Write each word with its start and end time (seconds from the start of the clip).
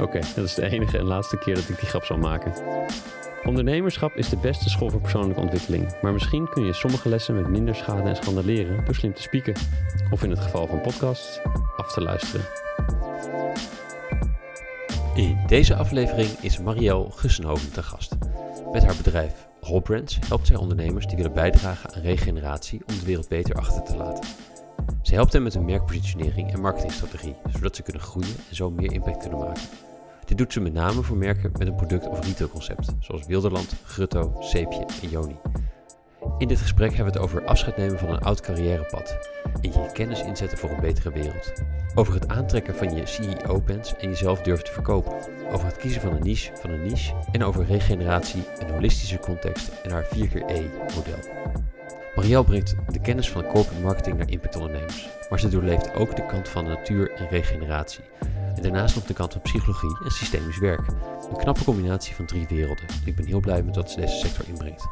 Oké, 0.00 0.20
dat 0.34 0.44
is 0.44 0.54
de 0.54 0.70
enige 0.70 0.98
en 0.98 1.04
laatste 1.04 1.38
keer 1.38 1.54
dat 1.54 1.68
ik 1.68 1.78
die 1.78 1.88
grap 1.88 2.04
zal 2.04 2.18
maken. 2.18 2.52
Ondernemerschap 3.44 4.16
is 4.16 4.28
de 4.28 4.36
beste 4.36 4.68
school 4.68 4.90
voor 4.90 5.00
persoonlijke 5.00 5.40
ontwikkeling, 5.40 5.94
maar 6.02 6.12
misschien 6.12 6.48
kun 6.48 6.64
je 6.64 6.72
sommige 6.72 7.08
lessen 7.08 7.34
met 7.34 7.48
minder 7.48 7.74
schade 7.74 8.08
en 8.08 8.16
schande 8.16 8.44
leren 8.44 8.84
door 8.84 8.94
slim 8.94 9.14
te 9.14 9.22
spieken. 9.22 9.54
Of 10.10 10.22
in 10.22 10.30
het 10.30 10.38
geval 10.38 10.66
van 10.66 10.80
podcasts, 10.80 11.40
af 11.76 11.92
te 11.92 12.02
luisteren. 12.02 12.46
In 15.14 15.38
deze 15.46 15.74
aflevering 15.74 16.28
is 16.40 16.60
Marielle 16.60 17.10
Gussenhoven 17.10 17.72
te 17.72 17.82
gast. 17.82 18.16
Met 18.72 18.84
haar 18.84 18.96
bedrijf 18.96 19.46
Robbrands 19.60 20.18
helpt 20.28 20.46
zij 20.46 20.56
ondernemers 20.56 21.06
die 21.06 21.16
willen 21.16 21.32
bijdragen 21.32 21.94
aan 21.94 22.02
regeneratie 22.02 22.82
om 22.86 22.98
de 22.98 23.04
wereld 23.04 23.28
beter 23.28 23.54
achter 23.54 23.82
te 23.82 23.96
laten. 23.96 24.24
Ze 25.02 25.14
helpt 25.14 25.32
hen 25.32 25.42
met 25.42 25.54
hun 25.54 25.64
merkpositionering 25.64 26.52
en 26.52 26.60
marketingstrategie, 26.60 27.34
zodat 27.52 27.76
ze 27.76 27.82
kunnen 27.82 28.02
groeien 28.02 28.36
en 28.48 28.56
zo 28.56 28.70
meer 28.70 28.92
impact 28.92 29.18
kunnen 29.18 29.38
maken. 29.38 29.62
Dit 30.26 30.38
doet 30.38 30.52
ze 30.52 30.60
met 30.60 30.72
name 30.72 31.02
voor 31.02 31.16
merken 31.16 31.52
met 31.58 31.66
een 31.66 31.74
product- 31.74 32.08
of 32.08 32.24
retailconcept, 32.24 32.94
zoals 33.00 33.26
Wilderland, 33.26 33.74
Grutto, 33.84 34.36
Seepje 34.40 34.86
en 35.02 35.08
Joni. 35.08 35.36
In 36.38 36.48
dit 36.48 36.58
gesprek 36.58 36.94
hebben 36.94 37.12
we 37.12 37.18
het 37.18 37.28
over 37.28 37.44
afscheid 37.44 37.76
nemen 37.76 37.98
van 37.98 38.08
een 38.08 38.20
oud 38.20 38.40
carrièrepad 38.40 39.18
en 39.60 39.72
je 39.72 39.90
kennis 39.92 40.22
inzetten 40.22 40.58
voor 40.58 40.70
een 40.70 40.80
betere 40.80 41.12
wereld. 41.12 41.52
Over 41.94 42.14
het 42.14 42.28
aantrekken 42.28 42.74
van 42.74 42.96
je 42.96 43.06
CEO-pens 43.06 43.96
en 43.96 44.08
jezelf 44.08 44.42
durven 44.42 44.64
te 44.64 44.72
verkopen. 44.72 45.12
Over 45.52 45.66
het 45.66 45.76
kiezen 45.76 46.00
van 46.00 46.12
een 46.12 46.22
niche 46.22 46.52
van 46.54 46.70
een 46.70 46.82
niche 46.82 47.14
en 47.32 47.44
over 47.44 47.64
regeneratie, 47.64 48.44
een 48.58 48.70
holistische 48.70 49.18
context 49.18 49.68
en 49.82 49.90
haar 49.90 50.04
4x-E-model. 50.04 51.18
Marielle 52.16 52.44
brengt 52.44 52.74
de 52.88 53.00
kennis 53.00 53.30
van 53.30 53.42
de 53.42 53.48
corporate 53.48 53.82
marketing 53.82 54.16
naar 54.18 54.30
impactondernemers, 54.30 55.08
maar 55.30 55.40
ze 55.40 55.48
doorleeft 55.48 55.94
ook 55.94 56.16
de 56.16 56.26
kant 56.26 56.48
van 56.48 56.64
de 56.64 56.70
natuur 56.70 57.10
en 57.10 57.28
regeneratie. 57.28 58.04
En 58.54 58.62
daarnaast 58.62 58.94
nog 58.94 59.04
de 59.04 59.14
kant 59.14 59.32
van 59.32 59.42
psychologie 59.42 59.96
en 60.04 60.10
systemisch 60.10 60.58
werk. 60.58 60.86
Een 61.30 61.36
knappe 61.36 61.64
combinatie 61.64 62.14
van 62.14 62.26
drie 62.26 62.46
werelden. 62.48 62.84
Ik 63.04 63.16
ben 63.16 63.26
heel 63.26 63.40
blij 63.40 63.62
met 63.62 63.76
wat 63.76 63.90
ze 63.90 64.00
deze 64.00 64.16
sector 64.16 64.48
inbrengt. 64.48 64.86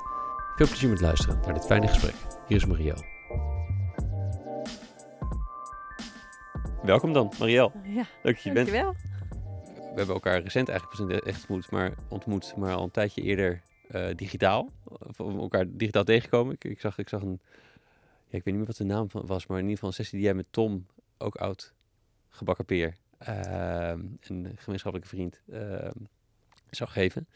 Veel 0.56 0.67
plezier 0.67 0.89
met 0.91 1.00
luisteren 1.00 1.39
naar 1.45 1.55
dit 1.55 1.67
fijne 1.67 1.89
gesprek. 1.89 2.14
Hier 2.48 2.56
is 2.56 2.67
Marielle. 2.67 3.05
Welkom 6.83 7.12
dan, 7.12 7.33
Marielle. 7.39 7.70
Ja, 7.83 8.05
Leuk 8.22 8.34
dat 8.34 8.42
je 8.42 8.52
bent. 8.52 8.67
dankjewel. 8.67 8.95
We 9.75 10.00
hebben 10.00 10.14
elkaar 10.14 10.42
recent 10.42 10.69
eigenlijk 10.69 10.98
pas 10.98 11.08
in 11.08 11.17
de 11.17 11.22
echt 11.30 11.41
ontmoet, 11.41 11.70
maar, 11.70 11.92
ontmoet, 12.08 12.55
maar 12.56 12.75
al 12.75 12.83
een 12.83 12.91
tijdje 12.91 13.22
eerder 13.22 13.62
eh, 13.89 14.07
digitaal. 14.15 14.73
Of 14.85 15.17
we 15.17 15.25
elkaar 15.25 15.65
digitaal 15.69 16.05
tegenkomen. 16.05 16.57
Ik, 16.59 16.81
zag, 16.81 16.99
ik 16.99 17.09
zag 17.09 17.23
een, 17.23 17.41
ja, 18.27 18.39
ik 18.39 18.45
weet 18.45 18.45
niet 18.45 18.57
meer 18.57 18.67
wat 18.67 18.77
de 18.77 18.85
naam 18.85 19.11
van 19.11 19.27
was, 19.27 19.47
maar 19.47 19.59
in 19.59 19.63
ieder 19.63 19.75
geval 19.75 19.89
een 19.89 19.95
sessie 19.95 20.19
die 20.19 20.27
jij 20.27 20.37
met 20.37 20.47
Tom, 20.51 20.87
ook 21.19 21.37
oud 21.37 21.75
gebakken 22.29 22.65
peer, 22.65 22.97
ehm, 23.19 24.01
een 24.21 24.53
gemeenschappelijke 24.57 25.09
vriend, 25.09 25.43
ehm, 25.51 25.99
zou 26.71 26.91
geven. 26.91 27.29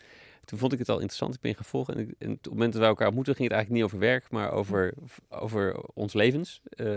Toen 0.44 0.58
vond 0.58 0.72
ik 0.72 0.78
het 0.78 0.88
al 0.88 0.98
interessant. 0.98 1.34
Ik 1.34 1.40
ben 1.40 1.56
gaan. 1.56 1.96
En, 1.96 2.32
op 2.32 2.42
het 2.42 2.48
moment 2.48 2.72
dat 2.72 2.80
wij 2.80 2.90
elkaar 2.90 3.06
ontmoetten, 3.06 3.34
ging 3.34 3.48
het 3.48 3.56
eigenlijk 3.56 3.70
niet 3.70 3.92
over 3.92 4.08
werk, 4.08 4.30
maar 4.30 4.50
over, 4.52 4.94
over 5.28 5.80
ons 5.94 6.12
levens. 6.12 6.60
Eh, 6.68 6.96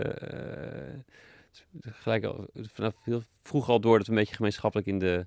gelijk 1.80 2.24
al, 2.24 2.46
vanaf 2.54 2.94
heel 3.02 3.22
vroeg 3.40 3.68
al 3.68 3.80
door 3.80 3.98
dat 3.98 4.06
we 4.06 4.12
een 4.12 4.18
beetje 4.18 4.34
gemeenschappelijk 4.34 4.88
in 4.88 4.98
de, 4.98 5.26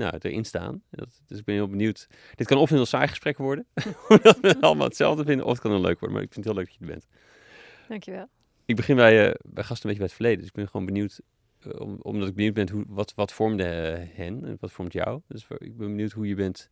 nou, 0.00 0.18
erin 0.18 0.44
staan. 0.44 0.82
Dat, 0.90 1.22
dus 1.26 1.38
ik 1.38 1.44
ben 1.44 1.54
heel 1.54 1.68
benieuwd. 1.68 2.08
Dit 2.34 2.46
kan 2.46 2.58
of 2.58 2.70
een 2.70 2.76
heel 2.76 2.86
saai 2.86 3.08
gesprek 3.08 3.38
worden, 3.38 3.66
omdat 4.08 4.40
we 4.40 4.60
allemaal 4.60 4.86
hetzelfde 4.86 5.24
vinden, 5.24 5.46
of 5.46 5.52
het 5.52 5.60
kan 5.60 5.70
heel 5.70 5.80
leuk 5.80 5.98
worden. 5.98 6.12
Maar 6.12 6.26
ik 6.26 6.32
vind 6.32 6.44
het 6.46 6.54
heel 6.54 6.64
leuk 6.64 6.70
dat 6.70 6.74
je 6.74 6.80
er 6.80 6.90
bent. 6.90 7.06
Dankjewel. 7.88 8.28
Ik 8.64 8.76
begin 8.76 8.96
bij, 8.96 9.28
eh, 9.28 9.34
bij 9.42 9.64
gasten 9.64 9.90
een 9.90 9.96
beetje 9.96 9.96
bij 9.96 10.06
het 10.06 10.12
verleden. 10.12 10.38
Dus 10.38 10.48
ik 10.48 10.54
ben 10.54 10.68
gewoon 10.68 10.86
benieuwd, 10.86 11.20
eh, 11.60 11.80
om, 11.80 11.98
omdat 12.00 12.28
ik 12.28 12.34
benieuwd 12.34 12.54
ben 12.54 12.70
hoe, 12.70 12.84
wat, 12.88 13.14
wat 13.14 13.32
vormde 13.32 13.64
eh, 13.64 14.16
hen 14.16 14.44
en 14.44 14.56
wat 14.60 14.72
vormt 14.72 14.92
jou. 14.92 15.20
Dus 15.26 15.42
ik 15.58 15.76
ben 15.76 15.86
benieuwd 15.86 16.12
hoe 16.12 16.28
je 16.28 16.34
bent 16.34 16.70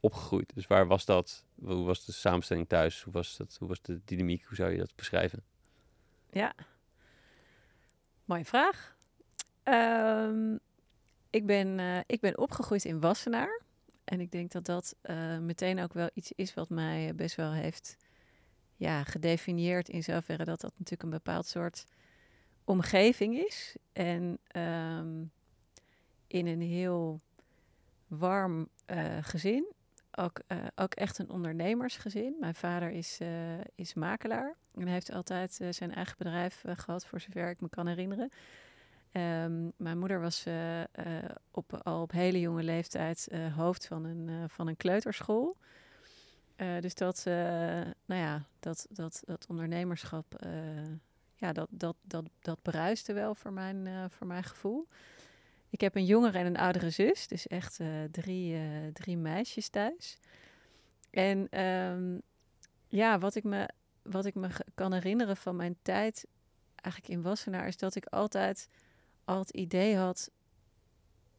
opgegroeid. 0.00 0.54
Dus 0.54 0.66
waar 0.66 0.86
was 0.86 1.04
dat? 1.04 1.44
Hoe 1.62 1.84
was 1.84 2.04
de 2.04 2.12
samenstelling 2.12 2.68
thuis? 2.68 3.02
Hoe 3.02 3.12
was, 3.12 3.36
dat, 3.36 3.56
hoe 3.58 3.68
was 3.68 3.82
de 3.82 4.00
dynamiek? 4.04 4.44
Hoe 4.44 4.56
zou 4.56 4.70
je 4.70 4.78
dat 4.78 4.92
beschrijven? 4.96 5.42
Ja. 6.30 6.54
Mooie 8.24 8.44
vraag. 8.44 8.96
Ehm, 9.62 10.56
ik, 11.30 11.46
ben, 11.46 11.78
eh, 11.78 11.98
ik 12.06 12.20
ben 12.20 12.38
opgegroeid 12.38 12.84
in 12.84 13.00
Wassenaar. 13.00 13.60
En 14.04 14.20
ik 14.20 14.30
denk 14.30 14.50
dat 14.50 14.64
dat 14.64 14.96
eh, 15.00 15.38
meteen 15.38 15.80
ook 15.80 15.92
wel 15.92 16.10
iets 16.14 16.32
is 16.32 16.54
wat 16.54 16.68
mij 16.68 17.08
eh, 17.08 17.14
best 17.14 17.34
wel 17.34 17.52
heeft 17.52 17.96
ja, 18.76 19.04
gedefinieerd. 19.04 19.88
In 19.88 20.02
zoverre 20.02 20.44
dat 20.44 20.60
dat 20.60 20.72
natuurlijk 20.72 21.02
een 21.02 21.10
bepaald 21.10 21.46
soort 21.46 21.84
omgeving 22.64 23.38
is. 23.38 23.76
En 23.92 24.38
ehm, 24.46 25.24
in 26.26 26.46
een 26.46 26.60
heel 26.62 27.20
warm 28.06 28.68
gezin. 29.20 29.72
Ook, 30.10 30.40
ook 30.74 30.94
echt 30.94 31.18
een 31.18 31.30
ondernemersgezin. 31.30 32.36
Mijn 32.40 32.54
vader 32.54 32.90
is, 32.90 33.18
is 33.74 33.94
makelaar. 33.94 34.56
En 34.74 34.86
heeft 34.86 35.12
altijd 35.12 35.60
zijn 35.70 35.94
eigen 35.94 36.14
bedrijf 36.18 36.64
eh, 36.64 36.76
gehad, 36.76 37.06
voor 37.06 37.20
zover 37.20 37.50
ik 37.50 37.60
me 37.60 37.68
kan 37.68 37.86
herinneren. 37.86 38.30
Ehm, 39.12 39.68
mijn 39.76 39.98
moeder 39.98 40.20
was 40.20 40.46
eh, 40.46 40.80
eh, 40.80 40.86
op, 41.50 41.80
al 41.82 42.02
op 42.02 42.12
hele 42.12 42.40
jonge 42.40 42.62
leeftijd 42.62 43.28
eh, 43.28 43.56
hoofd 43.56 43.86
van 43.86 44.04
een, 44.04 44.48
van 44.48 44.66
een 44.66 44.76
kleuterschool. 44.76 45.56
Dus 46.80 46.94
dat, 46.94 47.22
nou 48.04 48.20
ja, 48.20 48.44
dat, 48.58 48.86
dat, 48.90 49.22
dat 49.24 49.46
ondernemerschap, 49.48 50.46
ja, 51.34 51.52
dat, 51.52 51.68
dat, 51.70 51.96
dat, 52.02 52.24
dat 52.40 52.62
bruiste 52.62 53.12
wel 53.12 53.34
voor 53.34 53.52
mijn, 53.52 54.10
voor 54.10 54.26
mijn 54.26 54.44
gevoel. 54.44 54.88
Ik 55.70 55.80
heb 55.80 55.94
een 55.94 56.04
jongere 56.04 56.38
en 56.38 56.46
een 56.46 56.56
oudere 56.56 56.90
zus, 56.90 57.26
dus 57.26 57.46
echt 57.46 57.80
drie, 58.10 58.56
drie 58.92 59.16
meisjes 59.16 59.68
thuis. 59.68 60.18
En 61.10 61.48
ehm, 61.50 62.18
ja, 62.88 63.18
wat 63.18 63.34
ik 63.34 63.44
me, 63.44 63.68
wat 64.02 64.24
ik 64.24 64.34
me 64.34 64.48
kan 64.74 64.92
herinneren 64.92 65.36
van 65.36 65.56
mijn 65.56 65.76
tijd 65.82 66.26
eigenlijk 66.74 67.14
in 67.14 67.22
Wassenaar, 67.22 67.66
is 67.66 67.76
dat 67.76 67.94
ik 67.94 68.06
altijd 68.06 68.68
al 69.30 69.38
het 69.38 69.50
idee 69.50 69.96
had 69.96 70.30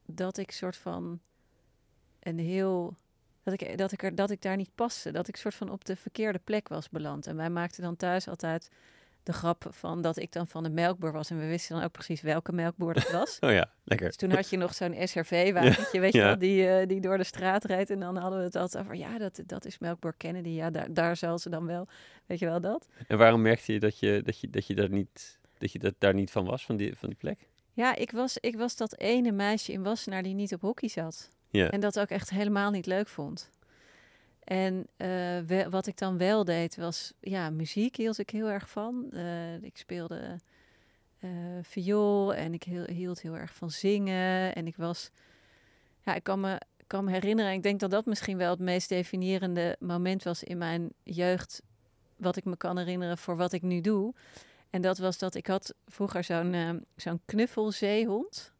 dat 0.06 0.38
ik 0.38 0.52
soort 0.52 0.78
van 0.78 1.20
een 2.20 2.40
heel. 2.40 2.96
Dat 3.44 3.62
ik, 3.62 3.78
dat, 3.78 3.92
ik 3.92 4.04
er, 4.04 4.16
dat 4.16 4.30
ik 4.30 4.42
daar 4.42 4.56
niet 4.56 4.76
paste. 4.76 5.12
Dat 5.12 5.28
ik 5.28 5.36
soort 5.36 5.56
van 5.56 5.70
op 5.70 5.86
de 5.86 5.96
verkeerde 5.96 6.40
plek 6.44 6.68
was 6.68 6.90
beland. 6.90 7.28
En 7.28 7.36
wij 7.36 7.50
maakten 7.50 7.84
dan 7.84 7.96
thuis 7.96 8.28
altijd 8.28 8.70
de 9.24 9.34
grap 9.34 9.66
van 9.70 10.02
dat 10.02 10.18
ik 10.18 10.32
dan 10.32 10.48
van 10.48 10.64
de 10.64 10.70
melkboer 10.70 11.12
was. 11.12 11.30
En 11.30 11.40
we 11.40 11.48
wisten 11.48 11.76
dan 11.76 11.86
ook 11.86 11.92
precies 11.92 12.22
welke 12.22 12.52
melkboer 12.52 12.94
dat 12.94 13.12
was. 13.12 13.38
Oh 13.46 13.52
ja, 13.52 13.72
lekker. 13.84 14.08
Dus 14.08 14.16
toen 14.16 14.32
had 14.32 14.50
je 14.50 14.58
nog 14.58 14.74
zo'n 14.74 14.96
SRV-wagentje, 15.08 16.00
weet 16.00 16.14
je 16.14 16.20
ja. 16.20 16.26
wel, 16.26 16.38
die, 16.38 16.68
eh, 16.68 16.88
die 16.88 17.02
door 17.02 17.18
de 17.18 17.24
straat 17.24 17.64
reed. 17.64 17.90
En 17.90 18.00
dan 18.00 18.18
hadden 18.18 18.40
we 18.40 18.46
het 18.46 18.56
altijd 18.56 18.84
over, 18.84 18.96
ja, 18.96 19.18
dat, 19.18 19.42
dat 19.46 19.66
is 19.66 19.80
melkboer 19.80 20.14
Kennedy. 20.18 20.50
Ja, 20.50 20.70
daar, 20.70 20.94
daar 20.94 21.16
zal 21.16 21.40
ze 21.40 21.50
dan 21.50 21.66
wel, 21.66 21.88
weet 22.26 22.40
je 22.40 22.46
wel 22.46 22.62
dat? 22.62 22.88
En 23.08 23.18
waarom 23.18 23.42
merkte 23.42 23.74
je 23.74 23.80
dat 23.80 24.00
je, 24.00 24.22
dat 24.24 24.40
je, 24.40 24.50
dat 24.50 24.68
je, 24.68 24.76
daar, 24.76 24.90
niet, 24.90 25.40
dat 25.58 25.72
je 25.72 25.80
dat 25.80 25.94
daar 25.98 26.14
niet 26.14 26.32
van 26.32 26.46
was, 26.46 26.66
van 26.66 26.78
die, 26.78 26.98
van 26.98 27.10
die 27.10 27.18
plek? 27.18 27.50
Ja, 27.74 27.96
ik 27.96 28.12
was, 28.12 28.38
ik 28.38 28.58
was 28.58 28.76
dat 28.76 28.98
ene 28.98 29.32
meisje 29.32 29.72
in 29.72 29.84
Wassenaar 29.84 30.24
die 30.24 30.34
niet 30.34 30.54
op 30.54 30.62
hockey 30.62 30.90
zat. 30.90 31.30
Ja. 31.50 31.70
En 31.70 31.80
dat 31.80 32.00
ook 32.00 32.10
echt 32.10 32.30
helemaal 32.30 32.72
niet 32.72 32.86
leuk 32.86 33.08
vond. 33.08 33.50
En 34.44 34.88
eh, 34.98 35.08
we- 35.46 35.68
wat 35.70 35.88
ik 35.88 35.98
dan 35.98 36.18
wel 36.18 36.44
deed 36.46 36.76
was, 36.76 37.14
ja, 37.20 37.50
muziek 37.50 37.96
hield 37.96 38.18
ik 38.18 38.30
heel 38.30 38.50
erg 38.50 38.70
van. 38.70 39.12
Eh, 39.12 39.54
ik 39.64 39.78
speelde 39.78 40.36
eh, 41.20 41.30
viool 41.62 42.34
en 42.34 42.54
ik 42.54 42.64
heel- 42.64 42.86
hield 42.90 43.22
heel 43.22 43.38
erg 43.38 43.54
van 43.54 43.72
zingen. 43.72 44.56
En 44.56 44.68
ik 44.68 44.76
was, 44.76 45.10
ja, 46.02 46.16
ik 46.16 46.24
kan 46.24 46.40
me, 46.40 46.62
kan 46.88 47.04
me 47.04 47.12
herinneren, 47.12 47.52
ik 47.52 47.64
denk 47.64 47.80
dat 47.80 47.92
dat 47.92 48.06
misschien 48.06 48.38
wel 48.38 48.50
het 48.50 48.60
meest 48.60 48.90
definiërende 48.90 49.76
moment 49.80 50.24
was 50.24 50.44
in 50.44 50.58
mijn 50.58 50.90
jeugd, 51.04 51.62
wat 52.16 52.36
ik 52.36 52.46
me 52.46 52.58
kan 52.58 52.78
herinneren 52.78 53.18
voor 53.18 53.36
wat 53.38 53.54
ik 53.54 53.62
nu 53.62 53.82
doe. 53.82 54.14
En 54.72 54.82
dat 54.82 54.98
was 54.98 55.18
dat 55.18 55.36
ik 55.36 55.48
had 55.48 55.74
vroeger 55.88 56.24
zo'n 56.24 56.54
eh, 56.54 56.70
zo'n 56.96 57.22
knuffelzeehond. 57.26 58.54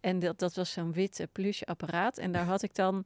En 0.00 0.18
dat, 0.18 0.38
dat 0.38 0.54
was 0.54 0.72
zo'n 0.72 0.92
wit 0.92 1.20
eh, 1.20 1.26
pluche 1.32 1.64
apparaat. 1.66 2.18
En 2.18 2.32
daar 2.32 2.44
had 2.44 2.62
ik 2.62 2.74
dan... 2.74 3.04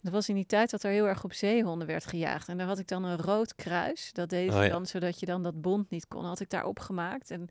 Dat 0.00 0.12
was 0.12 0.28
in 0.28 0.34
die 0.34 0.46
tijd 0.46 0.70
dat 0.70 0.82
er 0.82 0.90
heel 0.90 1.06
erg 1.08 1.24
op 1.24 1.32
zeehonden 1.32 1.86
werd 1.86 2.06
gejaagd. 2.06 2.48
En 2.48 2.58
daar 2.58 2.66
had 2.66 2.78
ik 2.78 2.88
dan 2.88 3.04
een 3.04 3.16
rood 3.18 3.54
kruis. 3.54 4.12
Dat 4.12 4.28
deed 4.28 4.50
Oh 4.50 4.62
ja. 4.62 4.68
dan, 4.68 4.86
zodat 4.86 5.20
je 5.20 5.26
dan 5.26 5.42
dat 5.42 5.60
bond 5.60 5.90
niet 5.90 6.08
kon. 6.08 6.24
Had 6.24 6.40
ik 6.40 6.50
daar 6.50 6.64
opgemaakt. 6.64 7.30
En 7.30 7.48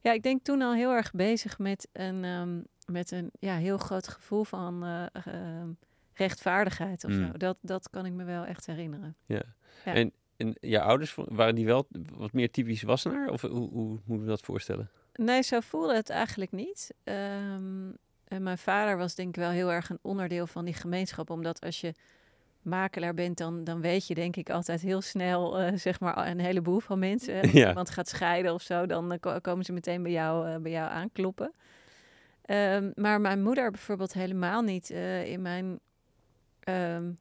ja, 0.00 0.12
ik 0.12 0.22
denk 0.22 0.44
toen 0.44 0.62
al 0.62 0.74
heel 0.74 0.92
erg 0.92 1.10
bezig 1.12 1.58
met 1.58 1.88
een, 1.92 2.24
ehm, 2.24 2.60
met 2.86 3.10
een 3.10 3.30
ja, 3.38 3.56
heel 3.56 3.78
groot 3.78 4.08
gevoel 4.08 4.44
van 4.44 4.84
eh, 4.84 5.06
ehm, 5.34 5.68
rechtvaardigheid 6.14 7.04
of 7.04 7.10
Mm. 7.10 7.26
zo. 7.26 7.32
Dat, 7.36 7.56
dat 7.60 7.90
kan 7.90 8.06
ik 8.06 8.12
me 8.12 8.24
wel 8.24 8.44
echt 8.44 8.66
herinneren. 8.66 9.16
Ja. 9.26 9.42
Ja. 9.84 9.94
En, 9.94 10.12
en 10.36 10.56
je 10.60 10.80
ouders, 10.80 11.14
waren 11.16 11.54
die 11.54 11.66
wel 11.66 11.86
wat 12.12 12.32
meer 12.32 12.50
typisch 12.50 12.82
Wassenaar? 12.82 13.28
Of 13.28 13.40
hoe, 13.40 13.68
hoe 13.70 13.98
moet 14.04 14.20
je 14.20 14.26
dat 14.26 14.40
voorstellen? 14.40 14.90
Nee, 15.14 15.42
zo 15.42 15.60
voelde 15.60 15.94
het 15.94 16.10
eigenlijk 16.10 16.52
niet. 16.52 16.94
Ehm, 17.04 17.90
en 18.24 18.42
mijn 18.42 18.58
vader 18.58 18.96
was 18.96 19.14
denk 19.14 19.28
ik 19.28 19.34
wel 19.42 19.50
heel 19.50 19.72
erg 19.72 19.90
een 19.90 19.98
onderdeel 20.02 20.46
van 20.46 20.64
die 20.64 20.74
gemeenschap. 20.74 21.30
Omdat 21.30 21.60
als 21.64 21.80
je 21.80 21.94
makelaar 22.62 23.14
bent, 23.14 23.38
dan, 23.38 23.64
dan 23.64 23.80
weet 23.80 24.06
je 24.06 24.14
denk 24.14 24.36
ik 24.36 24.50
altijd 24.50 24.80
heel 24.80 25.00
snel 25.00 25.58
eh, 25.58 25.72
zeg 25.78 26.00
maar 26.00 26.26
een 26.28 26.40
heleboel 26.40 26.80
van 26.80 26.98
mensen. 26.98 27.40
Als 27.40 27.50
Ja. 27.62 27.68
iemand 27.68 27.90
gaat 27.90 28.08
scheiden 28.08 28.52
of 28.54 28.62
zo, 28.62 28.86
dan 28.86 29.12
eh, 29.12 29.20
ko- 29.20 29.38
komen 29.40 29.64
ze 29.64 29.72
meteen 29.72 30.02
bij 30.02 30.12
jou, 30.12 30.48
eh, 30.48 30.56
bij 30.56 30.70
jou 30.72 30.90
aankloppen. 30.90 31.52
Ehm, 32.44 32.90
maar 32.94 33.20
mijn 33.20 33.42
moeder 33.42 33.70
bijvoorbeeld 33.70 34.12
helemaal 34.12 34.62
niet. 34.62 34.90
In 35.24 35.42
mijn 35.42 35.80
ehm, 36.60 37.12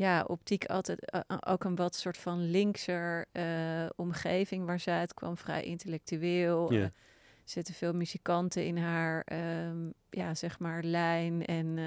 ja, 0.00 0.24
optiek 0.26 0.64
altijd 0.64 1.04
eh, 1.10 1.20
eh, 1.26 1.36
ook 1.40 1.64
een 1.64 1.76
wat 1.76 1.94
soort 1.94 2.18
van 2.18 2.50
linkser 2.50 3.26
eh, 3.32 3.86
omgeving 3.96 4.66
waar 4.66 4.80
zij 4.80 4.98
uit 4.98 5.14
kwam. 5.14 5.36
Vrij 5.36 5.62
intellectueel. 5.62 6.70
Eh, 6.70 6.84
zitten 7.44 7.74
veel 7.74 7.92
muzikanten 7.92 8.64
in 8.64 8.76
haar, 8.76 9.22
ehm, 9.24 9.90
ja, 10.10 10.34
zeg 10.34 10.58
maar, 10.58 10.82
lijn. 10.82 11.44
En 11.44 11.78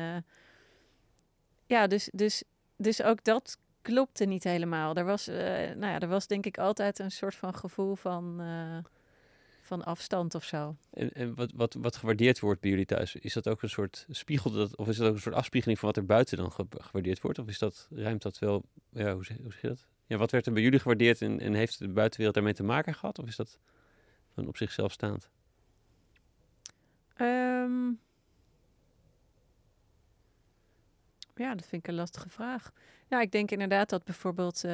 ja, 1.66 1.88
dus, 1.88 2.10
dus, 2.12 2.44
dus 2.76 3.04
ook 3.04 3.24
dat 3.24 3.58
klopte 3.82 4.26
niet 4.26 4.44
helemaal. 4.44 4.96
Er 4.96 5.06
was, 5.06 5.28
nou 5.28 5.86
ja, 5.86 6.00
er 6.00 6.08
was 6.08 6.28
denk 6.28 6.46
ik 6.46 6.58
altijd 6.58 7.00
een 7.00 7.12
soort 7.12 7.36
van 7.36 7.56
gevoel 7.56 7.96
van, 7.96 8.42
van 9.64 9.84
afstand 9.84 10.36
of 10.36 10.44
zo. 10.44 10.76
En, 10.94 11.12
en 11.14 11.36
wat, 11.36 11.52
wat, 11.56 11.74
wat 11.74 11.96
gewaardeerd 11.96 12.40
wordt 12.40 12.62
bij 12.62 12.70
jullie 12.70 12.86
thuis, 12.86 13.16
is 13.16 13.34
dat 13.34 13.48
ook 13.48 13.62
een 13.62 13.70
soort 13.70 14.06
spiegel, 14.10 14.52
dat, 14.52 14.76
of 14.78 14.88
is 14.88 14.98
dat 14.98 15.08
ook 15.08 15.16
een 15.16 15.22
soort 15.22 15.36
afspiegeling 15.36 15.80
van 15.80 15.88
wat 15.88 15.98
er 15.98 16.06
buiten 16.06 16.38
dan 16.38 16.52
ge- 16.52 16.66
gewaardeerd 16.70 17.22
wordt? 17.22 17.40
Of 17.40 17.48
is 17.48 17.60
dat, 17.60 17.88
ruimt 17.92 18.22
dat 18.22 18.40
wel, 18.40 18.64
ja, 18.90 19.14
hoe 19.14 19.26
zeg, 19.26 19.38
hoe 19.38 19.52
zeg 19.52 19.62
je 19.62 19.68
dat? 19.68 19.88
Ja, 20.06 20.18
wat 20.18 20.32
werd 20.32 20.46
er 20.46 20.54
bij 20.54 20.62
jullie 20.62 20.80
gewaardeerd 20.80 21.22
en, 21.22 21.40
en 21.40 21.54
heeft 21.54 21.80
de 21.80 21.88
buitenwereld 21.88 22.36
daarmee 22.36 22.54
te 22.54 22.64
maken 22.64 22.94
gehad? 22.94 23.20
Of 23.20 23.28
is 23.28 23.36
dat 23.36 23.60
van 24.34 24.48
op 24.48 24.58
zichzelf 24.58 24.92
staand? 24.92 25.30
Ehm, 27.16 27.92
ja, 31.36 31.56
dat 31.56 31.66
vind 31.66 31.82
ik 31.84 31.88
een 31.88 31.96
lastige 31.96 32.30
vraag. 32.30 32.72
Ja, 33.08 33.22
ik 33.22 33.32
denk 33.32 33.52
inderdaad 33.52 33.90
dat 33.90 34.04
bijvoorbeeld 34.04 34.64
eh, 34.64 34.72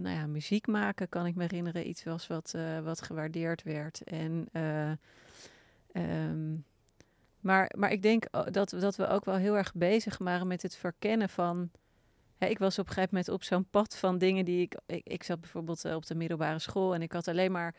nou 0.00 0.08
ja, 0.08 0.26
muziek 0.26 0.66
maken, 0.66 1.08
kan 1.08 1.26
ik 1.26 1.34
me 1.34 1.42
herinneren, 1.42 1.88
iets 1.88 2.04
was 2.04 2.26
wat, 2.26 2.54
eh, 2.54 2.78
wat 2.80 3.02
gewaardeerd 3.02 3.62
werd. 3.62 4.02
En, 4.02 4.48
eh, 4.52 4.90
ehm, 5.92 6.54
maar, 7.40 7.72
maar 7.76 7.92
ik 7.92 8.02
denk 8.02 8.24
dat, 8.52 8.70
dat 8.70 8.96
we 8.96 9.06
ook 9.06 9.24
wel 9.24 9.36
heel 9.36 9.56
erg 9.56 9.74
bezig 9.74 10.18
waren 10.18 10.46
met 10.46 10.62
het 10.62 10.76
verkennen 10.76 11.28
van... 11.28 11.70
Hè, 12.36 12.46
ik 12.46 12.58
was 12.58 12.78
op 12.78 12.86
een 12.86 12.92
gegeven 12.92 13.14
moment 13.14 13.32
op 13.32 13.42
zo'n 13.42 13.70
pad 13.70 13.96
van 13.96 14.18
dingen 14.18 14.44
die 14.44 14.60
ik... 14.60 14.78
Ik, 14.86 15.06
ik 15.06 15.22
zat 15.22 15.40
bijvoorbeeld 15.40 15.84
op 15.84 16.06
de 16.06 16.14
middelbare 16.14 16.58
school 16.58 16.94
en 16.94 17.02
ik 17.02 17.12
had 17.12 17.28
alleen 17.28 17.52
maar 17.52 17.74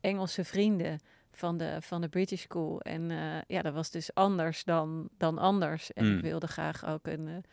Engelse 0.00 0.44
vrienden 0.44 1.00
van 1.30 1.56
de, 1.56 1.76
van 1.80 2.00
de 2.00 2.08
British 2.08 2.42
School. 2.42 2.80
En 2.80 3.10
ja, 3.46 3.62
dat 3.62 3.74
was 3.74 3.90
dus 3.90 4.14
anders 4.14 4.64
dan, 4.64 5.08
dan 5.16 5.38
anders. 5.38 5.92
En 5.92 6.04
Mm. 6.04 6.16
ik 6.16 6.22
wilde 6.22 6.46
graag 6.46 6.86
ook 6.86 7.06
een, 7.06 7.44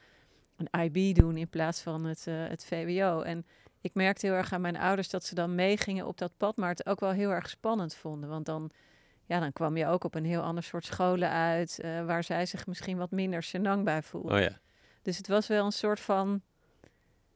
een 0.59 0.81
IB 0.81 1.15
doen 1.15 1.37
in 1.37 1.49
plaats 1.49 1.81
van 1.81 2.05
het, 2.05 2.27
eh, 2.27 2.47
het 2.47 2.65
VWO. 2.65 3.21
En 3.21 3.45
ik 3.81 3.93
merkte 3.93 4.25
heel 4.25 4.35
erg 4.35 4.53
aan 4.53 4.61
mijn 4.61 4.77
ouders 4.77 5.09
dat 5.09 5.23
ze 5.23 5.35
dan 5.35 5.55
meegingen 5.55 6.07
op 6.07 6.17
dat 6.17 6.31
pad, 6.37 6.57
maar 6.57 6.69
het 6.69 6.85
ook 6.85 6.99
wel 6.99 7.11
heel 7.11 7.29
erg 7.29 7.49
spannend 7.49 7.95
vonden. 7.95 8.29
Want 8.29 8.45
dan, 8.45 8.71
ja, 9.25 9.39
dan 9.39 9.53
kwam 9.53 9.77
je 9.77 9.87
ook 9.87 10.03
op 10.03 10.15
een 10.15 10.25
heel 10.25 10.41
ander 10.41 10.63
soort 10.63 10.85
scholen 10.85 11.29
uit, 11.29 11.79
eh, 11.79 12.05
waar 12.05 12.23
zij 12.23 12.45
zich 12.45 12.67
misschien 12.67 12.97
wat 12.97 13.11
minder 13.11 13.43
senang 13.43 13.83
bij 13.83 14.03
voelden. 14.03 14.35
Oh 14.35 14.41
ja, 14.41 14.59
Dus 15.01 15.17
het 15.17 15.27
was 15.27 15.47
wel 15.47 15.65
een 15.65 15.71
soort 15.71 15.99
van. 15.99 16.41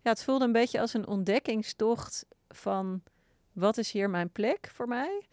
Ja, 0.02 0.10
het 0.10 0.24
voelde 0.24 0.46
een 0.46 0.52
beetje 0.52 0.80
als 0.80 0.94
een 0.94 1.08
ontdekkingstocht 1.08 2.25
van 2.50 3.04
wat 3.52 3.78
is 3.78 3.92
hier 3.92 4.10
mijn 4.10 4.30
plek 4.30 4.70
voor 4.74 4.88
mij. 4.88 5.25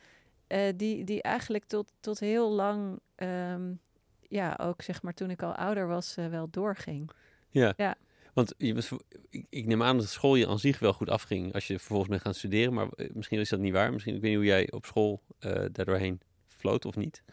Eh, 0.46 0.72
die, 0.76 1.04
die 1.04 1.22
eigenlijk 1.22 1.64
tot, 1.64 1.92
tot 2.00 2.18
heel 2.18 2.50
lang, 2.50 3.00
ehm, 3.14 3.72
ja, 4.20 4.58
ook 4.60 4.82
zeg 4.82 5.02
maar 5.02 5.14
toen 5.14 5.30
ik 5.30 5.42
al 5.42 5.54
ouder 5.54 5.86
was, 5.86 6.14
wel 6.14 6.50
doorging. 6.50 7.10
Ja. 7.50 7.74
Ja. 7.76 7.96
Want 8.34 8.54
je 8.58 8.74
was, 8.74 8.90
ik, 9.30 9.46
ik 9.48 9.66
neem 9.66 9.82
aan 9.82 9.96
dat 9.96 10.08
school 10.08 10.34
je 10.34 10.48
aan 10.48 10.58
zich 10.58 10.78
wel 10.78 10.92
goed 10.92 11.10
afging 11.10 11.54
als 11.54 11.66
je 11.66 11.78
vervolgens 11.78 12.08
bent 12.08 12.22
gaan 12.22 12.34
studeren. 12.34 12.72
Maar 12.72 12.88
eh, 12.88 13.10
misschien 13.12 13.38
is 13.38 13.48
dat 13.48 13.60
niet 13.60 13.72
waar. 13.72 13.92
Misschien, 13.92 14.14
ik 14.14 14.20
weet 14.20 14.30
niet 14.30 14.38
hoe 14.38 14.48
jij 14.48 14.72
op 14.72 14.86
school 14.86 15.22
eh 15.38 15.64
daardoorheen 15.72 16.20
floot 16.46 16.84
of 16.84 16.96
niet. 16.96 17.22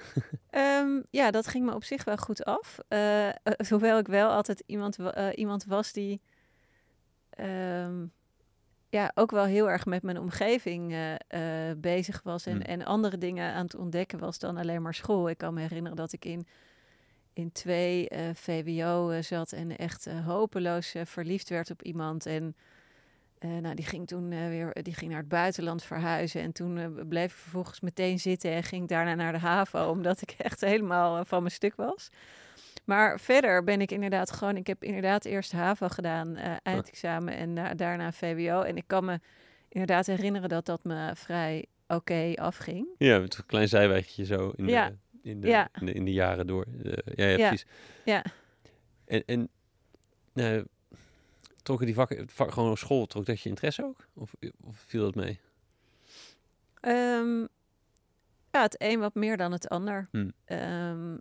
Ehm, 0.50 1.02
ja, 1.10 1.32
dat 1.32 1.48
ging 1.48 1.66
me 1.66 1.74
op 1.74 1.84
zich 1.84 2.04
wel 2.04 2.18
goed 2.18 2.46
af. 2.46 2.80
Eh, 2.88 3.30
hoewel 3.70 3.98
ik 3.98 4.08
wel 4.08 4.30
altijd 4.30 4.64
iemand, 4.66 4.98
iemand 5.36 5.66
was 5.66 5.92
die 5.94 6.22
ehm, 7.30 8.06
ja, 8.90 9.12
ook 9.16 9.32
wel 9.32 9.46
heel 9.46 9.70
erg 9.70 9.86
met 9.86 10.04
mijn 10.04 10.20
omgeving 10.20 10.96
bezig 11.78 12.22
was 12.24 12.46
en, 12.46 12.52
Hmm. 12.52 12.62
en 12.62 12.86
andere 12.86 13.18
dingen 13.18 13.54
aan 13.54 13.64
het 13.64 13.76
ontdekken 13.76 14.20
was 14.20 14.40
dan 14.40 14.58
alleen 14.58 14.82
maar 14.82 14.94
school. 14.94 15.30
Ik 15.30 15.38
kan 15.38 15.54
me 15.54 15.62
herinneren 15.62 15.98
dat 15.98 16.14
ik 16.14 16.26
in, 16.26 16.48
in 17.38 17.52
twee 17.52 18.10
eh, 18.10 18.20
VWO 18.34 19.10
eh, 19.10 19.22
zat 19.22 19.52
en 19.52 19.78
echt 19.78 20.08
eh, 20.08 20.26
hopeloos 20.26 20.94
verliefd 21.04 21.50
werd 21.50 21.70
op 21.72 21.82
iemand. 21.84 22.26
En 22.26 22.56
nou, 23.40 23.76
die 23.76 23.86
ging 23.86 24.08
toen 24.08 24.30
weer 24.30 24.74
die 24.82 24.94
ging 24.94 25.10
naar 25.12 25.20
het 25.20 25.30
buitenland 25.30 25.84
verhuizen. 25.84 26.42
En 26.42 26.52
toen 26.52 27.06
bleef 27.08 27.32
ik 27.32 27.38
vervolgens 27.38 27.80
meteen 27.80 28.20
zitten 28.20 28.52
en 28.52 28.64
ging 28.64 28.88
daarna 28.88 29.16
naar 29.16 29.32
de 29.32 29.38
HAVO, 29.38 29.90
omdat 29.90 30.22
ik 30.22 30.32
echt 30.38 30.62
helemaal 30.62 31.26
van 31.26 31.40
mijn 31.42 31.54
stuk 31.54 31.76
was. 31.76 32.10
Maar 32.86 33.20
verder 33.20 33.64
ben 33.64 33.82
ik 33.82 33.92
inderdaad 33.92 34.32
gewoon, 34.32 34.58
ik 34.58 34.68
heb 34.68 34.84
inderdaad 34.84 35.26
eerst 35.26 35.52
HAVO 35.52 35.88
gedaan, 35.88 36.36
eh, 36.36 36.52
eindexamen 36.64 37.34
en 37.36 37.54
na- 37.54 37.74
daarna 37.74 38.12
VWO. 38.12 38.62
En 38.62 38.78
ik 38.78 38.84
kan 38.88 39.06
me 39.06 39.20
inderdaad 39.70 40.06
herinneren 40.06 40.50
dat 40.50 40.66
dat 40.66 40.84
me 40.84 41.12
vrij 41.16 41.66
oké 41.88 42.32
afging. 42.36 42.88
Ja, 42.98 43.20
met 43.20 43.38
een 43.38 43.46
klein 43.46 43.68
zijwegje 43.68 44.26
zo 44.26 44.52
in 44.56 44.66
de, 44.66 44.72
Ja. 44.72 44.92
In 45.28 45.42
de, 45.42 45.48
Ja. 45.48 45.70
in 45.80 45.86
de, 45.86 45.94
in 45.94 46.06
de 46.06 46.14
jaren 46.14 46.48
door. 46.48 46.66
Eh, 46.84 47.16
ja, 47.16 47.26
ja, 47.26 47.36
precies. 47.36 47.66
Ja. 48.06 48.24
En, 49.06 49.24
en 49.26 49.50
eh, 50.34 50.62
trokken 51.64 51.86
die 51.86 51.96
vakken, 51.96 52.30
vak, 52.30 52.52
gewoon 52.52 52.72
op 52.72 52.78
school, 52.78 53.06
trok 53.06 53.26
dat 53.26 53.42
je 53.42 53.50
interesse 53.50 53.84
ook? 53.84 54.08
Of, 54.14 54.34
of 54.64 54.76
viel 54.76 55.04
dat 55.04 55.16
mee? 55.16 55.40
Ehm, 56.80 57.40
ja, 58.52 58.62
het 58.62 58.76
een 58.78 59.00
wat 59.00 59.16
meer 59.16 59.38
dan 59.38 59.52
het 59.52 59.70
ander. 59.70 60.08
Hmm. 60.12 60.32
Ehm, 60.46 61.18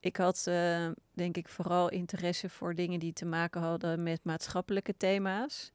ik 0.00 0.16
had 0.16 0.46
eh, 0.46 0.90
denk 1.12 1.36
ik 1.36 1.48
vooral 1.48 1.90
interesse 1.90 2.48
voor 2.48 2.74
dingen 2.74 3.00
die 3.00 3.12
te 3.12 3.26
maken 3.26 3.60
hadden 3.60 4.02
met 4.02 4.24
maatschappelijke 4.24 4.96
thema's. 4.96 5.72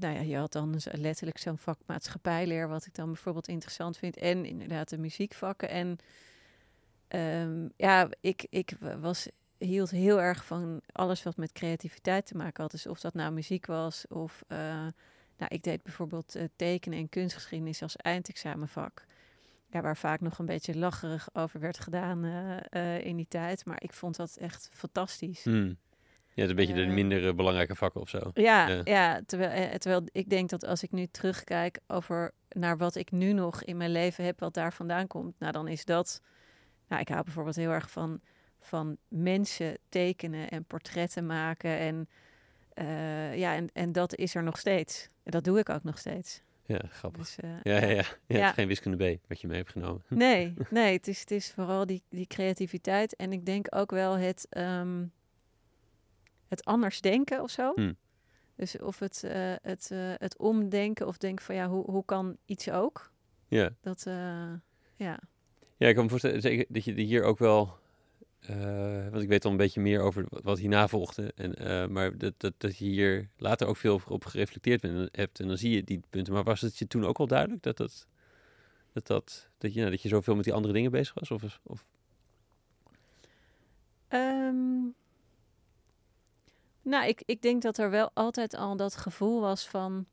Nou 0.00 0.14
ja, 0.14 0.20
je 0.20 0.36
had 0.36 0.52
dan 0.52 0.80
letterlijk 0.92 1.38
zo'n 1.38 1.58
vak 1.58 1.78
maatschappijleer, 1.86 2.68
wat 2.68 2.86
ik 2.86 2.94
dan 2.94 3.06
bijvoorbeeld 3.06 3.48
interessant 3.48 3.98
vind. 3.98 4.16
En 4.16 4.44
inderdaad 4.44 4.88
de 4.88 4.98
muziekvakken. 4.98 5.68
En 5.68 5.98
ehm, 7.10 7.68
ja, 7.76 8.08
ik, 8.20 8.46
ik 8.50 8.72
wa- 8.80 8.98
was, 8.98 9.28
hield 9.58 9.90
heel 9.90 10.20
erg 10.20 10.44
van 10.44 10.80
alles 10.92 11.22
wat 11.22 11.36
met 11.36 11.52
creativiteit 11.52 12.26
te 12.26 12.36
maken 12.36 12.62
had. 12.62 12.70
Dus 12.70 12.86
of 12.86 13.00
dat 13.00 13.14
nou 13.14 13.32
muziek 13.32 13.66
was 13.66 14.04
of... 14.08 14.42
eh, 14.48 14.58
nou, 15.38 15.54
ik 15.54 15.62
deed 15.62 15.82
bijvoorbeeld 15.82 16.34
eh, 16.34 16.44
tekenen 16.56 16.98
en 16.98 17.08
kunstgeschiedenis 17.08 17.82
als 17.82 17.96
eindexamenvak. 17.96 19.04
Ja, 19.70 19.80
waar 19.80 19.96
vaak 19.96 20.20
nog 20.20 20.38
een 20.38 20.46
beetje 20.46 20.76
lacherig 20.78 21.28
over 21.32 21.60
werd 21.60 21.78
gedaan 21.80 22.24
eh, 22.24 23.04
in 23.04 23.16
die 23.16 23.26
tijd. 23.28 23.64
Maar 23.64 23.82
ik 23.82 23.92
vond 23.92 24.16
dat 24.16 24.36
echt 24.40 24.68
fantastisch. 24.72 25.44
Hmm. 25.44 25.76
Ja, 26.34 26.42
het 26.42 26.44
is 26.44 26.48
een 26.50 26.56
beetje 26.56 26.86
de 26.86 26.92
minder 26.92 27.34
belangrijke 27.34 27.74
vakken 27.74 28.00
of 28.00 28.08
zo. 28.08 28.30
Ja, 28.34 28.68
Ja. 28.68 28.80
ja. 28.84 29.20
terwijl, 29.26 29.78
terwijl 29.78 30.02
ik 30.12 30.28
denk 30.30 30.50
dat 30.50 30.64
als 30.64 30.82
ik 30.82 30.92
nu 30.92 31.06
terugkijk 31.06 31.78
over 31.86 32.32
naar 32.48 32.76
wat 32.76 32.94
ik 32.94 33.10
nu 33.10 33.32
nog 33.32 33.62
in 33.64 33.76
mijn 33.76 33.90
leven 33.92 34.24
heb, 34.24 34.40
wat 34.40 34.54
daar 34.54 34.72
vandaan 34.72 35.06
komt, 35.06 35.38
nou 35.38 35.52
dan 35.52 35.68
is 35.68 35.84
dat. 35.84 36.20
Nou, 36.90 37.02
ik 37.02 37.08
hou 37.08 37.24
bijvoorbeeld 37.24 37.56
heel 37.56 37.70
erg 37.70 37.90
van, 37.90 38.20
van 38.60 38.96
mensen 39.08 39.78
tekenen 39.88 40.48
en 40.48 40.64
portretten 40.64 41.26
maken. 41.26 41.78
En 41.78 42.08
eh, 42.74 43.36
ja, 43.36 43.54
en, 43.54 43.68
en 43.72 43.92
dat 43.92 44.14
is 44.14 44.34
er 44.34 44.42
nog 44.42 44.58
steeds. 44.58 45.08
En 45.22 45.30
dat 45.30 45.44
doe 45.44 45.58
ik 45.58 45.68
ook 45.68 45.84
nog 45.84 45.98
steeds. 45.98 46.42
Ja, 46.66 46.80
grappig. 46.88 47.22
Dus, 47.22 47.36
eh, 47.36 47.62
Ja, 47.62 47.86
ja, 47.86 48.04
ja. 48.26 48.52
geen 48.52 48.68
wiskunde 48.68 49.14
B 49.14 49.28
wat 49.28 49.40
je 49.40 49.46
mee 49.46 49.56
hebt 49.56 49.70
genomen. 49.70 50.02
Nee, 50.08 50.54
nee 50.70 50.92
het, 50.92 51.08
is, 51.08 51.20
het 51.20 51.30
is 51.30 51.50
vooral 51.50 51.86
die, 51.86 52.02
die 52.08 52.26
creativiteit. 52.26 53.16
En 53.16 53.32
ik 53.32 53.46
denk 53.46 53.66
ook 53.70 53.90
wel 53.90 54.16
het, 54.16 54.46
ehm, 54.50 55.06
het 56.48 56.64
anders 56.64 57.00
denken 57.00 57.42
of 57.42 57.50
zo. 57.50 57.72
Hmm. 57.74 57.96
Dus 58.54 58.78
of 58.78 58.98
het, 58.98 59.24
eh, 59.24 59.54
het, 59.62 59.90
het 60.18 60.38
omdenken 60.38 61.06
of 61.06 61.16
denken 61.16 61.44
van 61.44 61.54
ja, 61.54 61.68
hoe, 61.68 61.90
hoe 61.90 62.04
kan 62.04 62.36
iets 62.44 62.70
ook? 62.70 63.12
Ja. 63.48 63.70
Dat, 63.80 64.02
ja. 64.96 65.18
Ja, 65.80 65.88
ik 65.88 65.94
kan 65.94 66.04
me 66.04 66.10
voorstellen 66.10 66.40
zeker 66.40 66.64
dat 66.68 66.84
je 66.84 66.92
hier 66.92 67.22
ook 67.22 67.38
wel... 67.38 67.78
eh, 68.40 69.08
want 69.10 69.22
ik 69.22 69.28
weet 69.28 69.44
al 69.44 69.50
een 69.50 69.56
beetje 69.56 69.80
meer 69.80 70.00
over 70.00 70.24
wat- 70.28 70.58
hierna 70.58 70.88
volgde. 70.88 71.32
En, 71.34 71.54
eh, 71.54 71.86
maar 71.86 72.18
dat, 72.18 72.34
dat, 72.36 72.52
dat 72.56 72.76
je 72.78 72.84
hier 72.84 73.28
later 73.36 73.66
ook 73.66 73.76
veel 73.76 74.00
op 74.08 74.24
gereflecteerd 74.24 74.80
bent, 74.80 75.16
hebt. 75.16 75.40
En 75.40 75.48
dan 75.48 75.56
zie 75.56 75.70
je 75.70 75.84
die 75.84 76.00
punten. 76.10 76.32
Maar 76.32 76.44
was 76.44 76.60
het 76.60 76.78
je 76.78 76.86
toen 76.86 77.04
ook 77.04 77.18
al 77.18 77.26
duidelijk 77.26 77.62
dat 77.62 77.76
dat... 77.76 78.06
Dat, 78.92 79.06
dat, 79.06 79.48
dat, 79.58 79.72
je, 79.72 79.78
nou, 79.78 79.90
dat 79.90 80.02
je 80.02 80.08
zoveel 80.08 80.34
met 80.34 80.44
die 80.44 80.52
andere 80.52 80.72
dingen 80.74 80.90
bezig 80.90 81.14
was? 81.14 81.30
Of, 81.30 81.60
of 81.62 81.84
Ehm, 84.08 84.80
nou, 86.82 87.06
ik, 87.06 87.22
ik 87.24 87.42
denk 87.42 87.62
dat 87.62 87.78
er 87.78 87.90
wel 87.90 88.10
altijd 88.14 88.54
al 88.54 88.76
dat 88.76 88.96
gevoel 88.96 89.40
was 89.40 89.68
van... 89.68 90.06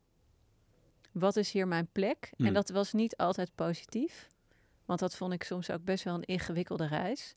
wat 1.12 1.36
is 1.36 1.52
hier 1.52 1.68
mijn 1.68 1.88
plek? 1.92 2.30
Hmm. 2.36 2.46
En 2.46 2.54
dat 2.54 2.68
was 2.68 2.92
niet 2.92 3.16
altijd 3.16 3.50
positief. 3.54 4.28
Want 4.88 5.00
dat 5.00 5.16
vond 5.16 5.32
ik 5.32 5.42
soms 5.42 5.70
ook 5.70 5.84
best 5.84 6.04
wel 6.04 6.14
een 6.14 6.24
ingewikkelde 6.24 6.86
reis. 6.86 7.34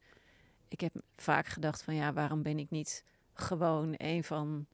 Ik 0.67 0.81
heb 0.81 0.93
vaak 1.15 1.47
gedacht 1.47 1.83
van 1.83 1.95
ja, 1.95 2.13
waarom 2.13 2.41
ben 2.41 2.59
ik 2.59 2.69
niet 2.69 3.03
gewoon 3.33 3.93
een 3.97 4.23
van, 4.23 4.65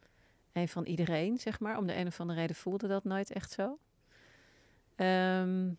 een 0.52 0.68
van 0.68 0.86
iedereen, 0.86 1.38
zeg 1.38 1.60
maar. 1.60 1.78
Om 1.78 1.88
de 1.88 1.96
een 1.96 2.08
of 2.08 2.20
andere 2.20 2.40
reden 2.40 2.56
voelde 2.56 2.88
dat 2.88 3.04
nooit 3.04 3.32
echt 3.32 3.52
zo. 3.52 3.78
Ehm, 4.96 5.70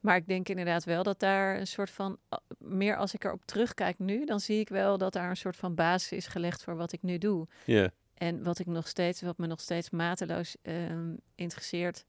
maar 0.00 0.16
ik 0.16 0.26
denk 0.26 0.48
inderdaad 0.48 0.84
wel 0.84 1.02
dat 1.02 1.20
daar 1.20 1.58
een 1.58 1.66
soort 1.66 1.90
van, 1.90 2.18
meer 2.58 2.96
als 2.96 3.14
ik 3.14 3.24
erop 3.24 3.42
terugkijk 3.44 3.98
nu, 3.98 4.24
dan 4.24 4.40
zie 4.40 4.60
ik 4.60 4.68
wel 4.68 4.98
dat 4.98 5.12
daar 5.12 5.30
een 5.30 5.36
soort 5.36 5.56
van 5.56 5.74
basis 5.74 6.12
is 6.12 6.26
gelegd 6.26 6.62
voor 6.62 6.76
wat 6.76 6.92
ik 6.92 7.02
nu 7.02 7.18
doe. 7.18 7.46
Ja. 7.64 7.90
En 8.14 8.42
wat 8.42 8.58
ik 8.58 8.66
nog 8.66 8.88
steeds, 8.88 9.22
wat 9.22 9.38
me 9.38 9.46
nog 9.46 9.60
steeds 9.60 9.90
mateloos 9.90 10.56
ehm, 10.62 11.14
interesseert. 11.34 12.04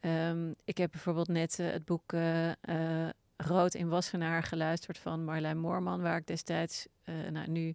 Ehm, 0.00 0.52
ik 0.64 0.78
heb 0.78 0.90
bijvoorbeeld 0.90 1.28
net 1.28 1.58
eh, 1.58 1.70
het 1.70 1.84
boek 1.84 2.12
eh, 2.12 2.50
eh, 2.50 3.08
Rood 3.46 3.74
in 3.74 3.88
Wassenaar 3.88 4.42
geluisterd 4.42 4.98
van 4.98 5.24
Marlijn 5.24 5.58
Moorman, 5.58 6.00
waar 6.00 6.16
ik 6.16 6.26
destijds, 6.26 6.86
eh 7.04 7.14
nou 7.30 7.48
nu 7.48 7.74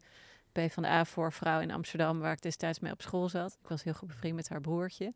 P 0.52 0.72
van 0.72 0.84
de 0.84 0.90
A 0.90 1.06
voor 1.06 1.34
vrouw 1.34 1.60
in 1.60 1.72
Amsterdam, 1.72 2.20
waar 2.20 2.32
ik 2.32 2.42
destijds 2.42 2.80
mee 2.80 2.92
op 2.92 3.02
school 3.02 3.30
zat. 3.30 3.58
Ik 3.62 3.68
was 3.68 3.84
heel 3.84 3.94
goed 3.94 4.08
bevriend 4.08 4.36
met 4.36 4.50
haar 4.50 4.62
broertje. 4.62 5.14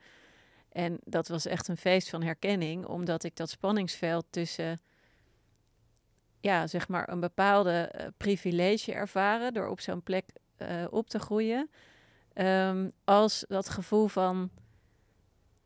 En 0.69 0.97
dat 1.03 1.27
was 1.27 1.45
echt 1.45 1.67
een 1.67 1.77
feest 1.77 2.09
van 2.09 2.23
herkenning, 2.23 2.85
omdat 2.85 3.23
ik 3.23 3.35
dat 3.35 3.49
spanningsveld 3.49 4.25
tussen, 4.29 4.81
ja, 6.39 6.67
zeg 6.67 6.87
maar, 6.87 7.09
een 7.09 7.19
bepaalde 7.19 7.71
eh, 7.71 8.07
privilege 8.17 8.93
ervaren 8.93 9.53
door 9.53 9.67
op 9.67 9.79
zo'n 9.79 10.03
plek 10.03 10.25
eh, 10.55 10.85
op 10.89 11.09
te 11.09 11.19
groeien. 11.19 11.69
Ehm, 12.33 12.89
als 13.03 13.45
dat 13.47 13.69
gevoel 13.69 14.07
van, 14.07 14.49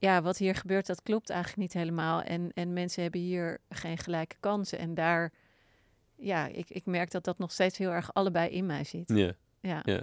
ja, 0.04 0.22
wat 0.22 0.38
hier 0.38 0.56
gebeurt, 0.56 0.86
dat 0.86 1.02
klopt 1.02 1.30
eigenlijk 1.30 1.62
niet 1.62 1.74
helemaal. 1.74 2.22
En, 2.22 2.52
en 2.54 2.74
mensen 2.74 3.02
hebben 3.04 3.22
hier 3.22 3.58
geen 3.70 3.98
gelijke 3.98 4.36
kansen. 4.40 4.78
En 4.80 4.94
daar, 4.94 5.32
ja, 6.16 6.48
ik, 6.48 6.70
ik 6.70 6.86
merk 6.86 7.12
dat 7.12 7.24
dat 7.24 7.38
nog 7.38 7.52
steeds 7.52 7.78
heel 7.78 7.90
erg 7.92 8.14
allebei 8.14 8.50
in 8.50 8.66
mij 8.66 8.84
zit. 8.84 9.10
Ja. 9.10 9.32
Ja, 9.60 9.82
Ja. 9.86 10.02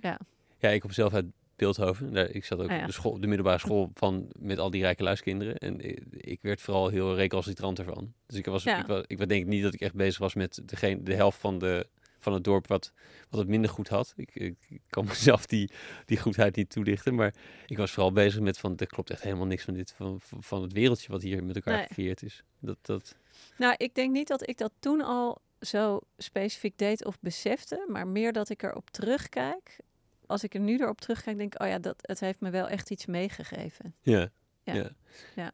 Ja. 0.00 0.18
Ja, 0.58 0.68
ik 0.68 0.80
kom 0.80 0.90
zelf 0.90 1.14
uit 1.14 1.26
Beeldhoven. 1.56 2.12
Daar, 2.12 2.30
ik 2.30 2.44
zat 2.44 2.58
ook 2.60 2.68
Ah, 2.68 2.76
ja. 2.76 2.80
op 2.80 2.86
de, 2.86 2.92
school, 2.92 3.20
de 3.20 3.26
middelbare 3.26 3.58
school 3.58 3.90
van 3.94 4.28
met 4.38 4.58
al 4.58 4.70
die 4.70 4.82
rijke 4.82 5.02
luiskinderen. 5.02 5.56
En 5.56 5.80
ik, 5.80 6.02
ik 6.10 6.38
werd 6.42 6.60
vooral 6.60 6.88
heel 6.88 7.14
recalcitrant 7.14 7.78
ervan. 7.78 8.12
Dus 8.26 8.36
ik 8.38 8.46
was, 8.46 8.62
Ja. 8.62 8.80
ik 8.80 8.86
was, 8.86 9.04
ik 9.06 9.28
denk 9.28 9.46
niet 9.46 9.62
dat 9.62 9.74
ik 9.74 9.80
echt 9.80 9.94
bezig 9.94 10.18
was 10.18 10.34
met 10.34 10.60
degene, 10.64 11.02
de 11.02 11.14
helft 11.14 11.38
van, 11.38 11.58
de, 11.58 11.86
van 12.20 12.32
het 12.32 12.44
dorp 12.44 12.66
wat, 12.66 12.92
wat 13.30 13.40
het 13.40 13.48
minder 13.48 13.70
goed 13.70 13.88
had. 13.88 14.12
Ik, 14.16 14.34
ik, 14.34 14.56
ik 14.68 14.80
kan 14.88 15.04
mezelf 15.14 15.46
die, 15.46 15.70
die 16.04 16.18
goedheid 16.18 16.56
niet 16.56 16.70
toelichten. 16.70 17.14
Maar 17.14 17.34
ik 17.66 17.76
was 17.76 17.90
vooral 17.90 18.12
bezig 18.12 18.40
met 18.40 18.58
van, 18.58 18.76
er 18.76 18.86
klopt 18.86 19.10
echt 19.10 19.22
helemaal 19.22 19.46
niks 19.46 19.64
van 19.64 19.74
dit, 19.74 19.92
van, 19.96 20.20
van- 20.20 20.42
van 20.42 20.62
het 20.62 20.72
wereldje 20.72 21.12
wat 21.12 21.22
hier 21.22 21.44
met 21.44 21.54
elkaar 21.56 21.76
Nee. 21.76 21.86
gecreëerd 21.86 22.22
is. 22.22 22.42
Dat, 22.58 22.78
dat, 22.82 23.16
Nou, 23.58 23.74
ik 23.76 23.94
denk 23.94 24.12
niet 24.12 24.28
dat 24.28 24.48
ik 24.48 24.58
dat 24.58 24.72
toen 24.78 25.00
al 25.00 25.40
zo 25.60 26.00
specifiek 26.18 26.78
deed 26.78 27.04
of 27.04 27.20
besefte, 27.20 27.84
maar 27.88 28.06
meer 28.06 28.32
dat 28.32 28.48
ik 28.48 28.62
erop 28.62 28.90
terugkijk. 28.90 29.78
Als 30.26 30.44
ik 30.44 30.54
er 30.54 30.60
nu 30.60 30.78
erop 30.78 31.00
terugkijk, 31.00 31.36
denk 31.36 31.54
ik, 31.54 31.62
oh 31.62 31.68
ja, 31.68 31.78
dat, 31.78 31.96
het 32.02 32.20
heeft 32.20 32.40
me 32.40 32.50
wel 32.50 32.68
echt 32.68 32.90
iets 32.90 33.06
meegegeven. 33.06 33.94
ja, 34.00 34.28
Ja. 34.62 34.74
ja. 34.74 34.90
Ja. 35.36 35.52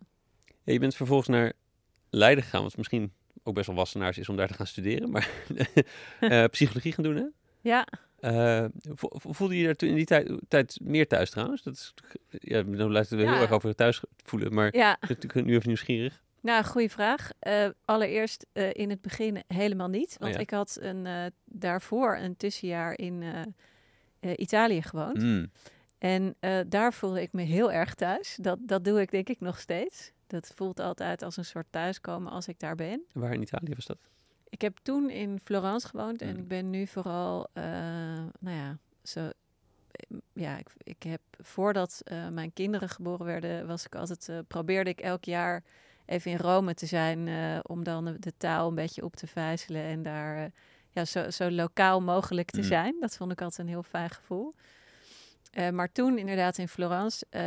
Ja, 0.62 0.72
je 0.72 0.78
bent 0.78 0.94
vervolgens 0.96 1.28
naar 1.28 1.52
Leiden 2.10 2.44
gegaan, 2.44 2.62
wat 2.62 2.76
misschien 2.76 3.12
ook 3.46 3.54
best 3.54 3.66
wel 3.66 3.76
wassenaars 3.76 4.18
is 4.18 4.28
om 4.28 4.36
daar 4.36 4.48
te 4.48 4.54
gaan 4.54 4.66
studeren. 4.66 5.10
Maar 5.10 5.28
eh, 6.20 6.44
psychologie 6.44 6.92
gaan 6.92 7.04
doen, 7.04 7.16
hè? 7.16 7.24
Ja, 7.60 7.86
vo- 8.94 9.10
voelde 9.32 9.58
je 9.58 9.64
daar 9.64 9.74
toen 9.74 9.88
in 9.88 9.94
die 9.94 10.04
tijd, 10.04 10.30
tijd 10.48 10.78
meer 10.82 11.06
thuis 11.08 11.30
trouwens? 11.30 11.62
Dat 11.62 11.74
is, 11.74 11.94
ja, 12.30 12.62
dan 12.62 12.92
lijkt 12.92 13.10
het 13.10 13.18
wel 13.18 13.28
Ja. 13.28 13.32
heel 13.34 13.42
erg 13.42 13.50
over 13.50 13.74
thuis 13.74 14.02
voelen, 14.24 14.54
maar 14.54 14.76
ja. 14.76 14.96
natuurlijk 15.00 15.46
nu 15.46 15.54
even 15.54 15.66
nieuwsgierig. 15.66 16.22
Nou, 16.40 16.64
goede 16.64 16.88
vraag. 16.88 17.30
Eh, 17.38 17.68
allereerst 17.84 18.46
in 18.72 18.90
het 18.90 19.00
begin 19.00 19.42
helemaal 19.48 19.88
niet. 19.88 20.16
Want 20.18 20.34
ja. 20.34 20.40
ik 20.40 20.50
had 20.50 20.78
een, 20.80 21.32
daarvoor 21.44 22.16
een 22.16 22.36
tussenjaar 22.36 22.98
in 22.98 23.24
Italië 24.36 24.82
gewoond. 24.82 25.22
Mm. 25.22 25.50
En 25.98 26.36
daar 26.68 26.92
voelde 26.92 27.22
ik 27.22 27.32
me 27.32 27.42
heel 27.42 27.72
erg 27.72 27.94
thuis. 27.94 28.38
Dat, 28.40 28.58
dat 28.60 28.84
doe 28.84 29.00
ik 29.00 29.10
denk 29.10 29.28
ik 29.28 29.40
nog 29.40 29.60
steeds. 29.60 30.12
Dat 30.26 30.52
voelt 30.54 30.80
altijd 30.80 31.22
als 31.22 31.36
een 31.36 31.44
soort 31.44 31.66
thuiskomen 31.70 32.32
als 32.32 32.48
ik 32.48 32.58
daar 32.58 32.74
ben. 32.74 33.04
Waar 33.12 33.32
in 33.32 33.42
Italië 33.42 33.74
was 33.74 33.86
dat? 33.86 33.98
Ik 34.48 34.60
heb 34.60 34.78
toen 34.82 35.10
in 35.10 35.40
Florence 35.44 35.88
gewoond 35.88 36.22
en 36.22 36.32
Mm. 36.34 36.36
ik 36.40 36.48
ben 36.48 36.70
nu 36.70 36.86
vooral, 36.86 37.48
eh, 37.52 37.64
nou 38.40 38.56
ja, 38.56 38.78
zo. 39.02 39.30
Ja, 40.32 40.56
ik, 40.58 40.68
ik 40.82 41.02
heb 41.02 41.20
voordat 41.40 42.00
eh, 42.04 42.28
mijn 42.28 42.52
kinderen 42.52 42.88
geboren 42.88 43.26
werden, 43.26 43.66
was 43.66 43.86
ik 43.86 43.94
altijd, 43.94 44.28
eh, 44.28 44.38
probeerde 44.48 44.90
ik 44.90 45.00
elk 45.00 45.24
jaar 45.24 45.62
even 46.06 46.30
in 46.30 46.36
Rome 46.38 46.74
te 46.74 46.86
zijn 46.86 47.28
eh, 47.28 47.58
om 47.62 47.84
dan 47.84 48.16
de, 48.20 48.32
taal 48.36 48.68
een 48.68 48.74
beetje 48.74 49.04
op 49.04 49.16
te 49.16 49.26
vijzelen 49.26 49.82
en 49.82 50.02
daar 50.02 50.36
eh, 50.44 50.50
ja, 50.90 51.04
zo, 51.04 51.30
zo 51.30 51.50
lokaal 51.50 52.00
mogelijk 52.00 52.50
te 52.50 52.60
Mm. 52.60 52.64
zijn. 52.66 52.96
Dat 53.00 53.16
vond 53.16 53.32
ik 53.32 53.40
altijd 53.40 53.60
een 53.60 53.72
heel 53.72 53.82
fijn 53.82 54.10
gevoel. 54.10 54.54
Eh, 55.56 55.70
maar 55.70 55.92
toen 55.92 56.18
inderdaad 56.18 56.58
in 56.58 56.68
Florence, 56.68 57.26
eh, 57.30 57.42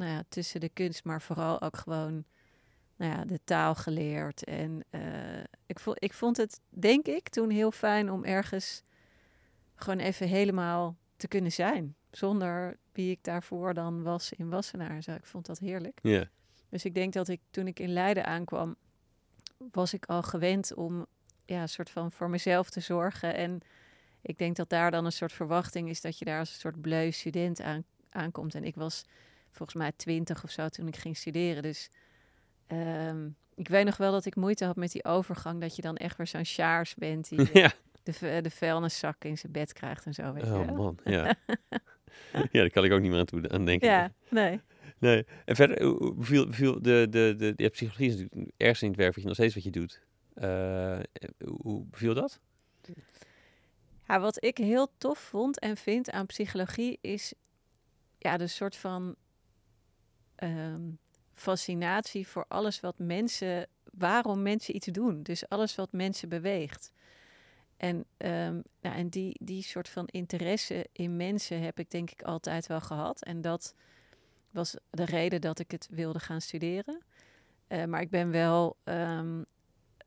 nou 0.00 0.10
ja, 0.10 0.22
tussen 0.28 0.60
de 0.60 0.68
kunst, 0.68 1.04
maar 1.04 1.22
vooral 1.22 1.60
ook 1.60 1.76
gewoon 1.76 2.24
nou 2.96 3.12
ja, 3.12 3.24
de 3.24 3.40
taal 3.44 3.74
geleerd. 3.74 4.44
En 4.44 4.84
eh, 4.90 5.00
ik, 5.66 5.78
vond, 5.78 6.02
ik 6.02 6.12
vond 6.12 6.36
het, 6.36 6.60
denk 6.68 7.06
ik, 7.06 7.28
toen 7.28 7.50
heel 7.50 7.70
fijn 7.70 8.10
om 8.10 8.24
ergens 8.24 8.82
gewoon 9.74 9.98
even 9.98 10.28
helemaal 10.28 10.96
te 11.16 11.28
kunnen 11.28 11.52
zijn. 11.52 11.96
Zonder 12.10 12.76
wie 12.92 13.10
ik 13.10 13.24
daarvoor 13.24 13.74
dan 13.74 14.02
was 14.02 14.32
in 14.32 14.50
Wassenaar. 14.50 15.02
Zo. 15.02 15.12
Ik 15.12 15.26
vond 15.26 15.46
dat 15.46 15.58
heerlijk. 15.58 15.98
Ja. 16.02 16.28
Dus 16.68 16.84
ik 16.84 16.94
denk 16.94 17.12
dat 17.12 17.28
ik 17.28 17.40
toen 17.50 17.66
ik 17.66 17.78
in 17.78 17.92
Leiden 17.92 18.24
aankwam, 18.24 18.76
was 19.70 19.94
ik 19.94 20.06
al 20.06 20.22
gewend 20.22 20.74
om 20.74 21.06
ja, 21.44 21.66
soort 21.66 21.90
van 21.90 22.12
voor 22.12 22.30
mezelf 22.30 22.70
te 22.70 22.80
zorgen. 22.80 23.34
En 23.34 23.60
ik 24.26 24.38
denk 24.38 24.56
dat 24.56 24.68
daar 24.68 24.90
dan 24.90 25.04
een 25.04 25.12
soort 25.12 25.32
verwachting 25.32 25.88
is 25.88 26.00
dat 26.00 26.18
je 26.18 26.24
daar 26.24 26.38
als 26.38 26.52
een 26.52 26.60
soort 26.60 26.80
bleu 26.80 27.10
student 27.10 27.60
aan, 27.60 27.84
aankomt. 28.10 28.54
En 28.54 28.64
ik 28.64 28.74
was 28.74 29.04
volgens 29.50 29.78
mij 29.78 29.92
twintig 29.96 30.44
of 30.44 30.50
zo 30.50 30.68
toen 30.68 30.88
ik 30.88 30.96
ging 30.96 31.16
studeren. 31.16 31.62
Dus 31.62 31.90
ehm, 32.66 33.28
ik 33.54 33.68
weet 33.68 33.84
nog 33.84 33.96
wel 33.96 34.12
dat 34.12 34.24
ik 34.24 34.36
moeite 34.36 34.64
had 34.64 34.76
met 34.76 34.92
die 34.92 35.04
overgang. 35.04 35.60
Dat 35.60 35.76
je 35.76 35.82
dan 35.82 35.96
echt 35.96 36.16
weer 36.16 36.26
zo'n 36.26 36.44
sjaars 36.44 36.94
bent 36.94 37.28
die 37.28 37.48
ja. 37.60 37.72
de, 38.02 38.38
de 38.42 38.50
vuilniszak 38.50 39.24
in 39.24 39.38
zijn 39.38 39.52
bed 39.52 39.72
krijgt 39.72 40.06
en 40.06 40.14
zo. 40.14 40.32
Weet 40.32 40.44
Oh 40.44 40.70
man, 40.76 40.98
ja. 41.04 41.24
ja, 42.32 42.48
daar 42.50 42.70
kan 42.70 42.84
ik 42.84 42.92
ook 42.92 43.00
niet 43.00 43.10
meer 43.10 43.18
aan, 43.20 43.24
toe, 43.26 43.48
aan 43.50 43.64
denken. 43.64 43.88
Ja, 43.88 44.12
nee. 44.30 44.60
Nee. 44.98 45.26
En 45.44 45.56
verder, 45.56 45.82
hoe 45.82 46.14
beviel, 46.14 46.46
beviel 46.46 46.82
de, 46.82 47.06
de, 47.10 47.34
de, 47.38 47.52
ja, 47.56 47.68
psychologie 47.68 48.08
is 48.08 48.16
natuurlijk 48.16 48.52
ergens 48.56 48.82
in 48.82 48.88
het 48.88 48.96
werk 48.96 49.10
wat 49.14 49.20
je 49.22 49.26
nog 49.28 49.36
steeds 49.36 49.54
wat 49.54 49.64
je 49.64 49.70
doet. 49.70 50.02
Eh, 50.34 50.98
hoe- 51.44 51.58
hoe 51.62 51.84
beviel 51.86 52.14
dat? 52.14 52.40
Ja, 54.06 54.20
wat 54.20 54.44
ik 54.44 54.58
heel 54.58 54.88
tof 54.98 55.18
vond 55.18 55.58
en 55.58 55.76
vind 55.76 56.10
aan 56.10 56.26
psychologie 56.26 56.98
is 57.00 57.34
ja, 58.18 58.36
de 58.36 58.46
soort 58.46 58.76
van 58.76 59.14
ehm, 60.34 60.90
fascinatie 61.34 62.28
voor 62.28 62.44
alles 62.48 62.80
wat 62.80 62.98
mensen, 62.98 63.66
waarom 63.92 64.42
mensen 64.42 64.76
iets 64.76 64.86
doen. 64.86 65.22
Dus 65.22 65.48
alles 65.48 65.74
wat 65.74 65.92
mensen 65.92 66.28
beweegt. 66.28 66.92
En, 67.76 68.04
nou, 68.18 68.64
en 68.80 69.08
die, 69.08 69.36
die 69.42 69.62
soort 69.62 69.88
van 69.88 70.06
interesse 70.06 70.86
in 70.92 71.16
mensen 71.16 71.62
heb 71.62 71.78
ik 71.78 71.90
denk 71.90 72.10
ik 72.10 72.22
altijd 72.22 72.66
wel 72.66 72.80
gehad. 72.80 73.24
En 73.24 73.40
dat 73.40 73.74
was 74.50 74.76
de 74.90 75.04
reden 75.04 75.40
dat 75.40 75.58
ik 75.58 75.70
het 75.70 75.88
wilde 75.90 76.20
gaan 76.20 76.40
studeren. 76.40 77.02
Eh, 77.66 77.84
maar 77.84 78.00
ik 78.00 78.10
ben 78.10 78.30
wel 78.30 78.76
ehm, 78.84 79.42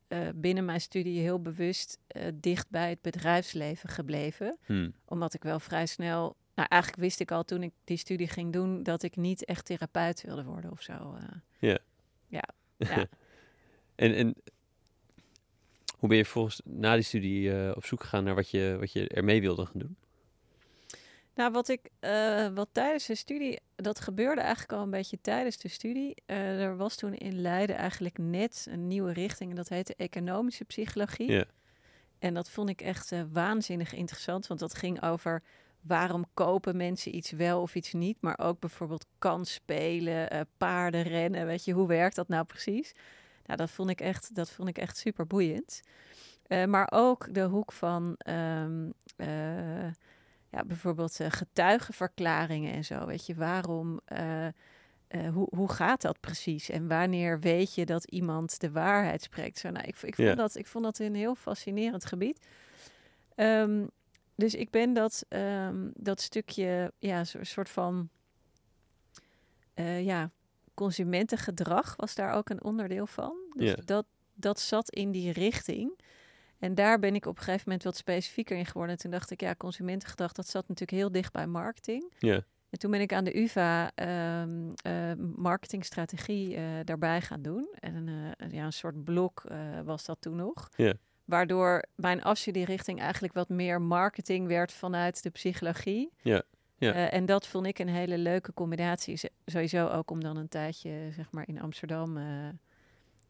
eh, 0.07 0.19
binnen 0.35 0.65
mijn 0.65 0.81
studie 0.81 1.19
heel 1.19 1.41
bewust 1.41 1.99
eh, 2.07 2.27
dicht 2.33 2.69
bij 2.69 2.89
het 2.89 3.01
bedrijfsleven 3.01 3.89
gebleven. 3.89 4.57
Hm. 4.65 4.89
Omdat 5.05 5.33
ik 5.33 5.43
wel 5.43 5.59
vrij 5.59 5.85
snel. 5.85 6.35
Nou, 6.55 6.67
eigenlijk 6.69 7.01
wist 7.01 7.19
ik 7.19 7.31
al 7.31 7.43
toen 7.43 7.63
ik 7.63 7.71
die 7.83 7.97
studie 7.97 8.27
ging 8.27 8.53
doen 8.53 8.83
dat 8.83 9.03
ik 9.03 9.15
niet 9.15 9.45
echt 9.45 9.65
therapeut 9.65 10.21
wilde 10.21 10.43
worden 10.43 10.71
of 10.71 10.81
zo. 10.81 10.93
eh. 10.93 11.23
Ja. 11.59 11.77
Ja. 12.27 12.43
Ja. 12.95 13.07
en, 13.95 14.15
en 14.15 14.35
hoe 15.97 16.09
ben 16.09 16.17
je 16.17 16.25
volgens 16.25 16.61
na 16.65 16.93
die 16.93 17.03
studie 17.03 17.75
op 17.75 17.85
zoek 17.85 18.01
gegaan 18.01 18.23
naar 18.23 18.35
wat 18.35 18.49
je, 18.49 18.75
wat 18.79 18.91
je 18.91 19.07
ermee 19.07 19.41
wilde 19.41 19.65
gaan 19.65 19.79
doen? 19.79 19.95
Nou, 21.37 21.51
wat 21.51 21.67
ik 21.67 21.89
eh, 21.99 22.47
wat 22.47 22.69
tijdens 22.71 23.05
de 23.05 23.15
studie, 23.15 23.59
dat 23.75 23.99
gebeurde 23.99 24.41
eigenlijk 24.41 24.71
al 24.71 24.81
een 24.81 24.89
beetje 24.89 25.21
tijdens 25.21 25.57
de 25.57 25.67
studie. 25.67 26.15
Eh, 26.25 26.61
er 26.61 26.77
was 26.77 26.95
toen 26.95 27.13
in 27.13 27.41
Leiden 27.41 27.75
eigenlijk 27.75 28.17
net 28.17 28.67
een 28.69 28.87
nieuwe 28.87 29.13
richting 29.13 29.49
en 29.49 29.55
dat 29.55 29.69
heette 29.69 29.95
economische 29.95 30.65
psychologie. 30.65 31.31
Ja. 31.31 31.45
En 32.19 32.33
dat 32.33 32.49
vond 32.49 32.69
ik 32.69 32.81
echt 32.81 33.11
eh, 33.11 33.21
waanzinnig 33.31 33.93
interessant, 33.93 34.47
want 34.47 34.59
dat 34.59 34.73
ging 34.73 35.03
over 35.03 35.43
waarom 35.81 36.25
kopen 36.33 36.77
mensen 36.77 37.15
iets 37.15 37.31
wel 37.31 37.61
of 37.61 37.75
iets 37.75 37.93
niet, 37.93 38.17
maar 38.21 38.39
ook 38.39 38.59
bijvoorbeeld 38.59 39.05
kansspelen, 39.17 40.29
eh 40.29 40.41
paardenrennen, 40.57 41.45
weet 41.45 41.65
je, 41.65 41.73
hoe 41.73 41.87
werkt 41.87 42.15
dat 42.15 42.27
nou 42.27 42.45
precies? 42.45 42.93
Nou, 43.45 43.57
dat 43.57 43.71
vond 43.71 43.89
ik 43.89 44.01
echt, 44.01 44.35
dat 44.35 44.49
vond 44.49 44.69
ik 44.69 44.77
echt 44.77 44.97
super 44.97 45.27
boeiend. 45.27 45.81
Maar 46.67 46.91
ook 46.93 47.33
de 47.33 47.43
hoek 47.43 47.71
van 47.71 48.15
ehm, 48.17 48.89
eh, 49.15 49.87
ja, 50.51 50.63
bijvoorbeeld 50.65 51.19
eh, 51.19 51.27
getuigenverklaringen 51.31 52.73
en 52.73 52.85
zo. 52.85 53.05
Weet 53.05 53.25
je, 53.25 53.35
waarom, 53.35 53.99
eh, 54.05 54.45
eh, 54.47 54.53
hoe, 55.33 55.47
hoe 55.55 55.71
gaat 55.71 56.01
dat 56.01 56.19
precies? 56.19 56.69
En 56.69 56.87
wanneer 56.87 57.39
weet 57.39 57.73
je 57.73 57.85
dat 57.85 58.03
iemand 58.03 58.59
de 58.59 58.71
waarheid 58.71 59.21
spreekt? 59.21 59.57
Zo, 59.59 59.69
nou, 59.69 59.85
ik, 59.87 59.95
ik, 60.01 60.15
vond 60.15 60.27
Ja. 60.27 60.35
dat, 60.35 60.55
ik 60.55 60.67
vond 60.67 60.83
dat 60.83 60.99
een 60.99 61.15
heel 61.15 61.35
fascinerend 61.35 62.05
gebied. 62.05 62.45
Ehm, 63.35 63.85
dus 64.35 64.55
ik 64.55 64.69
ben 64.69 64.93
dat, 64.93 65.25
ehm, 65.29 65.89
dat 65.93 66.21
stukje, 66.21 66.93
ja, 66.99 67.19
een 67.19 67.45
soort 67.45 67.69
van, 67.69 68.09
ja, 70.01 70.31
consumentengedrag 70.73 71.95
was 71.95 72.15
daar 72.15 72.33
ook 72.33 72.49
een 72.49 72.63
onderdeel 72.63 73.07
van. 73.07 73.35
Dus 73.55 73.69
Ja. 73.69 73.75
dat, 73.85 74.05
dat 74.33 74.59
zat 74.59 74.89
in 74.89 75.11
die 75.11 75.31
richting. 75.31 75.99
En 76.59 76.75
daar 76.75 76.99
ben 76.99 77.15
ik 77.15 77.25
op 77.25 77.37
een 77.37 77.43
gegeven 77.43 77.63
moment 77.65 77.83
wat 77.83 77.97
specifieker 77.97 78.57
in 78.57 78.65
geworden. 78.65 78.95
En 78.95 79.01
toen 79.01 79.11
dacht 79.11 79.31
ik, 79.31 79.41
ja, 79.41 79.55
consumentengedrag, 79.55 80.31
dat 80.31 80.47
zat 80.47 80.67
natuurlijk 80.67 80.97
heel 80.97 81.11
dicht 81.11 81.33
bij 81.33 81.47
marketing. 81.47 82.13
Ja. 82.19 82.43
En 82.69 82.79
toen 82.79 82.91
ben 82.91 83.01
ik 83.01 83.13
aan 83.13 83.23
de 83.23 83.39
UvA 83.39 83.91
ehm, 83.95 84.71
eh, 84.81 85.11
marketingstrategie 85.35 86.55
eh, 86.55 86.63
daarbij 86.83 87.21
gaan 87.21 87.41
doen. 87.41 87.67
En 87.79 88.07
eh, 88.37 88.51
ja, 88.51 88.65
een 88.65 88.73
soort 88.73 89.03
blok 89.03 89.43
was 89.85 90.05
dat 90.05 90.17
toen 90.19 90.35
nog. 90.35 90.69
Ja. 90.75 90.93
Waardoor 91.25 91.83
mijn 91.95 92.23
afstudeerrichting 92.23 92.99
eigenlijk 92.99 93.33
wat 93.33 93.49
meer 93.49 93.81
marketing 93.81 94.47
werd 94.47 94.71
vanuit 94.71 95.23
de 95.23 95.29
psychologie. 95.29 96.11
Ja, 96.21 96.43
ja. 96.77 97.09
En 97.09 97.25
dat 97.25 97.47
vond 97.47 97.65
ik 97.65 97.79
een 97.79 97.87
hele 97.87 98.17
leuke 98.17 98.53
combinatie. 98.53 99.19
Sowieso 99.45 99.87
ook 99.87 100.11
om 100.11 100.23
dan 100.23 100.37
een 100.37 100.47
tijdje 100.47 101.09
zeg 101.11 101.31
maar, 101.31 101.47
in 101.47 101.61
Amsterdam 101.61 102.17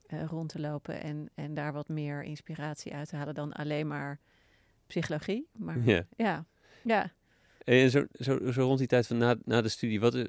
eh, 0.08 0.24
rond 0.26 0.50
te 0.50 0.60
lopen. 0.60 1.02
En, 1.02 1.30
en 1.36 1.54
daar 1.54 1.74
wat 1.74 1.88
meer 1.88 2.24
inspiratie 2.24 2.94
uit 2.94 3.10
te 3.10 3.16
halen 3.16 3.34
dan 3.34 3.54
alleen 3.54 3.88
maar 3.88 4.20
psychologie. 4.88 5.48
Maar 5.58 5.80
Ja. 5.86 6.06
ja, 6.18 6.46
ja. 6.84 7.12
En 7.64 7.90
zo, 7.90 8.06
zo, 8.20 8.52
zo 8.52 8.62
rond 8.62 8.78
die 8.78 8.88
tijd 8.88 9.08
van 9.08 9.18
na, 9.18 9.36
na 9.46 9.62
de 9.62 9.70
studie, 9.70 10.00
wat, 10.00 10.16
eh, 10.16 10.24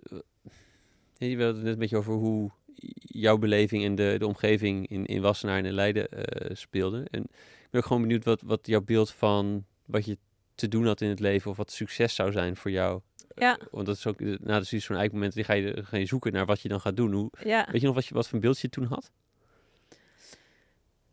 je 1.16 1.36
wilde 1.36 1.54
het 1.54 1.62
net 1.62 1.72
een 1.72 1.78
beetje 1.78 1.96
over 1.96 2.12
hoe 2.12 2.50
jouw 2.98 3.38
beleving 3.38 3.84
en 3.84 3.94
de, 3.94 4.14
de 4.18 4.26
omgeving 4.26 4.88
in, 4.88 5.06
in 5.06 5.20
Wassenaar 5.20 5.58
en 5.58 5.64
in 5.64 5.72
Leiden 5.72 6.08
eh 6.08 6.56
speelde. 6.56 7.06
En 7.10 7.22
ik 7.22 7.68
ben 7.70 7.80
ook 7.80 7.86
gewoon 7.86 8.02
benieuwd 8.02 8.24
wat, 8.24 8.42
wat 8.42 8.66
jouw 8.66 8.80
beeld 8.80 9.10
van 9.10 9.64
wat 9.86 10.04
je 10.04 10.18
te 10.54 10.68
doen 10.68 10.86
had 10.86 11.00
in 11.00 11.08
het 11.08 11.20
leven 11.20 11.50
of 11.50 11.56
wat 11.56 11.72
succes 11.72 12.14
zou 12.14 12.32
zijn 12.32 12.56
voor 12.56 12.70
jou. 12.70 13.00
Ja. 13.34 13.58
Want 13.70 13.86
dat 13.86 13.96
is 13.96 14.06
ook 14.06 14.20
na 14.20 14.58
de 14.58 14.64
studie 14.64 14.84
zo'n 14.84 14.96
eikmoment, 14.96 15.32
die 15.32 15.44
ga 15.44 15.52
je, 15.52 15.84
ga 15.84 15.96
je 15.96 16.06
zoeken 16.06 16.32
naar 16.32 16.46
wat 16.46 16.60
je 16.60 16.68
dan 16.68 16.80
gaat 16.80 16.96
doen. 16.96 17.12
Hoe, 17.12 17.30
ja. 17.44 17.68
weet 17.70 17.80
je 17.80 17.86
nog 17.86 17.94
wat, 17.94 18.06
je, 18.06 18.14
wat 18.14 18.28
voor 18.28 18.38
beeld 18.38 18.58
je 18.58 18.68
toen 18.68 18.84
had? 18.84 19.10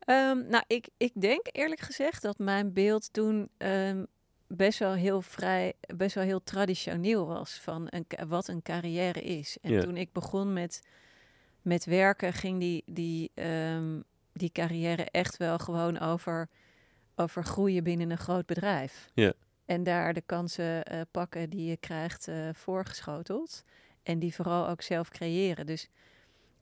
Ehm, 0.06 0.48
nou, 0.48 0.64
ik, 0.68 0.90
ik 0.98 1.12
denk 1.22 1.48
eerlijk 1.52 1.82
gezegd 1.82 2.22
dat 2.22 2.38
mijn 2.38 2.74
beeld 2.74 3.14
toen 3.14 3.50
ehm, 3.58 4.04
best 4.48 4.80
wel 4.80 4.94
heel 4.94 5.22
vrij, 5.22 5.74
best 5.96 6.16
wel 6.16 6.24
heel 6.24 6.44
traditioneel 6.44 7.28
was 7.28 7.54
van 7.54 7.88
een, 7.90 8.06
wat 8.28 8.48
een 8.48 8.62
carrière 8.62 9.22
is. 9.22 9.58
En 9.62 9.72
Ja. 9.72 9.82
toen 9.82 9.98
ik 9.98 10.12
begon 10.12 10.54
met, 10.54 10.82
met 11.62 11.86
werken, 11.86 12.34
ging 12.34 12.60
die, 12.60 12.84
die, 12.86 13.32
ehm, 13.34 14.00
die 14.34 14.52
carrière 14.52 15.06
echt 15.12 15.38
wel 15.38 15.58
gewoon 15.58 16.00
over, 16.00 16.50
over 17.16 17.44
groeien 17.44 17.84
binnen 17.84 18.10
een 18.12 18.18
groot 18.18 18.46
bedrijf. 18.46 19.10
Ja. 19.14 19.34
En 19.66 19.84
daar 19.84 20.14
de 20.14 20.22
kansen 20.22 20.84
eh, 20.84 21.02
pakken 21.12 21.50
die 21.50 21.70
je 21.70 21.78
krijgt 21.78 22.28
eh, 22.28 22.50
voorgeschoteld. 22.54 23.64
En 24.04 24.20
die 24.20 24.36
vooral 24.36 24.68
ook 24.68 24.82
zelf 24.82 25.10
creëren. 25.10 25.66
Dus 25.66 25.90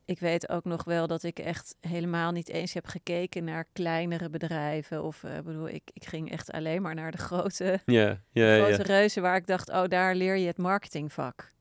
ik 0.05 0.19
weet 0.19 0.49
ook 0.49 0.63
nog 0.63 0.83
wel 0.83 1.07
dat 1.07 1.23
ik 1.23 1.39
echt 1.39 1.75
helemaal 1.79 2.31
niet 2.31 2.49
eens 2.49 2.73
heb 2.73 2.85
gekeken 2.85 3.43
naar 3.43 3.65
kleinere 3.73 4.29
bedrijven. 4.29 5.03
Of 5.03 5.23
eh, 5.23 5.39
bedoel, 5.39 5.69
ik, 5.69 5.83
ik 5.93 6.05
ging 6.05 6.31
echt 6.31 6.51
alleen 6.51 6.81
maar 6.81 6.95
naar 6.95 7.11
de 7.11 7.17
grote, 7.17 7.79
grote 8.33 8.83
reuzen 8.83 9.21
waar 9.21 9.35
ik 9.35 9.47
dacht, 9.47 9.69
oh, 9.69 9.83
daar 9.87 10.15
leer 10.15 10.35
je 10.37 10.47
het 10.47 10.57
marketingvak. 10.57 11.51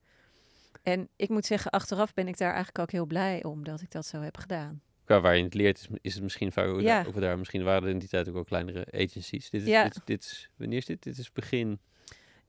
En 0.83 1.09
ik 1.15 1.29
moet 1.29 1.45
zeggen, 1.45 1.71
achteraf 1.71 2.13
ben 2.13 2.27
ik 2.27 2.37
daar 2.37 2.53
eigenlijk 2.53 2.79
ook 2.79 2.91
heel 2.91 3.05
blij 3.05 3.43
om 3.43 3.63
dat 3.63 3.81
ik 3.81 3.91
dat 3.91 4.05
zo 4.05 4.21
heb 4.21 4.37
gedaan. 4.37 4.81
Qua 5.05 5.21
waar 5.21 5.37
je 5.37 5.43
het 5.43 5.53
leert, 5.53 5.79
is, 5.79 5.87
is 6.01 6.13
het 6.13 6.23
misschien 6.23 6.51
vaak 6.51 6.67
ook, 6.67 6.81
Ja. 6.81 7.05
ook 7.07 7.21
daar. 7.21 7.37
Misschien 7.37 7.63
waren 7.63 7.83
er 7.83 7.89
in 7.89 7.99
die 7.99 8.09
tijd 8.09 8.27
ook 8.27 8.33
wel 8.33 8.43
kleinere 8.43 8.85
agencies. 8.91 9.49
Dit 9.49 9.61
is, 9.61 9.67
Ja. 9.67 9.83
dit, 9.83 10.01
dit 10.05 10.23
is, 10.23 10.49
wanneer 10.55 10.77
is 10.77 10.85
dit? 10.85 11.03
Dit 11.03 11.17
is 11.17 11.31
begin 11.31 11.79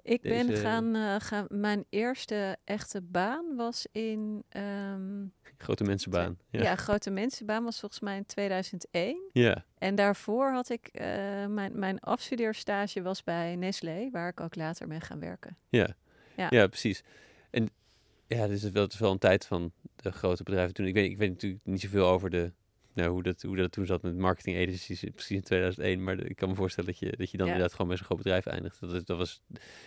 Ik 0.06 0.22
ben 0.22 0.56
gaan, 0.56 0.94
eh, 0.94 1.16
gaan, 1.18 1.46
mijn 1.48 1.84
eerste 1.88 2.56
echte 2.64 3.00
baan 3.00 3.56
was 3.56 3.86
in, 3.92 4.44
ehm, 4.48 5.24
grote 5.56 5.84
mensenbaan. 5.84 6.38
ja. 6.50 6.62
Ja. 6.62 6.76
grote 6.76 7.10
mensenbaan 7.10 7.64
was 7.64 7.80
volgens 7.80 8.00
mij 8.00 8.16
in 8.16 8.26
2001. 8.26 9.30
Ja. 9.32 9.64
En 9.78 9.94
daarvoor 9.94 10.50
had 10.52 10.68
ik, 10.68 10.86
eh, 10.86 11.06
mijn, 11.46 11.78
mijn 11.78 12.00
afstudeerstage 12.00 13.02
was 13.02 13.22
bij 13.22 13.56
Nestlé, 13.56 14.08
waar 14.12 14.28
ik 14.28 14.40
ook 14.40 14.54
later 14.54 14.88
ben 14.88 15.00
gaan 15.00 15.20
werken. 15.20 15.56
Ja. 15.68 15.96
Ja. 16.36 16.46
ja, 16.50 16.66
precies. 16.66 17.02
En 17.50 17.70
ja, 18.26 18.36
wel, 18.36 18.82
het 18.82 18.92
is 18.92 18.98
wel 18.98 19.10
een 19.10 19.18
tijd 19.18 19.46
van 19.46 19.72
de 19.96 20.12
grote 20.12 20.42
bedrijven 20.42 20.74
toen. 20.74 20.86
Ik 20.86 20.94
weet, 20.94 21.10
ik 21.10 21.16
weet 21.18 21.30
natuurlijk 21.30 21.64
niet 21.64 21.80
zoveel 21.80 22.06
over 22.06 22.30
de, 22.30 22.52
nou, 22.94 23.10
hoe, 23.10 23.22
dat, 23.22 23.42
hoe 23.42 23.56
dat 23.56 23.72
toen 23.72 23.86
zat 23.86 24.02
met 24.02 24.16
marketing 24.16 24.56
agencies, 24.56 25.02
eh, 25.02 25.10
precies 25.12 25.36
in 25.36 25.42
2001. 25.42 26.04
Maar 26.04 26.18
ik 26.18 26.36
kan 26.36 26.48
me 26.48 26.54
voorstellen 26.54 26.90
dat 26.90 26.98
je, 26.98 27.16
dat 27.16 27.30
je 27.30 27.36
dan 27.36 27.46
Ja. 27.46 27.52
inderdaad 27.52 27.72
gewoon 27.76 27.88
bij 27.88 27.96
zo'n 27.96 28.06
groot 28.06 28.18
bedrijf 28.22 28.46
eindigt. 28.46 28.80
Dat, 28.80 29.06
dat 29.06 29.16
was, 29.18 29.42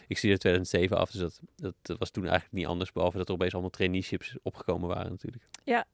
ik 0.07 0.17
zie 0.17 0.31
er 0.31 0.37
2007 0.37 0.97
af, 0.97 1.11
dus 1.11 1.21
dat, 1.21 1.39
dat, 1.55 1.73
dat 1.81 1.97
was 1.97 2.09
toen 2.09 2.23
eigenlijk 2.23 2.53
niet 2.53 2.65
anders. 2.65 2.91
Behalve 2.91 3.17
dat 3.17 3.27
er 3.27 3.33
opeens 3.33 3.51
allemaal 3.53 3.69
traineeships 3.71 4.35
opgekomen 4.41 4.87
waren 4.89 5.11
natuurlijk. 5.11 5.43
Ja. 5.63 5.85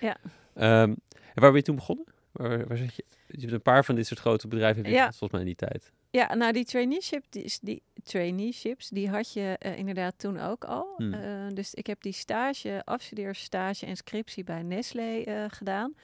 Ja. 0.00 0.16
Ehm, 0.54 0.94
en 1.10 1.40
waar 1.40 1.50
ben 1.50 1.56
je 1.56 1.62
toen 1.62 1.76
begonnen? 1.76 2.06
Waar, 2.32 2.66
waar 2.66 2.76
zat 2.76 2.94
je? 2.94 3.04
Je 3.26 3.40
hebt 3.40 3.52
een 3.52 3.62
paar 3.62 3.84
van 3.84 3.94
dit 3.94 4.06
soort 4.06 4.20
grote 4.20 4.48
bedrijven 4.48 4.90
Ja. 4.90 5.02
volgens 5.08 5.30
mij 5.30 5.40
in 5.40 5.46
die 5.46 5.54
tijd. 5.54 5.92
Ja, 6.10 6.34
nou 6.34 6.52
die 6.52 6.64
traineeship, 6.64 7.24
die, 7.30 7.52
die 7.62 7.82
traineeships, 8.02 8.88
die 8.88 9.08
had 9.08 9.32
je 9.32 9.56
eh, 9.58 9.78
inderdaad 9.78 10.14
toen 10.18 10.40
ook 10.40 10.64
al. 10.64 10.94
Hmm. 10.96 11.12
Eh, 11.14 11.46
dus 11.54 11.74
ik 11.74 11.86
heb 11.86 12.02
die 12.02 12.12
stage, 12.12 12.82
afstudeerstage 12.84 13.86
en 13.86 13.96
scriptie 13.96 14.44
bij 14.44 14.62
Nestlé 14.62 15.22
gedaan. 15.50 15.94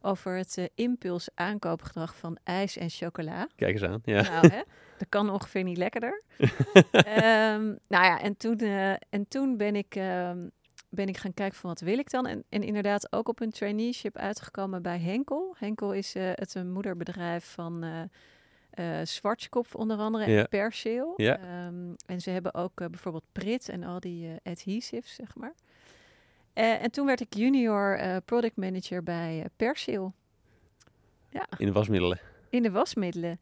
Over 0.00 0.36
het 0.36 0.58
eh, 0.58 0.64
impuls 0.74 1.28
aankoopgedrag 1.34 2.16
van 2.16 2.38
ijs 2.44 2.76
en 2.76 2.90
chocola. 2.90 3.48
Kijk 3.56 3.72
eens 3.72 3.82
aan. 3.82 4.00
Ja. 4.04 4.22
Nou, 4.22 4.48
hè, 4.48 4.62
dat 4.98 5.08
kan 5.08 5.30
ongeveer 5.30 5.62
niet 5.62 5.76
lekkerder. 5.76 6.22
Ehm, 6.90 7.64
nou 7.88 8.04
ja, 8.04 8.20
en 8.20 8.36
toen, 8.36 8.58
eh, 8.58 8.90
en 8.90 9.28
toen 9.28 9.56
ben, 9.56 9.76
ik, 9.76 9.94
ehm, 9.94 10.48
ben 10.88 11.06
ik 11.08 11.16
gaan 11.16 11.34
kijken 11.34 11.58
van 11.58 11.70
wat 11.70 11.80
wil 11.80 11.98
ik 11.98 12.10
dan. 12.10 12.26
En, 12.26 12.44
en 12.48 12.62
inderdaad 12.62 13.12
ook 13.12 13.28
op 13.28 13.40
een 13.40 13.50
traineeship 13.50 14.16
uitgekomen 14.16 14.82
bij 14.82 14.98
Henkel. 14.98 15.54
Henkel 15.58 15.92
is 15.92 16.14
eh, 16.14 16.30
het 16.34 16.54
een 16.54 16.72
moederbedrijf 16.72 17.44
van 17.44 17.82
eh 17.84 18.02
Schwarzkopf 19.02 19.74
onder 19.74 19.98
andere 19.98 20.30
Ja. 20.30 20.38
en 20.40 20.48
Persil. 20.48 21.12
Ja. 21.16 21.38
Ehm, 21.38 21.94
en 22.06 22.20
ze 22.20 22.30
hebben 22.30 22.54
ook 22.54 22.74
bijvoorbeeld 22.74 23.24
Prit 23.32 23.68
en 23.68 23.84
al 23.84 24.00
die 24.00 24.28
eh, 24.28 24.52
adhesives, 24.52 25.14
zeg 25.14 25.34
maar. 25.34 25.54
Eh, 26.56 26.82
en 26.82 26.90
toen 26.90 27.06
werd 27.06 27.20
ik 27.20 27.34
junior 27.34 27.98
eh, 27.98 28.16
product 28.24 28.56
manager 28.56 29.02
bij 29.02 29.40
eh, 29.40 29.44
Persil. 29.56 30.14
Ja. 31.30 31.46
In 31.56 31.66
de 31.66 31.72
wasmiddelen. 31.72 32.20
In 32.50 32.62
de 32.62 32.70
wasmiddelen. 32.70 33.40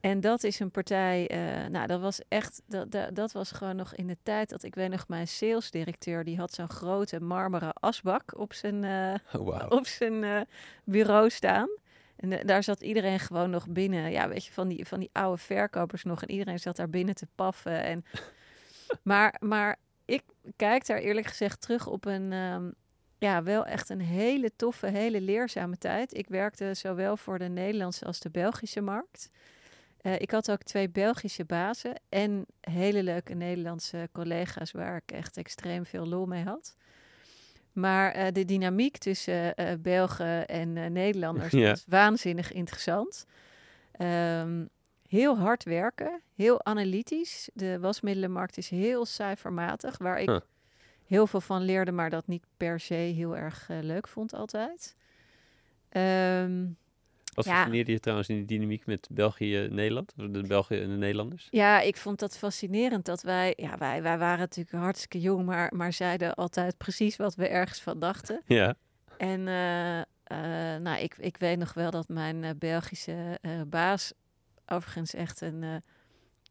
En 0.00 0.20
dat 0.20 0.44
is 0.44 0.60
een 0.60 0.70
partij, 0.70 1.30
nou 1.70 1.86
dat 1.86 2.00
was 2.00 2.20
echt, 2.28 2.62
dat, 2.66 2.90
dat, 2.92 3.14
dat 3.14 3.32
was 3.32 3.50
gewoon 3.50 3.76
nog 3.76 3.94
in 3.94 4.06
de 4.06 4.16
tijd 4.22 4.48
dat 4.48 4.62
ik 4.62 4.74
weet 4.74 4.90
nog 4.90 5.08
mijn 5.08 5.28
salesdirecteur, 5.28 6.24
die 6.24 6.36
had 6.36 6.52
zo'n 6.52 6.70
grote 6.70 7.20
marmeren 7.20 7.72
asbak 7.72 8.38
op 8.38 8.52
zijn, 8.52 8.84
Oh, 9.32 9.46
wauw. 9.46 9.68
op 9.68 9.86
zijn 9.86 10.46
bureau 10.84 11.30
staan. 11.30 11.68
En 12.16 12.46
daar 12.46 12.62
zat 12.62 12.80
iedereen 12.80 13.20
gewoon 13.20 13.50
nog 13.50 13.68
binnen. 13.68 14.10
Ja, 14.10 14.28
weet 14.28 14.44
je, 14.44 14.52
van 14.52 14.68
die, 14.68 14.86
van 14.86 15.00
die 15.00 15.10
oude 15.12 15.42
verkopers 15.42 16.04
nog. 16.04 16.22
En 16.22 16.30
iedereen 16.30 16.58
zat 16.58 16.76
daar 16.76 16.90
binnen 16.90 17.14
te 17.14 17.26
paffen. 17.34 17.82
En, 17.82 18.04
maar, 19.02 19.36
maar 19.40 19.78
ik 20.10 20.22
kijk 20.56 20.86
daar 20.86 20.98
eerlijk 20.98 21.26
gezegd 21.26 21.60
terug 21.60 21.86
op 21.86 22.04
een, 22.04 22.32
ehm, 22.32 22.70
ja, 23.18 23.42
wel 23.42 23.66
echt 23.66 23.88
een 23.88 24.00
hele 24.00 24.50
toffe, 24.56 24.86
hele 24.86 25.20
leerzame 25.20 25.78
tijd. 25.78 26.14
Ik 26.16 26.28
werkte 26.28 26.74
zowel 26.74 27.16
voor 27.16 27.38
de 27.38 27.48
Nederlandse 27.48 28.04
als 28.04 28.20
de 28.20 28.30
Belgische 28.30 28.80
markt. 28.80 29.30
Eh, 30.00 30.20
ik 30.20 30.30
had 30.30 30.50
ook 30.50 30.62
twee 30.62 30.88
Belgische 30.88 31.44
bazen 31.44 32.00
en 32.08 32.46
hele 32.60 33.02
leuke 33.02 33.34
Nederlandse 33.34 34.08
collega's 34.12 34.72
waar 34.72 34.96
ik 34.96 35.12
echt 35.12 35.36
extreem 35.36 35.86
veel 35.86 36.06
lol 36.06 36.26
mee 36.26 36.44
had. 36.44 36.76
Maar 37.72 38.12
eh, 38.12 38.26
de 38.32 38.44
dynamiek 38.44 38.98
tussen 38.98 39.54
eh, 39.54 39.74
Belgen 39.78 40.46
en 40.46 40.92
Nederlanders 40.92 41.52
Ja. 41.62 41.68
was 41.68 41.84
waanzinnig 41.88 42.52
interessant. 42.52 43.26
Ehm, 43.92 44.64
heel 45.10 45.38
hard 45.38 45.64
werken, 45.64 46.20
heel 46.34 46.64
analytisch. 46.64 47.50
De 47.54 47.78
wasmiddelenmarkt 47.80 48.56
is 48.56 48.68
heel 48.68 49.04
cijfermatig, 49.06 49.98
waar 49.98 50.20
ik 50.20 50.28
Huh. 50.28 50.40
heel 51.06 51.26
veel 51.26 51.40
van 51.40 51.62
leerde, 51.62 51.92
maar 51.92 52.10
dat 52.10 52.26
niet 52.26 52.44
per 52.56 52.80
se 52.80 52.94
heel 52.94 53.36
erg 53.36 53.66
eh, 53.68 53.76
leuk 53.80 54.08
vond 54.08 54.34
altijd. 54.34 54.96
Ehm, 55.88 56.66
Wat 57.34 57.44
Ja. 57.44 57.52
fascineerde 57.54 57.92
je 57.92 58.00
trouwens 58.00 58.28
in 58.28 58.36
die 58.36 58.44
dynamiek 58.46 58.86
met 58.86 59.08
België 59.10 59.56
en 59.56 59.74
Nederland? 59.74 60.12
Of 60.18 60.26
De 60.26 60.42
Belgen 60.46 60.82
en 60.82 60.88
de 60.88 60.96
Nederlanders? 60.96 61.48
Ja, 61.50 61.80
ik 61.80 61.96
vond 61.96 62.18
dat 62.18 62.38
fascinerend 62.38 63.04
dat 63.04 63.22
wij, 63.22 63.52
ja, 63.56 63.78
wij, 63.78 64.02
wij 64.02 64.18
waren 64.18 64.38
natuurlijk 64.38 64.76
hartstikke 64.76 65.20
jong, 65.20 65.44
maar, 65.46 65.72
maar 65.74 65.92
zeiden 65.92 66.34
altijd 66.34 66.76
precies 66.76 67.16
wat 67.16 67.34
we 67.34 67.48
ergens 67.48 67.80
van 67.80 67.98
dachten. 67.98 68.42
Ja. 68.46 68.74
En 69.16 69.40
eh, 69.48 70.76
nou, 70.80 70.98
ik, 71.00 71.14
ik 71.18 71.36
weet 71.36 71.58
nog 71.58 71.72
wel 71.74 71.90
dat 71.90 72.08
mijn 72.08 72.42
uh, 72.42 72.50
Belgische 72.58 73.38
baas, 73.66 74.12
overigens 74.70 75.14
echt 75.14 75.40
een 75.40 75.62
uh, 75.62 75.74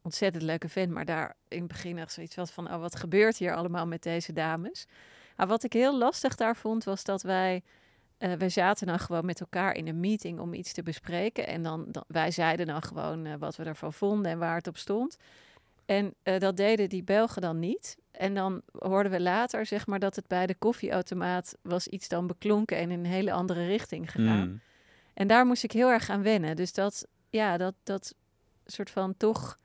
ontzettend 0.01 0.43
leuke 0.43 0.69
vent, 0.69 0.91
maar 0.91 1.05
daar 1.05 1.35
in 1.47 1.59
het 1.59 1.67
begin 1.67 1.95
nog 1.95 2.11
zoiets 2.11 2.35
was 2.35 2.51
van, 2.51 2.73
oh, 2.73 2.79
wat 2.79 2.95
gebeurt 2.95 3.37
hier 3.37 3.55
allemaal 3.55 3.87
met 3.87 4.03
deze 4.03 4.33
dames? 4.33 4.85
Maar 5.35 5.47
wat 5.47 5.63
ik 5.63 5.73
heel 5.73 5.97
lastig 5.97 6.35
daar 6.35 6.55
vond, 6.55 6.83
was 6.83 7.03
dat 7.03 7.21
wij, 7.21 7.63
we 8.17 8.49
zaten 8.49 8.87
dan 8.87 8.99
gewoon 8.99 9.25
met 9.25 9.39
elkaar 9.39 9.75
in 9.75 9.87
een 9.87 9.99
meeting 9.99 10.39
om 10.39 10.53
iets 10.53 10.73
te 10.73 10.83
bespreken. 10.83 11.47
En 11.47 11.63
dan, 11.63 11.85
dan 11.87 12.03
wij 12.07 12.31
zeiden 12.31 12.65
dan 12.65 12.81
gewoon 12.81 13.37
wat 13.37 13.55
we 13.55 13.63
ervan 13.63 13.93
vonden 13.93 14.31
en 14.31 14.39
waar 14.39 14.55
het 14.55 14.67
op 14.67 14.77
stond. 14.77 15.17
En 15.85 16.13
dat 16.23 16.57
deden 16.57 16.89
die 16.89 17.03
Belgen 17.03 17.41
dan 17.41 17.59
niet. 17.59 17.97
En 18.11 18.33
dan 18.33 18.61
hoorden 18.71 19.11
we 19.11 19.21
later, 19.21 19.65
zeg 19.65 19.87
maar, 19.87 19.99
dat 19.99 20.15
het 20.15 20.27
bij 20.27 20.45
de 20.45 20.55
koffieautomaat 20.55 21.57
was 21.61 21.87
iets 21.87 22.07
dan 22.07 22.27
beklonken 22.27 22.77
en 22.77 22.91
in 22.91 22.99
een 22.99 23.05
hele 23.05 23.31
andere 23.31 23.65
richting 23.65 24.11
gegaan. 24.11 24.49
Mm. 24.49 24.61
En 25.13 25.27
daar 25.27 25.45
moest 25.45 25.63
ik 25.63 25.71
heel 25.71 25.89
erg 25.89 26.09
aan 26.09 26.21
wennen. 26.23 26.55
Dus 26.55 26.73
dat, 26.73 27.07
ja, 27.29 27.57
dat, 27.57 27.73
dat 27.83 28.15
soort 28.65 28.89
van 28.89 29.17
toch, 29.17 29.59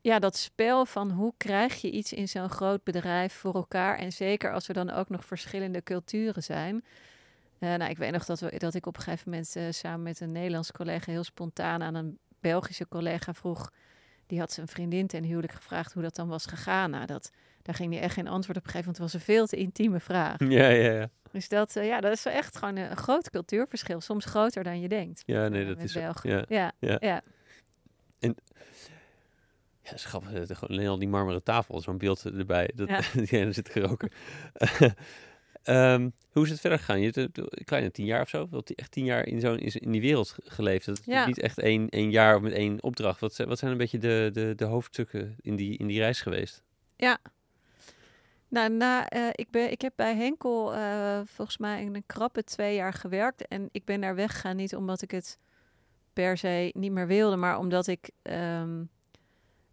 ja, 0.00 0.18
dat 0.18 0.36
spel 0.36 0.86
van 0.86 1.10
hoe 1.10 1.34
krijg 1.36 1.80
je 1.80 1.90
iets 1.90 2.12
in 2.12 2.28
zo'n 2.28 2.50
groot 2.50 2.84
bedrijf 2.84 3.32
voor 3.32 3.54
elkaar. 3.54 3.98
En 3.98 4.12
zeker 4.12 4.52
als 4.52 4.68
er 4.68 4.74
dan 4.74 4.90
ook 4.90 5.08
nog 5.08 5.24
verschillende 5.24 5.82
culturen 5.82 6.42
zijn. 6.42 6.84
Uh, 7.60 7.74
nou, 7.74 7.90
ik 7.90 7.98
weet 7.98 8.12
nog 8.12 8.24
dat, 8.24 8.40
we, 8.40 8.58
dat 8.58 8.74
ik 8.74 8.86
op 8.86 8.96
een 8.96 9.02
gegeven 9.02 9.30
moment 9.30 9.56
uh, 9.56 9.64
samen 9.70 10.02
met 10.02 10.20
een 10.20 10.32
Nederlands 10.32 10.72
collega 10.72 11.10
heel 11.12 11.24
spontaan 11.24 11.82
aan 11.82 11.94
een 11.94 12.18
Belgische 12.40 12.88
collega 12.88 13.34
vroeg 13.34 13.70
die 14.26 14.38
had 14.38 14.52
zijn 14.52 14.68
vriendin 14.68 15.06
ten 15.06 15.24
huwelijk 15.24 15.52
gevraagd 15.52 15.92
hoe 15.92 16.02
dat 16.02 16.14
dan 16.14 16.28
was 16.28 16.46
gegaan. 16.46 16.90
Nou, 16.90 17.06
daar 17.62 17.74
ging 17.74 17.92
hij 17.92 18.02
echt 18.02 18.14
geen 18.14 18.28
antwoord 18.28 18.58
op 18.58 18.64
geven, 18.64 18.84
want 18.84 18.96
het 18.96 19.12
was 19.12 19.14
een 19.14 19.20
veel 19.20 19.46
te 19.46 19.56
intieme 19.56 20.00
vraag. 20.00 20.38
Ja, 20.48 20.68
ja, 20.68 20.92
ja. 20.92 21.08
Dus 21.36 21.48
dat, 21.48 21.76
uh, 21.76 21.86
ja, 21.86 22.00
dat 22.00 22.12
is 22.12 22.22
wel 22.22 22.32
echt 22.32 22.56
gewoon 22.56 22.76
een, 22.76 22.90
een, 22.90 22.96
groot 22.96 23.30
cultuurverschil. 23.30 24.00
Soms 24.00 24.24
groter 24.24 24.64
dan 24.64 24.80
je 24.80 24.88
denkt. 24.88 25.22
Ja, 25.26 25.48
nee, 25.48 25.66
dat 25.66 25.78
is 25.82 25.92
België. 25.92 26.28
Ja, 26.28 26.44
ja, 26.48 26.72
ja. 26.78 26.96
ja. 27.00 27.22
En 28.18 28.36
ja, 29.82 29.92
is 29.92 30.04
grappig. 30.04 30.30
Gewoon 30.30 30.78
alleen 30.78 30.88
al 30.88 30.98
die 30.98 31.08
marmeren 31.08 31.42
tafel, 31.42 31.80
zo'n 31.80 31.98
beeld 31.98 32.24
erbij. 32.24 32.70
Dat, 32.74 32.88
Ja. 32.88 33.00
Diegene 33.12 33.52
zit 33.52 33.68
geroken. 33.68 34.10
um, 35.64 36.12
hoe 36.32 36.44
is 36.44 36.50
het 36.50 36.60
verder 36.60 36.78
gegaan? 36.78 37.00
Je 37.00 37.10
hebt 37.14 37.38
een 37.38 37.64
kleine 37.64 37.90
tien 37.90 38.04
jaar 38.06 38.20
of 38.20 38.28
zo, 38.28 38.48
wel 38.50 38.62
echt 38.74 38.90
tien 38.90 39.04
jaar 39.04 39.26
in, 39.26 39.40
zo'n, 39.40 39.58
in 39.58 39.92
die 39.92 40.00
wereld 40.00 40.36
geleefd. 40.44 40.86
Dat 40.86 40.98
is 40.98 41.04
Ja. 41.04 41.26
niet 41.26 41.38
echt 41.40 41.58
één, 41.58 41.88
één 41.88 42.10
jaar 42.10 42.42
met 42.42 42.52
één 42.52 42.82
opdracht. 42.82 43.20
Wat, 43.20 43.34
zijn- 43.34 43.48
wat 43.48 43.58
zijn 43.58 43.70
een 43.70 43.78
beetje 43.78 43.98
de, 43.98 44.30
de, 44.32 44.52
de 44.56 44.64
hoofdstukken 44.64 45.36
in 45.40 45.56
die, 45.56 45.78
in 45.78 45.86
die 45.86 45.98
reis 45.98 46.20
geweest? 46.20 46.62
Nou, 48.48 48.70
na, 48.70 49.08
eh, 49.08 49.28
ik, 49.32 49.50
ben, 49.50 49.70
ik 49.70 49.80
heb 49.80 49.92
bij 49.96 50.14
Henkel 50.14 50.74
eh, 50.74 51.20
volgens 51.24 51.58
mij 51.58 51.82
in 51.82 51.94
een 51.94 52.06
krappe 52.06 52.44
twee 52.44 52.74
jaar 52.74 52.92
gewerkt. 52.92 53.48
En 53.48 53.68
ik 53.72 53.84
ben 53.84 54.00
daar 54.00 54.14
weggegaan 54.14 54.56
niet 54.56 54.76
omdat 54.76 55.02
ik 55.02 55.10
het 55.10 55.38
per 56.12 56.36
se 56.36 56.70
niet 56.74 56.92
meer 56.92 57.06
wilde, 57.06 57.36
maar 57.36 57.58
omdat 57.58 57.86
ik 57.86 58.10
ehm, 58.22 58.82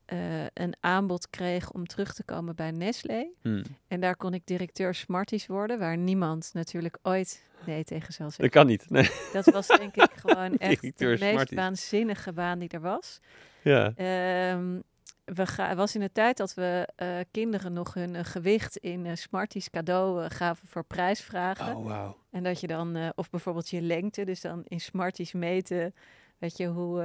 eh, 0.05 0.45
een 0.53 0.75
aanbod 0.79 1.29
kreeg 1.29 1.71
om 1.71 1.87
terug 1.87 2.13
te 2.13 2.23
komen 2.23 2.55
bij 2.55 2.71
Nestlé. 2.71 3.27
Hmm. 3.41 3.63
En 3.87 3.99
daar 3.99 4.15
kon 4.15 4.33
ik 4.33 4.41
directeur 4.45 4.95
Smarties 4.95 5.47
worden, 5.47 5.79
waar 5.79 5.97
niemand 5.97 6.49
natuurlijk 6.53 6.97
ooit 7.01 7.43
nee 7.65 7.83
tegen 7.83 8.13
zal 8.13 8.25
Dat 8.25 8.35
zeggen. 8.35 8.53
kan 8.53 8.67
niet. 8.67 8.89
Nee. 8.89 9.09
Dat 9.33 9.45
was 9.45 9.67
denk 9.67 9.95
ik 9.95 10.11
gewoon 10.25 10.57
echt 10.57 10.97
de 10.97 11.17
meest 11.19 11.53
waanzinnige 11.53 12.33
baan 12.33 12.59
die 12.59 12.69
er 12.69 12.81
was. 12.81 13.19
Ja. 13.61 13.93
Ehm, 13.95 14.79
we 15.25 15.45
ga, 15.45 15.75
was 15.75 15.95
in 15.95 16.01
de 16.01 16.11
tijd 16.11 16.37
dat 16.37 16.53
we 16.53 16.87
eh, 16.95 17.07
kinderen 17.31 17.73
nog 17.73 17.93
hun 17.93 18.15
eh, 18.15 18.23
gewicht 18.25 18.77
in 18.77 19.05
eh, 19.05 19.15
Smarties 19.15 19.69
cadeau 19.69 20.29
gaven 20.29 20.67
voor 20.67 20.83
prijsvragen. 20.83 21.75
Oh, 21.75 21.85
wauw. 21.85 22.17
En 22.31 22.43
dat 22.43 22.59
je 22.59 22.67
dan, 22.67 23.13
of 23.15 23.29
bijvoorbeeld 23.29 23.69
je 23.69 23.81
lengte, 23.81 24.23
dus 24.23 24.41
dan 24.41 24.61
in 24.67 24.81
Smarties 24.81 25.33
meten, 25.33 25.95
weet 26.37 26.57
je 26.57 26.67
hoe, 26.67 27.03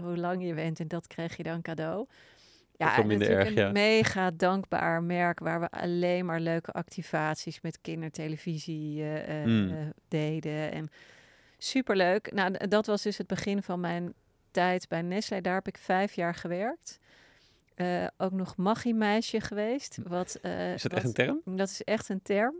hoe 0.00 0.16
lang 0.16 0.46
je 0.46 0.54
bent 0.54 0.80
en 0.80 0.88
dat 0.88 1.06
kreeg 1.06 1.36
je 1.36 1.42
dan 1.42 1.62
cadeau. 1.62 2.06
Ja, 2.78 2.98
en 2.98 3.06
minder 3.06 3.30
erg, 3.30 3.48
een 3.48 3.54
ja. 3.54 3.70
mega 3.70 4.30
dankbaar 4.30 5.02
merk 5.02 5.38
waar 5.38 5.60
we 5.60 5.68
alleen 5.70 6.26
maar 6.26 6.40
leuke 6.40 6.72
activaties 6.72 7.60
met 7.60 7.80
kindertelevisie 7.80 9.02
eh, 9.02 9.42
eh, 9.42 9.46
Mm. 9.46 9.70
eh, 9.70 9.76
deden. 10.08 10.72
En 10.72 10.90
superleuk. 11.58 12.32
Nou, 12.32 12.68
dat 12.68 12.86
was 12.86 13.02
dus 13.02 13.18
het 13.18 13.26
begin 13.26 13.62
van 13.62 13.80
mijn 13.80 14.14
tijd 14.50 14.88
bij 14.88 15.02
Nestlé. 15.02 15.40
Daar 15.40 15.54
heb 15.54 15.66
ik 15.68 15.78
vijf 15.78 16.14
jaar 16.14 16.34
gewerkt. 16.34 16.98
Eh, 17.74 18.06
ook 18.16 18.32
nog 18.32 18.56
Maggie-meisje 18.56 19.40
geweest. 19.40 19.98
Wat, 20.06 20.38
eh, 20.42 20.72
Is 20.74 20.82
dat 20.82 20.92
wat- 20.92 21.00
echt 21.00 21.08
een 21.08 21.14
term? 21.14 21.40
dat 21.56 21.68
is 21.68 21.82
echt 21.84 22.08
een 22.08 22.22
term. 22.22 22.54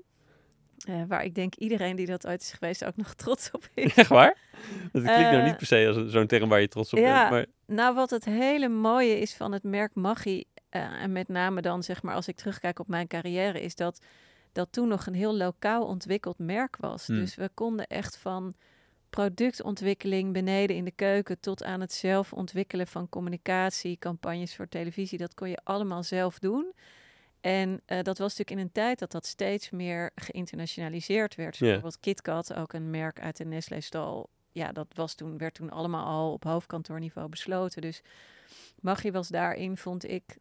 eh, 0.87 1.03
waar 1.09 1.24
ik 1.24 1.35
denk 1.35 1.55
iedereen 1.55 1.96
die 1.96 2.07
dat 2.07 2.27
ooit 2.27 2.40
is 2.40 2.53
geweest 2.53 2.85
ook 2.85 2.96
nog 2.96 3.14
trots 3.24 3.51
op 3.51 3.68
is. 3.74 3.94
Echt 3.94 4.09
waar? 4.09 4.37
Dat 4.92 5.03
klinkt 5.03 5.31
nou 5.31 5.42
niet 5.42 5.57
per 5.57 5.66
se 5.66 5.92
als 5.96 6.12
zo'n 6.12 6.27
term 6.27 6.48
waar 6.48 6.61
je 6.61 6.68
trots 6.68 6.92
op 6.92 6.98
ja. 6.98 7.29
bent. 7.29 7.31
Maar 7.66 7.77
Nou, 7.77 7.94
wat 7.94 8.11
het 8.11 8.24
hele 8.24 8.68
mooie 8.68 9.18
is 9.20 9.35
van 9.35 9.53
het 9.53 9.62
merk 9.62 9.94
Maggi, 9.94 10.44
eh, 10.68 11.03
en 11.03 11.12
met 11.12 11.29
name 11.29 11.61
dan 11.61 11.83
zeg 11.83 12.03
maar 12.03 12.14
als 12.14 12.29
ik 12.29 12.37
terugkijk 12.37 12.79
op 12.79 12.88
mijn 12.88 13.07
carrière, 13.07 13.61
is 13.61 13.74
dat 13.74 14.01
dat 14.53 14.72
toen 14.72 14.88
nog 14.88 15.07
een 15.07 15.14
heel 15.14 15.37
lokaal 15.37 15.85
ontwikkeld 15.87 16.38
merk 16.38 16.77
was. 16.77 17.07
Hmm. 17.07 17.16
Dus 17.18 17.35
we 17.35 17.51
konden 17.55 17.87
echt 17.87 18.16
van 18.16 18.55
productontwikkeling 19.10 20.32
beneden 20.32 20.76
in 20.76 20.84
de 20.84 20.90
keuken 20.90 21.40
tot 21.40 21.64
aan 21.64 21.80
het 21.80 21.92
zelf 21.92 22.32
ontwikkelen 22.32 22.86
van 22.86 23.08
communicatie, 23.08 23.98
campagnes 23.98 24.56
voor 24.56 24.68
televisie, 24.68 25.18
dat 25.18 25.34
kon 25.34 25.48
je 25.48 25.58
allemaal 25.64 26.02
zelf 26.02 26.38
doen. 26.38 26.72
En 27.40 27.80
eh, 27.84 28.02
dat 28.02 28.18
was 28.18 28.36
natuurlijk 28.36 28.50
in 28.50 28.58
een 28.58 28.72
tijd 28.72 28.98
dat 28.98 29.10
dat 29.10 29.26
steeds 29.26 29.70
meer 29.70 30.10
geïnternationaliseerd 30.14 31.34
werd. 31.34 31.58
Bijvoorbeeld 31.58 32.00
KitKat, 32.00 32.54
ook 32.54 32.72
een 32.72 32.90
merk 32.90 33.20
uit 33.20 33.36
de 33.36 33.44
Nestlé-stal. 33.44 34.28
Ja, 34.52 34.72
dat 34.72 34.86
was 34.94 35.14
toen, 35.14 35.38
werd 35.38 35.54
toen 35.54 35.70
allemaal 35.70 36.06
al 36.06 36.32
op 36.32 36.44
hoofdkantoorniveau 36.44 37.28
besloten. 37.28 37.82
Dus 37.82 38.02
Maggi 38.80 39.10
was 39.10 39.28
daarin, 39.28 39.76
vond 39.76 40.08
ik, 40.08 40.36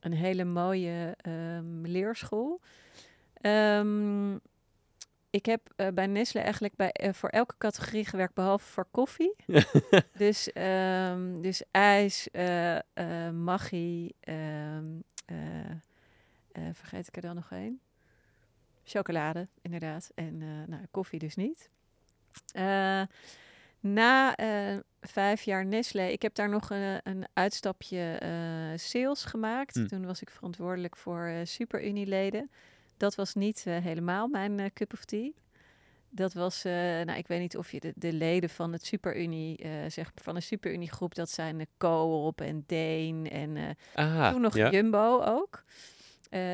een 0.00 0.12
hele 0.12 0.44
mooie 0.44 1.14
ehm, 1.16 1.80
leerschool. 1.82 2.60
Ehm, 3.34 4.36
ik 5.32 5.46
heb 5.46 5.72
eh, 5.76 5.88
bij 5.88 6.06
Nestlé 6.06 6.40
eigenlijk 6.40 6.76
bij, 6.76 6.92
eh, 6.92 7.12
voor 7.12 7.28
elke 7.28 7.54
categorie 7.58 8.04
gewerkt, 8.04 8.34
behalve 8.34 8.64
voor 8.64 8.86
koffie. 8.90 9.34
dus, 10.16 10.52
ehm, 10.52 11.40
dus 11.40 11.62
ijs, 11.70 12.30
eh 12.30 12.78
Maggi, 13.30 14.12
ehm, 14.20 14.84
eh, 15.24 15.70
eh, 16.52 16.62
vergeet 16.72 17.08
ik 17.08 17.16
er 17.16 17.22
dan 17.22 17.34
nog 17.34 17.50
één? 17.50 17.80
Chocolade, 18.84 19.48
inderdaad. 19.62 20.10
En 20.14 20.38
nou, 20.68 20.82
koffie 20.90 21.18
dus 21.18 21.34
niet. 21.34 21.70
Na 23.80 24.34
vijf 25.00 25.42
jaar 25.42 25.66
Nestlé, 25.66 26.06
ik 26.06 26.22
heb 26.22 26.34
daar 26.34 26.48
nog 26.48 26.70
een, 26.70 27.00
een 27.02 27.26
uitstapje 27.32 28.18
sales 28.76 29.24
gemaakt. 29.24 29.74
Hm. 29.74 29.86
Toen 29.86 30.06
was 30.06 30.22
ik 30.22 30.30
verantwoordelijk 30.30 30.96
voor 30.96 31.32
Super 31.42 31.86
Unie-leden. 31.86 32.50
Dat 33.02 33.14
was 33.14 33.34
niet 33.34 33.62
eh, 33.66 33.76
helemaal 33.78 34.28
mijn 34.28 34.60
eh, 34.60 34.66
cup 34.74 34.92
of 34.92 35.04
tea. 35.04 35.30
Dat 36.10 36.32
was, 36.32 36.64
eh, 36.64 36.72
nou, 36.72 37.12
ik 37.12 37.26
weet 37.26 37.40
niet 37.40 37.56
of 37.56 37.72
je 37.72 37.80
de, 37.80 37.92
de 37.96 38.12
leden 38.12 38.50
van 38.50 38.72
het 38.72 38.84
Super 38.86 39.20
Unie, 39.20 39.56
eh, 39.56 39.70
zeg 39.88 40.12
van 40.14 40.34
de 40.34 40.40
Super 40.40 40.72
Unie 40.72 40.90
groep, 40.90 41.14
dat 41.14 41.30
zijn 41.30 41.58
de 41.58 41.66
Coop 41.78 42.40
en 42.40 42.64
Deen 42.66 43.30
en 43.30 43.76
ah, 43.94 44.30
toen 44.30 44.40
nog 44.40 44.56
ja. 44.56 44.70
Jumbo 44.70 45.20
ook. 45.22 45.64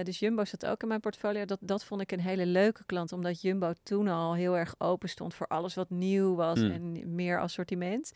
Dus 0.02 0.18
Jumbo 0.18 0.44
zat 0.44 0.66
ook 0.66 0.82
in 0.82 0.88
mijn 0.88 1.00
portfolio. 1.00 1.44
Dat, 1.44 1.58
dat 1.61 1.84
vond 1.84 2.00
ik 2.00 2.12
een 2.12 2.20
hele 2.20 2.46
leuke 2.46 2.84
klant, 2.87 3.12
omdat 3.12 3.40
Jumbo 3.40 3.72
toen 3.82 4.08
al 4.08 4.34
heel 4.34 4.56
erg 4.56 4.74
open 4.78 5.08
stond 5.08 5.34
voor 5.34 5.46
alles 5.46 5.74
wat 5.74 5.90
nieuw 5.90 6.34
was 6.34 6.58
Hmm. 6.58 6.70
en 6.70 7.14
meer 7.14 7.40
assortiment. 7.40 8.12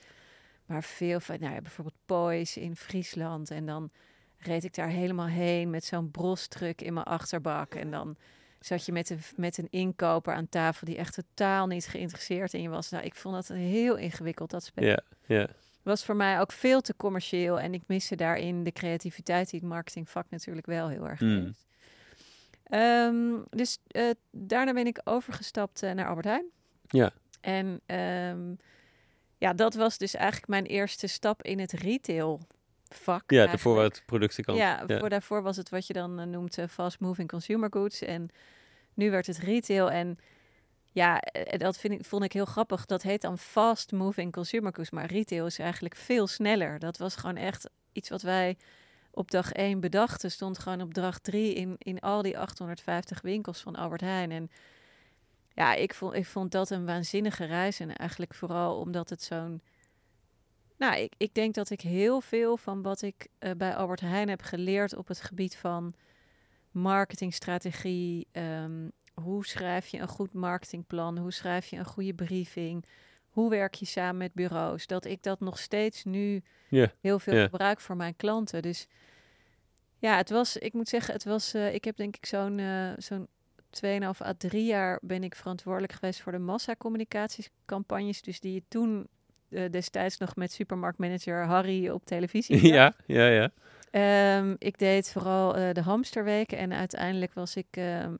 Maar 0.66 0.82
veel 0.82 1.20
van, 1.20 1.36
nou 1.40 1.54
ja, 1.54 1.60
bijvoorbeeld 1.60 1.98
Pois 2.06 2.56
in 2.56 2.76
Friesland. 2.76 3.50
En 3.50 3.66
dan 3.66 3.90
reed 4.44 4.64
ik 4.64 4.74
daar 4.74 4.88
helemaal 4.88 5.26
heen 5.26 5.70
met 5.70 5.84
zo'n 5.84 6.10
brostruck 6.10 6.80
in 6.80 6.92
mijn 6.94 7.06
achterbak. 7.06 7.74
En 7.74 7.90
dan 7.90 8.16
zat 8.60 8.86
je 8.86 8.92
met 8.92 9.10
een, 9.10 9.20
met 9.36 9.58
een 9.58 9.68
inkoper 9.70 10.34
aan 10.34 10.48
tafel 10.48 10.86
die 10.86 10.96
echt 10.96 11.14
totaal 11.14 11.66
niet 11.66 11.86
geïnteresseerd 11.86 12.54
in 12.54 12.62
je 12.62 12.68
was. 12.68 12.90
Nou, 12.90 13.04
ik 13.04 13.14
vond 13.14 13.34
dat 13.34 13.48
heel 13.48 13.96
ingewikkeld, 13.96 14.50
dat 14.50 14.64
spel 14.64 14.84
Ja, 14.84 15.00
ja. 15.26 15.48
was 15.82 16.04
voor 16.04 16.16
mij 16.16 16.40
ook 16.40 16.52
veel 16.52 16.80
te 16.80 16.96
commercieel. 16.96 17.60
En 17.60 17.74
ik 17.74 17.82
miste 17.86 18.16
daarin 18.16 18.64
de 18.64 18.72
creativiteit 18.72 19.50
die 19.50 19.60
het 19.60 19.68
marketingvak 19.68 20.26
natuurlijk 20.30 20.66
wel 20.66 20.88
heel 20.88 21.08
erg 21.08 21.20
Mm. 21.20 21.44
heeft. 21.44 21.66
Ehm, 22.64 23.40
dus 23.50 23.78
eh, 23.86 24.10
daarna 24.30 24.72
ben 24.72 24.86
ik 24.86 25.00
overgestapt 25.04 25.82
eh, 25.82 25.92
naar 25.92 26.06
Albert 26.08 26.26
Heijn. 26.26 26.46
Ja. 26.88 27.10
En 27.40 27.80
ehm, 27.86 28.54
ja, 29.38 29.52
dat 29.52 29.74
was 29.74 29.98
dus 29.98 30.14
eigenlijk 30.14 30.48
mijn 30.48 30.64
eerste 30.66 31.06
stap 31.06 31.42
in 31.42 31.58
het 31.58 31.72
retail 31.72 32.40
vak. 32.94 33.30
Ja, 33.30 33.56
wat 33.62 34.02
productenkant. 34.06 34.58
Ja, 34.58 34.84
ja. 34.86 34.98
Voor 34.98 35.08
daarvoor 35.08 35.42
was 35.42 35.56
het 35.56 35.68
wat 35.68 35.86
je 35.86 35.92
dan 35.92 36.20
eh, 36.20 36.26
noemt 36.26 36.58
eh, 36.58 36.68
fast 36.68 37.00
moving 37.00 37.28
consumer 37.28 37.68
goods. 37.72 38.02
En 38.02 38.28
nu 38.94 39.10
werd 39.10 39.26
het 39.26 39.38
retail. 39.38 39.90
En 39.90 40.18
ja, 40.92 41.20
eh, 41.20 41.58
dat 41.58 41.78
vind 41.78 41.94
ik, 41.94 42.04
vond 42.04 42.24
ik 42.24 42.32
heel 42.32 42.44
grappig. 42.44 42.86
Dat 42.86 43.02
heet 43.02 43.20
dan 43.20 43.38
fast 43.38 43.92
moving 43.92 44.32
consumer 44.32 44.74
goods. 44.74 44.90
Maar 44.90 45.06
retail 45.06 45.46
is 45.46 45.58
eigenlijk 45.58 45.96
veel 45.96 46.26
sneller. 46.26 46.78
Dat 46.78 46.98
was 46.98 47.16
gewoon 47.16 47.36
echt 47.36 47.70
iets 47.92 48.08
wat 48.08 48.22
wij 48.22 48.56
op 49.10 49.30
dag 49.30 49.52
1 49.52 49.80
bedachten. 49.80 50.30
Stond 50.30 50.58
gewoon 50.58 50.80
op 50.80 50.94
dag 50.94 51.18
3 51.18 51.54
in, 51.54 51.74
in 51.78 52.00
al 52.00 52.22
die 52.22 52.38
850 52.38 53.20
winkels 53.20 53.60
van 53.60 53.76
Albert 53.76 54.00
Heijn. 54.00 54.30
En 54.30 54.50
ja, 55.54 55.74
ik 55.74 55.94
vond, 55.94 56.14
ik 56.14 56.26
vond 56.26 56.52
dat 56.52 56.70
een 56.70 56.86
waanzinnige 56.86 57.44
reis. 57.44 57.80
En 57.80 57.96
eigenlijk 57.96 58.34
vooral 58.34 58.78
omdat 58.78 59.10
het 59.10 59.22
zo'n. 59.22 59.62
Nou, 60.82 60.96
ik, 60.96 61.14
ik 61.16 61.34
denk 61.34 61.54
dat 61.54 61.70
ik 61.70 61.80
heel 61.80 62.20
veel 62.20 62.56
van 62.56 62.82
wat 62.82 63.02
ik 63.02 63.28
eh, 63.38 63.50
bij 63.56 63.74
Albert 63.74 64.00
Heijn 64.00 64.28
heb 64.28 64.42
geleerd 64.42 64.96
op 64.96 65.08
het 65.08 65.20
gebied 65.20 65.56
van 65.56 65.94
marketingstrategie. 66.70 68.26
ehm, 68.32 68.88
hoe 69.14 69.46
schrijf 69.46 69.86
je 69.86 69.98
een 69.98 70.08
goed 70.08 70.32
marketingplan? 70.32 71.18
Hoe 71.18 71.32
schrijf 71.32 71.66
je 71.66 71.76
een 71.76 71.84
goede 71.84 72.14
briefing? 72.14 72.84
Hoe 73.28 73.50
werk 73.50 73.74
je 73.74 73.84
samen 73.84 74.16
met 74.16 74.34
bureaus? 74.34 74.86
Dat 74.86 75.04
ik 75.04 75.22
dat 75.22 75.40
nog 75.40 75.58
steeds 75.58 76.04
nu 76.04 76.42
heel 77.00 77.18
veel 77.18 77.42
gebruik 77.42 77.80
voor 77.80 77.96
mijn 77.96 78.16
klanten. 78.16 78.62
Dus 78.62 78.86
ja, 79.98 80.16
het 80.16 80.30
was, 80.30 80.56
ik 80.56 80.72
moet 80.72 80.88
zeggen, 80.88 81.14
het 81.14 81.24
was, 81.24 81.54
eh, 81.54 81.74
ik 81.74 81.84
heb 81.84 81.96
denk 81.96 82.16
ik 82.16 82.26
zo'n 82.26 82.58
eh 82.58 82.92
zo'n 82.96 83.28
2,5 83.70 84.22
à 84.22 84.34
3 84.38 84.64
jaar 84.64 84.98
ben 85.02 85.22
ik 85.22 85.34
verantwoordelijk 85.34 85.92
geweest 85.92 86.20
voor 86.20 86.32
de 86.32 86.38
massacommunicatiescampagnes. 86.38 88.22
Dus 88.22 88.40
die 88.40 88.54
je 88.54 88.62
toen 88.68 89.08
eh, 89.52 89.70
destijds 89.70 90.18
nog 90.18 90.36
met 90.36 90.52
supermarktmanager 90.52 91.44
Harry 91.44 91.88
op 91.88 92.04
televisie. 92.04 92.66
ja, 92.76 92.94
ja, 93.06 93.26
ja. 93.26 93.50
Ehm, 93.90 94.54
ik 94.58 94.78
deed 94.78 95.10
vooral 95.10 95.56
eh, 95.56 95.72
de 95.72 95.82
hamsterweken 95.82 96.58
en 96.58 96.72
uiteindelijk 96.72 97.32
was 97.32 97.56
ik 97.56 97.66
ehm, 97.70 98.14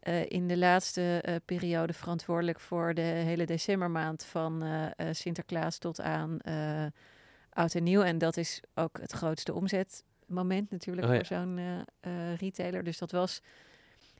eh, 0.00 0.30
in 0.30 0.48
de 0.48 0.56
laatste 0.56 1.22
periode 1.44 1.92
verantwoordelijk 1.92 2.60
voor 2.60 2.94
de 2.94 3.00
hele 3.00 3.46
decembermaand 3.46 4.24
van 4.24 4.64
Sinterklaas 5.10 5.78
tot 5.78 6.00
aan 6.00 6.38
Oud 7.52 7.74
en 7.74 7.82
Nieuw. 7.82 8.02
En 8.02 8.18
dat 8.18 8.36
is 8.36 8.60
ook 8.74 8.98
het 9.00 9.12
grootste 9.12 9.54
omzetmoment 9.54 10.70
natuurlijk 10.70 11.06
Oh 11.06 11.12
ja. 11.12 11.18
voor 11.18 11.26
zo'n 11.26 11.84
retailer. 12.36 12.84
Dus 12.84 12.98
dat 12.98 13.10
was 13.10 13.42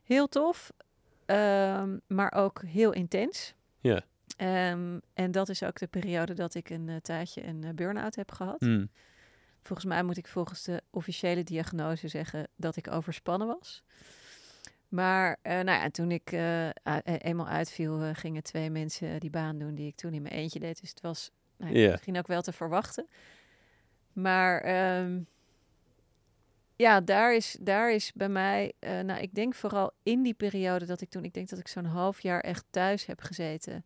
heel 0.05 0.29
tof, 0.29 0.73
ehm, 1.27 1.97
maar 2.07 2.33
ook 2.33 2.63
heel 2.67 2.93
intens. 2.93 3.55
Ja. 3.81 4.03
Ehm, 4.37 4.99
en 5.15 5.31
dat 5.31 5.49
is 5.49 5.63
ook 5.63 5.79
de 5.79 5.87
periode 5.87 6.35
dat 6.35 6.55
ik 6.55 6.71
een 6.71 6.89
eh, 6.89 6.97
tijdje 6.97 7.47
een 7.47 7.65
eh, 7.65 7.75
burn-out 7.75 8.15
heb 8.15 8.33
gehad. 8.33 8.61
Hmm. 8.61 8.91
Volgens 9.63 9.89
mij 9.89 10.03
moet 10.03 10.17
ik 10.17 10.27
volgens 10.27 10.63
de 10.63 10.83
officiële 10.91 11.45
diagnose 11.45 12.09
zeggen 12.09 12.49
dat 12.57 12.77
ik 12.77 12.91
overspannen 12.91 13.47
was. 13.47 13.83
Maar 14.89 15.39
eh, 15.43 15.53
nou 15.53 15.67
ja, 15.71 15.83
en 15.83 15.93
toen 15.93 16.11
ik 16.11 16.33
eh, 16.33 16.69
eenmaal 17.03 17.49
uitviel, 17.49 18.15
gingen 18.15 18.43
twee 18.43 18.71
mensen 18.71 19.21
die 19.21 19.31
baan 19.31 19.59
doen 19.59 19.75
die 19.75 19.87
ik 19.87 19.97
toen 19.97 20.13
in 20.13 20.23
mijn 20.23 20.35
eentje 20.35 20.61
deed. 20.61 20.81
Dus 20.81 20.91
het 20.91 21.01
was 21.01 21.31
nou 21.57 21.79
ja, 21.79 21.91
misschien 21.91 22.19
ook 22.19 22.27
wel 22.27 22.43
te 22.43 22.53
verwachten. 22.53 23.09
Maar 24.13 24.61
ehm, 24.61 25.21
ja, 26.77 27.01
daar 27.01 27.35
is, 27.35 27.57
daar 27.61 27.93
is 27.93 28.13
bij 28.13 28.29
mij, 28.29 28.73
nou 28.81 29.21
ik 29.21 29.35
denk 29.35 29.55
vooral 29.55 29.93
in 30.03 30.23
die 30.23 30.35
periode 30.35 30.87
dat 30.87 31.01
ik 31.01 31.11
toen, 31.11 31.25
ik 31.25 31.35
denk 31.35 31.49
dat 31.49 31.59
ik 31.59 31.69
zo'n 31.69 31.85
half 31.85 32.21
jaar 32.21 32.41
echt 32.41 32.65
thuis 32.71 33.07
heb 33.07 33.21
gezeten. 33.21 33.85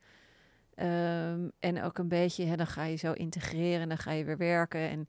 Ehm, 0.75 1.49
en 1.59 1.83
ook 1.83 1.99
een 1.99 2.09
beetje, 2.09 2.45
hè, 2.45 2.57
dan 2.57 2.67
ga 2.67 2.85
je 2.85 2.97
zo 2.97 3.13
integreren 3.13 3.81
en 3.81 3.89
dan 3.89 3.99
ga 3.99 4.11
je 4.11 4.25
weer 4.25 4.37
werken. 4.37 4.81
En 4.81 5.09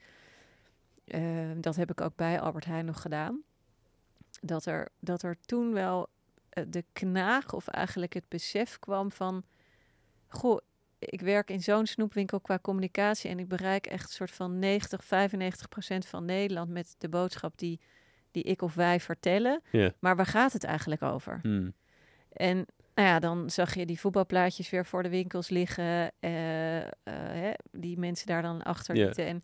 ehm, 1.06 1.62
dat 1.62 1.76
heb 1.76 1.92
ik 1.92 2.02
ook 2.02 2.16
bij 2.16 2.40
Albert 2.40 2.66
Heijn 2.66 2.86
nog 2.86 3.02
gedaan. 3.02 3.42
Dat 4.42 4.66
er, 4.66 4.90
dat 5.00 5.24
er 5.24 5.38
toen 5.46 5.74
wel 5.74 6.10
eh, 6.50 6.64
de 6.68 6.84
knaag 6.94 7.54
of 7.54 7.68
eigenlijk 7.68 8.14
het 8.14 8.26
besef 8.28 8.80
kwam 8.80 9.12
van... 9.12 9.44
Goh, 10.28 10.60
ik 11.00 11.22
werk 11.22 11.50
in 11.50 11.62
zo'n 11.62 11.86
snoepwinkel 11.86 12.40
qua 12.40 12.60
communicatie... 12.60 13.30
en 13.30 13.40
ik 13.40 13.48
bereik 13.48 13.86
echt 13.86 14.04
een 14.04 14.14
soort 14.14 14.32
van 14.32 14.60
90, 14.60 15.06
95 15.06 15.70
procent 15.70 16.06
van 16.06 16.26
Nederland... 16.26 16.70
met 16.70 16.96
de 16.98 17.10
boodschap 17.10 17.58
die, 17.58 17.80
die 18.32 18.44
ik 18.44 18.62
of 18.62 18.74
wij 18.74 19.00
vertellen. 19.00 19.62
Maar 20.00 20.16
waar 20.16 20.26
gaat 20.26 20.54
het 20.54 20.64
eigenlijk 20.64 21.02
over? 21.02 21.40
Hmm. 21.42 21.74
En 22.32 22.66
nou 22.96 23.08
ja, 23.08 23.20
dan 23.20 23.50
zag 23.50 23.76
je 23.76 23.86
die 23.86 24.00
voetbalplaatjes 24.00 24.70
weer 24.70 24.86
voor 24.86 25.04
de 25.04 25.10
winkels 25.10 25.50
liggen. 25.50 26.12
eh, 26.20 26.82
eh, 26.82 26.88
hè, 27.04 27.52
die 27.72 28.00
mensen 28.00 28.28
daar 28.28 28.42
dan 28.42 28.64
achter 28.64 28.96
Ja. 28.96 29.06
lieten. 29.06 29.26
En, 29.26 29.44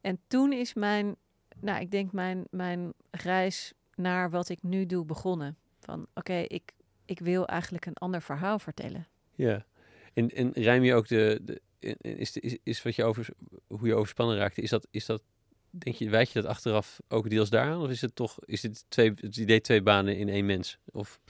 en 0.00 0.18
toen 0.26 0.52
is 0.52 0.74
mijn, 0.74 1.16
nou, 1.60 1.80
ik 1.80 1.90
denk 1.90 2.12
mijn, 2.12 2.44
mijn 2.50 2.92
reis 3.10 3.72
naar 3.94 4.30
wat 4.30 4.48
ik 4.48 4.62
nu 4.62 4.86
doe 4.86 5.04
begonnen. 5.04 5.56
Van 5.80 6.06
oké, 6.14 6.34
ik, 6.34 6.72
ik 7.04 7.18
wil 7.20 7.46
eigenlijk 7.46 7.86
een 7.86 7.94
ander 7.96 8.22
verhaal 8.22 8.58
vertellen. 8.58 9.06
Ja. 9.34 9.64
En, 10.14 10.28
en 10.28 10.52
rijm 10.52 10.82
je 10.82 10.94
ook 10.94 11.08
de, 11.08 11.40
de 11.42 11.60
is, 12.00 12.36
is, 12.36 12.56
is 12.62 12.82
wat 12.82 12.94
je 12.94 13.04
over, 13.04 13.28
hoe 13.66 13.86
je 13.86 13.94
overspannen 13.94 14.36
raakte, 14.36 14.60
is 14.62 14.70
dat, 14.70 14.86
is 14.90 15.06
dat, 15.06 15.22
denk 15.70 15.96
je, 15.96 16.10
wijd 16.10 16.30
je 16.30 16.40
dat 16.40 16.50
achteraf 16.50 17.00
ook 17.08 17.30
deels 17.30 17.50
daaraan? 17.50 17.80
Of 17.80 17.90
is 17.90 18.00
het 18.00 18.14
toch, 18.14 18.38
is 18.44 18.60
dit 18.60 18.84
twee, 18.88 19.12
het 19.20 19.36
idee 19.36 19.60
twee 19.60 19.82
banen 19.82 20.16
in 20.16 20.28
één 20.28 20.46
mens? 20.46 20.78
Of, 20.92 21.20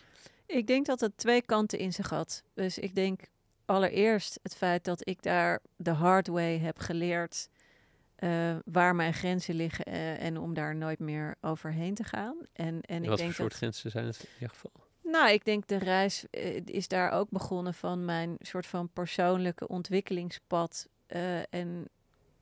Ik 0.48 0.66
denk 0.66 0.86
dat 0.86 1.00
het 1.00 1.16
twee 1.16 1.42
kanten 1.42 1.78
in 1.78 1.92
zich 1.92 2.10
had. 2.10 2.42
Dus 2.54 2.78
ik 2.78 2.94
denk 2.94 3.20
allereerst 3.64 4.38
het 4.42 4.56
feit 4.56 4.84
dat 4.84 5.08
ik 5.08 5.22
daar 5.22 5.60
de 5.76 5.90
hard 5.90 6.26
way 6.26 6.58
heb 6.58 6.78
geleerd 6.78 7.48
eh, 8.14 8.56
waar 8.64 8.94
mijn 8.94 9.14
grenzen 9.14 9.54
liggen 9.54 9.84
eh, 9.84 10.22
en 10.22 10.38
om 10.38 10.54
daar 10.54 10.76
nooit 10.76 10.98
meer 10.98 11.36
overheen 11.40 11.94
te 11.94 12.04
gaan. 12.04 12.36
En, 12.52 12.80
en 12.80 13.02
ik 13.02 13.08
wat 13.08 13.18
voor 13.18 13.26
denk 13.26 13.34
soort 13.34 13.48
dat, 13.48 13.58
grenzen 13.58 13.90
zijn 13.90 14.06
het 14.06 14.20
in 14.20 14.28
ieder 14.34 14.48
geval? 14.48 14.70
nou, 15.02 15.30
ik 15.30 15.44
denk 15.44 15.66
de 15.66 15.78
reis 15.78 16.24
eh, 16.30 16.60
is 16.64 16.88
daar 16.88 17.10
ook 17.10 17.30
begonnen 17.30 17.74
van 17.74 18.04
mijn 18.04 18.36
soort 18.38 18.66
van 18.66 18.88
persoonlijke 18.92 19.68
ontwikkelingspad 19.68 20.88
en 21.50 21.88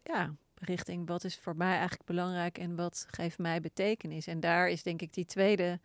ja, 0.03 0.35
richting 0.55 1.09
wat 1.09 1.25
is 1.25 1.38
voor 1.38 1.57
mij 1.57 1.73
eigenlijk 1.73 2.05
belangrijk 2.05 2.59
en 2.59 2.77
wat 2.77 3.07
geeft 3.11 3.38
mij 3.38 3.61
betekenis. 3.61 4.27
En 4.27 4.40
daar 4.40 4.69
is 4.69 4.83
denk 4.83 5.03
ik 5.03 5.12
die 5.12 5.27
tweede 5.27 5.81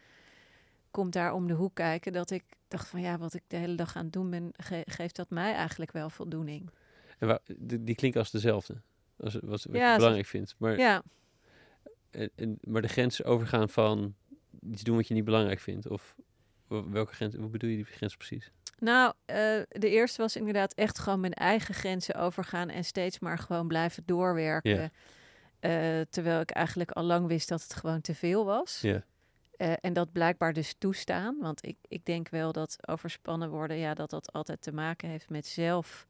komt 0.91 1.13
daar 1.13 1.33
om 1.33 1.47
de 1.47 1.53
hoek 1.53 1.75
kijken 1.75 2.13
dat 2.13 2.31
ik 2.31 2.43
dacht 2.67 2.87
van 2.87 3.01
ja, 3.01 3.17
wat 3.17 3.33
ik 3.33 3.41
de 3.47 3.57
hele 3.57 3.75
dag 3.75 3.95
aan 3.95 4.03
het 4.03 4.13
doen 4.13 4.29
ben, 4.29 4.49
ge- 4.57 4.85
geeft 4.85 5.15
dat 5.15 5.29
mij 5.29 5.53
eigenlijk 5.53 5.91
wel 5.91 6.09
voldoening. 6.09 6.69
En 7.19 7.27
waar, 7.27 7.39
die, 7.57 7.83
die 7.83 7.95
klinken 7.95 8.19
als 8.19 8.31
dezelfde, 8.31 8.81
als, 9.17 9.33
wat, 9.33 9.63
wat 9.63 9.75
Ja, 9.75 9.85
je 9.85 9.89
zo- 9.91 9.95
belangrijk 9.97 10.27
vindt. 10.27 10.55
Maar, 10.57 10.77
Ja, 10.77 11.03
en, 12.11 12.29
en- 12.35 12.57
maar 12.61 12.81
de 12.81 12.87
grens 12.87 13.23
overgaan 13.23 13.69
van 13.69 14.15
iets 14.71 14.83
doen 14.83 14.95
wat 14.95 15.07
je 15.07 15.13
niet 15.13 15.25
belangrijk 15.25 15.59
vindt, 15.59 15.87
of 15.87 16.15
wel- 16.67 16.89
welke 16.89 17.13
grens, 17.13 17.35
hoe 17.35 17.49
bedoel 17.49 17.69
je 17.69 17.75
die 17.75 17.85
grens 17.85 18.15
precies? 18.15 18.51
nou, 18.77 19.13
eh, 19.25 19.35
de 19.67 19.89
eerste 19.89 20.21
was 20.21 20.35
inderdaad 20.35 20.73
echt 20.73 20.99
gewoon 20.99 21.19
mijn 21.19 21.33
eigen 21.33 21.73
grenzen 21.73 22.15
overgaan 22.15 22.69
en 22.69 22.83
steeds 22.85 23.19
maar 23.19 23.37
gewoon 23.37 23.67
blijven 23.67 24.03
doorwerken. 24.05 24.91
Eh, 25.59 26.01
terwijl 26.09 26.39
ik 26.41 26.49
eigenlijk 26.51 26.91
al 26.91 27.03
lang 27.03 27.27
wist 27.27 27.49
dat 27.49 27.61
het 27.63 27.73
gewoon 27.73 28.01
te 28.01 28.15
veel 28.15 28.45
was. 28.45 28.79
Ja. 28.81 29.03
Eh, 29.61 29.73
en 29.81 29.93
dat 29.93 30.11
blijkbaar 30.11 30.53
dus 30.53 30.75
toestaan. 30.77 31.37
Want 31.39 31.65
ik, 31.65 31.77
ik 31.87 32.05
denk 32.05 32.29
wel 32.29 32.51
dat 32.51 32.87
overspannen 32.87 33.49
worden, 33.49 33.77
ja, 33.77 33.93
dat 33.93 34.09
dat 34.09 34.31
altijd 34.31 34.61
te 34.61 34.71
maken 34.71 35.09
heeft 35.09 35.29
met 35.29 35.45
zelf 35.45 36.07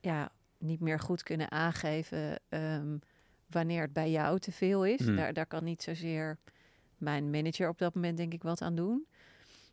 ja, 0.00 0.32
niet 0.58 0.80
meer 0.80 1.00
goed 1.00 1.22
kunnen 1.22 1.50
aangeven 1.50 2.40
ehm, 2.48 2.98
wanneer 3.46 3.82
het 3.82 3.92
bij 3.92 4.10
jou 4.10 4.38
te 4.38 4.52
veel 4.52 4.84
is. 4.84 5.00
Hmm. 5.00 5.16
Daar, 5.16 5.32
daar 5.32 5.46
kan 5.46 5.64
niet 5.64 5.82
zozeer 5.82 6.38
mijn 6.96 7.30
manager 7.30 7.68
op 7.68 7.78
dat 7.78 7.94
moment 7.94 8.16
denk 8.16 8.32
ik 8.32 8.42
wat 8.42 8.62
aan 8.62 8.74
doen. 8.74 9.06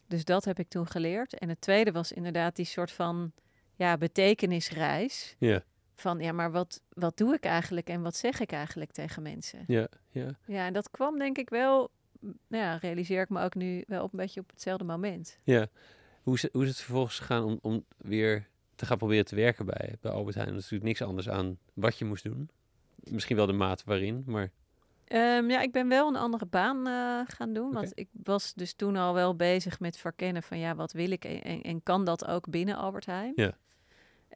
Dus 0.07 0.25
dat 0.25 0.45
heb 0.45 0.59
ik 0.59 0.69
toen 0.69 0.87
geleerd. 0.87 1.33
En 1.33 1.49
het 1.49 1.61
tweede 1.61 1.91
was 1.91 2.11
inderdaad 2.11 2.55
die 2.55 2.65
soort 2.65 2.91
van 2.91 3.31
ja, 3.75 3.97
betekenisreis. 3.97 5.35
Ja, 5.39 5.63
Van 5.95 6.19
ja, 6.19 6.31
maar 6.31 6.51
wat, 6.51 6.81
wat 6.89 7.17
doe 7.17 7.33
ik 7.33 7.43
eigenlijk 7.43 7.89
en 7.89 8.01
wat 8.01 8.15
zeg 8.15 8.39
ik 8.39 8.51
eigenlijk 8.51 8.91
tegen 8.91 9.21
mensen? 9.21 9.63
ja, 9.67 9.87
ja. 10.09 10.37
Ja, 10.45 10.65
en 10.65 10.73
dat 10.73 10.91
kwam 10.91 11.17
denk 11.17 11.37
ik 11.37 11.49
wel, 11.49 11.91
nou 12.21 12.63
ja, 12.63 12.75
realiseer 12.75 13.21
ik 13.21 13.29
me 13.29 13.43
ook 13.43 13.55
nu 13.55 13.83
wel 13.87 14.03
op 14.03 14.11
een 14.13 14.19
beetje 14.19 14.39
op 14.39 14.49
hetzelfde 14.49 14.83
moment. 14.83 15.39
Ja. 15.43 15.67
Hoe 16.23 16.35
is, 16.35 16.41
het, 16.41 16.53
hoe 16.53 16.63
is 16.63 16.69
het 16.69 16.81
vervolgens 16.81 17.19
gegaan 17.19 17.43
om, 17.43 17.59
om 17.61 17.85
weer 17.97 18.47
te 18.75 18.85
gaan 18.85 18.97
proberen 18.97 19.25
te 19.25 19.35
werken 19.35 19.65
bij, 19.65 19.95
bij 20.01 20.11
Albert 20.11 20.35
Heijn? 20.35 20.49
Dat 20.49 20.57
is 20.57 20.63
natuurlijk 20.63 20.89
niks 20.99 21.09
anders 21.09 21.29
aan 21.29 21.57
wat 21.73 21.97
je 21.97 22.05
moest 22.05 22.23
doen. 22.23 22.49
Misschien 22.95 23.35
wel 23.35 23.45
de 23.45 23.53
maat 23.53 23.83
waarin, 23.83 24.23
maar 24.25 24.51
Ehm, 25.07 25.49
ja, 25.49 25.61
ik 25.61 25.71
ben 25.71 25.87
wel 25.87 26.07
een 26.07 26.15
andere 26.15 26.45
baan 26.45 26.87
eh, 26.87 27.35
gaan 27.35 27.53
doen, 27.53 27.71
want 27.71 27.91
ik 27.93 28.07
was 28.23 28.53
dus 28.53 28.73
toen 28.73 28.95
al 28.95 29.13
wel 29.13 29.35
bezig 29.35 29.79
met 29.79 29.97
verkennen 29.97 30.43
van 30.43 30.59
ja, 30.59 30.75
wat 30.75 30.91
wil 30.91 31.11
ik 31.11 31.25
en, 31.25 31.41
en, 31.41 31.61
en 31.61 31.83
kan 31.83 32.05
dat 32.05 32.25
ook 32.25 32.49
binnen 32.49 32.75
Albert 32.75 33.05
Heijn? 33.05 33.33
Ja. 33.35 33.57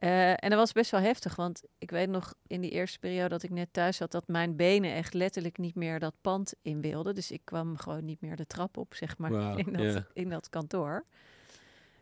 Eh, 0.02 0.30
en 0.30 0.50
dat 0.50 0.58
was 0.58 0.72
best 0.72 0.90
wel 0.90 1.00
heftig, 1.00 1.36
want 1.36 1.62
ik 1.78 1.90
weet 1.90 2.08
nog 2.08 2.34
in 2.46 2.60
die 2.60 2.70
eerste 2.70 2.98
periode 2.98 3.28
dat 3.28 3.42
ik 3.42 3.50
net 3.50 3.72
thuis 3.72 3.96
zat, 3.96 4.10
dat 4.10 4.28
mijn 4.28 4.56
benen 4.56 4.94
echt 4.94 5.14
letterlijk 5.14 5.58
niet 5.58 5.74
meer 5.74 5.98
dat 5.98 6.14
pand 6.20 6.54
in 6.62 6.80
wilden. 6.80 7.14
Dus 7.14 7.30
ik 7.30 7.40
kwam 7.44 7.76
gewoon 7.76 8.04
niet 8.04 8.20
meer 8.20 8.36
de 8.36 8.46
trap 8.46 8.76
op, 8.76 8.94
zeg 8.94 9.18
maar, 9.18 9.58
in, 9.58 9.72
dat, 9.72 10.04
in 10.12 10.28
dat 10.28 10.48
kantoor. 10.48 11.04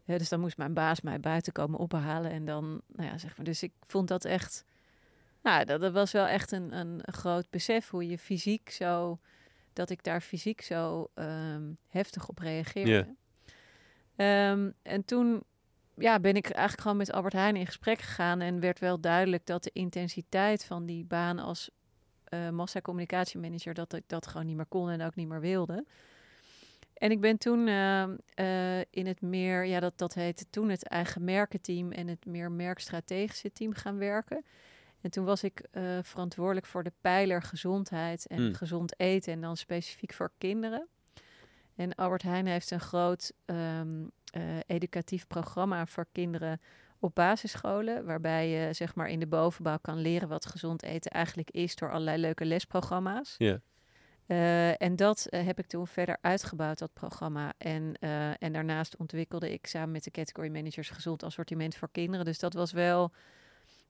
Dus 0.05 0.29
dan 0.29 0.41
moest 0.41 0.57
mijn 0.57 0.75
baas 0.75 1.01
mij 1.01 1.21
buiten 1.21 1.53
komen 1.53 1.79
ophalen 1.79 2.31
en 2.31 2.45
dan, 2.45 2.81
nou 2.87 3.09
ja, 3.09 3.19
zeg 3.19 3.37
maar. 3.37 3.47
Dus 3.47 3.63
ik 3.63 3.73
vond 3.87 4.09
dat 4.09 4.25
echt, 4.25 4.65
nou, 5.43 5.65
dat, 5.65 5.81
dat 5.81 5.93
was 5.93 6.13
wel 6.13 6.27
echt 6.27 6.53
een, 6.53 6.73
een 6.73 7.03
groot 7.05 7.51
besef 7.51 7.91
hoe 7.91 8.09
je 8.09 8.19
fysiek 8.19 8.71
zo, 8.71 9.19
dat 9.73 9.91
ik 9.91 10.03
daar 10.03 10.21
fysiek 10.21 10.61
zo 10.61 11.11
ehm, 11.15 11.73
heftig 11.89 12.29
op 12.29 12.39
reageerde. 12.39 13.15
Ehm, 14.17 14.71
en 14.83 15.05
toen 15.05 15.43
ja, 16.01 16.21
ben 16.21 16.35
ik 16.35 16.45
eigenlijk 16.45 16.81
gewoon 16.81 16.97
met 16.97 17.13
Albert 17.13 17.33
Heijn 17.33 17.57
in 17.57 17.67
gesprek 17.67 17.99
gegaan 18.01 18.41
en 18.41 18.61
werd 18.61 18.79
wel 18.79 19.01
duidelijk 19.01 19.47
dat 19.47 19.63
de 19.63 19.71
intensiteit 19.73 20.65
van 20.65 20.87
die 20.87 21.05
baan 21.05 21.39
als 21.39 21.71
eh 22.25 22.51
massacommunicatiemanager, 22.51 23.75
dat 23.75 23.93
ik 23.93 24.05
dat 24.07 24.27
gewoon 24.27 24.47
niet 24.47 24.57
meer 24.57 24.67
kon 24.67 24.91
en 24.91 25.03
ook 25.03 25.15
niet 25.15 25.29
meer 25.29 25.41
wilde. 25.41 25.85
En 26.95 27.11
ik 27.11 27.21
ben 27.21 27.39
toen 27.39 27.67
uh, 27.67 28.03
uh, 28.41 28.79
in 28.79 29.07
het 29.07 29.21
meer, 29.21 29.65
ja, 29.65 29.81
dat, 29.81 29.99
dat 29.99 30.15
heette 30.15 30.51
toen 30.51 30.69
het 30.69 30.89
eigen 30.89 31.25
merkenteam 31.25 31.93
en 31.93 32.09
het 32.09 32.27
meer 32.27 32.53
merkstrategische 32.53 33.53
team 33.53 33.75
gaan 33.75 33.99
werken. 33.99 34.45
En 35.01 35.11
toen 35.11 35.25
was 35.25 35.43
ik 35.43 35.67
uh, 35.73 35.99
verantwoordelijk 36.03 36.67
voor 36.67 36.83
de 36.83 36.93
pijler 37.01 37.43
gezondheid 37.43 38.27
en 38.27 38.43
Mm. 38.43 38.55
gezond 38.55 39.01
eten 39.01 39.33
en 39.33 39.41
dan 39.41 39.57
specifiek 39.57 40.13
voor 40.13 40.33
kinderen. 40.39 40.89
En 41.81 41.95
Albert 41.95 42.23
Heijn 42.23 42.47
heeft 42.47 42.71
een 42.71 42.81
groot 42.81 43.33
ehm, 43.45 44.05
eh, 44.33 44.43
educatief 44.67 45.27
programma 45.27 45.87
voor 45.87 46.07
kinderen 46.13 46.61
op 46.99 47.15
basisscholen, 47.15 48.05
waarbij 48.05 48.49
je 48.49 48.73
zeg 48.73 48.95
maar 48.95 49.09
in 49.09 49.21
de 49.21 49.27
bovenbouw 49.27 49.79
kan 49.81 49.99
leren 49.99 50.29
wat 50.29 50.47
gezond 50.47 50.83
eten 50.83 51.11
eigenlijk 51.11 51.51
is 51.51 51.77
door 51.77 51.91
allerlei 51.91 52.21
leuke 52.21 52.45
lesprogramma's. 52.45 53.35
Ja. 53.39 53.61
Eh, 54.27 54.83
en 54.83 54.97
dat 54.97 55.27
eh, 55.27 55.47
heb 55.47 55.59
ik 55.59 55.67
toen 55.67 55.87
verder 55.87 56.17
uitgebouwd, 56.21 56.79
dat 56.79 56.93
programma. 56.93 57.53
En, 57.59 57.95
en 58.39 58.53
daarnaast 58.53 58.97
ontwikkelde 58.97 59.53
ik 59.53 59.67
samen 59.67 59.91
met 59.91 60.05
de 60.05 60.11
category 60.11 60.51
managers 60.51 60.91
gezond 60.91 61.23
assortiment 61.23 61.75
voor 61.75 61.89
kinderen. 61.93 62.25
Dus 62.25 62.39
dat 62.39 62.55
was 62.55 62.73
wel, 62.73 63.13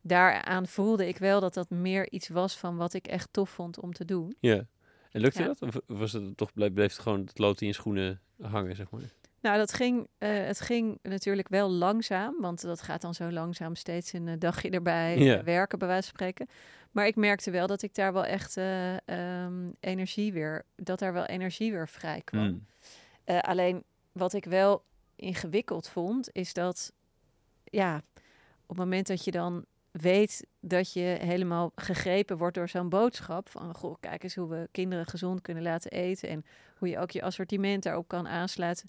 daaraan 0.00 0.66
voelde 0.66 1.08
ik 1.08 1.18
wel 1.18 1.40
dat 1.40 1.54
dat 1.54 1.70
meer 1.70 2.10
iets 2.10 2.28
was 2.28 2.58
van 2.58 2.76
wat 2.76 2.92
ik 2.92 3.06
echt 3.06 3.28
tof 3.30 3.50
vond 3.50 3.80
om 3.80 3.92
te 3.92 4.04
doen. 4.04 4.36
Ja. 4.40 4.66
En 5.10 5.20
lukte 5.20 5.40
Ja. 5.42 5.46
dat? 5.46 5.62
Of 5.62 5.76
was 5.86 6.12
het 6.12 6.36
toch, 6.36 6.52
bleef, 6.52 6.72
bleef 6.72 6.92
het 6.92 7.02
gewoon 7.02 7.20
het 7.20 7.38
lood 7.38 7.60
in 7.60 7.66
je 7.66 7.72
schoenen 7.72 8.20
hangen, 8.40 8.76
zeg 8.76 8.90
maar? 8.90 9.00
Nou, 9.40 9.56
dat 9.58 9.72
ging, 9.72 10.08
eh, 10.18 10.30
het 10.46 10.60
ging 10.60 10.98
natuurlijk 11.02 11.48
wel 11.48 11.70
langzaam, 11.70 12.40
want 12.40 12.60
dat 12.60 12.82
gaat 12.82 13.00
dan 13.00 13.14
zo 13.14 13.30
langzaam 13.30 13.74
steeds 13.74 14.12
een 14.12 14.38
dagje 14.38 14.70
erbij 14.70 15.36
eh, 15.38 15.44
werken, 15.44 15.78
bij 15.78 15.88
wijze 15.88 16.08
van 16.08 16.14
spreken. 16.14 16.48
Maar 16.90 17.06
ik 17.06 17.16
merkte 17.16 17.50
wel 17.50 17.66
dat 17.66 17.82
ik 17.82 17.94
daar 17.94 18.12
wel 18.12 18.24
echt 18.24 18.56
eh, 18.56 19.08
ehm, 19.08 19.68
energie 19.80 20.32
weer, 20.32 20.64
dat 20.76 20.98
daar 20.98 21.12
wel 21.12 21.24
energie 21.24 21.72
weer 21.72 21.88
vrij 21.88 22.20
kwam. 22.24 22.46
Mm. 22.46 22.66
Eh, 23.24 23.38
alleen 23.38 23.84
wat 24.12 24.32
ik 24.32 24.44
wel 24.44 24.84
ingewikkeld 25.16 25.88
vond, 25.88 26.28
is 26.32 26.52
dat 26.52 26.92
ja, 27.64 27.96
op 28.62 28.68
het 28.68 28.76
moment 28.76 29.06
dat 29.06 29.24
je 29.24 29.30
dan 29.30 29.64
weet 29.90 30.46
dat 30.60 30.92
je 30.92 31.16
helemaal 31.20 31.72
gegrepen 31.74 32.38
wordt 32.38 32.54
door 32.54 32.68
zo'n 32.68 32.88
boodschap 32.88 33.48
van 33.48 33.74
goh, 33.74 33.94
kijk 34.00 34.22
eens 34.22 34.34
hoe 34.34 34.48
we 34.48 34.68
kinderen 34.72 35.06
gezond 35.06 35.40
kunnen 35.40 35.62
laten 35.62 35.90
eten 35.90 36.28
en 36.28 36.44
hoe 36.78 36.88
je 36.88 36.98
ook 36.98 37.10
je 37.10 37.22
assortiment 37.22 37.82
daarop 37.82 38.08
kan 38.08 38.28
aansluiten, 38.28 38.88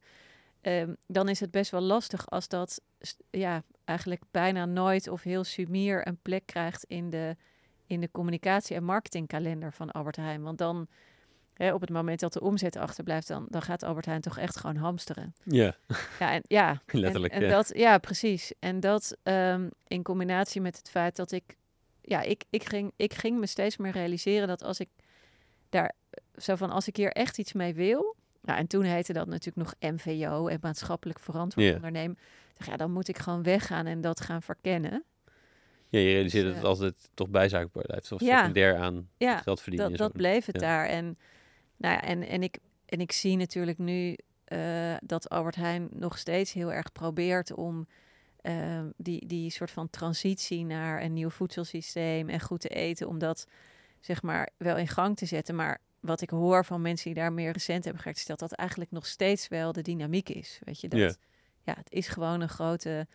ehm, 0.62 0.94
dan 1.08 1.30
is 1.30 1.40
het 1.40 1.52
best 1.52 1.72
wel 1.72 1.82
lastig 1.82 2.30
als 2.30 2.48
dat 2.48 2.82
ja, 3.30 3.64
eigenlijk 3.86 4.24
bijna 4.32 4.66
nooit 4.66 5.08
of 5.08 5.24
heel 5.24 5.44
sumier 5.44 6.08
een 6.08 6.18
plek 6.22 6.46
krijgt 6.46 6.84
in 6.84 7.10
de, 7.10 7.36
in 7.86 8.02
de 8.02 8.12
communicatie- 8.12 8.76
en 8.76 8.84
marketingkalender 8.84 9.74
van 9.74 9.92
Albert 9.92 10.16
Heijn. 10.16 10.42
Want 10.42 10.58
dan, 10.58 10.88
hè, 11.54 11.74
op 11.74 11.82
het 11.82 11.90
moment 11.90 12.20
dat 12.20 12.34
de 12.34 12.42
omzet 12.42 12.76
achterblijft, 12.76 13.28
dan, 13.28 13.46
dan 13.50 13.62
gaat 13.62 13.84
Albert 13.84 14.06
Heijn 14.06 14.22
toch 14.22 14.38
echt 14.38 14.58
gewoon 14.58 14.76
hamsteren. 14.76 15.34
Ja, 15.44 15.76
Ja, 16.20 16.32
en, 16.32 16.42
ja, 16.48 16.82
letterlijk. 16.92 17.34
en, 17.34 17.42
en 17.42 17.48
ja. 17.48 17.54
Dat, 17.56 17.72
ja, 17.76 17.98
precies. 17.98 18.54
En 18.60 18.80
dat 18.80 19.18
ehm, 19.24 19.70
in 19.88 20.04
combinatie 20.04 20.62
met 20.62 20.78
het 20.78 20.90
feit 20.90 21.16
dat 21.16 21.32
ik, 21.32 21.56
ja, 22.02 22.22
ik, 22.22 22.44
ik, 22.50 22.64
ging, 22.64 22.92
ik 22.96 23.14
ging 23.14 23.40
me 23.40 23.46
steeds 23.46 23.78
meer 23.78 23.92
realiseren 23.92 24.48
dat 24.48 24.64
als 24.64 24.80
ik 24.80 24.90
daar, 25.70 25.92
zo 26.36 26.56
van 26.56 26.70
als 26.70 26.88
ik 26.88 26.96
hier 26.96 27.12
echt 27.12 27.38
iets 27.38 27.54
mee 27.54 27.74
wil, 27.74 28.16
nou, 28.42 28.60
en 28.60 28.68
toen 28.68 28.84
heette 28.84 29.14
dat 29.14 29.28
natuurlijk 29.28 29.68
nog 29.82 29.92
MVO 29.94 30.48
en 30.48 30.58
maatschappelijk 30.62 31.20
verantwoord 31.20 31.68
Ja. 31.68 31.74
ondernemen, 31.76 32.18
ja, 32.66 32.78
dan 32.78 32.92
moet 32.92 33.08
ik 33.08 33.18
gewoon 33.18 33.44
weggaan 33.44 33.86
en 33.86 34.02
dat 34.02 34.22
gaan 34.22 34.42
verkennen. 34.42 35.04
ja, 35.90 36.00
je 36.00 36.12
realiseert 36.14 36.44
dat 36.44 36.52
Dus, 36.54 36.62
het 36.62 36.70
altijd 36.72 37.10
toch 37.14 37.30
bijzaakbaar 37.30 37.84
blijft. 37.84 38.12
Of 38.12 38.22
ja. 38.22 38.38
secundair 38.38 38.76
aan 38.78 39.10
Ja, 39.18 39.38
geld 39.38 39.62
verdienen. 39.62 39.90
dat, 39.90 39.98
dat 39.98 40.12
bleef 40.14 40.46
het 40.46 40.56
Ja. 40.56 40.62
daar. 40.62 40.86
En, 40.86 41.18
nou 41.82 41.94
ja, 41.94 42.02
en, 42.02 42.28
en, 42.28 42.44
ik, 42.44 42.58
en 42.86 43.02
ik 43.02 43.12
zie 43.12 43.38
natuurlijk 43.38 43.78
nu 43.78 44.18
eh, 44.44 44.96
dat 45.04 45.30
Albert 45.30 45.56
Heijn 45.56 45.88
nog 45.92 46.18
steeds 46.18 46.54
heel 46.54 46.74
erg 46.74 46.92
probeert 46.92 47.54
om 47.54 47.88
eh, 48.42 48.84
die, 48.98 49.26
die 49.26 49.50
soort 49.50 49.72
van 49.72 49.90
transitie 49.90 50.66
naar 50.66 51.02
een 51.02 51.14
nieuw 51.14 51.30
voedselsysteem 51.30 52.30
en 52.30 52.40
goed 52.40 52.62
te 52.62 52.70
eten, 52.70 53.08
om 53.08 53.20
dat 53.20 53.48
zeg 54.00 54.22
maar 54.22 54.50
wel 54.58 54.78
in 54.78 54.88
gang 54.88 55.18
te 55.18 55.26
zetten. 55.26 55.56
Maar 55.56 55.80
wat 56.00 56.22
ik 56.22 56.30
hoor 56.30 56.66
van 56.66 56.82
mensen 56.82 57.14
die 57.14 57.22
daar 57.22 57.34
meer 57.34 57.52
recent 57.52 57.84
hebben 57.84 58.02
gewerkt, 58.02 58.20
is 58.20 58.26
dat 58.26 58.40
dat 58.40 58.52
eigenlijk 58.52 58.92
nog 58.92 59.06
steeds 59.06 59.48
wel 59.48 59.72
de 59.72 59.82
dynamiek 59.82 60.30
is. 60.30 60.60
Weet 60.64 60.82
je, 60.82 60.88
dat, 60.88 61.18
ja, 61.64 61.74
het 61.78 61.92
is 61.92 62.08
gewoon 62.08 62.42
een 62.42 62.50
grote, 62.50 63.08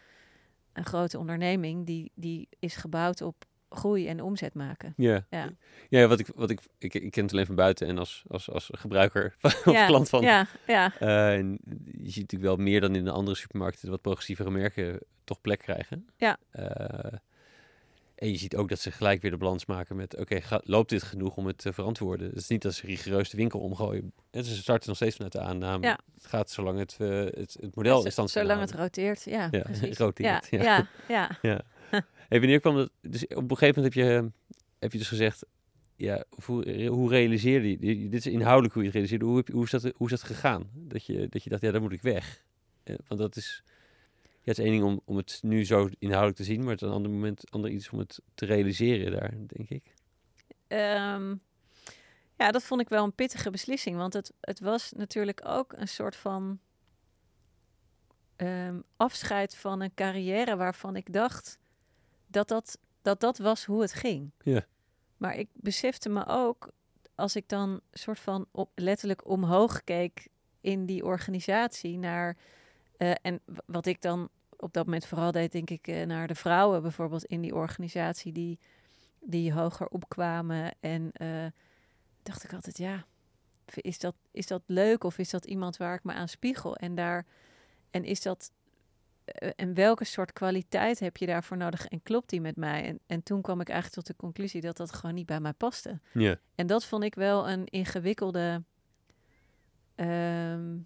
een 0.72 0.84
grote 0.84 1.18
onderneming 1.18 1.86
die, 1.86 2.12
die 2.14 2.48
is 2.58 2.76
gebouwd 2.76 3.20
op 3.22 3.44
groei 3.68 4.08
en 4.08 4.22
omzet 4.22 4.54
maken. 4.54 4.94
Ja. 4.96 5.26
Ja. 5.30 5.52
Ja, 5.88 6.06
wat 6.06 6.18
ik, 6.18 6.26
wat 6.34 6.50
ik, 6.50 6.60
ik, 6.78 6.94
ik 6.94 7.10
ken 7.10 7.22
het 7.22 7.32
alleen 7.32 7.46
van 7.46 7.54
buiten 7.54 7.86
en 7.86 7.98
als, 7.98 8.24
als, 8.28 8.50
als 8.50 8.70
gebruiker 8.72 9.36
of 9.40 9.86
klant 9.86 10.08
van. 10.08 10.22
Ja, 10.22 10.46
ja, 10.66 10.92
Eh, 10.98 11.34
en 11.34 11.58
je 11.84 12.10
ziet 12.10 12.20
natuurlijk 12.20 12.56
wel 12.56 12.56
meer 12.56 12.80
dan 12.80 12.94
in 12.94 13.04
de 13.04 13.10
andere 13.10 13.36
supermarkten 13.36 13.90
wat 13.90 14.00
progressievere 14.00 14.50
merken 14.50 15.00
toch 15.24 15.40
plek 15.40 15.58
krijgen. 15.58 16.06
Ja. 16.16 16.38
Eh, 16.50 17.18
en 18.16 18.30
je 18.30 18.36
ziet 18.36 18.56
ook 18.56 18.68
dat 18.68 18.78
ze 18.78 18.90
gelijk 18.90 19.22
weer 19.22 19.30
de 19.30 19.36
balans 19.36 19.66
maken 19.66 19.96
met, 19.96 20.16
oké, 20.16 20.40
loopt 20.60 20.90
dit 20.90 21.02
genoeg 21.02 21.36
om 21.36 21.46
het 21.46 21.58
te 21.58 21.72
verantwoorden? 21.72 22.28
Het 22.28 22.36
is 22.36 22.48
niet 22.48 22.62
dat 22.62 22.74
ze 22.74 22.86
rigoureus 22.86 23.30
de 23.30 23.36
winkel 23.36 23.60
omgooien. 23.60 24.12
En 24.30 24.44
ze 24.44 24.56
starten 24.56 24.88
nog 24.88 24.96
steeds 24.96 25.14
vanuit 25.14 25.32
de 25.32 25.40
aanname. 25.40 25.86
Ja. 25.86 25.98
Het 26.14 26.26
gaat 26.26 26.50
zolang 26.50 26.78
het, 26.78 26.96
eh, 26.98 27.08
het, 27.08 27.56
het 27.60 27.74
model 27.74 27.98
stand 27.98 28.14
kan 28.14 28.28
Zolang 28.28 28.60
het 28.60 28.72
roteert, 28.72 29.22
ja, 29.24 29.48
Ja, 29.50 29.60
precies. 29.70 29.98
roteert, 29.98 30.46
ja, 30.50 30.62
ja. 30.62 30.88
ja, 31.08 31.38
ja. 31.42 31.60
Hey, 32.28 32.40
wanneer 32.40 32.60
kwam 32.60 32.76
dat? 32.76 32.90
Dus 33.00 33.26
op 33.26 33.50
een 33.50 33.56
gegeven 33.56 33.82
moment 33.82 33.94
heb 33.94 34.04
je, 34.04 34.30
heb 34.78 34.92
je 34.92 34.98
dus 34.98 35.08
gezegd, 35.08 35.44
ja, 35.96 36.24
hoe, 36.44 36.86
hoe 36.86 37.08
realiseerde 37.08 37.68
je, 37.68 38.08
dit 38.08 38.26
is 38.26 38.32
inhoudelijk 38.32 38.74
hoe 38.74 38.82
je 38.82 38.88
het 38.88 38.96
realiseerde, 38.96 39.24
hoe, 39.24 39.44
hoe, 39.52 39.64
is 39.64 39.70
dat, 39.70 39.82
hoe 39.82 40.06
is 40.06 40.10
dat 40.10 40.22
gegaan? 40.22 40.70
Dat 40.74 41.06
je, 41.06 41.28
dat 41.28 41.44
je 41.44 41.50
dacht, 41.50 41.62
ja, 41.62 41.70
daar 41.70 41.80
moet 41.80 41.92
ik 41.92 42.02
weg. 42.02 42.44
Eh, 42.82 42.96
want 43.08 43.20
dat 43.20 43.36
is, 43.36 43.62
ja, 44.22 44.52
het 44.52 44.58
is 44.58 44.64
één 44.64 44.72
ding 44.72 44.84
om, 44.84 45.00
om 45.04 45.16
het 45.16 45.38
nu 45.42 45.64
zo 45.64 45.88
inhoudelijk 45.98 46.36
te 46.36 46.44
zien, 46.44 46.60
maar 46.60 46.72
het 46.72 46.82
is 46.82 46.88
een 46.88 46.94
ander 46.94 47.10
moment, 47.10 47.50
ander 47.50 47.70
iets 47.70 47.90
om 47.90 47.98
het 47.98 48.20
te 48.34 48.46
realiseren 48.46 49.12
daar, 49.12 49.34
denk 49.46 49.68
ik. 49.68 49.94
Ehm, 50.66 51.34
ja, 52.36 52.50
dat 52.50 52.62
vond 52.64 52.80
ik 52.80 52.88
wel 52.88 53.04
een 53.04 53.14
pittige 53.14 53.50
beslissing. 53.50 53.96
Want 53.96 54.12
het, 54.12 54.32
het 54.40 54.60
was 54.60 54.92
natuurlijk 54.92 55.40
ook 55.44 55.72
een 55.72 55.88
soort 55.88 56.16
van 56.16 56.58
ehm, 58.36 58.80
afscheid 58.96 59.56
van 59.56 59.80
een 59.80 59.94
carrière 59.94 60.56
waarvan 60.56 60.96
ik 60.96 61.12
dacht 61.12 61.58
dat 62.36 62.48
dat, 62.48 62.78
dat 63.02 63.20
dat 63.20 63.38
was 63.38 63.64
hoe 63.64 63.80
het 63.80 63.92
ging. 63.92 64.30
Ja. 64.42 64.66
Maar 65.16 65.36
ik 65.36 65.48
besefte 65.52 66.08
me 66.08 66.26
ook, 66.26 66.70
als 67.14 67.36
ik 67.36 67.48
dan 67.48 67.80
soort 67.92 68.18
van 68.18 68.46
op, 68.50 68.70
letterlijk 68.74 69.28
omhoog 69.28 69.84
keek 69.84 70.28
in 70.60 70.86
die 70.86 71.04
organisatie 71.04 71.98
naar... 71.98 72.36
eh, 72.96 73.12
en 73.22 73.40
wat 73.66 73.86
ik 73.86 74.02
dan 74.02 74.28
op 74.56 74.72
dat 74.72 74.84
moment 74.84 75.06
vooral 75.06 75.32
deed, 75.32 75.52
denk 75.52 75.70
ik, 75.70 75.88
eh, 75.88 76.06
naar 76.06 76.26
de 76.26 76.34
vrouwen 76.34 76.82
bijvoorbeeld 76.82 77.24
in 77.24 77.40
die 77.40 77.54
organisatie 77.54 78.32
die, 78.32 78.58
die 79.20 79.52
hoger 79.52 79.88
opkwamen. 79.88 80.74
En 80.80 81.12
eh, 81.12 81.46
dacht 82.22 82.44
ik 82.44 82.52
altijd, 82.52 82.78
ja, 82.78 83.06
is 83.74 83.98
dat, 83.98 84.14
is 84.30 84.46
dat 84.46 84.62
leuk 84.66 85.04
of 85.04 85.18
is 85.18 85.30
dat 85.30 85.44
iemand 85.44 85.76
waar 85.76 85.94
ik 85.94 86.04
me 86.04 86.12
aan 86.12 86.28
spiegel? 86.28 86.76
En, 86.76 86.94
daar, 86.94 87.26
en 87.90 88.04
is 88.04 88.22
dat, 88.22 88.50
en 89.56 89.74
welke 89.74 90.04
soort 90.04 90.32
kwaliteit 90.32 90.98
heb 90.98 91.16
je 91.16 91.26
daarvoor 91.26 91.56
nodig 91.56 91.86
en 91.86 92.02
klopt 92.02 92.30
die 92.30 92.40
met 92.40 92.56
mij? 92.56 92.84
En, 92.84 92.98
en 93.06 93.22
toen 93.22 93.42
kwam 93.42 93.60
ik 93.60 93.68
eigenlijk 93.68 93.98
tot 94.06 94.16
de 94.16 94.22
conclusie 94.22 94.60
dat 94.60 94.76
dat 94.76 94.92
gewoon 94.92 95.14
niet 95.14 95.26
bij 95.26 95.40
mij 95.40 95.52
paste. 95.52 96.00
Ja, 96.12 96.36
En 96.54 96.66
dat 96.66 96.84
vond 96.84 97.04
ik 97.04 97.14
wel 97.14 97.48
een 97.48 97.64
ingewikkelde. 97.66 98.62
ehm, 99.94 100.76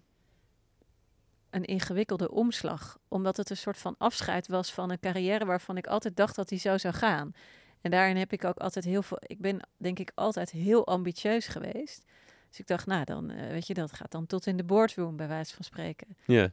een 1.49 1.65
ingewikkelde 1.65 2.31
omslag. 2.31 2.99
Omdat 3.07 3.37
het 3.37 3.49
een 3.49 3.57
soort 3.57 3.77
van 3.77 3.95
afscheid 3.97 4.47
was 4.47 4.73
van 4.73 4.91
een 4.91 4.99
carrière 4.99 5.45
waarvan 5.45 5.77
ik 5.77 5.87
altijd 5.87 6.15
dacht 6.15 6.35
dat 6.35 6.49
die 6.49 6.59
zo 6.59 6.77
zou 6.77 6.93
gaan. 6.93 7.31
En 7.81 7.91
daarin 7.91 8.17
heb 8.17 8.33
ik 8.33 8.43
ook 8.45 8.57
altijd 8.57 8.85
heel 8.85 9.01
veel. 9.01 9.17
Ik 9.21 9.39
ben 9.39 9.67
denk 9.77 9.99
ik 9.99 10.11
altijd 10.15 10.51
heel 10.51 10.87
ambitieus 10.87 11.47
geweest. 11.47 12.05
Dus 12.49 12.59
ik 12.59 12.67
dacht, 12.67 12.85
nou 12.85 13.03
dan, 13.05 13.29
eh, 13.29 13.49
weet 13.49 13.67
je, 13.67 13.73
dat 13.73 13.93
gaat 13.93 14.11
dan 14.11 14.25
tot 14.25 14.45
in 14.45 14.57
de 14.57 14.63
boardroom, 14.63 15.15
bij 15.17 15.27
wijze 15.27 15.55
van 15.55 15.63
spreken. 15.63 16.07
ja, 16.25 16.51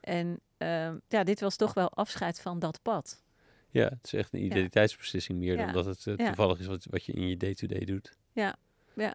En 0.00 0.40
ehm, 0.56 0.98
ja, 1.08 1.24
dit 1.24 1.40
was 1.40 1.56
toch 1.56 1.74
wel 1.74 1.90
afscheid 1.90 2.40
van 2.40 2.58
dat 2.58 2.82
pad. 2.82 3.22
ja, 3.70 3.84
het 3.88 3.98
is 4.04 4.12
echt 4.12 4.32
een 4.32 4.44
identiteitsbeslissing 4.44 5.38
meer 5.38 5.56
Ja. 5.56 5.64
dan 5.64 5.72
dat 5.74 5.84
het 5.84 6.06
eh, 6.06 6.26
toevallig 6.26 6.58
is 6.58 6.66
wat, 6.66 6.86
wat 6.90 7.04
je 7.04 7.12
in 7.12 7.28
je 7.28 7.36
day-to-day 7.36 7.84
doet. 7.84 8.12
Ja, 8.32 8.56
ja. 8.94 9.14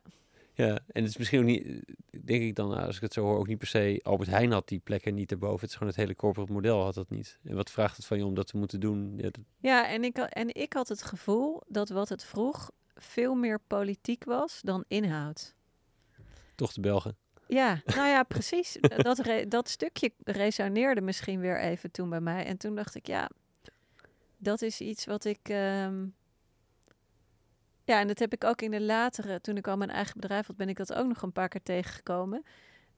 Ja, 0.53 0.70
en 0.88 1.01
het 1.01 1.05
is 1.10 1.18
misschien 1.18 1.39
ook 1.39 1.45
niet, 1.45 1.84
denk 2.26 2.41
ik 2.43 2.55
dan, 2.55 2.74
als 2.78 2.95
ik 2.95 3.01
het 3.01 3.14
zo 3.14 3.22
hoor, 3.22 3.38
ook 3.38 3.47
niet 3.47 3.57
per 3.57 3.68
se 3.68 3.99
Albert 4.03 4.30
Heijn 4.30 4.51
had 4.51 4.68
die 4.68 4.80
plekken 4.80 5.14
niet 5.14 5.32
erboven. 5.32 5.60
Het 5.60 5.70
is 5.70 5.74
gewoon 5.74 5.88
het 5.88 5.97
hele 6.01 6.16
corporate 6.16 6.51
model 6.51 6.84
had 6.84 6.93
dat 6.93 7.10
niet. 7.10 7.39
En 7.43 7.55
wat 7.55 7.72
vraagt 7.72 7.95
het 7.97 8.05
van 8.05 8.18
je 8.18 8.26
om 8.26 8.34
dat 8.34 8.47
te 8.47 8.57
moeten 8.57 8.80
doen? 8.80 9.14
Ja, 9.18 9.24
dat- 9.24 9.43
Ja, 9.60 9.88
en 9.89 10.03
ik, 10.03 10.18
en 10.18 10.53
ik 10.55 10.74
had 10.74 10.88
het 10.88 11.03
gevoel 11.03 11.62
dat 11.68 11.89
wat 11.89 12.10
het 12.10 12.24
vroeg 12.24 12.72
veel 12.95 13.36
meer 13.36 13.60
politiek 13.68 14.24
was 14.24 14.60
dan 14.62 14.84
inhoud. 14.88 15.53
toch 16.55 16.74
de 16.74 16.82
Belgen. 16.82 17.18
Ja, 17.48 17.82
nou 17.86 18.08
ja, 18.08 18.24
precies. 18.24 18.78
dat, 18.98 19.20
re- 19.20 19.48
dat 19.48 19.70
stukje 19.70 20.12
resoneerde 20.24 21.02
misschien 21.02 21.39
weer 21.39 21.60
even 21.60 21.91
toen 21.91 22.10
bij 22.10 22.22
mij. 22.22 22.46
En 22.46 22.58
toen 22.58 22.76
dacht 22.76 22.96
ik, 22.96 23.08
ja, 23.08 23.30
dat 24.38 24.62
is 24.62 24.82
iets 24.82 25.06
wat 25.06 25.26
ik. 25.26 25.39
ehm, 25.50 26.06
Ja, 27.84 28.00
en 28.00 28.08
dat 28.08 28.20
heb 28.20 28.34
ik 28.34 28.43
ook 28.43 28.62
in 28.62 28.72
de 28.72 28.82
latere, 28.82 29.41
toen 29.41 29.58
ik 29.58 29.68
al 29.68 29.78
mijn 29.78 29.89
eigen 29.89 30.20
bedrijf 30.20 30.48
had, 30.48 30.56
ben 30.56 30.70
ik 30.70 30.78
dat 30.78 30.93
ook 30.93 31.08
nog 31.08 31.22
een 31.22 31.32
paar 31.32 31.48
keer 31.50 31.64
tegengekomen. 31.64 32.43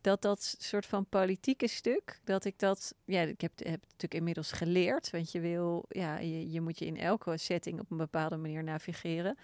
dat 0.01 0.21
dat 0.21 0.55
soort 0.59 0.85
van 0.85 1.05
politieke 1.05 1.67
stuk, 1.67 2.19
dat 2.23 2.45
ik 2.45 2.59
dat, 2.59 2.93
ja, 3.05 3.21
ik 3.21 3.41
heb, 3.41 3.51
heb 3.57 3.81
natuurlijk 3.81 4.13
inmiddels 4.13 4.51
geleerd, 4.51 5.09
want 5.09 5.31
je 5.31 5.39
wil, 5.39 5.85
ja, 5.89 6.17
je, 6.19 6.51
je 6.51 6.61
moet 6.61 6.79
je 6.79 6.85
in 6.85 6.97
elke 6.97 7.37
setting 7.37 7.79
op 7.79 7.91
een 7.91 7.97
bepaalde 7.97 8.37
manier 8.37 8.63
navigeren. 8.63 9.37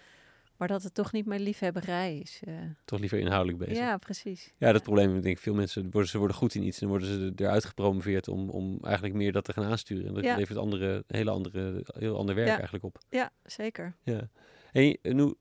Maar 0.56 0.68
dat 0.68 0.82
het 0.82 0.94
toch 0.94 1.12
niet 1.12 1.26
mijn 1.26 1.40
liefhebberij 1.40 2.18
is. 2.18 2.40
Uh. 2.48 2.54
Toch 2.84 3.00
liever 3.00 3.18
inhoudelijk 3.18 3.58
bezig. 3.58 3.76
Ja, 3.76 3.96
precies. 3.96 4.52
Ja, 4.58 4.72
dat 4.72 4.82
probleem, 4.82 5.12
denk 5.12 5.36
ik, 5.36 5.38
veel 5.38 5.54
mensen, 5.54 5.90
worden, 5.90 6.10
ze 6.10 6.18
worden 6.18 6.36
goed 6.36 6.54
in 6.54 6.62
iets 6.62 6.80
en 6.80 6.88
worden 6.88 7.08
ze 7.08 7.32
eruit 7.36 7.64
gepromoveerd 7.64 8.28
om, 8.28 8.50
om 8.50 8.78
eigenlijk 8.82 9.14
meer 9.14 9.32
dat 9.32 9.44
te 9.44 9.52
gaan 9.52 9.64
aansturen. 9.64 10.06
En 10.06 10.14
dat 10.14 10.24
ja. 10.24 10.36
levert 10.36 10.58
andere, 10.58 11.04
hele 11.06 11.30
andere, 11.30 11.84
heel 11.98 12.16
ander 12.16 12.34
werk 12.34 12.48
eigenlijk 12.48 12.84
op. 12.84 12.98
Ja, 13.10 13.30
zeker. 13.44 13.94
Ja. 14.02 14.28
En 14.72 14.98
nu 15.02 15.34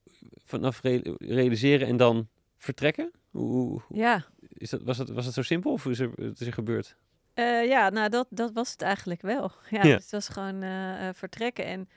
vanaf 0.46 0.82
realiseren 1.18 1.88
en 1.88 1.98
dan 1.98 2.28
vertrekken? 2.58 3.12
Hoe, 3.30 3.82
ja. 3.90 4.26
Is 4.48 4.70
dat, 4.70 4.84
was, 4.84 4.98
het, 4.98 5.10
was 5.10 5.26
het 5.26 5.34
zo 5.34 5.42
simpel 5.42 5.72
of 5.72 5.86
is 5.86 6.00
er, 6.00 6.12
het 6.16 6.40
is 6.40 6.48
er 6.48 6.54
gebeurd? 6.54 6.96
Uh, 7.36 7.68
ja, 7.68 7.90
nou 7.90 8.10
dat, 8.10 8.28
dat 8.30 8.52
was 8.52 8.72
het 8.72 8.82
eigenlijk 8.82 9.22
wel. 9.22 9.52
Ja, 9.70 9.82
Dus 9.82 9.92
het 9.92 10.12
was 10.12 10.28
gewoon 10.28 10.64
uh, 10.64 11.10
vertrekken. 11.14 11.66
En, 11.66 11.90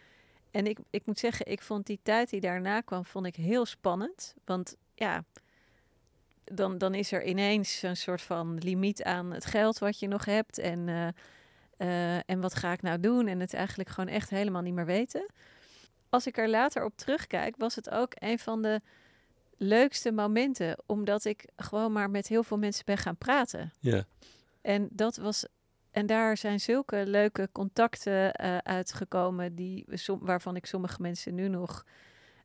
en 0.57 0.67
ik, 0.67 0.79
ik 0.91 1.07
moet 1.07 1.19
zeggen, 1.19 1.47
ik 1.47 1.63
vond 1.63 1.87
die 1.87 2.01
tijd 2.03 2.31
die 2.31 2.41
daarna 2.41 2.81
kwam, 2.81 3.05
vond 3.05 3.27
ik 3.27 3.37
heel 3.37 3.67
spannend. 3.67 4.35
Want 4.45 4.77
ja, 4.95 5.25
dan, 6.45 6.79
dan 6.79 6.95
is 6.95 7.13
er 7.13 7.25
ineens 7.25 7.83
een 7.83 7.97
soort 7.97 8.23
van 8.23 8.59
limiet 8.59 9.03
aan 9.03 9.33
het 9.33 9.45
geld 9.45 9.79
wat 9.79 9.99
je 9.99 10.09
nog 10.09 10.25
hebt. 10.25 10.59
En, 10.59 10.89
uh, 11.79 12.31
en 12.31 12.41
wat 12.41 12.55
ga 12.55 12.73
ik 12.73 12.83
nou 12.83 13.01
doen? 13.01 13.27
En 13.27 13.41
het 13.41 13.55
eigenlijk 13.55 13.89
gewoon 13.89 14.15
echt 14.15 14.31
helemaal 14.31 14.63
niet 14.63 14.75
meer 14.75 14.87
weten. 14.87 15.31
Als 16.09 16.27
ik 16.27 16.39
er 16.39 16.49
later 16.49 16.85
op 16.85 16.97
terugkijk, 16.97 17.55
was 17.57 17.75
het 17.75 17.91
ook 17.91 18.13
een 18.15 18.39
van 18.39 18.63
de 18.63 18.81
leukste 19.57 20.13
momenten, 20.13 20.83
omdat 20.87 21.25
ik 21.25 21.49
gewoon 21.57 21.93
maar 21.93 22.11
met 22.11 22.29
heel 22.29 22.43
veel 22.43 22.59
mensen 22.59 22.85
ben 22.85 22.99
gaan 22.99 23.17
praten. 23.17 23.73
Ja. 23.81 24.05
En 24.61 24.89
dat 24.91 25.17
was. 25.17 25.47
En 25.97 26.07
daar 26.07 26.37
zijn 26.37 26.61
zulke 26.61 27.07
leuke 27.07 27.49
contacten 27.53 28.43
uh, 28.43 28.57
uitgekomen, 28.59 29.55
die, 29.55 29.85
som, 29.91 30.19
waarvan 30.23 30.57
ik 30.57 30.67
sommige 30.67 31.03
mensen 31.03 31.35
nu 31.35 31.49
nog 31.49 31.85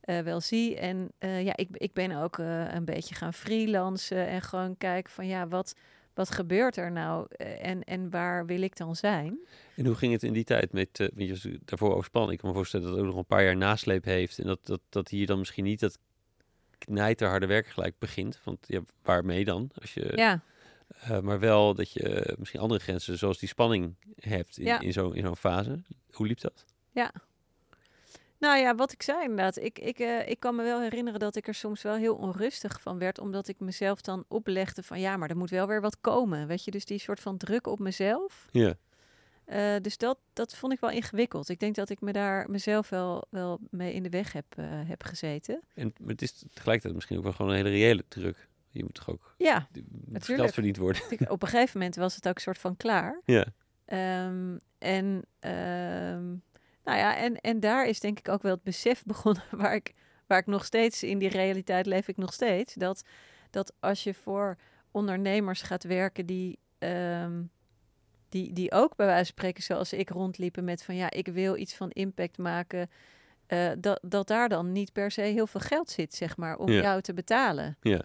uh, 0.06 0.20
wel 0.20 0.42
zie. 0.42 0.78
En 0.78 1.12
uh, 1.20 1.44
ja, 1.44 1.56
ik, 1.56 1.68
ik 1.72 1.94
ben 1.94 2.12
ook 2.12 2.38
een 2.38 2.86
beetje 2.86 3.16
gaan 3.16 3.34
freelancen 3.34 4.28
en 4.28 4.42
gewoon 4.42 4.78
kijken 4.78 5.12
van 5.12 5.28
ja, 5.28 5.48
wat, 5.48 5.76
wat 6.14 6.32
gebeurt 6.32 6.78
er 6.78 6.92
nou 6.92 7.28
en, 7.62 7.84
en 7.84 8.10
waar 8.10 8.46
wil 8.46 8.62
ik 8.62 8.78
dan 8.78 8.96
zijn? 8.96 9.40
En 9.76 9.86
hoe 9.86 9.96
ging 9.96 10.14
het 10.14 10.24
in 10.24 10.34
die 10.34 10.44
tijd 10.44 10.72
met, 10.72 11.00
uh, 11.00 11.08
je 11.16 11.60
daarvoor 11.66 11.92
overspannen? 11.92 12.32
Ik 12.32 12.38
kan 12.38 12.50
me 12.50 12.56
voorstellen 12.56 12.86
dat 12.86 12.96
het 12.96 13.06
ook 13.06 13.10
nog 13.12 13.20
een 13.20 13.26
paar 13.26 13.44
jaar 13.44 13.58
nasleep 13.58 14.06
heeft 14.06 14.40
en 14.40 14.46
dat, 14.46 14.66
dat, 14.66 14.82
dat 14.90 15.10
hier 15.10 15.26
dan 15.26 15.38
misschien 15.38 15.64
niet 15.64 15.80
dat 15.80 15.98
knijterharde 16.78 17.46
werk 17.46 17.68
gelijk 17.68 17.96
begint. 18.00 18.40
Want 18.44 18.58
ja, 18.68 18.82
waarmee 19.04 19.46
dan? 19.46 19.72
Als 19.82 19.94
je, 19.94 20.12
ja. 20.16 20.42
Uh, 21.04 21.20
maar 21.20 21.40
wel 21.40 21.74
dat 21.74 21.92
je 21.92 22.36
misschien 22.38 22.60
andere 22.60 22.80
grenzen, 22.80 23.18
zoals 23.18 23.40
die 23.40 23.50
spanning, 23.50 23.96
hebt 24.16 24.58
in, 24.58 24.66
ja. 24.66 24.80
in 24.80 24.94
zo'n 24.94 25.16
in 25.16 25.24
zo'n 25.26 25.36
fase. 25.36 25.82
Hoe 26.12 26.28
liep 26.28 26.40
dat? 26.40 26.66
Ja. 26.92 27.12
Nou 28.38 28.58
ja, 28.58 28.76
wat 28.76 28.92
ik 28.92 29.02
zei 29.02 29.22
inderdaad. 29.22 29.58
Ik, 29.58 29.80
ik, 29.80 30.00
uh, 30.00 30.28
ik 30.30 30.40
kan 30.40 30.56
me 30.56 30.64
wel 30.64 30.82
herinneren 30.82 31.20
dat 31.20 31.36
ik 31.36 31.48
er 31.48 31.54
soms 31.54 31.82
wel 31.82 31.96
heel 31.96 32.16
onrustig 32.16 32.82
van 32.82 33.00
werd. 33.00 33.20
Omdat 33.20 33.48
ik 33.48 33.60
mezelf 33.60 34.02
dan 34.02 34.26
oplegde 34.28 34.84
van 34.84 35.00
ja, 35.00 35.18
maar 35.18 35.30
er 35.30 35.38
moet 35.38 35.50
wel 35.50 35.68
weer 35.68 35.82
wat 35.82 36.02
komen. 36.02 36.48
Weet 36.48 36.64
je, 36.64 36.72
dus 36.72 36.86
die 36.86 37.00
soort 37.00 37.20
van 37.20 37.38
druk 37.38 37.68
op 37.68 37.80
mezelf. 37.80 38.48
Ja. 38.52 38.74
Dus 39.80 39.98
dat, 39.98 40.18
dat 40.34 40.56
vond 40.56 40.74
ik 40.74 40.80
wel 40.80 40.90
ingewikkeld. 40.90 41.50
Ik 41.50 41.60
denk 41.60 41.76
dat 41.76 41.90
ik 41.90 42.02
me 42.02 42.12
daar 42.12 42.50
mezelf 42.50 42.90
wel, 42.90 43.26
wel 43.30 43.60
mee 43.70 43.94
in 43.94 44.04
de 44.04 44.10
weg 44.10 44.34
heb, 44.34 44.46
heb 44.62 45.04
gezeten. 45.04 45.62
En 45.74 45.94
maar 46.00 46.10
het 46.10 46.22
is 46.22 46.44
tegelijkertijd 46.54 46.94
misschien 46.94 47.18
ook 47.18 47.24
wel 47.24 47.34
gewoon 47.34 47.52
een 47.52 47.58
hele 47.58 47.70
reële 47.70 48.04
druk. 48.08 48.50
Je 48.72 48.84
moet 48.84 48.94
toch 48.94 49.10
ook 49.10 49.36
ja, 49.38 49.68
natuurlijk. 50.06 50.40
geld 50.40 50.54
verdiend 50.54 50.78
worden. 50.78 51.02
Op 51.30 51.42
een 51.42 51.48
gegeven 51.48 51.78
moment 51.80 51.96
was 51.96 52.16
het 52.16 52.28
ook 52.28 52.36
een 52.36 52.42
soort 52.42 52.58
van 52.58 52.78
klaar. 52.78 53.22
Ja. 53.26 53.46
Um, 54.26 54.60
en, 54.78 55.06
um, 55.40 56.44
nou 56.84 56.98
ja, 56.98 57.18
en, 57.18 57.42
en 57.42 57.60
daar 57.60 57.88
is 57.88 58.00
denk 58.00 58.20
ik 58.20 58.30
ook 58.30 58.42
wel 58.42 58.52
het 58.52 58.64
besef 58.64 59.04
begonnen 59.14 59.44
waar 59.52 59.76
ik, 59.76 59.94
waar 60.28 60.40
ik 60.40 60.46
nog 60.46 60.66
steeds 60.66 61.04
in 61.04 61.18
die 61.18 61.30
realiteit 61.30 61.86
leef 61.86 62.08
ik 62.08 62.18
nog 62.18 62.34
steeds. 62.34 62.74
Dat, 62.74 63.04
dat 63.50 63.74
als 63.80 64.04
je 64.04 64.14
voor 64.14 64.58
ondernemers 64.92 65.62
gaat 65.62 65.84
werken 65.84 66.26
die... 66.26 66.60
Um, 66.80 67.52
die, 68.32 68.54
die 68.54 68.72
ook 68.72 68.96
bij 68.96 69.06
wijze 69.06 69.26
van 69.26 69.34
spreken, 69.34 69.64
zoals 69.64 69.94
ik 69.94 70.10
rondliepen 70.10 70.64
met 70.64 70.84
van 70.84 70.96
ja, 70.96 71.12
ik 71.12 71.28
wil 71.28 71.58
iets 71.58 71.74
van 71.74 71.90
impact 71.90 72.38
maken. 72.38 72.90
Uh, 73.48 73.72
dat, 73.78 74.00
dat 74.02 74.28
daar 74.28 74.50
dan 74.50 74.72
niet 74.72 74.94
per 74.94 75.12
se 75.12 75.22
heel 75.22 75.48
veel 75.48 75.60
geld 75.60 75.90
zit, 75.90 76.14
zeg 76.14 76.38
maar, 76.38 76.58
om 76.58 76.72
ja. 76.72 76.82
jou 76.82 77.02
te 77.02 77.14
betalen. 77.14 77.78
Ja. 77.82 78.02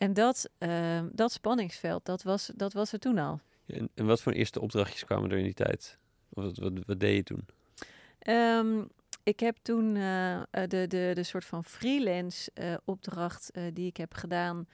En 0.00 0.14
dat, 0.14 0.50
uh, 0.58 1.00
dat 1.12 1.32
spanningsveld, 1.32 2.04
dat 2.04 2.22
was, 2.22 2.50
dat 2.54 2.72
was 2.72 2.92
er 2.92 2.98
toen 2.98 3.18
al. 3.18 3.40
En, 3.66 3.90
en, 3.94 4.06
wat 4.06 4.20
voor 4.20 4.32
eerste 4.32 4.60
opdrachtjes 4.60 5.04
kwamen 5.04 5.30
er 5.30 5.38
in 5.38 5.44
die 5.44 5.54
tijd? 5.54 5.98
Of 6.28 6.42
wat, 6.44 6.56
wat, 6.58 6.72
wat 6.86 7.00
deed 7.00 7.16
je 7.16 7.22
toen? 7.22 7.46
Um, 8.34 8.88
ik 9.22 9.40
heb 9.40 9.56
toen 9.62 9.94
uh, 9.94 10.42
de, 10.50 10.86
de, 10.86 11.10
de 11.14 11.22
soort 11.22 11.44
van 11.44 11.64
freelance 11.64 12.52
opdracht 12.84 13.50
die 13.72 13.86
ik 13.86 13.96
heb 13.96 14.14
gedaan 14.14 14.68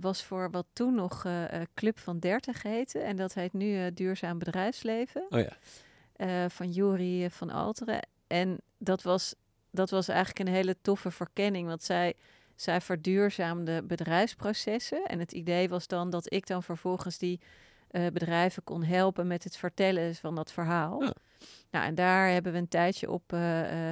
was 0.00 0.24
voor 0.24 0.50
wat 0.50 0.66
toen 0.72 0.94
nog 0.94 1.26
Club 1.74 1.98
van 1.98 2.18
30 2.18 2.62
heette. 2.62 2.98
En 2.98 3.16
dat 3.16 3.34
heet 3.34 3.52
nu 3.52 3.92
Duurzaam 3.92 4.38
Bedrijfsleven. 4.38 5.26
Oh 5.30 5.40
ja. 6.16 6.48
van 6.48 6.70
Juri 6.70 7.30
van 7.30 7.50
Alteren. 7.50 8.06
En 8.26 8.60
dat 8.78 9.02
was, 9.02 9.34
dat 9.70 9.90
was 9.90 10.08
eigenlijk 10.08 10.48
een 10.48 10.54
hele 10.54 10.76
toffe 10.82 11.10
verkenning. 11.10 11.66
Want 11.68 11.82
zij, 11.82 12.14
zij 12.62 12.80
verduurzaamde 12.80 13.82
bedrijfsprocessen. 13.82 15.04
En 15.06 15.18
het 15.18 15.32
idee 15.32 15.68
was 15.68 15.86
dan 15.86 16.10
dat 16.10 16.32
ik 16.32 16.46
dan 16.46 16.62
vervolgens 16.62 17.18
die 17.18 17.40
bedrijven 18.12 18.64
kon 18.64 18.82
helpen 18.82 19.26
met 19.26 19.44
het 19.44 19.56
vertellen 19.56 20.14
van 20.14 20.34
dat 20.34 20.52
verhaal. 20.52 21.00
Nou, 21.70 21.86
en 21.86 21.94
daar 21.94 22.28
hebben 22.28 22.52
we 22.52 22.58
een 22.58 22.68
tijdje 22.68 23.10
op 23.10 23.36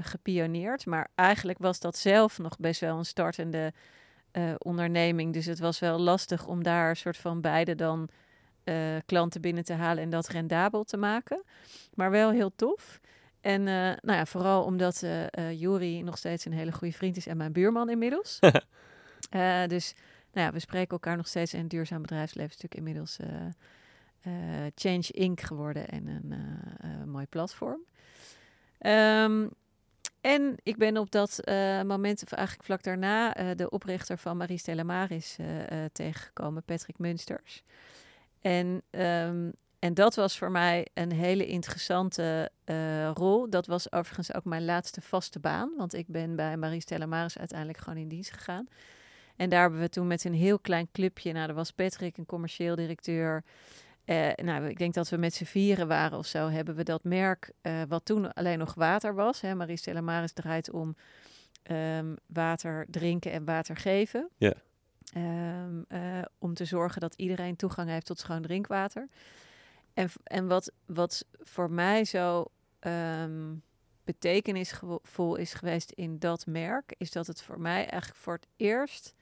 gepioneerd. 0.03 0.87
Maar 0.87 1.09
eigenlijk 1.15 1.59
was 1.59 1.81
dat 1.81 1.97
zelf 1.97 2.39
nog 2.39 2.59
best 2.59 2.81
wel 2.81 2.99
een 2.99 3.05
startende 3.05 3.73
onderneming. 4.59 5.33
Dus 5.33 5.47
het 5.47 5.59
was 5.59 5.79
wel 5.79 5.99
lastig 5.99 6.47
om 6.47 6.63
daar 6.63 6.89
een 6.91 6.97
soort 6.97 7.17
van 7.17 7.41
beide 7.41 7.75
dan 7.75 8.09
klanten 9.07 9.41
binnen 9.41 9.65
te 9.65 9.73
halen 9.73 10.03
en 10.03 10.11
dat 10.11 10.29
rendabel 10.29 10.85
te 10.85 10.97
maken. 10.97 11.43
Maar 11.95 12.11
wel 12.11 12.31
heel 12.31 12.53
tof. 12.57 13.01
En 13.41 13.61
uh, 13.61 13.67
nou 14.01 14.19
ja, 14.19 14.27
vooral 14.27 14.65
omdat 14.65 15.05
Jori 15.57 16.03
nog 16.03 16.19
steeds 16.19 16.45
een 16.45 16.53
hele 16.53 16.73
goede 16.73 16.95
vriend 16.95 17.17
is 17.17 17.27
en 17.27 17.37
mijn 17.37 17.53
buurman 17.53 17.91
inmiddels. 17.91 18.39
dus 19.75 19.95
nou 20.33 20.47
ja, 20.47 20.53
we 20.53 20.59
spreken 20.59 20.91
elkaar 20.91 21.17
nog 21.17 21.29
steeds 21.29 21.53
en 21.53 21.69
duurzaam 21.69 22.03
bedrijfsleven 22.03 22.57
is 22.57 22.63
natuurlijk 22.63 22.89
inmiddels 22.89 23.19
Change 24.75 25.09
Inc. 25.11 25.41
geworden 25.41 25.89
en 25.89 26.07
een 26.81 27.11
mooi 27.11 27.27
platform. 27.27 27.81
Um, 28.87 29.51
en 30.21 30.57
ik 30.63 30.77
ben 30.77 30.97
op 30.97 31.11
dat 31.11 31.41
uh, 31.45 31.83
moment, 31.83 32.23
of 32.23 32.33
eigenlijk 32.33 32.67
vlak 32.67 32.83
daarna, 32.83 33.41
uh, 33.41 33.51
de 33.57 33.71
oprichter 33.71 34.19
van 34.19 34.37
Marie 34.37 34.59
Stella 34.59 34.83
Maris 34.83 35.37
uh, 35.41 35.85
tegengekomen, 35.93 36.63
Patrick 36.63 36.99
Munsters. 36.99 37.63
En, 38.41 38.83
um, 38.91 39.53
en 39.81 39.95
dat 39.95 40.15
was 40.15 40.39
voor 40.39 40.51
mij 40.51 40.87
een 40.95 41.13
hele 41.13 41.47
interessante 41.47 42.51
rol. 43.15 43.51
Dat 43.51 43.67
was 43.67 43.93
overigens 43.93 44.35
ook 44.35 44.45
mijn 44.45 44.65
laatste 44.65 45.01
vaste 45.01 45.39
baan, 45.39 45.73
want 45.77 45.95
ik 45.95 46.07
ben 46.07 46.37
bij 46.37 46.57
Marie 46.57 46.81
Stella 46.81 47.07
Maris 47.07 47.39
uiteindelijk 47.39 47.79
gewoon 47.79 47.99
in 47.99 48.09
dienst 48.09 48.33
gegaan. 48.33 48.69
En 49.37 49.49
daar 49.49 49.61
hebben 49.61 49.81
we 49.81 49.89
toen 49.89 50.07
met 50.07 50.25
een 50.25 50.35
heel 50.35 50.59
klein 50.59 50.89
clubje, 50.93 51.33
nou, 51.33 51.49
er 51.49 51.55
was 51.55 51.71
Patrick, 51.71 52.17
een 52.17 52.27
commercieel 52.27 52.75
directeur. 52.75 53.45
Uh, 54.05 54.29
nou, 54.35 54.69
ik 54.69 54.79
denk 54.79 54.95
dat 54.95 55.09
we 55.09 55.17
met 55.17 55.35
z'n 55.35 55.45
vieren 55.45 55.89
waren 55.89 56.19
of 56.19 56.27
zo, 56.27 56.49
hebben 56.49 56.75
we 56.75 56.83
dat 56.83 57.05
merk, 57.05 57.51
uh, 57.63 57.83
wat 57.89 58.05
toen 58.05 58.33
alleen 58.33 58.59
nog 58.59 58.75
water 58.75 59.15
was. 59.15 59.41
Hè, 59.41 59.55
Marie 59.55 59.77
Stella 59.77 60.01
Maris 60.01 60.33
draait 60.33 60.71
om 60.71 60.97
um, 61.71 62.17
water 62.27 62.87
drinken 62.91 63.33
en 63.33 63.45
water 63.45 63.77
geven. 63.77 64.29
Ja. 64.37 64.55
Um, 65.17 65.85
uh, 65.89 66.23
om 66.39 66.55
te 66.55 66.65
zorgen 66.65 67.01
dat 67.01 67.15
iedereen 67.15 67.57
toegang 67.57 67.89
heeft 67.89 68.07
tot 68.07 68.19
schoon 68.19 68.43
drinkwater. 68.43 69.09
En, 69.95 70.09
en 70.23 70.47
wat, 70.47 70.73
wat 70.87 71.25
voor 71.39 71.71
mij 71.71 72.05
zo 72.05 72.45
um, 72.81 73.63
betekenisvol 74.05 75.37
is 75.37 75.55
geweest 75.55 75.91
in 75.91 76.19
dat 76.19 76.47
merk, 76.47 76.95
is 76.99 77.11
dat 77.11 77.27
het 77.27 77.43
voor 77.43 77.61
mij 77.61 77.87
eigenlijk 77.87 78.15
voor 78.15 78.35
het 78.35 78.47
eerst 78.57 79.15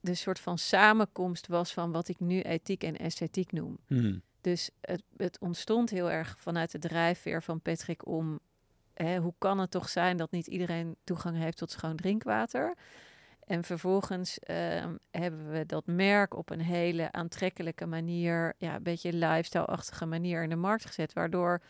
de 0.00 0.14
soort 0.14 0.40
van 0.40 0.58
samenkomst 0.58 1.46
was 1.46 1.72
van 1.72 1.92
wat 1.92 2.08
ik 2.08 2.20
nu 2.20 2.40
ethiek 2.40 2.84
en 2.84 2.96
esthetiek 2.96 3.52
noem. 3.52 3.78
Mm. 3.86 4.22
Dus 4.40 4.70
het, 4.80 5.02
het, 5.16 5.38
ontstond 5.38 5.90
heel 5.90 6.10
erg 6.10 6.38
vanuit 6.38 6.72
de 6.72 6.78
drijfveer 6.78 7.42
van 7.42 7.60
Patrick 7.60 8.06
om... 8.06 8.40
Hè, 8.94 9.18
hoe 9.18 9.34
kan 9.38 9.58
het 9.58 9.70
toch 9.70 9.88
zijn 9.88 10.16
dat 10.16 10.30
niet 10.30 10.46
iedereen 10.46 10.96
toegang 11.04 11.36
heeft 11.36 11.56
tot 11.56 11.70
schoon 11.70 11.96
drinkwater? 11.96 12.74
En 13.50 13.64
vervolgens 13.64 14.38
uh, 14.50 14.56
hebben 15.10 15.50
we 15.50 15.66
dat 15.66 15.86
merk 15.86 16.36
op 16.36 16.50
een 16.50 16.60
hele 16.60 17.12
aantrekkelijke 17.12 17.86
manier... 17.86 18.54
ja, 18.58 18.74
een 18.74 18.82
beetje 18.82 19.12
lifestyle-achtige 19.12 20.06
manier 20.06 20.42
in 20.42 20.48
de 20.48 20.56
markt 20.56 20.86
gezet... 20.86 21.12
waardoor 21.12 21.60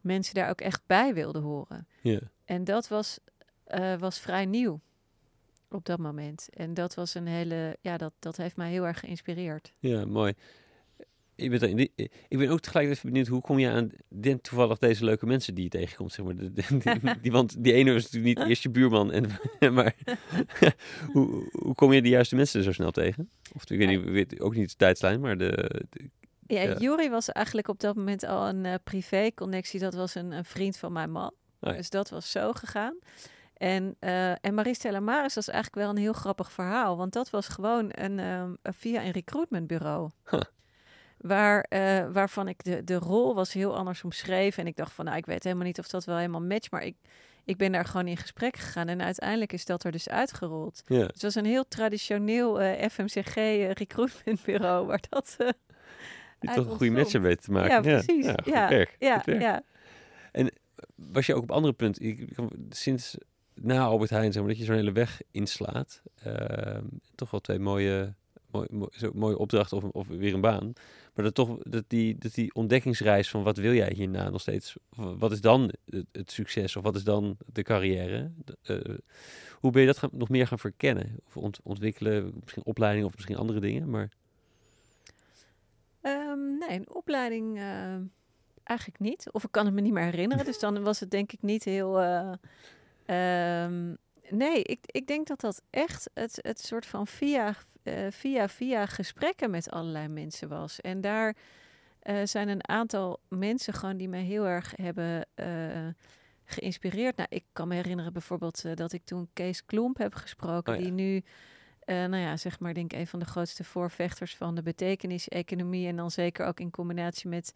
mensen 0.00 0.34
daar 0.34 0.48
ook 0.50 0.60
echt 0.60 0.82
bij 0.86 1.14
wilden 1.14 1.42
horen. 1.42 1.86
Yeah. 2.00 2.22
En 2.44 2.64
dat 2.64 2.88
was, 2.88 3.18
uh, 3.68 3.98
was 3.98 4.18
vrij 4.18 4.46
nieuw. 4.46 4.80
op 5.70 5.84
dat 5.84 5.98
moment. 5.98 6.48
En 6.50 6.74
dat 6.74 6.94
was 6.94 7.14
een 7.14 7.26
hele, 7.26 7.76
ja, 7.80 7.96
dat, 7.96 8.12
dat 8.18 8.36
heeft 8.36 8.56
mij 8.56 8.70
heel 8.70 8.86
erg 8.86 9.00
geïnspireerd. 9.00 9.72
Ja, 9.78 10.04
mooi. 10.04 10.34
Ik 11.40 11.50
ben, 11.60 11.78
ik 12.28 12.38
ben 12.38 12.48
ook 12.48 12.60
tegelijk 12.60 12.88
even 12.88 13.08
benieuwd, 13.10 13.26
hoe 13.26 13.40
kom 13.40 13.58
je 13.58 13.70
aan 13.70 13.90
toevallig 14.40 14.78
deze 14.78 15.04
leuke 15.04 15.26
mensen 15.26 15.54
die 15.54 15.64
je 15.64 15.70
tegenkomt? 15.70 16.12
Zeg 16.12 16.24
maar. 16.24 16.36
De- 16.36 16.52
de- 16.52 16.78
die, 16.78 17.00
die- 17.22 17.32
want 17.32 17.64
die 17.64 17.72
ene 17.72 17.92
was 17.92 18.02
natuurlijk 18.10 18.38
niet 18.38 18.48
eerst 18.48 18.62
je 18.62 18.70
buurman, 18.70 19.12
en, 19.12 19.26
maar 19.74 19.94
hoe, 21.12 21.48
hoe 21.52 21.74
kom 21.74 21.92
je 21.92 22.02
de 22.02 22.08
juiste 22.08 22.36
mensen 22.36 22.58
er 22.58 22.64
zo 22.64 22.72
snel 22.72 22.90
tegen? 22.90 23.30
Of 23.54 23.70
ik 23.70 23.78
weet, 23.78 23.88
niet, 23.88 24.04
weet 24.04 24.40
ook 24.40 24.54
niet 24.54 24.70
de 24.70 24.76
tijdslijn, 24.76 25.20
maar 25.20 25.38
de, 25.38 25.80
de- 25.90 26.10
Ja, 26.46 26.76
Ja. 26.78 27.08
Was 27.10 27.28
eigenlijk 27.28 27.68
op 27.68 27.80
dat 27.80 27.96
moment 27.96 28.24
al 28.24 28.48
een 28.48 28.64
eh, 28.64 28.74
privé-connectie. 28.84 29.80
Dat 29.80 29.94
was 29.94 30.14
een, 30.14 30.30
een 30.32 30.44
vriend 30.44 30.76
van 30.76 30.92
mijn 30.92 31.10
man. 31.10 31.32
Oh 31.60 31.70
ja. 31.70 31.76
Dus 31.76 31.90
dat 31.90 32.10
was 32.10 32.30
zo 32.30 32.52
gegaan. 32.52 32.98
En, 33.54 33.96
eh 33.98 34.30
en 34.44 34.54
Marie 34.54 34.74
Stella 34.74 35.00
Maris 35.00 35.34
was 35.34 35.48
eigenlijk 35.48 35.82
wel 35.82 35.90
een 35.90 36.02
heel 36.02 36.12
grappig 36.12 36.52
verhaal. 36.52 36.96
Want 36.96 37.12
dat 37.12 37.30
was 37.30 37.48
gewoon 37.48 37.86
een, 37.90 38.18
ehm, 38.18 38.54
via 38.62 39.04
een 39.04 39.10
recruitmentbureau. 39.10 40.10
Huh. 40.30 40.40
Waar, 41.20 41.60
eh, 41.68 42.06
waarvan 42.12 42.48
ik 42.48 42.64
de, 42.64 42.84
de 42.84 42.94
rol 42.94 43.34
was 43.34 43.52
heel 43.52 43.76
anders 43.76 44.04
omschreven. 44.04 44.62
En 44.62 44.68
ik 44.68 44.76
dacht 44.76 44.92
van, 44.92 45.04
nou, 45.04 45.16
ik 45.16 45.26
weet 45.26 45.44
helemaal 45.44 45.64
niet 45.66 45.78
of 45.78 45.88
dat 45.88 46.04
wel 46.04 46.16
helemaal 46.16 46.40
matcht. 46.42 46.70
Maar 46.70 46.82
ik, 46.84 46.96
ik 47.44 47.56
ben 47.56 47.72
daar 47.72 47.84
gewoon 47.84 48.06
in 48.06 48.16
gesprek 48.16 48.56
gegaan. 48.56 48.88
En 48.88 49.02
uiteindelijk 49.02 49.52
is 49.52 49.64
dat 49.64 49.84
er 49.84 49.92
dus 49.92 50.08
uitgerold. 50.08 50.82
ja. 50.86 50.96
Dus 50.98 51.06
het 51.06 51.22
was 51.22 51.34
een 51.34 51.44
heel 51.44 51.68
traditioneel 51.68 52.60
eh, 52.60 52.88
FMCG 52.88 53.36
eh, 53.36 53.70
recruitmentbureau. 53.70 54.86
Waar 54.86 55.02
dat... 55.08 55.36
uit 55.38 55.54
toch 56.56 56.66
een 56.70 56.76
goede 56.76 56.92
match 56.92 57.12
weten 57.12 57.42
te 57.44 57.50
maken. 57.52 57.70
Ja, 57.70 57.80
precies. 57.80 58.24
Ja, 58.24 58.34
goed 58.42 58.52
Ja, 58.52 58.68
werk. 58.68 58.96
Ja, 58.98 59.14
goed 59.16 59.24
werk. 59.24 59.40
ja. 59.40 59.62
Was 60.94 61.26
je 61.26 61.34
ook 61.34 61.42
op 61.42 61.50
andere 61.50 61.72
punten, 61.72 62.04
ik, 62.04 62.18
ik- 62.20 62.36
sinds 62.70 63.16
na 63.54 63.78
Albert 63.82 64.10
Heijn, 64.10 64.32
zeg 64.32 64.42
maar, 64.42 64.50
dat 64.50 64.60
je 64.60 64.64
zo'n 64.66 64.74
hele 64.76 64.92
weg 64.92 65.20
inslaat, 65.30 66.02
ehm, 66.22 66.84
toch 67.14 67.30
wel 67.30 67.40
twee 67.40 67.58
mooie, 67.58 68.14
mooie, 68.50 68.88
zo, 68.90 69.10
mooie 69.14 69.38
opdrachten 69.38 69.76
of, 69.76 69.84
of 69.84 70.06
weer 70.08 70.34
een 70.34 70.40
baan. 70.40 70.72
Maar 71.14 71.24
dat 71.24 71.34
toch, 71.34 71.58
dat 71.58 71.84
die, 71.86 72.18
dat 72.18 72.34
die 72.34 72.54
ontdekkingsreis 72.54 73.30
van 73.30 73.42
wat 73.42 73.56
wil 73.56 73.72
jij 73.72 73.92
hierna 73.94 74.28
nog 74.28 74.40
steeds, 74.40 74.76
wat 74.96 75.32
is 75.32 75.40
dan 75.40 75.72
het, 76.12 76.30
succes 76.30 76.76
of 76.76 76.82
wat 76.82 76.96
is 76.96 77.04
dan 77.04 77.36
de 77.52 77.62
carrière? 77.62 78.30
Eh, 78.62 78.76
hoe 79.60 79.70
ben 79.70 79.80
je 79.80 79.86
dat 79.86 79.98
gaan, 79.98 80.10
nog 80.12 80.28
meer 80.28 80.46
gaan 80.46 80.58
verkennen? 80.58 81.16
Of 81.26 81.36
ont- 81.36 81.60
ontwikkelen, 81.62 82.32
misschien 82.40 82.64
opleiding 82.64 83.06
of 83.06 83.14
misschien 83.14 83.36
andere 83.36 83.60
dingen, 83.60 83.90
maar... 83.90 84.08
Ehm, 86.00 86.58
nee, 86.58 86.78
een 86.78 86.94
opleiding 86.94 87.58
eh, 87.58 87.94
eigenlijk 88.62 88.98
niet. 88.98 89.28
Of 89.32 89.44
ik 89.44 89.52
kan 89.52 89.64
het 89.64 89.74
me 89.74 89.80
niet 89.80 89.92
meer 89.92 90.04
herinneren. 90.04 90.44
Dus 90.44 90.58
dan 90.58 90.82
was 90.82 91.00
het 91.00 91.10
denk 91.10 91.32
ik 91.32 91.42
niet 91.42 91.64
heel... 91.64 92.00
eh, 92.00 92.32
ehm, 93.64 93.94
nee, 94.30 94.62
ik, 94.62 94.78
ik 94.86 95.06
denk 95.06 95.26
dat 95.26 95.40
dat 95.40 95.62
echt 95.70 96.10
het, 96.14 96.38
het 96.42 96.60
soort 96.60 96.86
van 96.86 97.06
via, 97.06 97.54
eh, 97.82 98.06
via, 98.10 98.48
via 98.48 98.86
gesprekken 98.86 99.50
met 99.50 99.70
allerlei 99.70 100.08
mensen 100.08 100.48
was. 100.48 100.80
En 100.80 101.00
daar 101.00 101.36
eh, 102.00 102.16
zijn 102.24 102.48
een 102.48 102.68
aantal 102.68 103.20
mensen 103.28 103.74
gewoon 103.74 103.96
die 103.96 104.08
mij 104.08 104.22
heel 104.22 104.46
erg 104.46 104.72
hebben 104.76 105.26
eh, 105.34 105.86
geïnspireerd. 106.44 107.16
Nou, 107.16 107.28
ik 107.30 107.44
kan 107.52 107.68
me 107.68 107.74
herinneren 107.74 108.12
bijvoorbeeld 108.12 108.76
dat 108.76 108.92
ik 108.92 109.04
toen 109.04 109.28
Kees 109.32 109.64
Klomp 109.66 109.98
heb 109.98 110.14
gesproken, 110.14 110.72
Oh 110.72 110.78
ja. 110.78 110.84
die 110.84 110.92
nu, 110.92 111.22
nou 111.84 112.16
ja, 112.16 112.36
zeg 112.36 112.60
maar, 112.60 112.74
denk 112.74 112.92
ik 112.92 112.98
een 112.98 113.06
van 113.06 113.18
de 113.18 113.24
grootste 113.24 113.64
voorvechters 113.64 114.36
van 114.36 114.54
de 114.54 114.62
betekenis-economie 114.62 115.88
en 115.88 115.96
dan 115.96 116.10
zeker 116.10 116.46
ook 116.46 116.60
in 116.60 116.70
combinatie 116.70 117.28
met, 117.28 117.54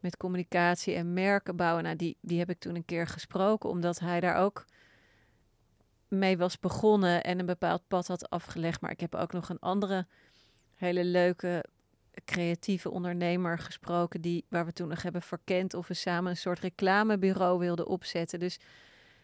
met 0.00 0.16
communicatie 0.16 0.94
en 0.94 1.12
merken 1.12 1.56
bouwen. 1.56 1.84
Nou, 1.84 1.96
die, 1.96 2.16
die 2.20 2.38
heb 2.38 2.50
ik 2.50 2.58
toen 2.58 2.76
een 2.76 2.84
keer 2.84 3.06
gesproken, 3.06 3.70
omdat 3.70 3.98
hij 3.98 4.20
daar 4.20 4.36
ook 4.36 4.64
mee 6.12 6.36
was 6.38 6.60
begonnen 6.60 7.22
en 7.22 7.38
een 7.38 7.46
bepaald 7.46 7.82
pad 7.88 8.06
had 8.06 8.30
afgelegd. 8.30 8.80
Maar 8.80 8.90
ik 8.90 9.00
heb 9.00 9.14
ook 9.14 9.32
nog 9.32 9.48
een 9.48 9.58
andere 9.58 10.06
hele 10.74 11.04
leuke 11.04 11.64
creatieve 12.24 12.90
ondernemer 12.90 13.58
gesproken 13.58 14.20
die 14.20 14.44
waar 14.48 14.64
we 14.64 14.72
toen 14.72 14.88
nog 14.88 15.02
hebben 15.02 15.22
verkend 15.22 15.74
of 15.74 15.88
we 15.88 15.94
samen 15.94 16.30
een 16.30 16.36
soort 16.36 16.58
reclamebureau 16.58 17.58
wilden 17.58 17.86
opzetten. 17.86 18.38
Dus 18.38 18.58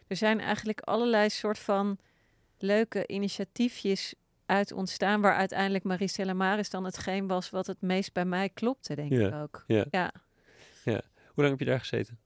er 0.07 0.15
zijn 0.15 0.39
eigenlijk 0.39 0.79
allerlei 0.81 1.29
soort 1.29 1.59
van 1.59 1.97
leuke 2.57 3.07
initiatiefjes 3.07 4.13
uit 4.45 4.71
ontstaan 4.71 5.21
waar 5.21 5.35
uiteindelijk 5.35 5.83
Maricela 5.83 6.33
Maris 6.33 6.69
dan 6.69 6.83
hetgeen 6.85 7.27
was 7.27 7.49
wat 7.49 7.67
het 7.67 7.81
meest 7.81 8.13
bij 8.13 8.25
mij 8.25 8.49
klopte, 8.49 8.95
denk 8.95 9.11
Ja. 9.11 9.27
ik 9.27 9.33
ook. 9.33 9.63
Ja. 9.67 9.85
Ja. 9.91 10.11
Hoe 11.25 11.43
lang 11.43 11.49
heb 11.49 11.59
je 11.59 11.65
daar 11.65 11.79
gezeten? 11.79 12.19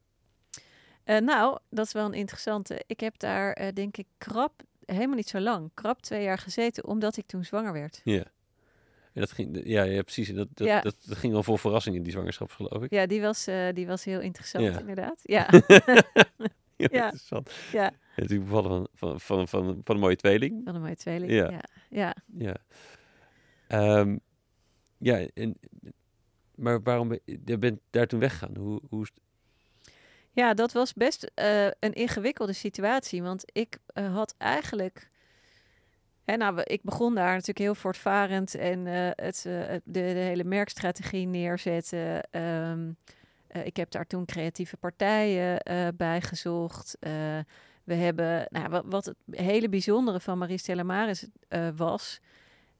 Eh, 1.03 1.17
nou, 1.19 1.57
dat 1.69 1.85
is 1.85 1.91
wel 1.93 2.05
een 2.05 2.13
interessante. 2.13 2.83
Ik 2.87 2.99
heb 2.99 3.19
daar 3.19 3.53
eh, 3.53 3.67
denk 3.73 3.97
ik 3.97 4.07
krap, 4.17 4.61
helemaal 4.85 5.15
niet 5.15 5.29
zo 5.29 5.39
lang, 5.39 5.71
krap 5.73 6.01
twee 6.01 6.23
jaar 6.23 6.37
gezeten, 6.37 6.85
omdat 6.85 7.17
ik 7.17 7.25
toen 7.25 7.43
zwanger 7.45 7.73
werd. 7.73 8.01
Ja. 8.03 8.23
En 9.13 9.21
dat 9.21 9.31
ging, 9.31 9.61
ja, 9.63 9.83
ja, 9.83 10.01
precies. 10.01 10.29
Dat, 10.33 10.47
dat, 10.53 10.67
Ja. 10.67 10.81
dat, 10.81 10.95
dat 11.05 11.17
ging 11.17 11.33
wel 11.33 11.43
vol 11.43 11.57
verrassing 11.57 11.95
in 11.95 12.03
die 12.03 12.11
zwangerschap, 12.11 12.51
geloof 12.51 12.83
ik. 12.83 12.91
Ja, 12.91 13.05
die 13.05 13.21
was, 13.21 13.47
eh, 13.47 13.67
die 13.73 13.87
was 13.87 14.03
heel 14.03 14.19
interessant, 14.19 14.65
Ja. 14.65 14.79
inderdaad. 14.79 15.19
Ja, 15.23 15.47
Ja, 16.77 16.87
Ja. 16.91 17.03
interessant. 17.03 17.51
ja. 17.71 17.91
Natuurlijk 18.15 18.49
bevallen 18.49 18.87
van, 18.93 19.19
van, 19.19 19.47
van, 19.47 19.47
van, 19.47 19.81
van 19.83 19.95
een 19.95 20.01
mooie 20.01 20.15
tweeling. 20.15 20.61
Van 20.65 20.75
een 20.75 20.81
mooie 20.81 20.95
tweeling. 20.95 21.31
Ja. 21.31 21.49
Ja. 21.49 21.63
Ja. 21.89 22.15
Ja. 22.37 22.55
Ehm, 23.67 24.17
ja, 24.97 25.27
en, 25.33 25.57
maar 26.55 26.81
waarom 26.83 27.07
ben 27.07 27.19
je 27.45 27.57
bent 27.57 27.79
daar 27.89 28.07
toen 28.07 28.19
weggegaan? 28.19 28.55
Hoe, 28.57 28.81
hoe 28.89 29.05
Ja, 30.35 30.53
dat 30.53 30.71
was 30.71 30.93
best 30.93 31.31
eh, 31.33 31.65
een 31.65 31.93
ingewikkelde 31.93 32.53
situatie. 32.53 33.23
Want 33.23 33.43
ik 33.51 33.77
eh, 33.85 34.13
had 34.13 34.35
eigenlijk. 34.37 35.11
Hè, 36.23 36.37
nou, 36.37 36.61
ik 36.63 36.83
begon 36.83 37.15
daar 37.15 37.31
natuurlijk 37.31 37.57
heel 37.57 37.75
voortvarend 37.75 38.55
en 38.55 38.87
eh, 38.87 39.09
het, 39.25 39.41
de, 39.43 39.81
de 39.83 39.99
hele 39.99 40.43
merkstrategie 40.43 41.27
neerzetten. 41.27 42.23
Ehm, 42.31 42.91
eh, 43.47 43.65
ik 43.65 43.77
heb 43.77 43.91
daar 43.91 44.07
toen 44.07 44.25
creatieve 44.25 44.77
partijen 44.77 45.57
bij 45.97 46.21
gezocht. 46.21 46.97
We 47.83 47.93
hebben, 47.93 48.47
nou, 48.49 48.69
wat, 48.69 48.83
wat 48.85 49.05
het 49.05 49.17
hele 49.29 49.69
bijzondere 49.69 50.19
van 50.19 50.37
Marie 50.37 50.57
Stella 50.57 50.83
Maris 50.83 51.27
was, 51.75 52.19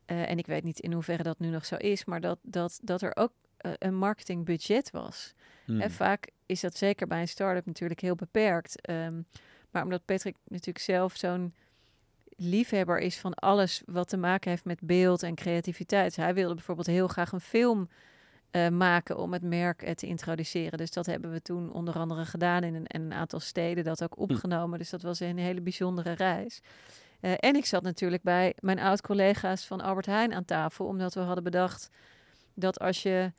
en 0.06 0.38
ik 0.38 0.45
weet 0.45 0.64
niet 0.64 0.80
in 0.80 0.93
hoeverre 0.93 1.24
dat 1.24 1.39
nu 1.39 1.47
nog 1.47 1.66
zo 1.66 1.76
is, 1.76 2.06
maar 2.06 2.22
dat, 2.22 2.39
dat, 2.41 2.80
dat 2.84 3.01
er 3.01 3.16
ook 3.16 3.32
een 3.78 3.95
marketingbudget 3.95 4.91
was. 4.91 5.34
Hmm. 5.66 5.82
En 5.82 5.91
vaak 5.91 6.32
is 6.45 6.61
dat 6.61 6.78
zeker 6.78 7.07
bij 7.07 7.22
een 7.22 7.28
start-up 7.28 7.66
natuurlijk 7.66 7.99
heel 7.99 8.16
beperkt. 8.16 8.82
Ehm, 8.82 9.22
maar 9.72 9.84
omdat 9.84 10.05
Patrick 10.05 10.36
natuurlijk 10.47 10.86
zelf 10.86 11.16
zo'n 11.16 11.53
liefhebber 12.36 12.99
is 12.99 13.18
van 13.18 13.34
alles 13.34 13.82
wat 13.86 14.07
te 14.07 14.18
maken 14.18 14.49
heeft 14.49 14.66
met 14.66 14.80
beeld 14.82 15.24
en 15.24 15.36
creativiteit. 15.36 16.16
Hij 16.16 16.34
wilde 16.34 16.55
bijvoorbeeld 16.55 16.88
heel 16.88 17.07
graag 17.07 17.32
een 17.32 17.39
film 17.39 17.89
eh, 18.51 18.70
maken 18.70 19.18
om 19.18 19.34
het 19.34 19.41
merk 19.41 19.82
eh, 19.82 19.93
te 19.93 20.07
introduceren. 20.07 20.78
Dus 20.78 20.91
dat 20.91 21.05
hebben 21.05 21.32
we 21.32 21.41
toen 21.41 21.72
onder 21.72 21.93
andere 21.93 22.26
gedaan 22.26 22.64
in 22.64 22.76
een, 22.76 22.86
in 22.86 23.01
een 23.01 23.14
aantal 23.14 23.39
steden, 23.39 23.84
dat 23.84 24.03
ook 24.03 24.18
opgenomen. 24.20 24.80
Dus 24.80 24.89
dat 24.89 25.01
was 25.01 25.20
een 25.20 25.38
hele 25.38 25.61
bijzondere 25.61 26.11
reis. 26.11 26.61
Eh, 27.20 27.32
en 27.38 27.55
ik 27.55 27.66
zat 27.66 27.84
natuurlijk 27.84 28.24
bij 28.24 28.53
mijn 28.59 28.80
oud-collega's 28.80 29.66
van 29.66 29.82
Albert 29.82 30.05
Heijn 30.05 30.34
aan 30.34 30.45
tafel, 30.45 30.86
omdat 30.86 31.14
we 31.14 31.20
hadden 31.20 31.43
bedacht 31.43 31.89
dat 32.53 32.80
als 32.80 33.03
je 33.03 33.32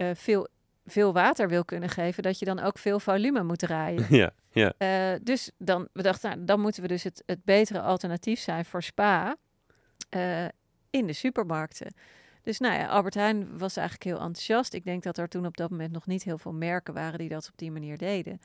eh, 0.00 0.10
veel, 0.14 0.48
veel 0.86 1.12
water 1.12 1.48
wil 1.48 1.64
kunnen 1.64 1.88
geven, 1.88 2.22
dat 2.22 2.38
je 2.38 2.44
dan 2.44 2.58
ook 2.58 2.78
veel 2.78 3.00
volume 3.00 3.42
moet 3.42 3.58
draaien. 3.58 4.06
Ja, 4.16 4.30
ja. 4.50 4.74
Eh, 4.78 5.20
dus 5.22 5.50
dan, 5.58 5.88
we 5.92 6.02
dachten, 6.02 6.30
nou, 6.30 6.44
dan 6.44 6.60
moeten 6.60 6.82
we 6.82 6.88
dus 6.88 7.02
het, 7.02 7.22
het 7.26 7.44
betere 7.44 7.80
alternatief 7.80 8.40
zijn 8.40 8.64
voor 8.64 8.82
spa 8.82 9.36
eh, 10.08 10.44
in 10.90 11.06
de 11.06 11.12
supermarkten. 11.12 11.94
Dus 12.42 12.58
nou 12.58 12.74
ja, 12.74 12.86
Albert 12.86 13.14
Heijn 13.14 13.58
was 13.58 13.76
eigenlijk 13.76 14.06
heel 14.06 14.26
enthousiast. 14.26 14.74
Ik 14.74 14.84
denk 14.84 15.02
dat 15.02 15.18
er 15.18 15.28
toen 15.28 15.46
op 15.46 15.56
dat 15.56 15.70
moment 15.70 15.92
nog 15.92 16.06
niet 16.06 16.22
heel 16.22 16.38
veel 16.38 16.52
merken 16.52 16.94
waren 16.94 17.18
die 17.18 17.28
dat 17.28 17.48
op 17.48 17.58
die 17.58 17.70
manier 17.70 17.98
deden. 17.98 18.40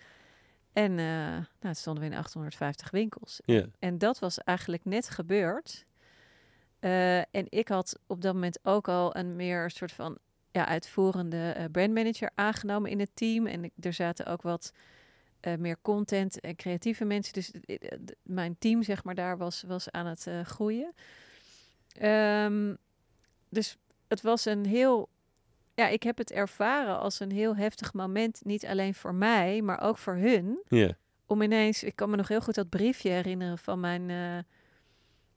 En 0.73 0.95
nou, 0.95 1.43
toen 1.59 1.75
stonden 1.75 2.03
we 2.03 2.09
in 2.09 2.17
850 2.17 2.91
winkels. 2.91 3.41
ja. 3.45 3.65
En 3.79 3.97
dat 3.97 4.19
was 4.19 4.37
eigenlijk 4.39 4.85
net 4.85 5.09
gebeurd. 5.09 5.85
En 7.31 7.45
ik 7.49 7.67
had 7.67 7.99
op 8.07 8.21
dat 8.21 8.33
moment 8.33 8.59
ook 8.63 8.87
al 8.87 9.15
een 9.15 9.35
meer 9.35 9.69
soort 9.69 9.91
van 9.91 10.17
ja, 10.55 10.65
uitvoerende 10.67 11.51
eh, 11.51 11.65
brandmanager 11.71 12.29
aangenomen 12.35 12.91
in 12.91 12.99
het 12.99 13.09
team. 13.13 13.47
En 13.47 13.63
ik, 13.63 13.71
er 13.79 13.93
zaten 13.93 14.25
ook 14.25 14.41
wat 14.41 14.73
eh, 15.39 15.55
meer 15.55 15.77
content 15.81 16.39
en 16.39 16.55
creatieve 16.55 17.05
mensen. 17.05 17.33
Dus 17.33 17.51
eh, 17.51 17.77
mijn 18.21 18.55
team, 18.59 18.83
zeg 18.83 19.03
maar, 19.03 19.15
daar 19.15 19.37
was, 19.37 19.63
was 19.67 19.91
aan 19.91 20.05
het 20.05 20.27
groeien. 20.43 20.93
Ehm, 21.97 22.75
dus 23.49 23.77
het 24.07 24.21
was 24.21 24.45
een 24.45 24.65
heel... 24.65 25.09
Ja, 25.73 25.87
ik 25.87 26.03
heb 26.03 26.17
het 26.17 26.31
ervaren 26.31 26.99
als 26.99 27.19
een 27.19 27.31
heel 27.31 27.55
heftig 27.55 27.93
moment. 27.93 28.41
Niet 28.43 28.65
alleen 28.65 28.93
voor 28.93 29.13
mij, 29.13 29.61
maar 29.61 29.81
ook 29.81 29.97
voor 29.97 30.15
hun 30.15 30.59
ja. 30.67 30.97
om 31.25 31.41
ineens, 31.41 31.83
ik 31.83 31.95
kan 31.95 32.09
me 32.09 32.15
nog 32.15 32.27
heel 32.27 32.41
goed 32.41 32.55
dat 32.55 32.69
briefje 32.69 33.09
herinneren 33.09 33.57
van 33.57 33.79
mijn, 33.79 34.45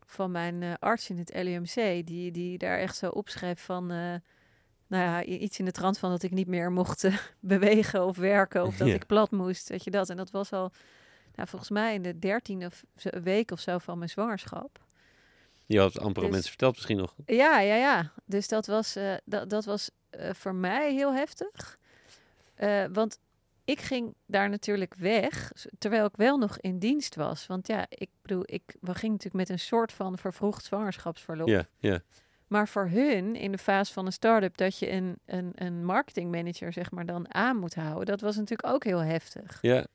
van 0.05 0.31
mijn 0.31 0.79
arts 0.79 1.11
in 1.11 1.19
het 1.19 1.35
LUMC, 1.35 2.07
die, 2.07 2.31
die 2.31 2.59
daar 2.59 2.79
echt 2.79 2.97
zo 2.97 3.09
opschreef 3.09 3.61
van, 3.61 3.91
nou 4.89 5.03
ja, 5.05 5.23
iets 5.25 5.59
in 5.59 5.65
de 5.65 5.71
trant 5.73 5.99
van 5.99 6.11
dat 6.11 6.23
ik 6.23 6.31
niet 6.31 6.47
meer 6.47 6.73
mocht 6.73 7.05
eh, 7.05 7.17
bewegen 7.41 8.05
of 8.07 8.17
werken 8.17 8.65
of 8.65 8.77
dat 8.77 8.89
Ja. 8.89 8.95
ik 8.95 9.07
plat 9.07 9.31
moest, 9.31 9.69
weet 9.69 9.85
je 9.85 9.91
dat. 9.91 10.11
En 10.11 10.17
dat 10.17 10.31
was 10.31 10.53
al, 10.53 10.73
nou, 11.35 11.49
volgens 11.49 11.71
mij 11.71 11.95
in 11.95 12.03
de 12.03 12.19
dertiende 12.19 12.71
week 13.23 13.51
of 13.51 13.61
zo 13.61 13.79
van 13.79 13.99
mijn 13.99 14.11
zwangerschap. 14.11 14.79
Je 15.67 15.79
had 15.79 15.99
amper 15.99 16.17
aan 16.17 16.23
Dus- 16.23 16.31
mensen 16.31 16.49
verteld 16.51 16.75
misschien 16.75 16.97
nog. 16.97 17.15
Ja, 17.27 17.61
ja, 17.61 17.75
ja. 17.75 18.13
Dus 18.25 18.49
dat 18.49 18.67
was, 18.67 18.97
eh, 18.97 19.15
dat, 19.25 19.51
dat 19.51 19.65
was 19.65 19.91
eh, 20.11 20.31
voor 20.35 20.55
mij 20.55 20.93
heel 20.95 21.15
heftig. 21.15 21.79
Want 22.93 23.19
ik 23.65 23.81
ging 23.81 24.15
daar 24.27 24.49
natuurlijk 24.49 24.95
weg, 24.95 25.53
terwijl 25.79 26.05
ik 26.07 26.17
wel 26.17 26.39
nog 26.39 26.59
in 26.59 26.79
dienst 26.79 27.15
was. 27.15 27.47
Want 27.47 27.67
ja, 27.67 27.87
ik 27.89 28.09
bedoel, 28.23 28.43
ik, 28.45 28.63
we 28.81 28.95
gingen 28.95 29.17
natuurlijk 29.17 29.49
met 29.49 29.49
een 29.49 29.59
soort 29.65 29.93
van 29.93 30.19
vervroegd 30.19 30.65
zwangerschapsverlof. 30.65 31.49
Ja, 31.49 31.67
ja. 31.79 32.01
Maar 32.49 32.69
voor 32.69 32.89
hun, 32.89 33.37
in 33.37 33.53
de 33.53 33.59
fase 33.59 33.93
van 33.93 34.07
een 34.07 34.13
start-up, 34.13 34.57
dat 34.57 34.79
je 34.79 34.91
een, 34.91 35.19
een, 35.27 35.53
een 35.55 35.85
marketingmanager 35.85 36.73
zeg 36.73 36.91
maar 36.91 37.07
dan 37.07 37.35
aan 37.35 37.57
moet 37.57 37.75
houden, 37.75 38.07
dat 38.07 38.21
was 38.21 38.37
natuurlijk 38.37 38.69
ook 38.75 38.85
heel 38.85 38.99
heftig. 39.03 39.59
Ja, 39.61 39.87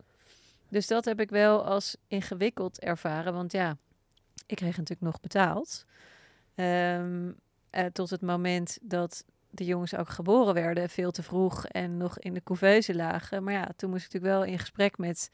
Dus 0.69 0.87
dat 0.87 1.05
heb 1.05 1.19
ik 1.19 1.29
wel 1.29 1.65
als 1.65 1.97
ingewikkeld 2.07 2.79
ervaren. 2.79 3.33
Want 3.33 3.51
ja, 3.51 3.77
ik 4.45 4.55
kreeg 4.55 4.77
natuurlijk 4.77 5.01
nog 5.01 5.19
betaald. 5.19 5.85
Ehm, 6.55 7.31
eh, 7.69 7.85
tot 7.85 8.09
het 8.09 8.21
moment 8.21 8.77
dat 8.81 9.25
de 9.49 9.65
jongens 9.65 9.95
ook 9.95 10.09
geboren 10.09 10.53
werden, 10.53 10.89
veel 10.89 11.11
te 11.11 11.23
vroeg 11.23 11.65
en 11.65 11.97
nog 11.97 12.19
in 12.19 12.33
de 12.33 12.43
couveuse 12.43 12.95
lagen. 12.95 13.43
Maar 13.43 13.53
ja, 13.53 13.69
toen 13.75 13.89
moest 13.89 14.05
ik 14.05 14.13
natuurlijk 14.13 14.39
wel 14.41 14.51
in 14.53 14.59
gesprek 14.59 14.97
met 14.97 15.31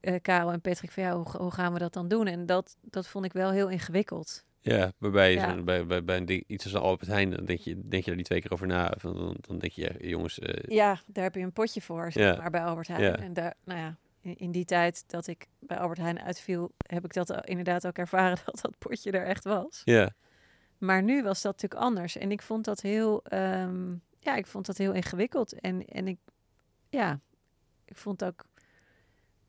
eh 0.00 0.20
Karel 0.22 0.52
en 0.52 0.60
Patrick 0.60 0.90
van 0.90 1.02
ja, 1.02 1.16
hoe, 1.16 1.36
hoe 1.36 1.50
gaan 1.50 1.72
we 1.72 1.78
dat 1.78 1.92
dan 1.92 2.08
doen? 2.08 2.26
En 2.26 2.46
dat, 2.46 2.76
dat 2.80 3.06
vond 3.06 3.24
ik 3.24 3.32
wel 3.32 3.50
heel 3.50 3.68
ingewikkeld. 3.68 4.44
Ja. 4.60 4.92
Waarbij 4.98 5.32
Ja. 5.32 5.50
zo'n- 5.54 5.64
bij, 5.64 5.86
bij, 5.86 6.04
bij 6.04 6.16
een 6.16 6.24
ding, 6.26 6.44
iets 6.46 6.64
als 6.64 6.72
een 6.72 6.80
Albert 6.80 7.10
Heijn, 7.10 7.30
dan 7.30 7.44
denk 7.44 7.58
je, 7.60 7.74
denk 7.88 8.02
je 8.02 8.08
daar 8.08 8.16
niet 8.16 8.24
twee 8.26 8.40
keer 8.40 8.52
over 8.52 8.66
na. 8.66 8.94
Van, 8.98 9.14
dan, 9.16 9.36
dan 9.40 9.58
denk 9.58 9.72
je, 9.72 9.94
jongens, 10.00 10.38
eh, 10.38 10.74
Ja, 10.76 11.00
daar 11.06 11.24
heb 11.24 11.34
je 11.34 11.40
een 11.40 11.52
potje 11.52 11.80
voor, 11.80 12.12
zeg 12.12 12.24
Ja. 12.34 12.36
maar, 12.40 12.50
bij 12.50 12.64
Albert 12.64 12.88
Heijn. 12.88 13.16
En 13.16 13.32
daar, 13.32 13.54
nou 13.64 13.78
ja, 13.80 13.96
in, 14.20 14.36
in 14.36 14.50
die 14.50 14.64
tijd 14.64 15.04
dat 15.06 15.26
ik 15.26 15.46
bij 15.58 15.78
Albert 15.78 15.98
Heijn 15.98 16.20
uitviel, 16.22 16.72
heb 16.86 17.04
ik 17.04 17.12
dat 17.12 17.46
inderdaad 17.46 17.86
ook 17.86 17.98
ervaren 17.98 18.38
dat 18.44 18.60
dat 18.62 18.78
potje 18.78 19.10
er 19.10 19.26
echt 19.26 19.44
was. 19.44 19.82
ja, 19.84 20.10
Maar 20.78 21.02
nu 21.02 21.22
was 21.22 21.42
dat 21.42 21.52
natuurlijk 21.52 21.82
anders. 21.82 22.16
En 22.16 22.30
ik 22.30 22.42
vond 22.42 22.64
dat 22.64 22.80
heel, 22.80 23.24
ehm, 23.24 23.94
ja, 24.18 24.36
ik 24.36 24.46
vond 24.46 24.66
dat 24.66 24.76
heel 24.78 24.92
ingewikkeld. 24.92 25.60
En, 25.60 25.84
en 25.84 26.08
ik, 26.08 26.18
ja, 26.88 27.20
ik 27.84 27.96
vond 27.96 28.24
ook, 28.24 28.44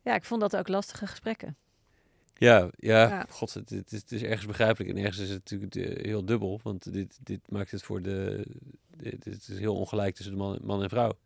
ja, 0.01 0.15
ik 0.15 0.23
vond 0.25 0.41
dat 0.41 0.57
ook 0.57 0.67
lastige 0.67 1.07
gesprekken. 1.07 1.55
Ja, 2.47 2.69
ja, 2.77 3.07
Ja. 3.07 3.25
god, 3.29 3.53
het, 3.53 3.69
het, 3.69 3.91
is, 3.91 3.99
het 3.99 4.11
is 4.11 4.23
ergens 4.23 4.45
begrijpelijk 4.45 4.89
en 4.89 4.97
ergens 4.97 5.17
is 5.19 5.29
het 5.29 5.37
natuurlijk 5.51 5.75
eh, 5.75 6.03
heel 6.05 6.25
dubbel. 6.25 6.59
Want 6.63 6.93
dit, 6.93 7.19
dit 7.23 7.39
maakt 7.51 7.71
het 7.71 7.83
voor 7.83 8.01
de, 8.01 8.45
dit, 8.97 9.25
het 9.25 9.47
is 9.47 9.59
heel 9.59 9.75
ongelijk 9.75 10.15
tussen 10.15 10.33
de 10.33 10.39
man, 10.41 10.59
man 10.63 10.83
en 10.83 10.89
vrouw. 10.89 11.17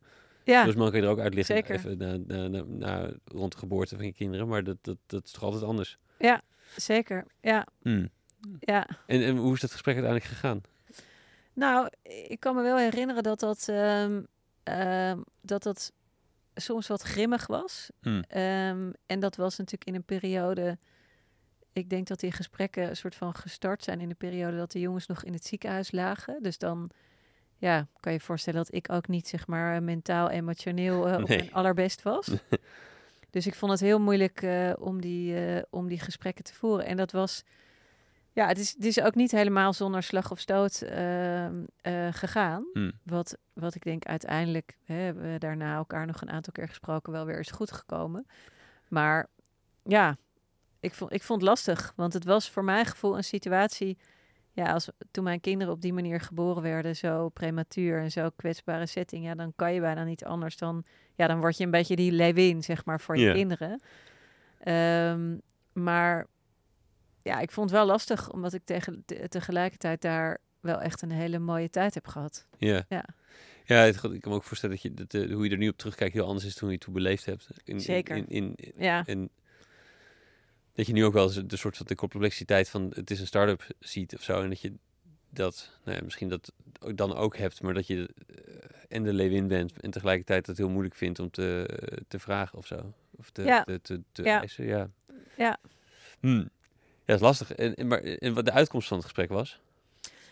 Ja, 0.43 0.65
Dus 0.65 0.75
man 0.75 0.89
kan 0.91 0.99
je 0.99 1.05
er 1.05 1.11
ook 1.11 1.19
uitleggen 1.19 1.55
zeker. 1.55 1.75
even 1.75 1.97
na, 1.97 2.17
na, 2.27 2.47
na, 2.47 2.63
na- 2.67 3.11
rond 3.25 3.51
de 3.51 3.57
geboorte 3.57 3.95
van 3.95 4.05
je 4.05 4.13
kinderen, 4.13 4.47
maar 4.47 4.63
dat, 4.63 4.77
dat, 4.81 4.97
dat 5.05 5.25
is 5.25 5.31
toch 5.31 5.43
altijd 5.43 5.63
anders. 5.63 5.97
zeker. 6.75 7.25
Ja, 7.41 7.67
Hmm. 7.81 8.09
ja. 8.59 8.87
En, 9.07 9.21
en 9.23 9.37
hoe 9.37 9.53
is 9.53 9.59
dat 9.59 9.71
gesprek 9.71 9.95
uiteindelijk 9.95 10.33
gegaan? 10.33 10.61
Nou, 11.53 11.89
ik 12.03 12.39
kan 12.39 12.55
me 12.55 12.61
wel 12.61 12.77
herinneren 12.77 13.23
dat 13.23 13.39
dat, 13.39 13.67
ehm, 13.69 14.21
ehm, 14.63 15.19
dat, 15.41 15.63
dat 15.63 15.91
soms 16.55 16.87
wat 16.87 17.01
grimmig 17.01 17.47
was. 17.47 17.89
Hmm. 18.01 18.23
Ehm, 18.27 18.91
en 19.05 19.19
dat 19.19 19.35
was 19.35 19.57
natuurlijk 19.57 19.85
in 19.89 19.95
een 19.95 20.03
periode. 20.03 20.77
Ik 21.75 21.89
denk 21.89 22.07
dat 22.07 22.19
die 22.19 22.31
gesprekken 22.31 22.89
een 22.89 22.95
soort 22.95 23.15
van 23.15 23.35
gestart 23.35 23.83
zijn 23.83 24.01
in 24.01 24.09
de 24.09 24.15
periode 24.15 24.57
dat 24.57 24.71
de 24.71 24.79
jongens 24.79 25.07
nog 25.07 25.23
in 25.23 25.33
het 25.33 25.45
ziekenhuis 25.45 25.91
lagen. 25.91 26.43
Dus 26.43 26.57
dan 26.57 26.89
ja, 27.57 27.87
kan 27.99 28.11
je 28.11 28.17
je 28.17 28.23
voorstellen 28.23 28.63
dat 28.63 28.73
ik 28.73 28.91
ook 28.91 29.07
niet 29.07 29.27
zeg 29.27 29.47
maar 29.47 29.83
mentaal, 29.83 30.29
emotioneel 30.29 31.07
eh, 31.07 31.21
op 31.21 31.27
mijn 31.27 31.53
allerbest 31.53 32.01
was. 32.01 32.27
dus 33.35 33.47
ik 33.47 33.55
vond 33.55 33.71
het 33.71 33.81
heel 33.81 33.99
moeilijk 33.99 34.41
eh, 34.41 34.73
om, 34.79 35.01
die, 35.01 35.45
eh, 35.45 35.63
om 35.69 35.87
die 35.87 35.99
gesprekken 35.99 36.43
te 36.43 36.53
voeren. 36.53 36.85
En 36.85 36.97
dat 36.97 37.11
was, 37.11 37.43
ja, 38.31 38.47
het 38.47 38.57
is, 38.57 38.73
het 38.73 38.85
is 38.85 39.01
ook 39.01 39.15
niet 39.15 39.31
helemaal 39.31 39.73
zonder 39.73 40.03
slag 40.03 40.31
of 40.31 40.39
stoot 40.39 40.81
ehm, 40.81 41.63
eh, 41.81 42.07
gegaan. 42.11 42.65
Hmm. 42.73 42.91
Wat, 43.03 43.37
wat 43.53 43.75
ik 43.75 43.83
denk 43.83 44.05
uiteindelijk, 44.05 44.77
hè, 44.83 44.95
hebben 44.95 45.31
we 45.31 45.39
daarna 45.39 45.75
elkaar 45.75 46.05
nog 46.05 46.21
een 46.21 46.31
aantal 46.31 46.53
keer 46.53 46.67
gesproken, 46.67 47.11
wel 47.11 47.25
weer 47.25 47.39
is 47.39 47.51
goed 47.51 47.71
gekomen. 47.71 48.27
Maar 48.87 49.27
ja, 49.83 50.17
ik 50.85 50.93
vond, 50.93 51.13
ik 51.13 51.23
vond 51.23 51.41
het 51.41 51.49
lastig. 51.49 51.93
Want 51.95 52.13
het 52.13 52.23
was 52.23 52.49
voor 52.49 52.63
mijn 52.63 52.85
gevoel 52.85 53.17
een 53.17 53.23
situatie. 53.23 53.97
Ja, 54.51 54.71
als, 54.73 54.89
toen 55.11 55.23
mijn 55.23 55.39
kinderen 55.39 55.73
op 55.73 55.81
die 55.81 55.93
manier 55.93 56.19
geboren 56.19 56.61
werden, 56.63 56.95
zo 56.95 57.29
prematuur 57.29 57.99
en 57.99 58.11
zo 58.11 58.29
kwetsbare 58.35 58.85
setting, 58.85 59.25
ja, 59.25 59.35
dan 59.35 59.53
kan 59.55 59.73
je 59.73 59.79
bijna 59.79 60.03
niet 60.03 60.25
anders 60.25 60.57
dan, 60.57 60.83
ja, 61.15 61.27
dan 61.27 61.39
word 61.39 61.57
je 61.57 61.63
een 61.63 61.71
beetje 61.71 61.95
die 61.95 62.11
leeuwin, 62.11 62.63
zeg 62.63 62.85
maar, 62.85 62.99
voor 63.01 63.17
je 63.17 63.25
kinderen. 63.33 63.81
Ehm, 64.59 65.35
maar 65.73 66.27
ja, 67.21 67.39
ik 67.39 67.51
vond 67.51 67.69
het 67.69 67.79
wel 67.79 67.87
lastig, 67.87 68.31
omdat 68.31 68.53
ik 68.53 68.61
tegen, 68.65 69.03
te- 69.05 69.27
tegelijkertijd 69.29 70.01
daar 70.01 70.37
wel 70.59 70.81
echt 70.81 71.01
een 71.01 71.11
hele 71.11 71.39
mooie 71.39 71.69
tijd 71.69 71.93
heb 71.93 72.07
gehad. 72.07 72.47
Ja. 72.57 72.85
Ja. 72.89 73.05
Ja, 73.67 73.75
het, 73.77 73.95
ik 74.03 74.21
kan 74.21 74.31
me 74.31 74.37
ook 74.37 74.43
voorstellen 74.43 74.75
dat, 74.75 74.83
je, 74.83 74.93
dat 74.93 75.13
eh, 75.13 75.33
hoe 75.33 75.43
je 75.45 75.49
er 75.51 75.57
nu 75.57 75.67
op 75.69 75.77
terugkijkt 75.77 76.13
heel 76.13 76.25
anders 76.27 76.45
is 76.45 76.59
hoe 76.59 76.67
je 76.69 76.75
het 76.75 76.83
toen 76.83 76.93
beleefd 76.93 77.25
hebt. 77.25 77.47
In, 77.63 77.73
in- 77.73 77.81
Zeker. 77.81 78.15
In, 78.15 78.27
in, 78.27 78.53
in- 78.55 78.73
Ja, 78.77 79.03
en 79.05 79.29
dat 80.75 80.87
je 80.87 80.93
nu 80.93 81.05
ook 81.05 81.13
wel 81.13 81.47
de 81.47 81.57
soort 81.57 81.77
van 81.77 81.85
de 81.85 81.95
complexiteit 81.95 82.69
van 82.69 82.91
het 82.95 83.11
is 83.11 83.19
een 83.19 83.27
start-up 83.27 83.67
ziet 83.79 84.15
of 84.15 84.23
zo. 84.23 84.41
En 84.41 84.49
dat 84.49 84.59
je 84.61 84.73
dat, 85.29 85.69
nou 85.83 85.97
ja, 85.97 86.03
misschien 86.03 86.29
dat 86.29 86.51
dan 86.95 87.15
ook 87.15 87.37
hebt, 87.37 87.61
maar 87.61 87.73
dat 87.73 87.87
je 87.87 88.09
eh, 88.27 88.35
en 88.89 89.03
de 89.03 89.13
leeuwin 89.13 89.47
bent 89.47 89.81
en 89.81 89.91
tegelijkertijd 89.91 90.47
het 90.47 90.57
heel 90.57 90.69
moeilijk 90.69 90.95
vindt 90.95 91.19
om 91.19 91.29
te, 91.31 91.69
te 92.07 92.19
vragen 92.19 92.57
of 92.57 92.67
zo. 92.67 92.93
Of 93.17 93.29
te, 93.29 93.43
Ja. 93.43 93.63
te, 93.63 93.79
te, 93.81 94.01
te 94.11 94.23
Ja. 94.23 94.39
eisen, 94.39 94.65
ja. 94.65 94.89
Ja. 95.37 95.57
Hmm. 96.19 96.39
Ja, 96.39 96.49
dat 97.05 97.15
is 97.15 97.21
lastig. 97.21 97.51
En, 97.53 97.75
en, 97.75 97.87
maar, 97.87 97.99
en 97.99 98.33
wat 98.33 98.45
de 98.45 98.51
uitkomst 98.51 98.87
van 98.87 98.97
het 98.97 99.05
gesprek 99.05 99.29
was? 99.29 99.59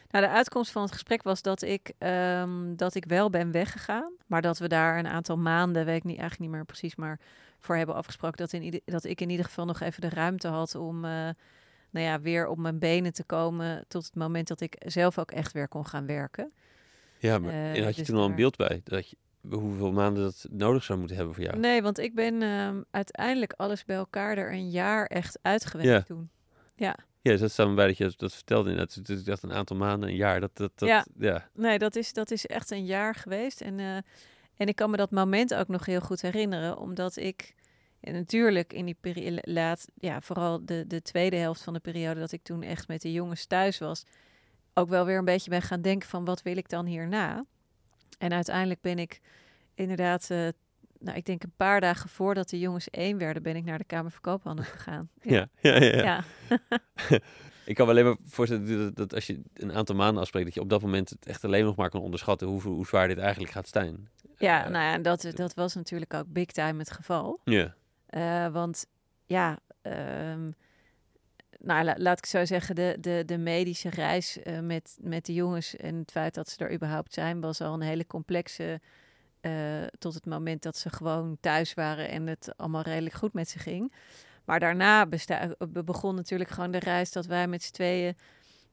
Nou, 0.10 0.26
de 0.26 0.32
uitkomst 0.32 0.72
van 0.72 0.82
het 0.82 0.92
gesprek 0.92 1.24
was 1.24 1.42
dat 1.42 1.62
ik, 1.62 1.92
ehm, 1.98 2.76
dat 2.76 2.96
ik 2.96 3.06
wel 3.06 3.30
ben 3.30 3.52
weggegaan. 3.52 4.12
Maar 4.28 4.42
dat 4.42 4.58
we 4.58 4.68
daar 4.68 4.98
een 4.98 5.08
aantal 5.08 5.38
maanden, 5.38 5.86
weet 5.86 5.96
ik 5.98 6.04
niet, 6.04 6.20
eigenlijk 6.20 6.40
niet 6.50 6.58
meer 6.60 6.66
precies, 6.66 6.96
maar 6.96 7.20
voor 7.64 7.76
hebben 7.76 7.96
afgesproken 7.96 8.38
dat, 8.38 8.54
in 8.54 8.64
ieder, 8.64 8.82
dat 8.86 9.04
ik 9.04 9.22
in 9.22 9.30
ieder 9.30 9.46
geval 9.46 9.66
nog 9.66 9.80
even 9.80 10.02
de 10.02 10.10
ruimte 10.10 10.48
had 10.48 10.76
om 10.76 11.06
eh, 11.06 11.12
nou 11.90 12.06
ja, 12.06 12.22
weer 12.22 12.48
op 12.48 12.58
mijn 12.58 12.80
benen 12.80 13.14
te 13.14 13.24
komen. 13.24 13.86
Tot 13.88 14.06
het 14.06 14.16
moment 14.16 14.48
dat 14.48 14.62
ik 14.62 14.76
zelf 14.86 15.18
ook 15.20 15.32
echt 15.32 15.52
weer 15.52 15.68
kon 15.68 15.86
gaan 15.88 16.06
werken. 16.06 16.54
Ja, 17.18 17.40
maar 17.40 17.52
Eh, 17.52 17.76
en 17.78 17.84
had 17.84 17.92
je 17.96 18.02
dus 18.02 18.08
toen 18.10 18.18
al 18.20 18.26
een 18.26 18.36
beeld 18.36 18.56
bij? 18.56 18.82
Dat 18.84 19.10
je, 19.10 19.18
hoeveel 19.50 19.92
maanden 19.92 20.24
dat 20.24 20.46
nodig 20.50 20.84
zou 20.84 20.98
moeten 21.00 21.18
hebben 21.18 21.36
voor 21.36 21.44
jou? 21.44 21.58
Nee, 21.60 21.82
want 21.82 21.98
ik 22.00 22.16
ben 22.16 22.42
ehm, 22.42 22.82
uiteindelijk 22.92 23.54
alles 23.58 23.86
bij 23.86 23.96
elkaar 23.96 24.38
er 24.38 24.52
een 24.52 24.70
jaar 24.70 25.06
echt 25.06 25.40
uitgewerkt 25.42 25.90
Ja. 25.92 26.02
toen. 26.16 26.30
Ja, 26.76 26.96
dus 27.22 27.40
dat 27.40 27.52
staat 27.52 27.68
me 27.68 27.74
bij 27.74 27.88
dat 27.88 27.98
je 27.98 28.04
dat- 28.04 28.20
dat 28.20 28.34
vertelde 28.34 28.70
inderdaad. 28.70 29.06
Dus 29.06 29.20
ik 29.20 29.26
dacht 29.26 29.44
een 29.44 29.54
aantal 29.54 29.78
maanden, 29.78 30.10
een 30.10 30.16
jaar. 30.16 30.40
Dat, 30.40 30.58
dat, 30.58 30.72
dat, 30.76 30.90
Ja. 30.90 31.06
ja. 31.20 31.50
Nee, 31.54 31.78
dat 31.78 31.96
is, 31.96 32.14
dat 32.14 32.32
is 32.32 32.46
echt 32.46 32.72
een 32.72 32.86
jaar 32.86 33.16
geweest. 33.16 33.62
En, 33.62 33.80
eh, 33.80 33.98
en 34.64 34.70
ik 34.70 34.76
kan 34.76 34.90
me 34.90 34.98
dat 34.98 35.12
moment 35.12 35.54
ook 35.54 35.68
nog 35.68 35.86
heel 35.86 36.02
goed 36.02 36.22
herinneren, 36.22 36.78
omdat 36.78 37.16
ik 37.16 37.54
en 38.00 38.14
natuurlijk 38.14 38.74
in 38.74 38.86
die 38.86 38.98
periode 39.00 39.42
laat, 39.42 39.88
ja, 39.96 40.22
vooral 40.22 40.66
de, 40.66 40.88
de 40.88 41.02
tweede 41.02 41.36
helft 41.36 41.62
van 41.62 41.74
de 41.74 41.80
periode 41.80 42.20
dat 42.20 42.32
ik 42.32 42.44
toen 42.44 42.64
echt 42.64 42.88
met 42.88 43.02
de 43.02 43.12
jongens 43.12 43.46
thuis 43.46 43.78
was, 43.78 44.04
ook 44.74 44.90
wel 44.90 45.06
weer 45.06 45.18
een 45.18 45.26
beetje 45.26 45.50
ben 45.50 45.62
gaan 45.62 45.82
denken 45.82 46.10
van 46.10 46.26
wat 46.26 46.42
wil 46.42 46.58
ik 46.58 46.70
dan 46.70 46.86
hierna? 46.86 47.46
En 48.18 48.34
uiteindelijk 48.34 48.82
ben 48.82 49.00
ik 49.00 49.20
inderdaad, 49.76 50.30
eh, 50.30 50.48
nou, 51.00 51.18
ik 51.18 51.26
denk 51.26 51.44
een 51.44 51.54
paar 51.58 51.82
dagen 51.82 52.10
voordat 52.10 52.50
de 52.50 52.60
jongens 52.60 52.90
één 52.90 53.18
werden, 53.18 53.44
ben 53.44 53.56
ik 53.56 53.64
naar 53.64 53.78
de 53.78 53.84
Kamer 53.84 54.12
van 54.12 54.22
Koophandel 54.22 54.66
gegaan. 54.66 55.10
Ja, 55.22 55.48
ja, 55.62 55.76
ja. 55.76 55.96
ja. 55.96 56.24
ja. 56.50 57.20
Ik 57.66 57.76
kan 57.76 57.86
me 57.86 57.92
alleen 57.92 58.06
maar 58.06 58.18
voorstellen 58.26 58.78
dat, 58.78 58.96
dat 58.96 59.14
als 59.14 59.28
je 59.28 59.42
een 59.54 59.74
aantal 59.74 59.96
maanden 59.96 60.22
afspreekt, 60.22 60.46
dat 60.46 60.56
je 60.56 60.62
op 60.62 60.70
dat 60.70 60.82
moment 60.82 61.10
het 61.10 61.26
echt 61.26 61.44
alleen 61.44 61.66
nog 61.66 61.76
maar 61.76 61.90
kan 61.90 62.02
onderschatten 62.02 62.48
hoe, 62.48 62.62
hoe 62.62 62.86
zwaar 62.86 63.08
dit 63.08 63.18
eigenlijk 63.18 63.52
gaat 63.52 63.68
zijn. 63.68 64.08
Ja, 64.38 64.64
Eh, 64.66 64.70
nou 64.72 64.84
ja, 64.84 64.98
dat, 64.98 65.28
dat 65.36 65.54
was 65.54 65.76
natuurlijk 65.76 66.14
ook 66.14 66.26
big 66.28 66.46
time 66.52 66.80
het 66.80 66.92
geval. 66.92 67.40
Ja, 67.44 67.76
Eh, 68.06 68.48
want 68.48 68.86
ja, 69.26 69.60
ehm, 69.82 70.52
nou, 71.60 71.84
la- 71.84 71.96
laat 71.98 72.18
ik 72.18 72.26
zo 72.26 72.46
zeggen, 72.46 72.76
de, 72.76 72.98
de, 73.00 73.24
de 73.26 73.38
medische 73.38 73.90
reis 73.90 74.42
eh, 74.42 74.60
met, 74.60 74.98
met 75.02 75.26
de 75.26 75.34
jongens 75.34 75.76
en 75.76 75.96
het 75.96 76.12
feit 76.12 76.34
dat 76.34 76.50
ze 76.50 76.66
er 76.66 76.74
überhaupt 76.74 77.14
zijn, 77.14 77.42
was 77.42 77.62
al 77.62 77.74
een 77.74 77.82
hele 77.82 78.08
complexe. 78.08 78.82
eh, 79.42 79.84
tot 80.00 80.14
het 80.14 80.26
moment 80.26 80.62
dat 80.64 80.78
ze 80.78 80.90
gewoon 80.90 81.38
thuis 81.40 81.74
waren 81.74 82.10
en 82.10 82.28
het 82.28 82.54
allemaal 82.58 82.82
redelijk 82.82 83.16
goed 83.16 83.34
met 83.34 83.50
ze 83.50 83.60
ging. 83.60 83.94
Maar 84.46 84.60
daarna 84.60 85.06
besta- 85.06 85.56
begon 85.84 86.16
natuurlijk 86.16 86.50
gewoon 86.50 86.72
de 86.72 86.80
reis 86.80 87.12
dat 87.12 87.26
wij 87.26 87.48
met 87.48 87.64
z'n 87.64 87.72
tweeën. 87.74 88.18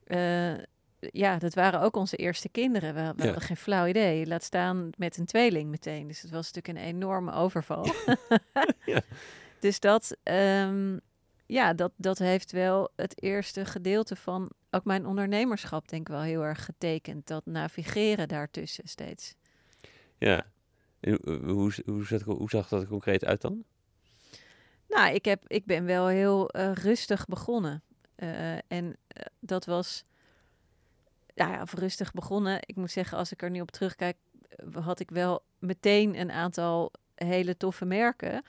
eh, 0.05 0.53
ja, 1.01 1.39
dat 1.39 1.55
waren 1.55 1.81
ook 1.81 1.97
onze 1.97 2.17
eerste 2.17 2.49
kinderen. 2.49 2.95
We, 2.95 3.01
we 3.01 3.07
Ja. 3.17 3.25
hadden 3.25 3.41
geen 3.43 3.57
flauw 3.57 3.87
idee. 3.87 4.27
Laat 4.27 4.43
staan 4.43 4.91
met 4.97 5.17
een 5.17 5.27
tweeling 5.27 5.71
meteen. 5.71 6.07
Dus 6.09 6.23
het 6.23 6.31
was 6.31 6.53
natuurlijk 6.53 6.85
een 6.87 6.95
enorme 6.95 7.33
overval. 7.33 7.87
Ja. 8.87 9.01
Dus 9.61 9.81
dat, 9.81 10.17
ehm, 10.23 10.99
ja, 11.47 11.75
dat, 11.75 11.93
dat 11.97 12.19
heeft 12.19 12.53
wel 12.53 12.91
het 12.97 13.23
eerste 13.23 13.65
gedeelte 13.65 14.17
van 14.17 14.51
ook 14.71 14.85
mijn 14.85 15.07
ondernemerschap, 15.07 15.89
denk 15.89 16.09
ik 16.09 16.15
wel 16.15 16.23
heel 16.23 16.43
erg 16.45 16.65
getekend. 16.65 17.27
Dat 17.27 17.47
navigeren 17.47 18.29
daartussen 18.29 18.89
steeds. 18.89 19.35
ja. 20.19 20.47
En 21.01 21.19
hoe, 21.25 21.73
hoe, 21.85 22.05
zag, 22.07 22.23
hoe 22.23 22.51
zag 22.51 22.69
dat 22.69 22.87
concreet 22.87 23.25
uit 23.25 23.41
dan? 23.41 23.65
Nou, 24.89 25.15
ik, 25.15 25.25
heb, 25.25 25.43
ik 25.47 25.65
ben 25.67 25.85
wel 25.85 26.07
heel 26.07 26.49
eh, 26.49 26.73
rustig 26.73 27.27
begonnen. 27.27 27.83
Eh, 28.15 28.53
en 28.53 28.97
eh, 29.07 29.23
dat 29.41 29.65
was 29.65 30.05
nou 31.41 31.53
ja, 31.53 31.65
rustig 31.75 32.13
begonnen. 32.13 32.59
Ik 32.61 32.77
moet 32.77 32.91
zeggen, 32.91 33.19
als 33.19 33.33
ik 33.33 33.43
er 33.43 33.51
nu 33.51 33.61
op 33.61 33.71
terugkijk, 33.71 34.17
eh, 34.49 34.85
had 34.85 35.01
ik 35.01 35.11
wel 35.11 35.43
meteen 35.59 36.21
een 36.21 36.31
aantal 36.31 36.93
hele 37.15 37.57
toffe 37.57 37.85
merken. 37.85 38.43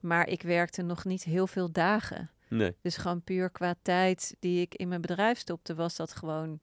Maar 0.00 0.28
ik 0.28 0.42
werkte 0.42 0.82
nog 0.82 1.04
niet 1.04 1.24
heel 1.24 1.46
veel 1.46 1.72
dagen. 1.72 2.30
Nee. 2.48 2.74
Dus 2.82 2.96
gewoon 2.96 3.22
puur 3.22 3.50
qua 3.50 3.74
tijd 3.82 4.36
die 4.38 4.60
ik 4.60 4.74
in 4.74 4.88
mijn 4.88 5.00
bedrijf 5.00 5.38
stopte, 5.38 5.74
was 5.74 5.96
dat 5.96 6.12
gewoon 6.12 6.60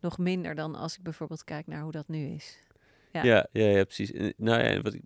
nog 0.00 0.18
minder 0.18 0.54
dan 0.54 0.74
als 0.74 0.96
ik 0.96 1.02
bijvoorbeeld 1.02 1.44
kijk 1.44 1.66
naar 1.66 1.82
hoe 1.82 1.92
dat 1.92 2.08
nu 2.08 2.26
is. 2.26 2.58
Ja. 3.12 3.22
Ja, 3.24 3.46
ja, 3.52 3.66
ja, 3.66 3.84
precies. 3.84 4.32
Nou 4.36 4.62
ja, 4.62 4.80
wat 4.80 4.94
ik, 4.94 5.02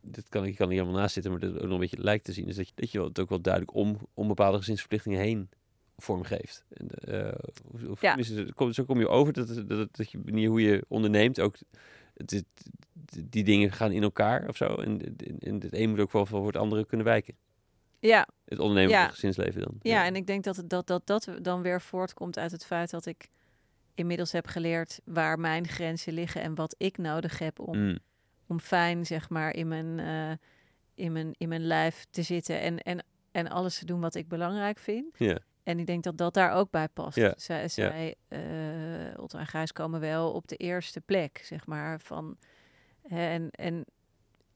dit 0.00 0.28
kan 0.28 0.44
ik 0.44 0.56
kan 0.56 0.68
niet 0.68 0.78
helemaal 0.78 1.00
naast 1.00 1.14
zitten, 1.14 1.32
maar 1.32 1.40
dat 1.40 1.54
ook 1.54 1.62
nog 1.62 1.72
een 1.72 1.78
beetje 1.78 2.02
lijkt 2.02 2.24
te 2.24 2.32
zien, 2.32 2.48
is 2.48 2.56
dat 2.56 2.68
je, 2.68 2.72
dat 2.74 2.90
je 2.90 3.02
het 3.02 3.18
ook 3.18 3.28
wel 3.28 3.40
duidelijk 3.40 3.74
om, 3.74 3.98
om 4.14 4.28
bepaalde 4.28 4.58
gezinsverplichtingen 4.58 5.20
heen 5.20 5.48
vormgeeft. 5.96 6.64
En, 6.68 6.88
eh, 6.88 7.32
of, 7.90 8.00
Ja. 8.00 8.22
zo 8.72 8.84
kom 8.84 8.98
je 8.98 9.08
over 9.08 9.32
dat, 9.32 9.68
dat, 9.68 9.96
dat 9.96 10.10
je 10.10 10.18
manier 10.24 10.48
hoe 10.48 10.62
je 10.62 10.84
onderneemt 10.88 11.40
ook 11.40 11.56
het, 12.14 12.44
die 13.24 13.44
dingen 13.44 13.72
gaan 13.72 13.92
in 13.92 14.02
elkaar 14.02 14.48
of 14.48 14.56
zo. 14.56 14.64
En, 14.66 15.16
en, 15.40 15.60
het 15.60 15.74
een 15.74 15.90
moet 15.90 16.00
ook 16.00 16.12
wel 16.12 16.26
voor 16.26 16.46
het 16.46 16.56
andere 16.56 16.86
kunnen 16.86 17.06
wijken. 17.06 17.34
Ja, 18.00 18.28
Het 18.44 18.58
ondernemen 18.58 18.90
Ja. 18.90 19.08
gezinsleven 19.08 19.60
dan. 19.60 19.74
ja, 19.82 20.04
en 20.04 20.16
ik 20.16 20.26
denk 20.26 20.44
dat, 20.44 20.62
dat, 20.66 20.86
dat 20.86 21.06
dat 21.06 21.28
dan 21.42 21.62
weer 21.62 21.80
voortkomt 21.80 22.38
uit 22.38 22.50
het 22.50 22.64
feit 22.64 22.90
dat 22.90 23.06
ik 23.06 23.28
inmiddels 23.94 24.32
heb 24.32 24.46
geleerd 24.46 25.00
waar 25.04 25.38
mijn 25.38 25.68
grenzen 25.68 26.12
liggen 26.12 26.42
en 26.42 26.54
wat 26.54 26.74
ik 26.78 26.98
nodig 26.98 27.38
heb 27.38 27.58
om, 27.60 27.78
Mm, 27.78 27.98
om 28.46 28.60
fijn, 28.60 29.06
zeg 29.06 29.28
maar, 29.28 29.54
in 29.54 29.68
mijn, 29.68 29.98
eh, 29.98 30.36
in 30.94 31.12
mijn, 31.12 31.34
in 31.38 31.48
mijn 31.48 31.66
lijf 31.66 32.06
te 32.10 32.22
zitten 32.22 32.60
en, 32.60 32.78
en, 32.78 33.04
en 33.30 33.48
alles 33.48 33.78
te 33.78 33.84
doen 33.84 34.00
wat 34.00 34.14
ik 34.14 34.28
belangrijk 34.28 34.78
vind. 34.78 35.14
ja, 35.18 35.38
En 35.64 35.78
ik 35.78 35.86
denk 35.86 36.02
dat 36.02 36.16
dat 36.18 36.34
daar 36.34 36.52
ook 36.52 36.70
bij 36.70 36.88
past. 36.88 37.16
Ja, 37.16 37.34
Zij, 37.36 37.68
zij 37.68 38.14
Otto 39.16 39.38
en 39.38 39.46
Gijs 39.46 39.72
komen 39.72 40.00
wel 40.00 40.32
op 40.32 40.48
de 40.48 40.56
eerste 40.56 41.00
plek, 41.00 41.40
zeg 41.44 41.66
maar. 41.66 42.00
Van, 42.00 42.36
hè, 43.02 43.28
en, 43.28 43.50
en 43.50 43.84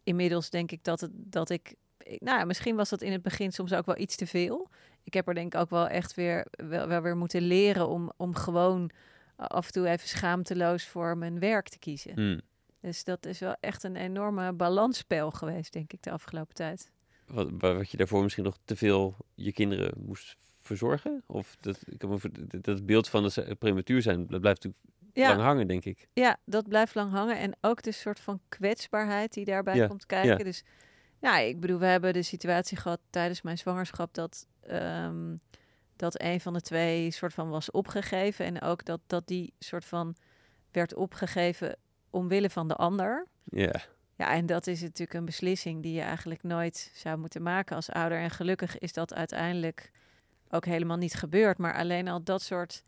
inmiddels 0.03 0.51
denk 0.51 0.71
ik 0.73 0.85
dat, 0.85 1.01
het, 1.01 1.11
dat 1.15 1.51
ik... 1.51 1.75
Nou, 2.19 2.39
ja, 2.39 2.45
misschien 2.45 2.77
was 2.77 2.89
dat 2.89 3.03
in 3.03 3.13
het 3.13 3.23
begin 3.23 3.53
soms 3.53 3.73
ook 3.73 3.87
wel 3.87 3.99
iets 3.99 4.17
te 4.17 4.27
veel. 4.27 4.69
Ik 5.05 5.15
heb 5.15 5.29
er 5.29 5.35
denk 5.35 5.55
ik 5.55 5.61
ook 5.61 5.71
wel 5.71 5.89
echt 5.89 6.15
weer, 6.15 6.47
wel, 6.51 6.89
wel 6.89 7.01
weer 7.01 7.17
moeten 7.17 7.43
leren 7.43 7.89
om, 7.89 8.13
om 8.17 8.35
gewoon 8.35 8.91
af 9.37 9.67
en 9.67 9.73
toe 9.73 9.89
even 9.89 10.09
schaamteloos 10.09 10.87
voor 10.87 11.19
mijn 11.19 11.39
werk 11.39 11.69
te 11.69 11.79
kiezen. 11.79 12.13
mm. 12.15 12.41
Dus 12.81 13.05
dat 13.05 13.27
is 13.27 13.39
wel 13.39 13.57
echt 13.61 13.83
een 13.85 13.97
enorme 13.97 14.53
balansspel 14.53 15.31
geweest, 15.31 15.73
denk 15.73 15.93
ik, 15.93 16.03
de 16.03 16.11
afgelopen 16.11 16.55
tijd. 16.55 16.91
Wat, 17.27 17.49
wa- 17.59 17.75
wat 17.75 17.91
je 17.91 17.97
daarvoor 17.97 18.23
misschien 18.23 18.45
nog 18.45 18.57
te 18.65 18.77
veel 18.77 19.17
je 19.35 19.53
kinderen 19.53 19.93
moest 19.97 20.37
verzorgen? 20.69 21.23
Of 21.27 21.57
dat, 21.61 21.79
ik 21.87 22.09
me 22.09 22.19
voor- 22.19 22.31
dat- 22.61 22.87
beeld 22.87 23.09
van 23.09 23.31
ze 23.31 23.57
prematuur 23.59 24.03
zijn, 24.03 24.27
dat 24.27 24.41
blijft 24.41 24.64
natuurlijk 24.64 24.85
Ja, 25.12 25.29
lang 25.29 25.41
hangen, 25.41 25.66
denk 25.69 25.85
ik. 25.85 26.09
Ja, 26.12 26.37
dat 26.45 26.69
blijft 26.69 26.95
lang 26.95 27.12
hangen. 27.12 27.39
En 27.39 27.57
ook 27.61 27.83
de 27.83 27.93
soort 27.93 28.21
van 28.21 28.41
kwetsbaarheid 28.49 29.33
die 29.33 29.45
daarbij 29.45 29.75
Ja, 29.77 29.87
komt 29.87 30.07
kijken. 30.07 30.39
ja. 30.39 30.45
Dus 30.45 30.62
ja, 31.21 31.39
ik 31.39 31.61
bedoel, 31.61 31.79
we 31.79 31.87
hebben 31.87 32.12
de 32.12 32.23
situatie 32.23 32.77
gehad 32.77 33.01
tijdens 33.11 33.43
mijn 33.43 33.59
zwangerschap 33.59 34.14
dat, 34.14 34.47
ehm, 34.61 35.37
dat 35.97 36.23
een 36.23 36.41
van 36.41 36.53
de 36.53 36.61
twee 36.61 37.11
soort 37.11 37.35
van 37.35 37.49
was 37.49 37.71
opgegeven. 37.71 38.45
En 38.45 38.61
ook 38.62 38.85
dat, 38.85 39.01
dat 39.07 39.27
die 39.27 39.53
soort 39.59 39.85
van 39.85 40.16
werd 40.73 40.95
opgegeven 40.95 41.77
omwille 42.11 42.51
van 42.51 42.69
de 42.69 42.75
ander. 42.75 43.27
Ja, 43.45 43.81
Ja, 44.16 44.33
en 44.33 44.47
dat 44.47 44.66
is 44.66 44.81
natuurlijk 44.81 45.19
een 45.19 45.25
beslissing 45.25 45.83
die 45.83 45.95
je 45.95 46.01
eigenlijk 46.01 46.43
nooit 46.43 46.91
zou 46.95 47.19
moeten 47.19 47.43
maken 47.43 47.77
als 47.77 47.91
ouder. 47.91 48.19
En 48.19 48.31
gelukkig 48.31 48.79
is 48.79 48.93
dat 48.93 49.14
uiteindelijk 49.14 49.91
ook 50.51 50.64
helemaal 50.64 50.96
niet 50.96 51.14
gebeurd. 51.14 51.59
Maar 51.59 51.74
alleen 51.74 52.09
al 52.09 52.22
dat 52.22 52.42
soort, 52.42 52.82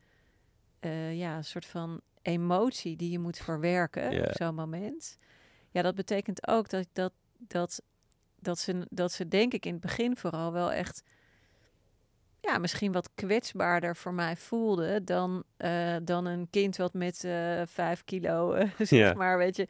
eh, 0.81 1.19
ja, 1.19 1.43
soort 1.43 1.67
van 1.67 2.01
emotie 2.23 2.97
die 2.97 3.11
je 3.11 3.19
moet 3.19 3.39
verwerken 3.39 4.29
op 4.29 4.33
zo'n 4.33 4.55
moment. 4.55 5.19
Ja, 5.71 5.83
dat 5.83 5.95
betekent 5.95 6.49
ook 6.49 6.69
dat, 6.69 6.87
dat, 6.93 7.13
dat, 7.39 7.83
dat, 8.39 8.59
ze, 8.59 8.87
dat 8.91 9.13
ze 9.13 9.29
denk 9.29 9.53
ik 9.53 9.67
in 9.67 9.73
het 9.73 9.81
begin 9.81 10.17
vooral 10.17 10.53
wel 10.53 10.73
echt... 10.73 11.03
Ja, 12.41 12.59
misschien 12.59 12.93
wat 12.93 13.11
kwetsbaarder 13.15 13.97
voor 13.97 14.15
mij 14.15 14.37
voelde 14.37 15.05
dan, 15.05 15.45
eh, 15.57 15.97
dan 16.03 16.27
een 16.27 16.51
kind 16.51 16.77
wat 16.77 16.95
met 16.95 17.25
eh, 17.25 17.63
vijf 17.67 18.05
kilo, 18.05 18.57
zeg 18.79 19.15
maar, 19.15 19.39
weet 19.39 19.57
je, 19.57 19.69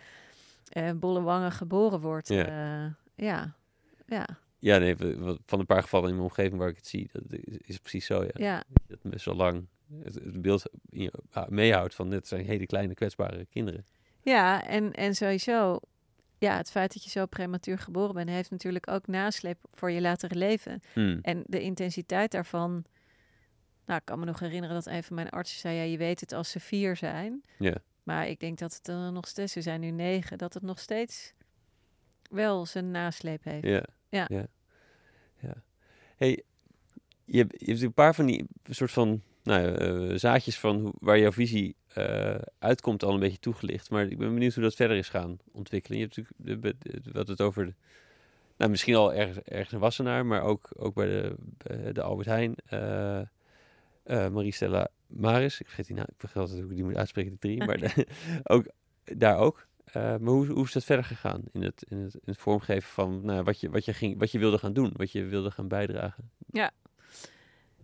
bolle 0.94 1.20
wangen 1.22 1.52
geboren 1.52 2.00
wordt. 2.00 2.28
Ja, 2.28 3.54
ja, 4.06 4.38
ja, 4.60 4.78
nee, 4.78 4.96
van 5.46 5.58
een 5.58 5.66
paar 5.66 5.82
gevallen 5.82 6.08
in 6.08 6.14
mijn 6.14 6.28
omgeving 6.28 6.58
waar 6.58 6.68
ik 6.68 6.76
het 6.76 6.86
zie, 6.86 7.08
dat 7.12 7.22
is, 7.64 7.78
precies 7.78 8.06
zo, 8.06 8.22
ja. 8.22 8.30
ja, 8.32 8.64
Dat 8.86 8.98
best 9.02 9.24
wel 9.24 9.34
lang 9.34 9.66
het, 10.02 10.14
het 10.14 10.42
beeld 10.42 10.62
ah, 11.30 11.48
meehoudt 11.48 11.94
van 11.94 12.10
dit 12.10 12.26
zijn 12.26 12.44
hele 12.44 12.66
kleine 12.66 12.94
kwetsbare 12.94 13.46
kinderen. 13.46 13.86
ja 14.22 14.66
en, 14.66 14.92
en 14.92 15.14
sowieso, 15.14 15.80
ja, 16.38 16.56
het 16.56 16.70
feit 16.70 16.92
dat 16.92 17.04
je 17.04 17.10
zo 17.10 17.26
prematuur 17.26 17.78
geboren 17.78 18.14
bent, 18.14 18.28
heeft 18.28 18.50
natuurlijk 18.50 18.90
ook 18.90 19.06
nasleep 19.06 19.58
voor 19.72 19.90
je 19.90 20.00
latere 20.00 20.34
leven. 20.34 20.80
Hmm. 20.92 21.18
En 21.22 21.44
de 21.46 21.62
intensiteit 21.62 22.30
daarvan, 22.30 22.84
nou, 23.86 23.98
ik 23.98 24.04
kan 24.04 24.18
me 24.18 24.24
nog 24.24 24.38
herinneren 24.38 24.74
dat 24.74 24.86
een 24.86 25.02
van 25.02 25.16
mijn 25.16 25.30
artsen 25.30 25.60
zei, 25.60 25.76
ja, 25.76 25.82
je 25.82 25.98
weet 25.98 26.20
het 26.20 26.32
als 26.32 26.50
ze 26.50 26.60
vier 26.60 26.96
zijn. 26.96 27.42
Ja. 27.58 27.76
Maar 28.02 28.28
ik 28.28 28.40
denk 28.40 28.58
dat 28.58 28.74
het 28.74 28.88
er 28.88 29.12
nog 29.12 29.28
steeds, 29.28 29.52
ze 29.52 29.62
zijn 29.62 29.80
nu 29.80 29.90
negen, 29.90 30.38
dat 30.38 30.54
het 30.54 30.62
nog 30.62 30.78
steeds 30.78 31.32
wel 32.30 32.66
zijn 32.66 32.90
nasleep 32.90 33.44
heeft. 33.44 33.66
Ja. 33.66 33.84
Ja. 34.10 34.26
ja. 34.28 34.46
ja. 35.38 35.62
Hey, 36.16 36.42
je, 37.24 37.38
hebt- 37.38 37.60
je 37.60 37.66
hebt 37.66 37.82
een 37.82 37.92
paar 37.92 38.14
van 38.14 38.26
die 38.26 38.44
soort 38.68 38.90
van 38.90 39.22
nou, 39.42 39.74
eh, 39.74 40.16
zaadjes 40.18 40.58
van 40.58 40.80
hoe, 40.80 40.92
waar 40.98 41.18
jouw 41.18 41.32
visie 41.32 41.76
eh, 41.88 42.34
uitkomt 42.58 43.02
al 43.02 43.14
een 43.14 43.20
beetje 43.20 43.38
toegelicht. 43.38 43.90
Maar 43.90 44.06
ik 44.06 44.18
ben 44.18 44.34
benieuwd 44.34 44.54
hoe 44.54 44.62
dat 44.62 44.74
verder 44.74 44.96
is 44.96 45.08
gaan 45.08 45.38
ontwikkelen. 45.52 45.98
Je 45.98 46.04
hebt 46.04 46.16
natuurlijk 46.16 46.62
de- 46.62 47.00
de- 47.02 47.10
wat 47.12 47.28
het 47.28 47.40
over 47.40 47.66
de, 47.66 47.74
nou, 48.56 48.70
misschien 48.70 48.94
al 48.94 49.14
ergens, 49.14 49.38
ergens 49.44 49.72
in 49.72 49.78
Wassenaar, 49.78 50.26
maar 50.26 50.42
ook, 50.42 50.70
ook 50.76 50.94
bij 50.94 51.06
de, 51.06 51.34
bij 51.56 51.92
de 51.92 52.02
Albert 52.02 52.28
Heijn. 52.28 52.54
eh 52.66 53.20
eh 54.02 54.28
Marie-Stella 54.28 54.88
Maris, 55.06 55.60
ik 55.60 55.66
vergeet 55.66 55.86
die 55.86 55.96
naam, 55.96 56.06
ik 56.08 56.14
vergeet 56.20 56.36
altijd 56.42 56.60
hoe 56.60 56.70
ik 56.70 56.76
die 56.76 56.84
moet 56.84 56.96
uitspreken, 56.96 57.30
die 57.30 57.38
drie, 57.38 57.64
maar 57.64 57.78
de- 57.94 58.06
ook, 58.54 58.66
daar 59.04 59.36
ook. 59.38 59.66
Eh, 59.92 60.02
maar 60.02 60.32
hoe, 60.32 60.46
hoe 60.46 60.64
is 60.64 60.72
dat 60.72 60.84
verder 60.84 61.04
gegaan 61.04 61.42
in 61.52 61.62
het, 61.62 61.84
in 61.88 61.98
het, 61.98 62.14
in 62.14 62.20
het 62.24 62.38
vormgeven 62.38 62.88
van 62.88 63.24
nou, 63.24 63.42
wat, 63.42 63.60
je, 63.60 63.70
wat, 63.70 63.84
je 63.84 63.92
ging, 63.92 64.18
wat 64.18 64.30
je 64.30 64.38
wilde 64.38 64.58
gaan 64.58 64.72
doen, 64.72 64.92
wat 64.96 65.12
je 65.12 65.24
wilde 65.24 65.50
gaan 65.50 65.68
bijdragen? 65.68 66.30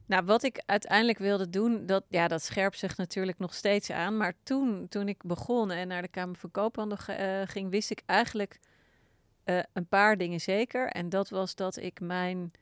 Nou, 0.06 0.24
wat 0.24 0.42
ik 0.42 0.62
uiteindelijk 0.66 1.18
wilde 1.18 1.50
doen, 1.50 1.86
dat, 1.86 2.04
ja, 2.08 2.28
dat 2.28 2.42
scherpt 2.42 2.78
zich 2.78 2.96
natuurlijk 2.96 3.38
nog 3.38 3.54
steeds 3.54 3.90
aan. 3.90 4.16
Maar 4.16 4.34
toen, 4.42 4.88
toen 4.88 5.08
ik 5.08 5.22
begon 5.24 5.70
en 5.70 5.88
naar 5.88 6.02
de 6.02 6.08
Kamer 6.08 6.36
van 6.36 6.50
Koophandel 6.50 6.98
eh, 6.98 7.42
ging, 7.44 7.70
wist 7.70 7.90
ik 7.90 8.02
eigenlijk 8.06 8.60
eh, 9.44 9.58
een 9.72 9.86
paar 9.86 10.16
dingen 10.16 10.40
zeker. 10.40 10.88
En 10.88 11.08
dat 11.08 11.28
was 11.28 11.54
dat 11.54 11.76
ik 11.76 12.00
mijn 12.00 12.52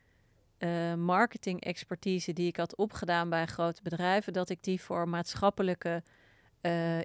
marketing-expertise 0.98 2.32
die 2.32 2.46
ik 2.46 2.56
had 2.56 2.76
opgedaan 2.76 3.28
bij 3.28 3.46
grote 3.46 3.82
bedrijven, 3.82 4.32
dat 4.32 4.48
ik 4.50 4.62
die 4.62 4.80
voor 4.80 5.08
maatschappelijke 5.08 6.02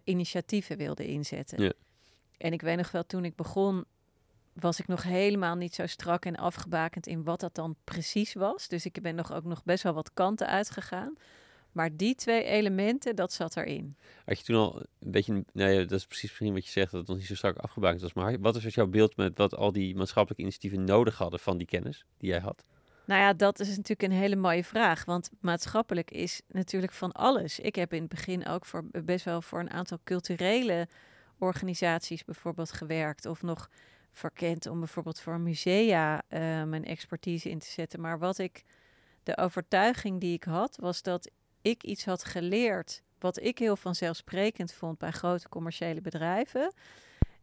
initiatieven 0.03 0.77
wilde 0.77 1.07
inzetten. 1.07 1.63
Ja. 1.63 1.73
En 2.39 2.53
ik 2.53 2.61
weet 2.61 2.77
nog 2.77 2.91
wel, 2.91 3.05
toen 3.05 3.25
ik 3.25 3.35
begon, 3.35 3.85
was 4.53 4.79
ik 4.79 4.87
nog 4.87 5.03
helemaal 5.03 5.55
niet 5.55 5.75
zo 5.75 5.85
strak 5.85 6.25
en 6.25 6.35
afgebakend 6.35 7.07
in 7.07 7.23
wat 7.23 7.39
dat 7.39 7.55
dan 7.55 7.75
precies 7.83 8.33
was. 8.33 8.67
Dus 8.67 8.85
ik 8.85 9.01
ben 9.01 9.15
nog 9.15 9.33
ook 9.33 9.43
nog 9.43 9.63
best 9.63 9.83
wel 9.83 9.93
wat 9.93 10.13
kanten 10.13 10.47
uitgegaan. 10.47 11.15
Maar 11.71 11.97
die 11.97 12.15
twee 12.15 12.43
elementen, 12.43 13.15
dat 13.15 13.33
zat 13.33 13.57
erin. 13.57 13.95
Had 14.25 14.37
je 14.37 14.43
toen 14.43 14.55
al 14.55 14.75
een 14.99 15.11
beetje, 15.11 15.43
nou 15.53 15.71
ja, 15.71 15.79
dat 15.79 15.91
is 15.99 16.05
precies 16.05 16.29
misschien 16.29 16.53
wat 16.53 16.65
je 16.65 16.71
zegt, 16.71 16.91
dat 16.91 16.99
het 16.99 17.09
nog 17.09 17.17
niet 17.17 17.27
zo 17.27 17.35
strak 17.35 17.57
afgebakend 17.57 18.01
was. 18.01 18.13
Maar 18.13 18.39
wat 18.39 18.55
is 18.55 18.75
jouw 18.75 18.87
beeld 18.87 19.15
met 19.15 19.37
wat 19.37 19.55
al 19.55 19.71
die 19.71 19.95
maatschappelijke 19.95 20.41
initiatieven 20.41 20.83
nodig 20.83 21.17
hadden 21.17 21.39
van 21.39 21.57
die 21.57 21.67
kennis 21.67 22.05
die 22.17 22.29
jij 22.29 22.39
had? 22.39 22.65
Nou 23.05 23.21
ja, 23.21 23.33
dat 23.33 23.59
is 23.59 23.67
natuurlijk 23.67 24.01
een 24.01 24.11
hele 24.11 24.35
mooie 24.35 24.63
vraag. 24.63 25.05
Want 25.05 25.29
maatschappelijk 25.39 26.11
is 26.11 26.41
natuurlijk 26.47 26.93
van 26.93 27.11
alles. 27.11 27.59
Ik 27.59 27.75
heb 27.75 27.93
in 27.93 28.01
het 28.01 28.09
begin 28.09 28.47
ook 28.47 28.65
voor, 28.65 28.83
best 29.05 29.25
wel 29.25 29.41
voor 29.41 29.59
een 29.59 29.71
aantal 29.71 29.99
culturele 30.03 30.87
organisaties 31.39 32.25
bijvoorbeeld 32.25 32.71
gewerkt. 32.71 33.25
Of 33.25 33.41
nog 33.41 33.69
verkend 34.11 34.67
om 34.67 34.79
bijvoorbeeld 34.79 35.19
voor 35.19 35.39
musea 35.39 36.21
eh, 36.27 36.39
mijn 36.63 36.85
expertise 36.85 37.49
in 37.49 37.59
te 37.59 37.69
zetten. 37.69 38.01
Maar 38.01 38.19
wat 38.19 38.37
ik, 38.37 38.63
de 39.23 39.37
overtuiging 39.37 40.19
die 40.19 40.33
ik 40.33 40.43
had, 40.43 40.77
was 40.81 41.01
dat 41.01 41.31
ik 41.61 41.83
iets 41.83 42.05
had 42.05 42.23
geleerd 42.23 43.03
wat 43.19 43.41
ik 43.41 43.59
heel 43.59 43.75
vanzelfsprekend 43.75 44.73
vond 44.73 44.97
bij 44.97 45.11
grote 45.11 45.49
commerciële 45.49 46.01
bedrijven. 46.01 46.73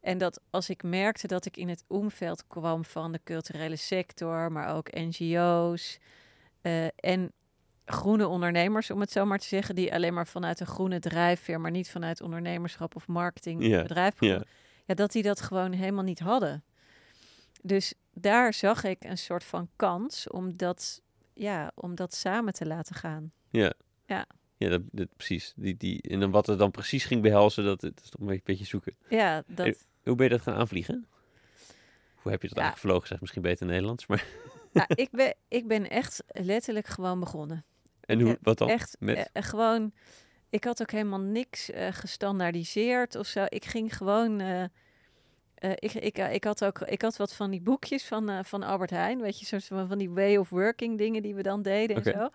En 0.01 0.17
dat 0.17 0.41
als 0.49 0.69
ik 0.69 0.83
merkte 0.83 1.27
dat 1.27 1.45
ik 1.45 1.57
in 1.57 1.69
het 1.69 1.83
omveld 1.87 2.47
kwam 2.47 2.85
van 2.85 3.11
de 3.11 3.19
culturele 3.23 3.75
sector, 3.75 4.51
maar 4.51 4.75
ook 4.75 4.93
NGO's 4.93 5.99
eh, 6.61 6.85
en 6.85 7.31
groene 7.89 8.27
ondernemers, 8.27 8.91
om 8.91 8.99
het 8.99 9.11
zo 9.11 9.25
maar 9.25 9.39
te 9.39 9.47
zeggen, 9.47 9.75
die 9.75 9.93
alleen 9.93 10.13
maar 10.13 10.27
vanuit 10.27 10.59
een 10.59 10.65
groene 10.67 10.99
drijfveer, 10.99 11.61
maar 11.61 11.71
niet 11.71 11.89
vanuit 11.89 12.21
ondernemerschap 12.21 12.95
of 12.95 13.07
marketing 13.07 13.65
Ja, 13.67 13.81
bedrijf 13.81 14.15
ja. 14.19 14.41
dat 14.85 15.11
die 15.11 15.23
dat 15.23 15.41
gewoon 15.41 15.71
helemaal 15.71 16.03
niet 16.03 16.19
hadden. 16.19 16.63
Dus 17.61 17.93
daar 18.13 18.53
zag 18.53 18.83
ik 18.83 19.03
een 19.03 19.17
soort 19.17 19.43
van 19.43 19.69
kans, 19.75 20.29
omdat 20.29 21.01
ja, 21.33 21.71
om 21.75 21.95
dat 21.95 22.13
samen 22.13 22.53
te 22.53 22.65
laten 22.65 22.95
gaan. 22.95 23.31
Ja. 23.49 23.73
Ja. 24.05 24.25
Ja, 24.57 24.69
dat, 24.69 24.81
dat- 24.91 25.15
precies. 25.15 25.53
Die, 25.55 25.77
die, 25.77 26.01
en 26.01 26.19
dan 26.19 26.31
wat 26.31 26.45
het 26.47 26.59
dan 26.59 26.71
precies 26.71 27.05
ging 27.05 27.21
behelzen, 27.21 27.63
dat, 27.63 27.81
dat 27.81 27.91
is 28.03 28.09
toch 28.09 28.21
een 28.21 28.27
beetje, 28.27 28.43
beetje 28.45 28.65
zoeken. 28.65 28.95
Ja, 29.09 29.43
dat, 29.47 29.85
Hoe 30.03 30.15
ben 30.15 30.25
je 30.25 30.31
dat 30.31 30.41
gaan 30.41 30.55
aanvliegen? 30.55 31.07
Hoe 32.15 32.31
heb 32.31 32.41
je 32.41 32.47
dat 32.47 32.57
Ja. 32.57 32.63
eigenlijk 32.63 32.75
gevlogen? 32.79 33.07
Zeg 33.07 33.19
misschien 33.19 33.41
beter 33.41 33.65
Nederlands, 33.65 34.05
maar... 34.07 34.25
ja, 34.71 34.85
ik, 34.87 35.09
ben, 35.11 35.35
ik 35.47 35.67
ben 35.67 35.89
echt 35.89 36.23
letterlijk 36.27 36.87
gewoon 36.87 37.19
begonnen. 37.19 37.65
En 38.07 38.19
hoe, 38.19 38.29
heb 38.29 38.39
wat 38.41 38.57
dan? 38.57 38.69
Echt 38.69 38.95
Met? 38.99 39.29
eh, 39.33 39.43
gewoon. 39.43 39.91
Ik 40.49 40.63
had 40.63 40.81
ook 40.81 40.91
helemaal 40.91 41.19
niks 41.19 41.71
eh, 41.71 41.87
gestandaardiseerd 41.91 43.15
of 43.15 43.27
zo. 43.27 43.45
Ik 43.47 43.65
ging 43.65 43.97
gewoon. 43.97 44.39
eh, 44.39 44.63
eh, 44.63 45.71
ik, 45.75 45.93
ik, 45.93 46.17
ik 46.17 46.43
had 46.43 46.65
ook 46.65 46.79
ik 46.81 47.01
had 47.01 47.17
wat 47.17 47.33
van 47.33 47.51
die 47.51 47.61
boekjes 47.61 48.05
van, 48.05 48.29
eh, 48.29 48.39
van 48.43 48.63
Albert 48.63 48.89
Heijn. 48.89 49.21
Weet 49.21 49.39
je, 49.39 49.45
soort 49.45 49.65
van, 49.65 49.87
van 49.87 49.97
die 49.97 50.09
way 50.09 50.35
of 50.35 50.49
working 50.49 50.97
dingen 50.97 51.21
die 51.21 51.35
we 51.35 51.41
dan 51.41 51.61
deden 51.61 51.95
en 51.95 52.03
zo. 52.19 52.29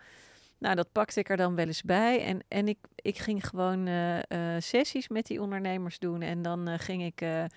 Nou, 0.57 0.75
dat 0.75 0.91
pakte 0.91 1.19
ik 1.19 1.29
er 1.29 1.37
dan 1.37 1.55
wel 1.55 1.65
eens 1.65 1.81
bij. 1.81 2.23
En, 2.25 2.39
en 2.47 2.67
ik, 2.67 2.77
ik 2.95 3.17
ging 3.17 3.47
gewoon 3.47 3.87
eh, 3.87 4.55
eh, 4.55 4.61
sessies 4.61 5.07
met 5.07 5.25
die 5.25 5.41
ondernemers 5.41 5.99
doen. 5.99 6.21
En 6.21 6.41
dan 6.41 6.67
eh, 6.67 6.79
ging 6.79 7.03
ik 7.03 7.21
eh, 7.21 7.43
eh, 7.43 7.49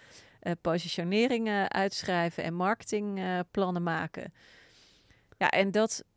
positioneringen 0.61 1.71
uitschrijven 1.73 2.45
en 2.45 2.55
marketingplannen 2.55 3.83
maken. 3.83 4.33
Ja, 5.39 5.51
en 5.51 5.71
dat, 5.71 6.05
eh, 6.05 6.16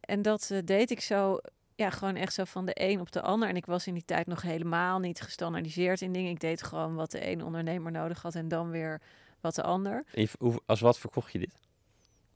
en 0.00 0.22
dat 0.22 0.50
eh, 0.50 0.58
deed 0.64 0.90
ik 0.90 1.00
zo, 1.00 1.38
ja, 1.74 1.90
gewoon 1.90 2.16
echt 2.16 2.32
zo 2.34 2.44
van 2.44 2.66
de 2.66 2.72
een 2.74 3.00
op 3.00 3.12
de 3.12 3.22
ander. 3.22 3.48
En 3.48 3.56
ik 3.56 3.66
was 3.66 3.86
in 3.86 3.94
die 3.94 4.04
tijd 4.04 4.26
nog 4.26 4.42
helemaal 4.42 4.98
niet 4.98 5.20
gestandaardiseerd 5.20 6.00
in 6.00 6.12
dingen. 6.12 6.30
Ik 6.30 6.40
deed 6.40 6.62
gewoon 6.62 6.94
wat 6.94 7.10
de 7.10 7.30
een 7.30 7.42
ondernemer 7.44 7.92
nodig 7.92 8.22
had 8.22 8.34
en 8.34 8.48
dan 8.48 8.70
weer 8.70 9.00
wat 9.40 9.54
de 9.54 9.62
ander. 9.62 10.04
Je- 10.12 10.28
hoe- 10.38 10.60
als 10.66 10.80
wat 10.80 10.98
verkocht 10.98 11.32
je 11.32 11.38
dit? 11.38 11.54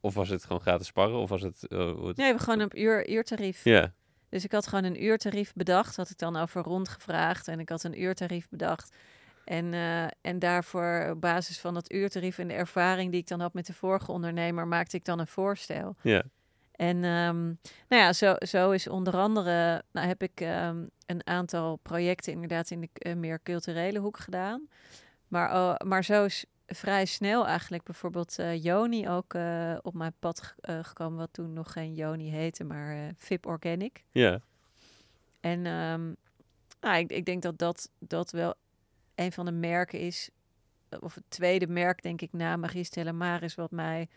Of 0.00 0.14
was 0.14 0.28
het 0.28 0.44
gewoon 0.44 0.60
gratis 0.62 0.86
sparren? 0.86 1.18
Of 1.18 1.28
was 1.28 1.42
het... 1.42 1.66
eh, 1.68 1.78
het- 1.86 1.96
Nee, 1.96 2.12
we 2.14 2.22
hebben 2.22 2.42
gewoon 2.42 2.60
een 2.60 2.80
uur, 2.80 3.08
uurtarief. 3.10 3.64
Ja, 3.64 3.92
Dus 4.28 4.44
ik 4.44 4.52
had 4.52 4.66
gewoon 4.66 4.84
een 4.84 5.04
uurtarief 5.04 5.52
bedacht. 5.54 5.96
Had 5.96 6.10
ik 6.10 6.18
dan 6.18 6.36
over 6.36 6.62
rondgevraagd. 6.62 7.48
En 7.48 7.60
ik 7.60 7.68
had 7.68 7.82
een 7.84 8.02
uurtarief 8.02 8.48
bedacht. 8.48 8.94
En, 9.44 9.74
eh, 9.74 10.02
en 10.20 10.38
daarvoor, 10.38 11.08
op 11.10 11.20
basis 11.20 11.58
van 11.60 11.74
dat 11.74 11.92
uurtarief 11.92 12.38
en 12.38 12.48
de 12.48 12.54
ervaring 12.54 13.10
die 13.10 13.20
ik 13.20 13.26
dan 13.28 13.40
had 13.40 13.54
met 13.54 13.66
de 13.66 13.72
vorige 13.74 14.12
ondernemer, 14.12 14.66
maakte 14.68 14.96
ik 14.96 15.04
dan 15.04 15.18
een 15.18 15.26
voorstel. 15.26 15.96
ja. 16.02 16.22
En 16.72 16.96
ehm, 17.04 17.44
nou 17.88 18.02
ja, 18.02 18.12
zo, 18.12 18.34
zo 18.38 18.70
is 18.70 18.88
onder 18.88 19.16
andere, 19.16 19.82
nou 19.92 20.06
heb 20.06 20.22
ik 20.22 20.40
ehm, 20.40 20.84
een 21.06 21.26
aantal 21.26 21.76
projecten 21.76 22.32
inderdaad 22.32 22.70
in 22.70 22.80
de 22.80 22.88
eh, 22.92 23.14
meer 23.14 23.40
culturele 23.42 23.98
hoek 23.98 24.18
gedaan. 24.18 24.68
Maar, 25.28 25.52
oh, 25.54 25.74
maar 25.88 26.04
zo 26.04 26.24
is 26.24 26.44
vrij 26.66 27.04
snel 27.04 27.46
eigenlijk 27.46 27.82
bijvoorbeeld 27.82 28.38
eh, 28.38 28.62
Joni 28.62 29.08
ook 29.08 29.34
eh, 29.34 29.76
op 29.82 29.94
mijn 29.94 30.12
pad 30.18 30.42
ge- 30.42 30.82
gekomen, 30.84 31.18
wat 31.18 31.32
toen 31.32 31.52
nog 31.52 31.72
geen 31.72 31.94
Joni 31.94 32.30
heette, 32.30 32.64
maar 32.64 33.12
VIP 33.16 33.46
Organic. 33.46 34.04
Ja, 34.10 34.40
En 35.40 35.62
nou, 36.80 36.98
ik, 36.98 37.10
ik 37.10 37.24
denk 37.24 37.42
dat, 37.42 37.58
dat 37.58 37.90
dat 37.98 38.30
wel 38.30 38.54
een 39.14 39.32
van 39.32 39.44
de 39.44 39.52
merken 39.52 39.98
is, 39.98 40.30
of 41.00 41.14
het 41.14 41.24
tweede 41.28 41.66
merk 41.66 42.02
denk 42.02 42.20
ik 42.20 42.32
na 42.32 42.56
Marie 42.56 42.84
Stella 42.84 43.12
Maris, 43.12 43.54
wat 43.54 43.70
mij 43.70 44.08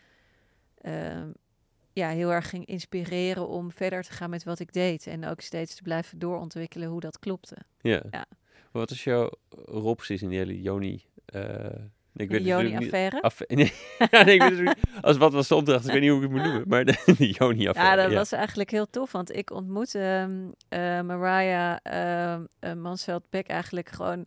ja, 1.96 2.08
heel 2.08 2.32
erg 2.32 2.48
ging 2.48 2.66
inspireren 2.66 3.48
om 3.48 3.72
verder 3.72 4.02
te 4.02 4.12
gaan 4.12 4.30
met 4.30 4.44
wat 4.44 4.58
ik 4.58 4.72
deed. 4.72 5.06
En 5.06 5.26
ook 5.26 5.40
steeds 5.40 5.74
te 5.74 5.82
blijven 5.82 6.18
doorontwikkelen 6.18 6.88
hoe 6.88 7.00
dat 7.00 7.18
klopte. 7.18 7.56
ja. 7.80 8.02
Ja. 8.10 8.24
Wat 8.72 8.90
is 8.90 9.04
jouw 9.04 9.30
rol 9.64 9.94
precies 9.94 10.22
in 10.22 10.28
die 10.28 10.38
hele 10.38 10.60
Joni... 10.62 11.04
eh, 11.24 11.42
ik 11.44 11.50
De 12.12 12.12
weet 12.12 12.30
niet- 12.30 12.46
Joni-affaire. 12.48 13.22
Af, 13.22 13.40
nee, 13.46 13.72
ja, 14.10 14.22
nee, 14.26 14.34
ik 14.34 14.42
weet 14.42 14.74
als 15.00 15.16
wat 15.16 15.32
was 15.32 15.48
de 15.48 15.54
opdracht? 15.54 15.86
Ik 15.86 15.92
weet 15.92 16.00
niet 16.00 16.10
hoe 16.10 16.18
ik 16.22 16.24
het 16.24 16.32
moet 16.32 16.42
noemen. 16.42 16.64
Maar 16.68 16.84
de, 16.84 17.02
de 17.18 17.30
Joni-affaire. 17.30 18.00
Ja, 18.02 18.08
dat 18.08 18.16
was 18.16 18.32
eigenlijk 18.32 18.70
heel 18.70 18.90
tof, 18.90 19.12
want 19.12 19.36
ik 19.36 19.50
ontmoette 19.50 19.98
ehm, 20.00 20.50
eh, 20.68 21.00
Mariah 21.00 21.76
ehm 21.82 22.44
eh, 22.58 22.72
Mansveld-Beck 22.72 23.46
eigenlijk 23.48 23.88
gewoon 23.88 24.26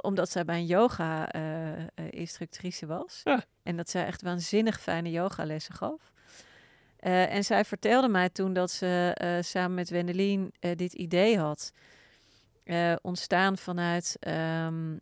omdat 0.00 0.30
zij 0.30 0.44
bij 0.44 0.56
een 0.58 0.66
yoga-instructrice 0.66 2.86
was. 2.86 3.20
Ja. 3.24 3.44
En 3.62 3.76
dat 3.76 3.90
zij 3.90 4.06
echt 4.06 4.22
waanzinnig 4.22 4.80
fijne 4.80 5.10
yogalessen 5.10 5.74
gaf. 5.74 6.12
Eh, 7.00 7.34
en 7.34 7.44
zij 7.44 7.64
vertelde 7.64 8.08
mij 8.08 8.28
toen 8.28 8.52
dat 8.52 8.70
ze 8.70 9.12
eh, 9.14 9.42
samen 9.42 9.74
met 9.74 9.90
Wendelin 9.90 10.52
eh, 10.60 10.76
dit 10.76 10.92
idee 10.92 11.38
had. 11.38 11.72
ontstaan 13.02 13.58
vanuit 13.58 14.16
ehm, 14.20 14.92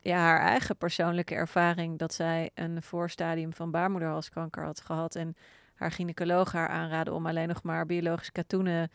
ja, 0.00 0.18
haar 0.18 0.40
eigen 0.40 0.76
persoonlijke 0.76 1.34
ervaring 1.34 1.98
dat 1.98 2.14
zij 2.14 2.50
een 2.54 2.82
voorstadium 2.82 3.52
van 3.52 3.70
baarmoederhalskanker 3.70 4.64
had 4.64 4.80
gehad. 4.80 5.14
En 5.14 5.36
haar 5.74 5.90
gynaecoloog 5.90 6.52
haar 6.52 6.68
aanraden 6.68 7.14
om 7.14 7.26
alleen 7.26 7.48
nog 7.48 7.62
maar 7.62 7.86
biologisch 7.86 8.32
katoenen, 8.32 8.90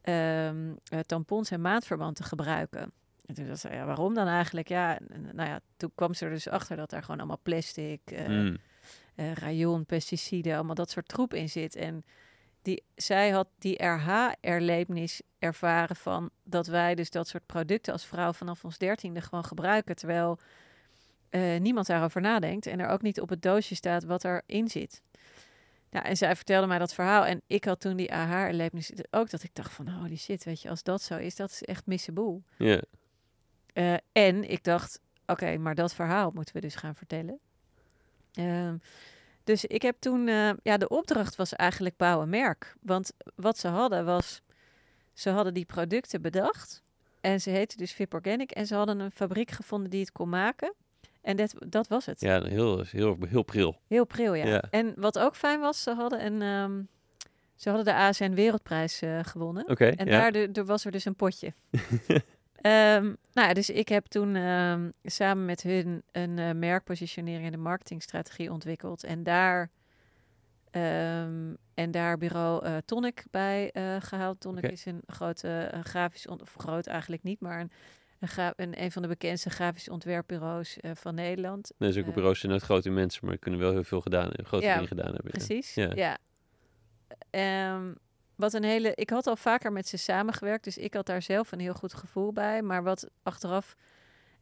ehm, 0.00 0.72
eh, 0.88 0.98
tampons 0.98 1.50
en 1.50 1.60
maandverband 1.60 2.16
te 2.16 2.22
gebruiken. 2.22 2.92
En 3.26 3.34
toen 3.34 3.46
dacht 3.46 3.60
ze, 3.60 3.68
ja, 3.68 3.84
waarom 3.84 4.14
dan 4.14 4.26
eigenlijk? 4.26 4.68
Ja, 4.68 4.98
nou 5.32 5.48
ja, 5.48 5.60
toen 5.76 5.92
kwam 5.94 6.14
ze 6.14 6.24
er 6.24 6.30
dus 6.30 6.48
achter 6.48 6.76
dat 6.76 6.90
daar 6.90 7.02
gewoon 7.02 7.18
allemaal 7.18 7.40
plastic, 7.42 8.00
Mm, 8.28 8.56
eh, 9.20 9.32
rayon, 9.32 9.86
pesticiden, 9.86 10.54
allemaal 10.54 10.74
dat 10.74 10.90
soort 10.90 11.08
troep 11.08 11.34
in 11.34 11.48
zit. 11.48 11.76
En 11.76 12.04
die, 12.62 12.82
zij 12.94 13.30
had 13.30 13.48
die 13.58 13.84
RH-erlevenis 13.84 15.22
ervaren 15.38 15.96
van 15.96 16.30
dat 16.44 16.66
wij 16.66 16.94
dus 16.94 17.10
dat 17.10 17.28
soort 17.28 17.46
producten 17.46 17.92
als 17.92 18.06
vrouw 18.06 18.32
vanaf 18.32 18.64
ons 18.64 18.78
dertiende 18.78 19.20
gewoon 19.20 19.44
gebruiken, 19.44 19.96
terwijl 19.96 20.38
eh, 21.28 21.60
niemand 21.60 21.86
daarover 21.86 22.20
nadenkt 22.20 22.66
en 22.66 22.80
er 22.80 22.88
ook 22.88 23.02
niet 23.02 23.20
op 23.20 23.28
het 23.28 23.42
doosje 23.42 23.74
staat 23.74 24.04
wat 24.04 24.24
erin 24.24 24.68
zit. 24.68 25.02
Ja, 25.90 26.04
en 26.04 26.16
zij 26.16 26.36
vertelde 26.36 26.66
mij 26.66 26.78
dat 26.78 26.94
verhaal 26.94 27.26
en 27.26 27.42
ik 27.46 27.64
had 27.64 27.80
toen 27.80 27.96
die 27.96 28.12
aha-erlevenis 28.12 28.92
ook 29.10 29.30
dat 29.30 29.42
ik 29.42 29.54
dacht 29.54 29.72
van 29.72 29.88
holy 29.88 30.16
shit, 30.16 30.44
weet 30.44 30.62
je, 30.62 30.68
als 30.68 30.82
dat 30.82 31.02
zo 31.02 31.16
is, 31.16 31.36
dat 31.36 31.50
is 31.50 31.62
echt 31.62 31.86
misseboel. 31.86 32.42
ja. 32.58 32.82
Eh, 33.72 33.94
en 34.12 34.50
ik 34.50 34.64
dacht, 34.64 35.00
oké, 35.26 35.58
maar 35.58 35.74
dat 35.74 35.94
verhaal 35.94 36.30
moeten 36.34 36.54
we 36.54 36.60
dus 36.60 36.74
gaan 36.74 36.94
vertellen. 36.94 37.40
Ehm, 38.32 38.76
dus 39.44 39.64
ik 39.64 39.82
heb 39.82 39.96
toen, 39.98 40.28
eh, 40.28 40.50
ja, 40.62 40.76
de 40.76 40.88
opdracht 40.88 41.36
was 41.36 41.54
eigenlijk 41.54 41.96
bouw 41.96 42.22
een 42.22 42.28
merk. 42.28 42.76
Want 42.82 43.12
wat 43.34 43.58
ze 43.58 43.68
hadden 43.68 44.04
was, 44.04 44.42
ze 45.12 45.30
hadden 45.30 45.54
die 45.54 45.64
producten 45.64 46.22
bedacht. 46.22 46.82
En 47.20 47.40
ze 47.40 47.50
heette 47.50 47.76
dus 47.76 47.92
VIP 47.92 48.14
Organic. 48.14 48.50
En 48.50 48.66
ze 48.66 48.74
hadden 48.74 49.00
een 49.00 49.10
fabriek 49.10 49.50
gevonden 49.50 49.90
die 49.90 50.00
het 50.00 50.12
kon 50.12 50.28
maken. 50.28 50.74
En 51.22 51.36
dat, 51.36 51.54
dat 51.68 51.88
was 51.88 52.06
het. 52.06 52.20
ja 52.20 52.42
heel, 52.42 52.84
heel, 52.90 53.16
heel 53.28 53.42
pril. 53.42 53.80
Heel 53.86 54.04
pril, 54.06 54.34
ja. 54.34 54.46
Ja. 54.46 54.62
En 54.70 54.92
wat 54.96 55.18
ook 55.18 55.36
fijn 55.36 55.60
was, 55.60 55.82
ze 55.82 55.94
hadden, 55.94 56.24
een, 56.24 56.42
ehm, 56.42 56.82
ze 57.56 57.68
hadden 57.68 57.86
de 57.86 57.94
ASN 57.94 58.32
Wereldprijs 58.32 59.02
eh, 59.02 59.18
gewonnen. 59.22 59.68
Oké, 59.68 59.86
En 59.86 60.06
ja. 60.06 60.30
daar 60.30 60.48
er 60.52 60.64
was 60.64 60.84
er 60.84 60.90
dus 60.90 61.04
een 61.04 61.16
potje. 61.16 61.52
Ehm, 62.60 63.14
nou 63.32 63.54
dus 63.54 63.70
ik 63.70 63.88
heb 63.88 64.06
toen 64.06 64.36
ehm, 64.36 64.90
samen 65.02 65.44
met 65.44 65.62
hun 65.62 66.02
een 66.12 66.38
eh, 66.38 66.50
merkpositionering 66.50 67.46
en 67.46 67.52
een 67.52 67.62
marketingstrategie 67.62 68.52
ontwikkeld. 68.52 69.04
En 69.04 69.22
daar, 69.22 69.70
ehm, 70.70 71.54
en 71.74 71.90
daar 71.90 72.18
bureau 72.18 72.64
eh, 72.64 72.76
Tonic 72.84 73.24
bij 73.30 73.70
eh, 73.70 73.96
gehaald. 73.98 74.40
Tonic 74.40 74.70
is 74.70 74.84
een 74.84 75.02
grote 75.06 75.72
grafisch, 75.82 76.26
of 76.26 76.54
groot 76.56 76.86
eigenlijk 76.86 77.22
niet, 77.22 77.40
maar 77.40 77.60
een, 77.60 77.70
een, 78.18 78.52
een, 78.56 78.82
een 78.82 78.92
van 78.92 79.02
de 79.02 79.08
bekendste 79.08 79.50
grafisch 79.50 79.88
ontwerpbureaus 79.88 80.76
van 80.94 81.14
Nederland. 81.14 81.72
Nee, 81.76 81.92
zulke 81.92 82.12
bureaus 82.12 82.38
zijn 82.38 82.52
nooit 82.52 82.64
grote 82.64 82.90
mensen, 82.90 83.26
maar 83.26 83.38
kunnen 83.38 83.60
wel 83.60 83.72
heel 83.72 83.84
veel 83.84 84.00
gedaan, 84.00 84.30
grote 84.42 84.64
Ja, 84.64 84.72
dingen 84.72 84.88
gedaan 84.88 85.14
hebben. 85.14 85.30
ja. 85.32 85.44
Precies. 85.44 85.74
Ja. 85.74 85.90
Ja. 85.94 86.18
Wat 88.40 88.52
een 88.52 88.64
hele. 88.64 88.92
Ik 88.94 89.10
had 89.10 89.26
al 89.26 89.36
vaker 89.36 89.72
met 89.72 89.88
ze 89.88 89.96
samengewerkt, 89.96 90.64
dus 90.64 90.78
ik 90.78 90.94
had 90.94 91.06
daar 91.06 91.22
zelf 91.22 91.52
een 91.52 91.60
heel 91.60 91.74
goed 91.74 91.94
gevoel 91.94 92.32
bij. 92.32 92.62
Maar 92.62 92.82
wat 92.82 93.08
achteraf 93.22 93.76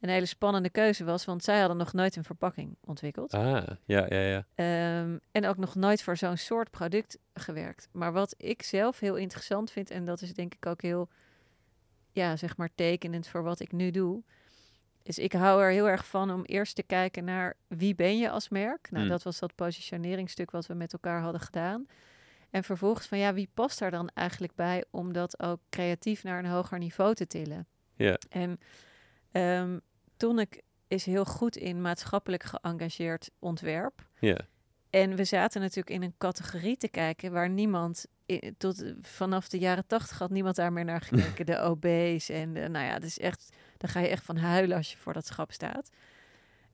een 0.01 0.09
hele 0.09 0.27
spannende 0.27 0.71
keuze 0.71 1.05
was, 1.05 1.25
want 1.25 1.45
zij 1.45 1.59
hadden 1.59 1.77
nog 1.77 1.93
nooit 1.93 2.17
een 2.17 2.25
verpakking 2.25 2.77
ontwikkeld. 2.85 3.35
Ah, 3.35 3.67
ja, 3.85 4.07
ja, 4.09 4.21
ja. 4.21 4.45
Ehm, 4.55 5.19
en 5.33 5.47
ook 5.47 5.57
nog 5.57 5.75
nooit 5.75 6.03
voor 6.03 6.17
zo'n 6.17 6.37
soort 6.37 6.71
product 6.71 7.19
gewerkt. 7.35 7.89
Maar 7.93 8.13
wat 8.13 8.35
ik 8.37 8.63
zelf 8.63 8.99
heel 9.01 9.17
interessant 9.17 9.71
vind, 9.71 9.91
en 9.91 10.05
dat 10.05 10.21
is 10.23 10.35
denk 10.35 10.55
ik 10.55 10.67
ook 10.67 10.83
heel, 10.83 11.09
ja, 12.11 12.37
zeg 12.37 12.57
maar 12.57 12.71
tekenend 12.75 13.29
voor 13.29 13.43
wat 13.43 13.61
ik 13.61 13.73
nu 13.73 13.91
doe. 13.91 14.23
Is 15.03 15.19
ik 15.19 15.33
hou 15.33 15.63
er 15.63 15.71
heel 15.71 15.89
erg 15.89 16.07
van 16.07 16.31
om 16.31 16.45
eerst 16.45 16.75
te 16.75 16.83
kijken 16.83 17.25
naar 17.25 17.55
wie 17.67 17.95
ben 17.95 18.19
je 18.19 18.31
als 18.31 18.49
merk. 18.49 18.91
Nou, 18.91 19.03
Hmm. 19.03 19.13
dat 19.13 19.23
was 19.23 19.39
dat 19.39 19.55
positioneringstuk 19.55 20.51
wat 20.51 20.67
we 20.67 20.75
met 20.75 20.93
elkaar 20.93 21.21
hadden 21.21 21.41
gedaan. 21.41 21.87
En 22.51 22.65
vervolgens 22.65 23.07
van 23.07 23.19
ja, 23.19 23.35
wie 23.35 23.49
past 23.55 23.79
daar 23.79 23.91
dan 23.91 24.11
eigenlijk 24.15 24.55
bij 24.55 24.85
om 24.91 25.13
dat 25.13 25.43
ook 25.43 25.61
creatief 25.71 26.23
naar 26.23 26.39
een 26.39 26.51
hoger 26.51 26.79
niveau 26.79 27.15
te 27.15 27.27
tillen? 27.27 27.67
Ja. 27.95 28.19
En 28.29 28.61
ehm 29.33 29.79
Tonic 30.17 30.63
is 30.89 31.05
heel 31.05 31.25
goed 31.25 31.57
in 31.57 31.81
maatschappelijk 31.81 32.43
geëngageerd 32.43 33.31
ontwerp. 33.39 34.07
Ja, 34.19 34.39
En 34.91 35.17
we 35.17 35.25
zaten 35.25 35.61
natuurlijk 35.61 35.91
in 35.91 36.03
een 36.03 36.15
categorie 36.19 36.77
te 36.77 36.89
kijken 36.89 37.33
waar 37.33 37.51
niemand 37.51 38.07
tot 38.59 38.85
vanaf 39.03 39.49
de 39.49 39.59
jaren 39.59 39.87
tachtig 39.87 40.19
had 40.19 40.31
niemand 40.31 40.57
daar 40.57 40.73
meer 40.73 40.85
naar 40.85 41.01
gekeken. 41.09 41.47
De 41.47 41.63
OB's 41.63 42.29
en 42.29 42.53
de, 42.53 42.69
nou 42.69 42.87
ja, 42.87 42.93
het 42.93 43.05
is 43.05 43.19
echt, 43.19 43.49
dan 43.77 43.91
ga 43.91 44.01
je 44.01 44.09
echt 44.09 44.25
van 44.25 44.37
huilen 44.37 44.77
als 44.77 44.93
je 44.93 44.99
voor 44.99 45.13
dat 45.13 45.27
schap 45.27 45.53
staat. 45.53 45.91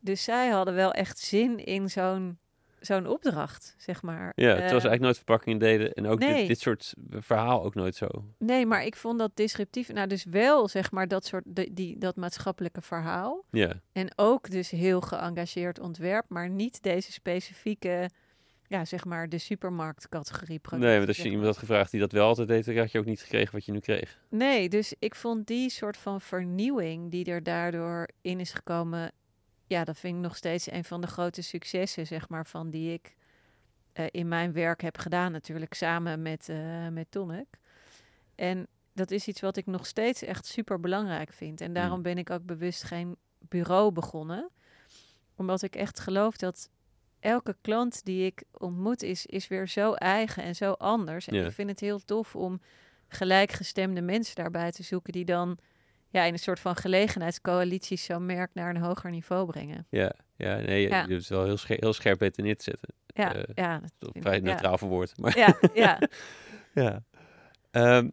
Dus 0.00 0.24
zij 0.24 0.48
hadden 0.48 0.74
wel 0.74 0.92
echt 0.92 1.18
zin 1.18 1.64
in 1.64 1.90
zo'n 1.90 2.38
zo'n 2.86 3.06
opdracht, 3.06 3.74
zeg 3.78 4.02
maar. 4.02 4.32
Ja, 4.34 4.48
terwijl 4.50 4.58
ze 4.58 4.64
Eh, 4.64 4.72
eigenlijk 4.72 5.00
nooit 5.00 5.16
verpakkingen 5.16 5.58
deden. 5.58 5.92
En 5.92 6.06
ook 6.06 6.18
nee. 6.18 6.34
dit, 6.38 6.46
dit 6.46 6.60
soort 6.60 6.94
verhaal 7.10 7.64
ook 7.64 7.74
nooit 7.74 7.94
zo. 7.96 8.06
Nee, 8.38 8.66
maar 8.66 8.84
ik 8.84 8.96
vond 8.96 9.18
dat 9.18 9.30
disruptief. 9.34 9.92
Nou, 9.92 10.06
dus 10.08 10.24
wel, 10.24 10.68
zeg 10.68 10.90
maar, 10.90 11.08
dat 11.08 11.26
soort, 11.26 11.44
de, 11.46 11.68
die, 11.72 11.98
dat 11.98 12.16
maatschappelijke 12.16 12.80
verhaal. 12.82 13.44
Ja, 13.50 13.72
En 13.92 14.12
ook 14.16 14.50
dus 14.50 14.70
heel 14.70 15.00
geëngageerd 15.00 15.78
ontwerp, 15.80 16.24
maar 16.28 16.48
niet 16.50 16.82
deze 16.82 17.12
specifieke, 17.12 18.10
ja, 18.66 18.84
zeg 18.84 19.04
maar, 19.04 19.28
de 19.28 19.38
supermarktcategorie 19.38 20.58
producten. 20.58 20.88
nee, 20.88 20.96
want 20.96 21.08
als 21.08 21.16
je 21.16 21.28
iemand 21.28 21.46
had 21.46 21.56
gevraagd 21.56 21.90
die 21.90 22.00
dat 22.00 22.12
wel 22.12 22.26
altijd 22.26 22.48
deed, 22.48 22.64
dan 22.64 22.76
had 22.76 22.92
je 22.92 22.98
ook 22.98 23.04
niet 23.04 23.20
gekregen 23.22 23.52
wat 23.52 23.64
je 23.64 23.72
nu 23.72 23.80
kreeg. 23.80 24.18
Nee, 24.28 24.68
dus 24.68 24.94
ik 24.98 25.14
vond 25.14 25.46
die 25.46 25.70
soort 25.70 25.96
van 25.96 26.20
vernieuwing 26.20 27.10
die 27.10 27.24
er 27.24 27.42
daardoor 27.42 28.08
in 28.20 28.40
is 28.40 28.52
gekomen, 28.52 29.12
ja, 29.66 29.84
dat 29.84 29.98
vind 29.98 30.16
ik 30.16 30.22
nog 30.22 30.36
steeds 30.36 30.70
een 30.70 30.84
van 30.84 31.00
de 31.00 31.06
grote 31.06 31.42
successen, 31.42 32.06
zeg 32.06 32.28
maar, 32.28 32.46
van 32.46 32.70
die 32.70 32.92
ik 32.92 33.14
eh, 33.92 34.06
in 34.10 34.28
mijn 34.28 34.52
werk 34.52 34.80
heb 34.82 34.98
gedaan, 34.98 35.32
natuurlijk 35.32 35.74
samen 35.74 36.22
met, 36.22 36.48
eh 36.48 36.88
met 36.88 37.10
Tonic. 37.10 37.46
En 38.34 38.66
dat 38.92 39.10
is 39.10 39.28
iets 39.28 39.40
wat 39.40 39.56
ik 39.56 39.66
nog 39.66 39.86
steeds 39.86 40.22
echt 40.22 40.46
super 40.46 40.80
belangrijk 40.80 41.32
vind. 41.32 41.60
En 41.60 41.72
daarom 41.72 41.96
Mm. 41.96 42.02
ben 42.02 42.18
ik 42.18 42.30
ook 42.30 42.44
bewust 42.46 42.82
geen 42.82 43.16
bureau 43.38 43.92
begonnen, 43.92 44.50
omdat 45.36 45.62
ik 45.62 45.76
echt 45.76 46.00
geloof 46.00 46.36
dat 46.36 46.70
elke 47.20 47.56
klant 47.60 48.04
die 48.04 48.26
ik 48.26 48.42
ontmoet 48.58 49.02
is, 49.02 49.26
is 49.26 49.48
weer 49.48 49.68
zo 49.68 49.92
eigen 49.92 50.42
en 50.42 50.54
zo 50.54 50.72
anders. 50.72 51.26
En 51.28 51.34
Ja. 51.36 51.44
ik 51.46 51.52
vind 51.52 51.70
het 51.70 51.80
heel 51.80 51.98
tof 52.04 52.36
om 52.36 52.60
gelijkgestemde 53.08 54.00
mensen 54.00 54.34
daarbij 54.34 54.70
te 54.72 54.82
zoeken 54.82 55.12
die 55.12 55.24
dan 55.24 55.58
ja, 56.14 56.24
in 56.24 56.32
een 56.32 56.38
soort 56.38 56.60
van 56.60 56.76
gelegenheidscoalitie 56.76 57.96
zo'n 57.96 58.26
merk 58.26 58.50
naar 58.54 58.74
een 58.74 58.82
hoger 58.82 59.10
niveau 59.10 59.46
brengen. 59.46 59.86
Ja, 59.90 60.12
ja 60.36 60.56
nee, 60.56 60.82
je- 60.82 60.88
Ja. 60.88 61.06
je 61.08 61.24
wel 61.28 61.44
heel, 61.44 61.58
heel 61.66 61.92
scherp 61.92 62.18
weten 62.20 62.44
neer 62.44 62.56
te 62.56 62.62
zetten. 62.64 62.88
Ja, 63.06 63.34
Eh, 63.34 63.42
ja, 63.54 63.82
vrij 63.98 64.36
ik, 64.36 64.44
ja. 64.44 64.50
neutraal 64.50 64.78
verwoord. 64.78 65.18
Maar 65.18 65.38
ja, 65.38 65.58
ja. 65.74 66.00
ja. 66.84 67.02
Ehm, 67.70 68.08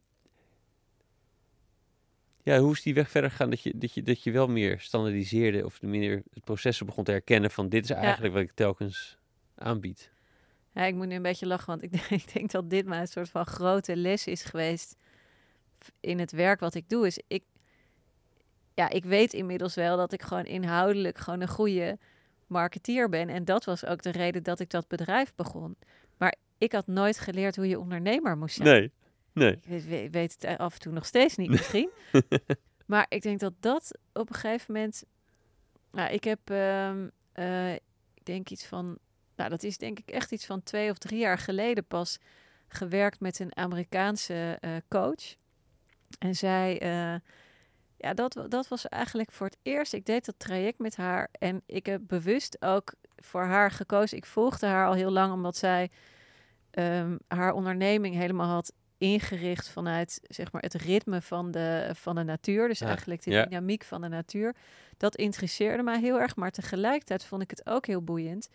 ja, 2.44 2.60
hoe 2.60 2.72
is 2.72 2.82
die 2.82 2.94
weg 2.94 3.10
verder 3.12 3.30
gegaan 3.30 3.50
dat 3.50 3.62
je, 3.62 3.78
dat, 3.78 3.94
je, 3.94 4.02
dat 4.02 4.24
je 4.24 4.32
wel 4.32 4.48
meer 4.48 4.80
standaardiseerde 4.80 5.66
of 5.66 5.82
meer 5.82 6.24
het 6.34 6.44
processen 6.44 6.86
begon 6.86 7.04
te 7.04 7.12
herkennen 7.12 7.52
van 7.52 7.70
dit 7.70 7.84
is 7.84 7.90
eigenlijk 7.90 8.34
wat 8.34 8.42
ik 8.44 8.52
telkens 8.54 9.18
aanbied. 9.56 10.12
Ja, 10.74 10.86
ik 10.86 10.96
moet 10.96 11.08
nu 11.08 11.16
een 11.16 11.22
beetje 11.22 11.46
lachen, 11.48 11.68
want 11.68 11.84
ik 11.84 11.92
denk, 12.10 12.22
ik 12.24 12.34
denk 12.34 12.52
dat 12.52 12.70
dit 12.70 12.86
mijn 12.86 13.08
soort 13.08 13.30
van 13.30 13.46
grote 13.46 13.96
les 13.96 14.28
is 14.28 14.44
geweest 14.44 14.96
in 16.00 16.20
het 16.20 16.32
werk 16.32 16.60
wat 16.60 16.74
ik 16.76 16.90
doe. 16.90 17.06
Is 17.08 17.20
ik, 17.28 17.44
ja, 18.74 18.90
ik 18.90 19.04
weet 19.06 19.34
inmiddels 19.34 19.76
wel 19.76 19.98
dat 19.98 20.14
ik 20.14 20.22
gewoon 20.22 20.46
inhoudelijk 20.46 21.18
gewoon 21.18 21.42
een 21.42 21.48
goede 21.48 21.98
marketeer 22.48 23.10
ben. 23.10 23.30
En 23.30 23.46
dat 23.46 23.66
was 23.66 23.86
ook 23.86 24.02
de 24.02 24.10
reden 24.12 24.44
dat 24.44 24.60
ik 24.60 24.70
dat 24.70 24.88
bedrijf 24.88 25.36
begon. 25.36 25.76
Maar 26.18 26.36
ik 26.58 26.72
had 26.72 26.88
nooit 26.88 27.20
geleerd 27.20 27.56
hoe 27.56 27.68
je 27.68 27.80
ondernemer 27.80 28.38
moest 28.38 28.56
zijn. 28.56 28.68
Nee, 28.70 28.92
nee. 29.34 29.52
Ik 29.52 29.84
weet, 29.84 30.12
weet- 30.12 30.38
het 30.40 30.58
af 30.58 30.74
en 30.74 30.80
toe 30.80 30.92
nog 30.92 31.06
steeds 31.06 31.36
niet 31.36 31.50
misschien. 31.50 31.90
maar 32.86 33.06
ik 33.10 33.22
denk 33.22 33.40
dat 33.40 33.54
dat 33.60 33.98
op 34.14 34.30
een 34.30 34.36
gegeven 34.36 34.74
moment... 34.74 35.04
Nou, 35.92 36.12
ik 36.14 36.24
heb, 36.24 36.40
ehm, 36.44 37.08
eh, 37.32 37.74
ik 38.14 38.26
denk 38.26 38.50
iets 38.50 38.66
van... 38.66 38.98
Nou, 39.36 39.50
dat 39.50 39.64
is 39.64 39.78
denk 39.78 40.00
ik 40.00 40.10
echt 40.12 40.32
iets 40.32 40.46
van 40.46 40.64
twee 40.64 40.90
of 40.90 40.98
drie 40.98 41.20
jaar 41.20 41.38
geleden 41.38 41.86
pas 41.86 42.18
gewerkt 42.68 43.20
met 43.20 43.40
een 43.40 43.56
Amerikaanse 43.58 44.58
eh, 44.60 44.72
coach. 44.90 45.36
En 46.20 46.36
zij... 46.36 46.80
eh, 46.80 47.16
ja, 48.02 48.14
dat, 48.14 48.46
dat 48.50 48.68
was 48.68 48.88
eigenlijk 48.88 49.32
voor 49.32 49.48
het 49.48 49.58
eerst. 49.62 49.94
Ik 49.94 50.06
deed 50.06 50.26
dat 50.26 50.36
traject 50.38 50.80
met 50.80 50.96
haar 50.96 51.28
en 51.32 51.62
ik 51.66 51.86
heb 51.86 52.02
bewust 52.08 52.62
ook 52.62 52.94
voor 53.16 53.44
haar 53.44 53.72
gekozen. 53.72 54.18
Ik 54.18 54.26
volgde 54.26 54.68
haar 54.68 54.88
al 54.88 54.94
heel 54.94 55.12
lang 55.12 55.34
omdat 55.34 55.58
zij 55.58 55.90
ehm, 56.72 57.18
haar 57.28 57.54
onderneming 57.54 58.16
helemaal 58.16 58.50
had 58.50 58.74
ingericht 58.98 59.70
vanuit 59.70 60.20
zeg 60.24 60.52
maar, 60.52 60.62
het 60.62 60.74
ritme 60.74 61.22
van 61.22 61.52
de, 61.52 61.90
van 61.94 62.16
de 62.16 62.24
natuur. 62.24 62.68
Dus 62.68 62.82
eigenlijk 62.82 63.24
de 63.24 63.32
ja. 63.32 63.46
dynamiek 63.46 63.84
van 63.84 64.02
de 64.02 64.08
natuur. 64.08 64.56
Dat 64.98 65.16
interesseerde 65.16 65.84
mij 65.84 66.00
heel 66.00 66.20
erg. 66.20 66.36
Maar 66.36 66.52
tegelijkertijd 66.52 67.24
vond 67.26 67.42
ik 67.42 67.50
het 67.50 67.66
ook 67.66 67.86
heel 67.86 68.04
boeiend. 68.04 68.50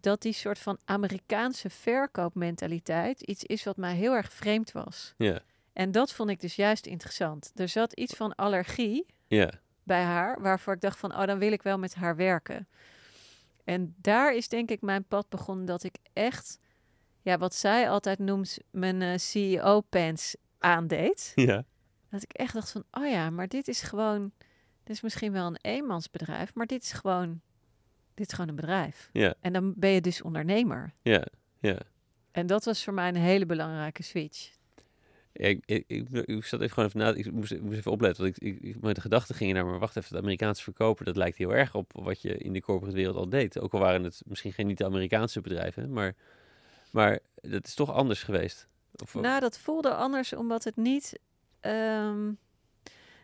Dat 0.00 0.22
die 0.22 0.32
soort 0.32 0.58
van 0.58 0.78
Amerikaanse 0.84 1.70
verkoopmentaliteit 1.70 3.20
iets 3.20 3.44
is 3.44 3.64
wat 3.64 3.76
mij 3.76 3.94
heel 3.94 4.12
erg 4.12 4.32
vreemd 4.32 4.72
was. 4.72 5.14
Ja, 5.16 5.40
En 5.72 5.92
dat 5.92 6.12
vond 6.12 6.30
ik 6.30 6.40
dus 6.40 6.56
juist 6.56 6.86
interessant. 6.86 7.52
Er 7.54 7.68
zat 7.68 7.92
iets 7.92 8.14
van 8.14 8.34
allergie 8.34 9.06
ja, 9.26 9.50
bij 9.82 10.02
haar, 10.02 10.40
waarvoor 10.40 10.74
ik 10.74 10.80
dacht 10.80 10.98
van, 10.98 11.12
oh, 11.16 11.26
dan 11.26 11.38
wil 11.38 11.52
ik 11.52 11.62
wel 11.62 11.78
met 11.78 11.94
haar 11.94 12.16
werken. 12.16 12.68
En 13.64 13.94
daar 13.96 14.34
is 14.34 14.48
denk 14.48 14.70
ik 14.70 14.80
mijn 14.80 15.04
pad 15.04 15.28
begonnen 15.28 15.66
dat 15.66 15.82
ik 15.82 15.94
echt, 16.12 16.58
ja, 17.22 17.38
wat 17.38 17.54
zij 17.54 17.90
altijd 17.90 18.18
noemt, 18.18 18.58
mijn 18.70 19.02
eh, 19.02 19.18
CEO-pants 19.18 20.36
aandeed. 20.58 21.32
ja, 21.34 21.64
Dat 22.10 22.22
ik 22.22 22.32
echt 22.32 22.54
dacht 22.54 22.70
van, 22.70 22.84
oh 22.90 23.08
ja, 23.08 23.30
maar 23.30 23.48
dit 23.48 23.68
is 23.68 23.82
gewoon, 23.82 24.32
dit 24.82 24.96
is 24.96 25.00
misschien 25.00 25.32
wel 25.32 25.46
een 25.46 25.58
eenmansbedrijf, 25.60 26.54
maar 26.54 26.66
dit 26.66 26.82
is 26.82 26.92
gewoon, 26.92 27.40
dit 28.14 28.26
is 28.26 28.32
gewoon 28.32 28.48
een 28.50 28.56
bedrijf. 28.56 29.10
ja, 29.12 29.34
En 29.40 29.52
dan 29.52 29.72
ben 29.76 29.90
je 29.90 30.00
dus 30.00 30.22
ondernemer. 30.22 30.94
ja, 31.02 31.26
ja. 31.58 31.78
En 32.30 32.46
dat 32.46 32.64
was 32.64 32.84
voor 32.84 32.94
mij 32.94 33.08
een 33.08 33.16
hele 33.16 33.46
belangrijke 33.46 34.02
switch. 34.02 34.50
Ja, 35.32 35.46
Ik, 35.46 35.62
ik, 35.66 35.84
ik, 35.86 36.08
ik 36.10 36.44
zat 36.44 36.60
even 36.60 36.72
gewoon 36.72 36.88
even 36.88 37.00
na. 37.00 37.14
Ik 37.14 37.32
moest, 37.32 37.52
ik 37.52 37.62
moest 37.62 37.78
even 37.78 37.90
opletten. 37.90 38.22
Want 38.24 38.42
ik, 38.42 38.60
ik, 38.60 38.80
mijn 38.80 39.00
gedachten 39.00 39.34
gingen 39.34 39.54
naar. 39.54 39.66
Maar 39.66 39.78
wacht 39.78 39.96
even, 39.96 40.08
het 40.14 40.22
Amerikaanse 40.22 40.62
verkopen. 40.62 41.04
Dat 41.04 41.16
lijkt 41.16 41.36
heel 41.36 41.54
erg 41.54 41.74
op 41.74 41.92
wat 41.92 42.22
je 42.22 42.38
in 42.38 42.52
de 42.52 42.60
corporate 42.60 42.96
wereld 42.96 43.16
al 43.16 43.28
deed. 43.28 43.58
Ook 43.58 43.72
al 43.72 43.80
waren 43.80 44.04
het 44.04 44.22
misschien 44.26 44.52
geen 44.52 44.66
niet 44.66 44.78
de 44.78 44.84
Amerikaanse 44.84 45.40
bedrijven. 45.40 45.92
Maar, 45.92 46.14
maar 46.90 47.18
dat 47.34 47.66
is 47.66 47.74
toch 47.74 47.92
anders 47.92 48.22
geweest. 48.22 48.68
Of, 49.02 49.14
Nou, 49.14 49.40
dat 49.40 49.58
voelde 49.58 49.94
anders 49.94 50.32
omdat 50.32 50.64
het 50.64 50.76
niet. 50.76 51.18
ehm, 51.60 52.32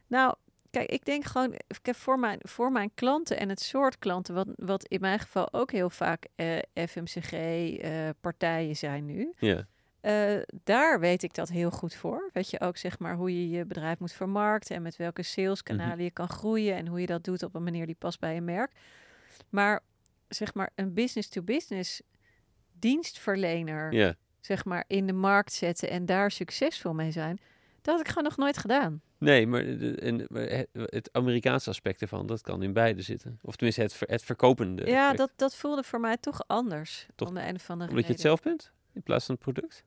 nou, 0.07 0.35
kijk, 0.71 0.91
ik 0.91 1.05
denk 1.05 1.25
gewoon 1.25 1.55
voor, 1.83 2.19
mijn, 2.19 2.39
voor 2.43 2.73
mijn 2.73 2.91
klanten 2.95 3.39
en 3.39 3.49
het 3.49 3.61
soort 3.61 3.99
klanten, 3.99 4.35
wat, 4.35 4.49
wat 4.57 4.85
in 4.85 5.01
mijn 5.01 5.19
geval 5.19 5.53
ook 5.53 5.73
heel 5.73 5.91
vaak 5.91 6.27
eh, 6.35 6.59
FMCG-partijen 6.89 8.77
zijn 8.77 9.05
nu. 9.05 9.33
ja, 9.39 9.67
eh, 10.07 10.43
daar 10.65 11.01
weet 11.01 11.23
ik 11.23 11.35
dat 11.35 11.49
heel 11.49 11.71
goed 11.71 11.95
voor. 11.95 12.31
Weet 12.33 12.51
je 12.51 12.61
ook 12.61 12.77
zeg 12.77 12.99
maar 12.99 13.15
hoe 13.15 13.41
je 13.41 13.57
je 13.57 13.65
bedrijf 13.65 13.99
moet 13.99 14.13
vermarkten 14.13 14.77
en 14.77 14.83
met 14.83 14.97
welke 14.97 15.23
saleskanalen 15.23 16.05
je 16.05 16.11
kan 16.11 16.29
groeien 16.29 16.77
en 16.77 16.87
hoe 16.87 17.01
je 17.01 17.07
dat 17.07 17.25
doet 17.25 17.43
op 17.43 17.55
een 17.55 17.63
manier 17.63 17.87
die 17.87 17.97
past 17.99 18.21
bij 18.21 18.35
je 18.35 18.41
merk. 18.41 18.73
Maar 19.49 19.81
zeg 20.29 20.55
maar 20.55 20.71
een 20.75 20.95
business-to-business 20.95 22.03
dienstverlener 22.73 24.17
zeg 24.41 24.65
maar, 24.65 24.85
in 24.87 25.07
de 25.07 25.13
markt 25.13 25.53
zetten 25.53 25.91
en 25.91 26.07
daar 26.07 26.31
succesvol 26.31 26.95
mee 26.95 27.11
zijn. 27.11 27.39
Dat 27.83 27.95
had 27.95 28.01
ik 28.01 28.09
gewoon 28.09 28.25
nog 28.25 28.37
nooit 28.37 28.59
gedaan. 28.59 29.01
Nee, 29.19 29.47
maar, 29.47 29.65
de, 29.65 29.95
en, 29.95 30.27
het, 30.73 31.09
Amerikaanse 31.13 31.71
aspect 31.71 32.03
ervan, 32.03 32.27
dat 32.27 32.41
kan 32.41 32.63
in 32.63 32.73
beide 32.73 33.03
zitten. 33.03 33.39
Of 33.43 33.57
tenminste, 33.57 33.83
het, 33.83 33.93
ver- 33.95 34.09
het 34.09 34.23
verkopende. 34.23 34.87
ja, 34.87 35.03
aspect. 35.03 35.19
dat, 35.19 35.31
dat 35.37 35.57
voelde 35.57 35.83
voor 35.83 36.01
mij 36.01 36.17
toch 36.17 36.43
anders. 36.47 37.07
Toch 37.15 37.29
om 37.29 37.35
de 37.35 37.47
een 37.47 37.55
of 37.55 37.71
andere 37.71 37.91
Omdat 37.91 38.07
je 38.07 38.13
het 38.13 38.21
zelf 38.21 38.43
bent, 38.43 38.73
in 38.93 39.03
plaats 39.03 39.27
van 39.27 39.35
het 39.35 39.45
product. 39.45 39.85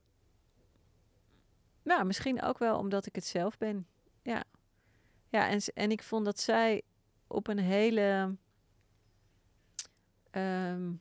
Nou, 1.89 2.05
misschien 2.05 2.41
ook 2.41 2.57
wel 2.57 2.77
omdat 2.77 3.05
ik 3.05 3.15
het 3.15 3.25
zelf 3.25 3.57
ben. 3.57 3.87
Ja. 4.23 4.43
Ja, 5.29 5.47
en, 5.47 5.59
en 5.73 5.91
ik 5.91 6.03
vond 6.03 6.25
dat 6.25 6.39
zij 6.39 6.81
op 7.27 7.47
een 7.47 7.59
hele... 7.59 8.35
ehm, 10.31 10.91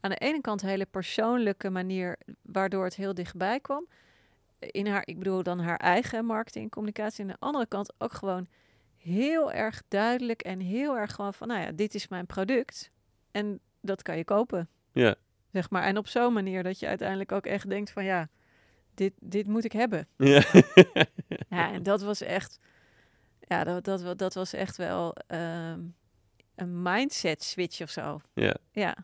aan 0.00 0.10
de 0.10 0.16
ene 0.16 0.40
kant 0.40 0.60
hele 0.60 0.86
persoonlijke 0.86 1.70
manier, 1.70 2.18
waardoor 2.42 2.84
het 2.84 2.94
heel 2.94 3.14
dichtbij 3.14 3.60
kwam. 3.60 3.86
In 4.58 4.86
haar, 4.86 5.02
ik 5.04 5.18
bedoel 5.18 5.42
dan 5.42 5.60
haar 5.60 5.76
eigen 5.78 6.24
marketing 6.24 6.64
en 6.64 6.70
communicatie. 6.70 7.24
En 7.24 7.30
aan 7.30 7.36
de 7.40 7.46
andere 7.46 7.66
kant 7.66 7.92
ook 7.98 8.12
gewoon 8.12 8.46
heel 8.96 9.52
erg 9.52 9.82
duidelijk 9.88 10.42
en 10.42 10.60
heel 10.60 10.96
erg 10.96 11.14
gewoon 11.14 11.34
van, 11.34 11.48
nou 11.48 11.60
ja, 11.60 11.72
dit 11.72 11.94
is 11.94 12.08
mijn 12.08 12.26
product. 12.26 12.90
En 13.30 13.60
dat 13.80 14.02
kan 14.02 14.16
je 14.16 14.24
kopen. 14.24 14.68
Ja, 14.92 15.16
Zeg 15.52 15.70
maar. 15.70 15.82
En 15.82 15.98
op 15.98 16.08
zo'n 16.08 16.32
manier 16.32 16.62
dat 16.62 16.78
je 16.78 16.86
uiteindelijk 16.86 17.32
ook 17.32 17.46
echt 17.46 17.68
denkt 17.68 17.90
van, 17.90 18.04
ja, 18.04 18.28
dit, 18.98 19.12
dit 19.20 19.46
moet 19.46 19.64
ik 19.64 19.72
hebben. 19.72 20.08
ja. 20.16 20.42
Ja, 21.48 21.72
en 21.72 21.82
dat 21.82 22.02
was 22.02 22.20
echt, 22.20 22.58
ja, 23.40 23.64
dat, 23.64 23.84
dat, 23.84 24.18
dat 24.18 24.34
was 24.34 24.52
echt 24.52 24.76
wel 24.76 25.14
ehm, 25.26 25.80
een 26.54 26.82
mindset 26.82 27.42
switch 27.42 27.80
of 27.82 27.90
zo. 27.90 28.20
ja. 28.34 28.56
Ja. 28.72 28.96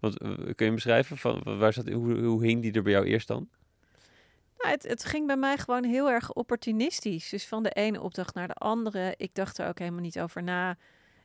Want 0.00 0.18
eh, 0.18 0.30
kun 0.54 0.66
je 0.66 0.72
beschrijven 0.72 1.16
van 1.16 1.40
wa- 1.44 1.56
waar 1.56 1.72
zat, 1.72 1.88
hoe, 1.88 2.18
hoe 2.18 2.44
hing 2.46 2.62
die 2.62 2.72
er 2.72 2.82
bij 2.82 2.92
jou 2.92 3.04
eerst 3.06 3.28
dan? 3.28 3.48
Nou, 4.58 4.70
het, 4.70 4.82
het 4.82 5.04
ging 5.04 5.26
bij 5.26 5.36
mij 5.36 5.58
gewoon 5.58 5.84
heel 5.84 6.10
erg 6.10 6.32
opportunistisch. 6.32 7.28
Dus 7.28 7.46
van 7.46 7.62
de 7.62 7.70
ene 7.70 8.00
opdracht 8.00 8.34
naar 8.34 8.48
de 8.48 8.54
andere. 8.54 9.14
Ik 9.16 9.34
dacht 9.34 9.58
er 9.58 9.68
ook 9.68 9.78
helemaal 9.78 10.00
niet 10.00 10.20
over 10.20 10.42
na. 10.42 10.76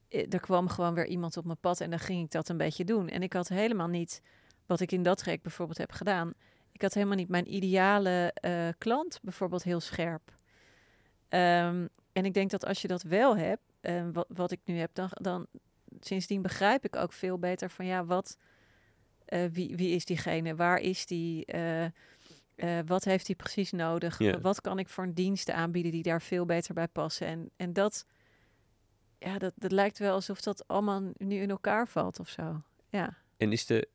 Er 0.09 0.39
kwam 0.39 0.67
gewoon 0.69 0.93
weer 0.93 1.07
iemand 1.07 1.37
op 1.37 1.45
mijn 1.45 1.57
pad 1.59 1.81
en 1.81 1.89
dan 1.89 1.99
ging 1.99 2.23
ik 2.25 2.31
dat 2.31 2.49
een 2.49 2.57
beetje 2.57 2.83
doen. 2.83 3.09
En 3.09 3.21
ik 3.21 3.33
had 3.33 3.47
helemaal 3.47 3.87
niet, 3.87 4.21
wat 4.65 4.79
ik 4.79 4.91
in 4.91 5.03
dat 5.03 5.17
traject 5.17 5.43
bijvoorbeeld 5.43 5.77
heb 5.77 5.91
gedaan. 5.91 6.33
Ik 6.79 6.85
had 6.85 6.93
helemaal 6.93 7.17
niet 7.17 7.29
mijn 7.29 7.53
ideale 7.53 8.31
eh, 8.33 8.67
klant 8.77 9.19
bijvoorbeeld 9.21 9.63
heel 9.63 9.79
scherp. 9.79 10.35
Ehm, 11.29 11.87
en 12.11 12.25
ik 12.25 12.33
denk 12.33 12.49
dat 12.49 12.65
als 12.65 12.81
je 12.81 12.87
dat 12.87 13.03
wel 13.03 13.37
hebt, 13.37 13.61
eh, 13.81 14.07
wat, 14.13 14.25
wat 14.29 14.51
ik 14.51 14.59
nu 14.63 14.77
heb, 14.77 14.89
dan, 14.93 15.09
dan 15.11 15.47
sindsdien 15.99 16.41
begrijp 16.41 16.85
ik 16.85 16.95
ook 16.95 17.13
veel 17.13 17.39
beter 17.39 17.69
van 17.69 17.85
ja, 17.85 18.05
wat, 18.05 18.37
eh, 19.25 19.45
wie, 19.51 19.75
wie 19.75 19.95
is 19.95 20.05
diegene? 20.05 20.55
Waar 20.55 20.79
is 20.79 21.05
die? 21.05 21.45
Wat 22.85 23.03
heeft 23.03 23.27
hij 23.27 23.35
precies 23.35 23.71
nodig? 23.71 24.17
Wat 24.41 24.61
kan 24.61 24.79
ik 24.79 24.89
voor 24.89 25.03
een 25.03 25.13
diensten 25.13 25.55
aanbieden 25.55 25.91
die 25.91 26.03
daar 26.03 26.21
veel 26.21 26.45
beter 26.45 26.73
bij 26.73 26.87
passen? 26.87 27.27
En, 27.27 27.51
en 27.55 27.73
dat, 27.73 28.05
ja, 29.17 29.37
dat, 29.37 29.53
dat 29.55 29.71
lijkt 29.71 29.97
wel 29.97 30.13
alsof 30.13 30.41
dat 30.41 30.67
allemaal 30.67 31.01
nu 31.17 31.35
in 31.35 31.49
elkaar 31.49 31.87
valt 31.87 32.19
of 32.19 32.29
zo. 32.29 32.61
Ja. 32.89 33.17
En 33.37 33.51
is 33.51 33.65
de... 33.65 33.87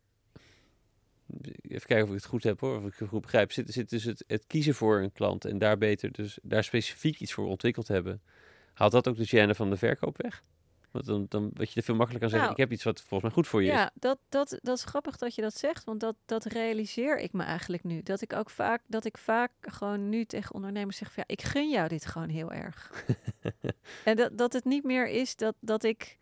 Even 1.61 1.87
kijken 1.87 2.03
of 2.05 2.09
ik 2.09 2.16
het 2.16 2.24
goed 2.24 2.43
heb 2.43 2.61
hoor, 2.61 2.78
of 2.78 2.85
ik 2.85 2.95
het 2.99 3.09
goed 3.09 3.20
begrijp. 3.20 3.53
Zit, 3.53 3.72
zit 3.72 3.91
dus 3.91 4.05
het, 4.05 4.24
het 4.26 4.47
kiezen 4.47 4.74
voor 4.74 5.01
een 5.01 5.12
klant 5.12 5.45
en 5.45 5.59
daar 5.59 5.78
beter, 5.78 6.12
dus 6.12 6.39
daar 6.43 6.64
specifiek 6.64 7.20
iets 7.20 7.32
voor 7.32 7.47
ontwikkeld 7.47 7.89
hebben. 7.89 8.22
Haalt 8.72 8.93
dat 8.93 9.09
ook 9.09 9.16
de 9.16 9.28
gêne 9.28 9.57
van 9.57 9.70
de 9.70 9.76
verkoop 9.76 10.22
weg? 10.22 10.43
Want 10.95 11.07
dan, 11.07 11.26
dan 11.28 11.51
wat 11.55 11.72
je 11.72 11.76
er 11.76 11.82
veel 11.82 11.95
makkelijker 11.95 12.30
kan 12.30 12.39
zeggen, 12.39 12.49
Nou, 12.49 12.53
ik 12.53 12.57
heb 12.57 12.72
iets 12.72 12.85
wat 12.85 13.01
volgens 13.01 13.22
mij 13.22 13.30
goed 13.30 13.47
voor 13.47 13.62
je 13.62 13.68
is. 13.68 13.74
Ja, 13.74 13.91
dat, 13.95 14.18
dat, 14.28 14.59
dat 14.62 14.76
is 14.76 14.85
grappig 14.85 15.16
dat 15.16 15.35
je 15.35 15.43
dat 15.43 15.57
zegt, 15.57 15.85
want 15.85 16.01
dat, 16.01 16.16
dat 16.24 16.45
realiseer 16.45 17.18
ik 17.18 17.32
me 17.32 17.43
eigenlijk 17.43 17.85
nu. 17.85 18.03
Dat 18.03 18.20
ik 18.20 18.32
ook 18.32 18.51
vaak, 18.51 18.82
dat 18.87 19.05
ik 19.05 19.18
vaak 19.18 19.51
gewoon 19.61 20.09
nu 20.09 20.24
tegen 20.24 20.55
ondernemers 20.55 20.97
zeg 20.97 21.12
van 21.12 21.24
ja, 21.26 21.35
ik 21.35 21.43
gun 21.43 21.70
jou 21.70 21.89
dit 21.89 22.07
gewoon 22.07 22.28
heel 22.28 22.53
erg. 22.53 23.05
en 24.05 24.16
dat, 24.16 24.39
dat 24.39 24.53
het 24.53 24.64
niet 24.64 24.85
meer 24.85 25.09
is 25.09 25.37
dat, 25.37 25.55
dat 25.61 25.85
ik, 25.85 26.18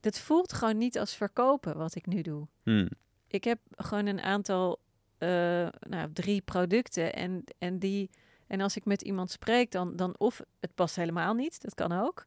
het 0.00 0.18
voelt 0.18 0.52
gewoon 0.52 0.78
niet 0.78 0.98
als 0.98 1.14
verkopen 1.14 1.76
wat 1.76 1.94
ik 1.94 2.06
nu 2.06 2.22
doe. 2.22 2.46
Hmm. 2.62 2.88
Ik 3.34 3.44
heb 3.44 3.58
gewoon 3.70 4.06
een 4.06 4.20
aantal, 4.20 4.78
eh, 5.18 5.28
nou, 5.88 6.12
drie 6.12 6.40
producten 6.40 7.12
en, 7.14 7.44
en 7.58 7.78
die, 7.78 8.10
en 8.46 8.60
als 8.60 8.76
ik 8.76 8.84
met 8.84 9.02
iemand 9.02 9.30
spreek, 9.30 9.70
dan, 9.70 9.96
dan 9.96 10.14
of 10.18 10.40
het 10.60 10.74
past 10.74 10.96
helemaal 10.96 11.34
niet, 11.34 11.62
dat 11.62 11.74
kan 11.74 11.92
ook. 11.92 12.24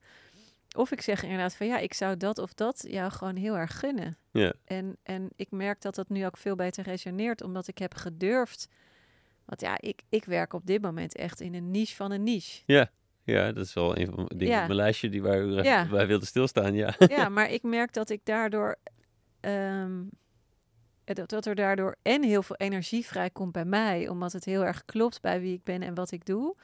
Of 0.78 0.92
ik 0.92 1.02
zeg 1.02 1.24
inderdaad 1.24 1.56
van 1.56 1.68
ja, 1.68 1.78
ik 1.78 1.94
zou 1.94 2.18
dat 2.18 2.38
of 2.38 2.54
dat 2.54 2.86
jou 2.88 3.12
gewoon 3.12 3.36
heel 3.36 3.58
erg 3.58 3.80
gunnen. 3.80 4.18
Ja. 4.32 4.54
En, 4.66 4.98
en 5.04 5.30
ik 5.36 5.52
merk 5.52 5.82
dat 5.82 5.96
dat 5.96 6.10
nu 6.10 6.26
ook 6.26 6.38
veel 6.38 6.56
beter 6.56 6.84
resoneert, 6.84 7.42
omdat 7.44 7.68
ik 7.68 7.78
heb 7.78 7.94
gedurfd. 7.94 8.68
Want 9.46 9.62
ja, 9.62 9.78
ik, 9.80 10.02
ik 10.10 10.26
werk 10.26 10.54
op 10.54 10.66
dit 10.66 10.82
moment 10.82 11.16
echt 11.16 11.42
in 11.42 11.54
een 11.54 11.72
niche 11.72 11.96
van 11.96 12.12
een 12.12 12.24
niche. 12.24 12.62
Ja, 13.24 13.52
dat 13.52 13.66
is 13.66 13.74
wel 13.74 13.98
een 13.98 14.06
van 14.14 14.26
de 14.26 14.36
dingen 14.36 14.54
Ja. 14.54 14.62
op 14.62 14.68
mijn 14.68 14.80
lijstje 14.80 15.10
die 15.10 15.22
waar 15.22 15.42
u 15.42 15.62
Ja. 15.64 15.88
bij 15.90 16.08
wilde 16.08 16.26
stilstaan. 16.26 16.74
Ja. 16.74 16.96
ja, 17.08 17.30
maar 17.30 17.52
ik 17.52 17.64
merk 17.64 17.94
dat 17.94 18.10
ik 18.10 18.22
daardoor. 18.24 18.76
ehm, 19.40 20.00
eh, 20.00 20.06
dat, 21.16 21.30
dat 21.30 21.46
er 21.46 21.56
daardoor 21.56 21.96
en 22.02 22.24
heel 22.24 22.44
veel 22.44 22.56
energie 22.56 23.06
vrijkomt 23.06 23.52
bij 23.52 23.66
mij, 23.66 24.08
omdat 24.08 24.34
het 24.34 24.46
heel 24.46 24.66
erg 24.66 24.86
klopt 24.86 25.22
bij 25.22 25.42
wie 25.42 25.54
ik 25.54 25.64
ben 25.64 25.82
en 25.82 25.94
wat 25.94 26.12
ik 26.12 26.26
doe. 26.26 26.56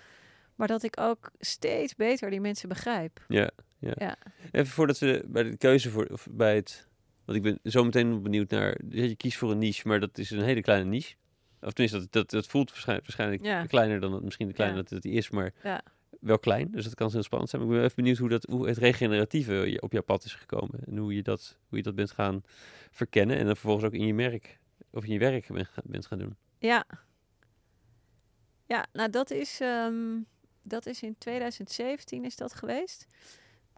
Maar 0.55 0.67
dat 0.67 0.83
ik 0.83 0.99
ook 0.99 1.31
steeds 1.39 1.95
beter 1.95 2.29
die 2.29 2.41
mensen 2.41 2.69
begrijp. 2.69 3.19
Ja, 3.27 3.49
ja. 3.79 3.93
Ja. 3.97 4.15
Even 4.51 4.73
voordat 4.73 4.99
we 4.99 5.23
bij 5.27 5.43
de 5.43 5.57
keuze 5.57 5.89
voor, 5.89 6.05
of 6.05 6.27
bij 6.31 6.55
het, 6.55 6.87
want 7.25 7.37
ik 7.37 7.43
ben 7.43 7.59
zo 7.71 7.83
meteen 7.83 8.23
benieuwd 8.23 8.49
naar, 8.49 8.77
je 8.89 9.15
kiest 9.15 9.37
voor 9.37 9.51
een 9.51 9.57
niche, 9.57 9.87
maar 9.87 9.99
dat 9.99 10.17
is 10.17 10.31
een 10.31 10.41
hele 10.43 10.61
kleine 10.61 10.89
niche. 10.89 11.15
Of 11.61 11.71
tenminste, 11.73 11.99
dat, 11.99 12.11
dat, 12.11 12.29
dat 12.29 12.47
voelt 12.47 12.69
waarschijnlijk, 12.69 13.07
waarschijnlijk 13.07 13.43
Ja. 13.43 13.65
kleiner 13.65 13.99
dan 13.99 14.13
het, 14.13 14.23
misschien 14.23 14.47
de 14.47 14.53
kleiner 14.53 14.77
Ja. 14.79 14.83
dat 14.89 15.03
het 15.03 15.13
is, 15.13 15.29
maar 15.29 15.53
Ja. 15.63 15.81
Wel 16.23 16.39
klein. 16.39 16.71
Dus 16.71 16.83
dat 16.83 16.95
kan 16.95 17.11
heel 17.11 17.23
spannend 17.23 17.49
zijn. 17.51 17.61
Ik 17.61 17.67
ben 17.67 17.83
even 17.83 17.95
benieuwd 17.95 18.17
hoe, 18.17 18.29
dat, 18.29 18.43
hoe 18.43 18.67
het 18.67 18.77
regeneratieve 18.77 19.77
op 19.79 19.91
jouw 19.91 20.01
pad 20.01 20.23
is 20.23 20.33
gekomen. 20.35 20.79
En 20.85 20.97
hoe 20.97 21.15
je 21.15 21.21
dat, 21.23 21.57
hoe 21.67 21.77
je 21.77 21.83
dat 21.83 21.95
bent 21.95 22.11
gaan 22.11 22.41
verkennen. 22.91 23.37
En 23.37 23.45
dan 23.45 23.55
vervolgens 23.55 23.85
ook 23.85 23.93
in 23.93 24.05
je 24.05 24.13
merk, 24.13 24.59
of 24.91 25.03
in 25.05 25.13
je 25.13 25.19
werk 25.19 25.47
bent, 25.47 25.67
gaan- 25.67 25.83
bent 25.87 26.05
gaan 26.05 26.19
doen. 26.19 26.35
Ja. 26.57 26.85
Ja, 28.65 28.85
nou 28.93 29.09
dat 29.09 29.31
is, 29.31 29.59
ehm, 29.61 30.19
dat 30.61 30.85
is 30.85 31.03
in 31.03 31.17
2017 31.17 32.25
is 32.25 32.35
dat 32.35 32.53
geweest. 32.53 33.07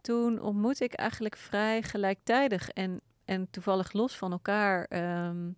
Toen 0.00 0.40
ontmoette 0.40 0.84
ik 0.84 0.92
eigenlijk 0.94 1.36
vrij 1.36 1.82
gelijktijdig 1.82 2.68
en, 2.68 3.00
en 3.24 3.50
toevallig 3.50 3.92
los 3.92 4.16
van 4.16 4.32
elkaar 4.32 4.84
ehm 4.84 5.50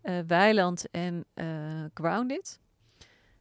eh, 0.00 0.18
Weiland 0.26 0.90
en 0.90 1.24
eh, 1.34 1.84
Grounded. 1.94 2.60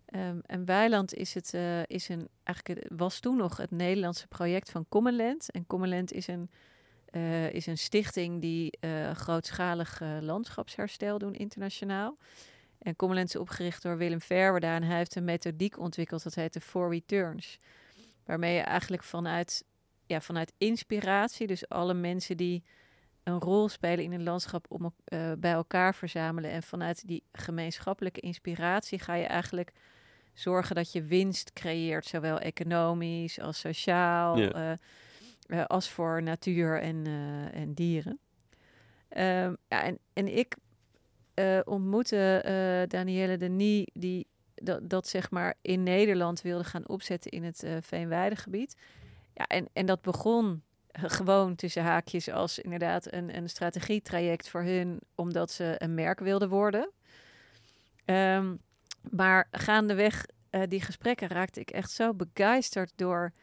Ehm, 0.10 0.40
en 0.46 0.66
Weiland 0.66 1.14
is 1.14 1.34
het, 1.34 1.54
eh, 1.54 1.86
is 1.86 2.10
een, 2.10 2.28
eigenlijk 2.44 2.88
was 2.96 3.20
toen 3.20 3.38
nog 3.38 3.58
het 3.58 3.72
Nederlandse 3.72 4.28
project 4.28 4.72
van 4.72 4.86
Commonland. 4.90 5.52
En 5.52 5.68
Commonland 5.68 6.12
is 6.12 6.28
een, 6.28 6.50
eh, 7.06 7.54
is 7.54 7.66
een 7.66 7.78
stichting 7.78 8.42
die 8.42 8.72
eh, 8.80 9.12
grootschalig 9.12 10.02
landschapsherstel 10.22 11.18
doen 11.18 11.34
internationaal. 11.34 12.18
En 12.80 12.96
Commonland 12.96 13.30
is 13.30 13.36
opgericht 13.36 13.82
door 13.82 13.98
Willem 13.98 14.22
Verwerda 14.22 14.76
en 14.76 14.84
hij 14.84 14.98
heeft 14.98 15.16
een 15.16 15.24
methodiek 15.24 15.80
ontwikkeld 15.80 16.24
dat 16.24 16.36
heet 16.36 16.54
de 16.54 16.62
Four 16.62 16.90
Returns. 16.90 17.60
Waarmee 18.26 18.56
je 18.56 18.62
eigenlijk 18.62 19.04
vanuit, 19.04 19.64
ja, 20.06 20.22
vanuit 20.22 20.54
inspiratie, 20.58 21.48
dus 21.48 21.70
alle 21.70 21.94
mensen 21.94 22.38
die 22.38 22.64
een 23.24 23.40
rol 23.40 23.70
spelen 23.70 24.04
in 24.04 24.12
een 24.12 24.24
landschap 24.24 24.66
om 24.70 24.94
eh, 25.04 25.32
bij 25.38 25.52
elkaar 25.52 25.96
verzamelen. 25.96 26.52
En 26.52 26.64
vanuit 26.64 27.08
die 27.08 27.24
gemeenschappelijke 27.32 28.20
inspiratie 28.20 29.00
ga 29.00 29.14
je 29.14 29.26
eigenlijk 29.26 29.72
zorgen 30.40 30.76
dat 30.76 30.92
je 30.92 31.04
winst 31.04 31.54
creëert, 31.54 32.06
zowel 32.06 32.40
economisch 32.40 33.40
als 33.40 33.60
sociaal, 33.60 34.38
Ja. 34.38 34.52
eh, 34.52 34.72
eh, 35.60 35.66
als 35.66 35.90
voor 35.90 36.24
natuur 36.24 36.82
en, 36.82 37.06
eh, 37.06 37.62
en 37.62 37.74
dieren. 37.74 38.20
Ehm, 39.10 39.56
ja, 39.68 39.84
en, 39.84 40.00
en 40.14 40.38
ik 40.38 40.56
ontmoette 41.66 42.44
Danielle 42.88 43.38
Denis, 43.38 43.88
die 43.94 44.28
dat, 44.56 44.90
dat 44.90 45.08
zeg 45.08 45.32
maar 45.32 45.56
in 45.62 45.84
Nederland 45.84 46.42
wilde 46.42 46.64
gaan 46.64 46.88
opzetten 46.88 47.32
in 47.32 47.44
het 47.44 47.66
Veenweidegebied. 47.82 48.76
Ja, 49.34 49.46
en, 49.48 49.70
en 49.74 49.86
dat 49.86 50.02
begon 50.02 50.64
gewoon 50.92 51.56
tussen 51.56 51.84
haakjes 51.84 52.30
als 52.30 52.60
inderdaad 52.60 53.14
een, 53.14 53.38
een 53.38 53.50
strategietraject 53.50 54.50
voor 54.50 54.64
hun, 54.64 55.00
omdat 55.16 55.52
ze 55.52 55.76
een 55.78 55.94
merk 55.94 56.20
wilden 56.20 56.50
worden. 56.50 56.92
Ehm, 58.06 58.56
maar 59.12 59.48
gaandeweg 59.52 60.26
eh, 60.50 60.62
die 60.68 60.82
gesprekken 60.82 61.28
raakte 61.28 61.60
ik 61.60 61.70
echt 61.70 61.92
zo 61.92 62.14
begeisterd 62.14 62.92
door, 62.96 63.34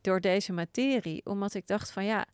door 0.00 0.20
deze 0.20 0.52
materie. 0.52 1.26
Omdat 1.26 1.54
ik 1.54 1.66
dacht 1.66 1.90
van 1.90 2.04
ja, 2.04 2.26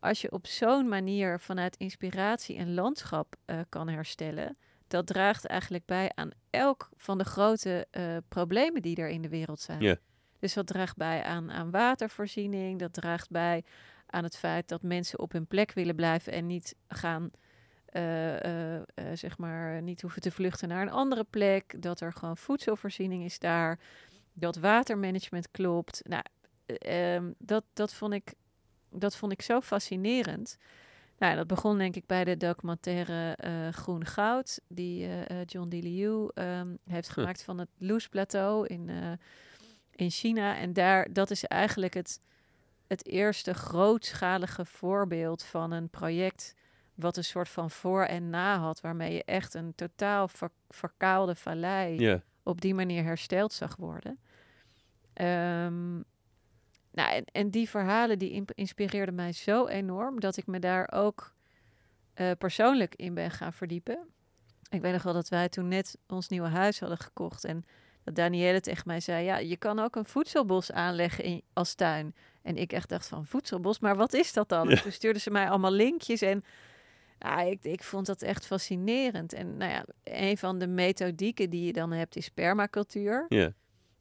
als 0.00 0.20
je 0.20 0.32
op 0.32 0.46
zo'n 0.46 0.88
manier 0.88 1.40
vanuit 1.40 1.76
inspiratie 1.76 2.58
een 2.58 2.74
landschap 2.74 3.36
eh, 3.44 3.58
kan 3.68 3.88
herstellen, 3.88 4.56
dat 4.88 5.06
draagt 5.06 5.46
eigenlijk 5.46 5.84
bij 5.84 6.10
aan 6.14 6.30
elk 6.50 6.88
van 6.96 7.18
de 7.18 7.24
grote 7.24 7.86
eh, 7.90 8.16
problemen 8.28 8.82
die 8.82 8.96
er 8.96 9.08
in 9.08 9.22
de 9.22 9.28
wereld 9.28 9.60
zijn. 9.60 9.98
Dus 10.38 10.54
dat 10.54 10.66
draagt 10.66 10.96
bij 10.96 11.22
aan, 11.22 11.50
aan 11.50 11.70
watervoorziening, 11.70 12.78
dat 12.78 12.92
draagt 12.92 13.30
bij 13.30 13.64
aan 14.06 14.24
het 14.24 14.36
feit 14.36 14.68
dat 14.68 14.82
mensen 14.82 15.18
op 15.18 15.32
hun 15.32 15.46
plek 15.46 15.72
willen 15.72 15.94
blijven 15.94 16.32
en 16.32 16.46
niet 16.46 16.74
gaan, 16.88 17.30
eh, 17.92 18.44
eh, 18.44 18.82
eh, 18.94 19.04
zeg 19.14 19.38
maar, 19.38 19.82
niet 19.82 20.00
hoeven 20.00 20.22
te 20.22 20.30
vluchten 20.30 20.68
naar 20.68 20.82
een 20.82 20.90
andere 20.90 21.24
plek. 21.24 21.82
Dat 21.82 22.00
er 22.00 22.12
gewoon 22.12 22.36
voedselvoorziening 22.36 23.24
is 23.24 23.38
daar, 23.38 23.78
dat 24.32 24.56
watermanagement 24.56 25.50
klopt. 25.50 26.00
Nou, 26.08 26.22
eh, 26.66 27.14
ehm, 27.14 27.32
dat, 27.38 27.64
dat, 27.72 27.92
vond 27.92 28.12
ik, 28.12 28.34
dat 28.90 29.16
vond 29.16 29.32
ik 29.32 29.42
zo 29.42 29.60
fascinerend. 29.60 30.58
Nou, 31.18 31.36
dat 31.36 31.46
begon 31.46 31.78
denk 31.78 31.96
ik 31.96 32.06
bij 32.06 32.24
de 32.24 32.36
documentaire 32.36 33.36
Groen 33.72 34.04
Goud, 34.04 34.60
die 34.68 35.08
John 35.46 35.68
DeLiu 35.68 36.28
ehm 36.34 36.68
heeft 36.84 37.06
Huh. 37.06 37.14
gemaakt 37.14 37.42
van 37.42 37.58
het 37.58 37.68
Loes 37.78 38.08
Plateau 38.08 38.66
in, 38.66 38.90
in 39.90 40.10
China. 40.10 40.56
En 40.56 40.72
daar, 40.72 41.12
dat 41.12 41.30
is 41.30 41.44
eigenlijk 41.44 41.94
het, 41.94 42.20
het 42.86 43.06
eerste 43.06 43.54
grootschalige 43.54 44.64
voorbeeld 44.64 45.42
van 45.42 45.72
een 45.72 45.88
project 45.88 46.54
wat 46.94 47.16
een 47.16 47.24
soort 47.24 47.48
van 47.48 47.70
voor 47.70 48.02
en 48.04 48.30
na 48.30 48.58
had, 48.58 48.80
waarmee 48.80 49.12
je 49.12 49.24
echt 49.24 49.54
een 49.54 49.74
totaal 49.74 50.28
ver- 50.28 50.50
verkaalde 50.68 51.34
vallei 51.34 51.96
op 52.42 52.60
die 52.60 52.74
manier 52.74 53.02
hersteld 53.04 53.52
zag 53.52 53.76
worden. 53.76 54.18
Ehm, 55.12 55.92
nou, 56.90 57.12
en, 57.14 57.24
en 57.32 57.50
die 57.50 57.68
verhalen 57.68 58.18
die 58.18 58.44
inspireerden 58.54 59.14
mij 59.14 59.32
zo 59.32 59.66
enorm 59.66 60.20
dat 60.20 60.36
ik 60.36 60.46
me 60.46 60.58
daar 60.58 60.92
ook 60.92 61.34
eh, 62.14 62.30
persoonlijk 62.38 62.94
in 62.94 63.14
ben 63.14 63.30
gaan 63.30 63.52
verdiepen. 63.52 63.98
Ik 64.70 64.80
weet 64.80 64.92
nog 64.92 65.02
wel 65.02 65.12
dat 65.12 65.28
wij 65.28 65.48
toen 65.48 65.68
net 65.68 65.98
ons 66.06 66.28
nieuwe 66.28 66.48
huis 66.48 66.80
hadden 66.80 66.98
gekocht 66.98 67.44
en 67.44 67.64
dat 68.04 68.14
Danielle 68.14 68.60
tegen 68.60 68.82
mij 68.86 69.00
zei: 69.00 69.24
Ja, 69.24 69.36
je 69.38 69.56
kan 69.56 69.78
ook 69.78 69.96
een 69.96 70.04
voedselbos 70.04 70.72
aanleggen 70.72 71.24
in, 71.24 71.42
als 71.52 71.74
tuin. 71.74 72.14
En 72.42 72.56
ik 72.56 72.72
echt 72.72 72.88
dacht 72.88 73.08
van 73.08 73.26
voedselbos, 73.26 73.78
maar 73.78 73.96
wat 73.96 74.12
is 74.12 74.32
dat 74.32 74.48
dan? 74.48 74.68
Ja. 74.68 74.80
Toen 74.80 74.92
stuurden 74.92 75.22
ze 75.22 75.30
mij 75.30 75.48
allemaal 75.48 75.72
linkjes 75.72 76.20
en 76.20 76.44
ja, 77.22 77.40
ik, 77.40 77.64
ik 77.64 77.82
vond 77.82 78.06
dat 78.06 78.22
echt 78.22 78.46
fascinerend. 78.46 79.32
En 79.32 79.56
nou 79.56 79.70
ja, 79.70 79.84
een 80.04 80.38
van 80.38 80.58
de 80.58 80.66
methodieken 80.66 81.50
die 81.50 81.66
je 81.66 81.72
dan 81.72 81.92
hebt 81.92 82.16
is 82.16 82.28
permacultuur. 82.28 83.26
ja. 83.28 83.52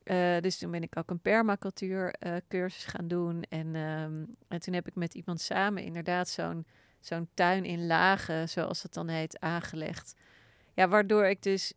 Eh, 0.04 0.38
dus 0.40 0.58
toen 0.58 0.72
ben 0.72 0.84
ik 0.84 0.98
ook 0.98 1.10
een 1.10 1.20
permacultuur 1.20 2.14
eh, 2.14 2.36
cursus 2.48 2.86
gaan 2.86 3.08
doen. 3.08 3.44
En, 3.50 3.76
ehm, 3.76 4.26
en 4.48 4.60
toen 4.60 4.74
heb 4.74 4.88
ik 4.88 4.96
met 4.96 5.14
iemand 5.14 5.42
samen 5.42 5.84
inderdaad 5.84 6.30
zo'n 6.30 6.66
zo'n 7.00 7.30
tuin 7.34 7.66
in 7.66 7.88
lagen, 7.88 8.50
zoals 8.50 8.84
het 8.84 8.94
dan 8.94 9.08
heet, 9.08 9.40
aangelegd. 9.40 10.14
Ja, 10.74 10.88
waardoor 10.88 11.26
ik 11.26 11.44
dus, 11.44 11.74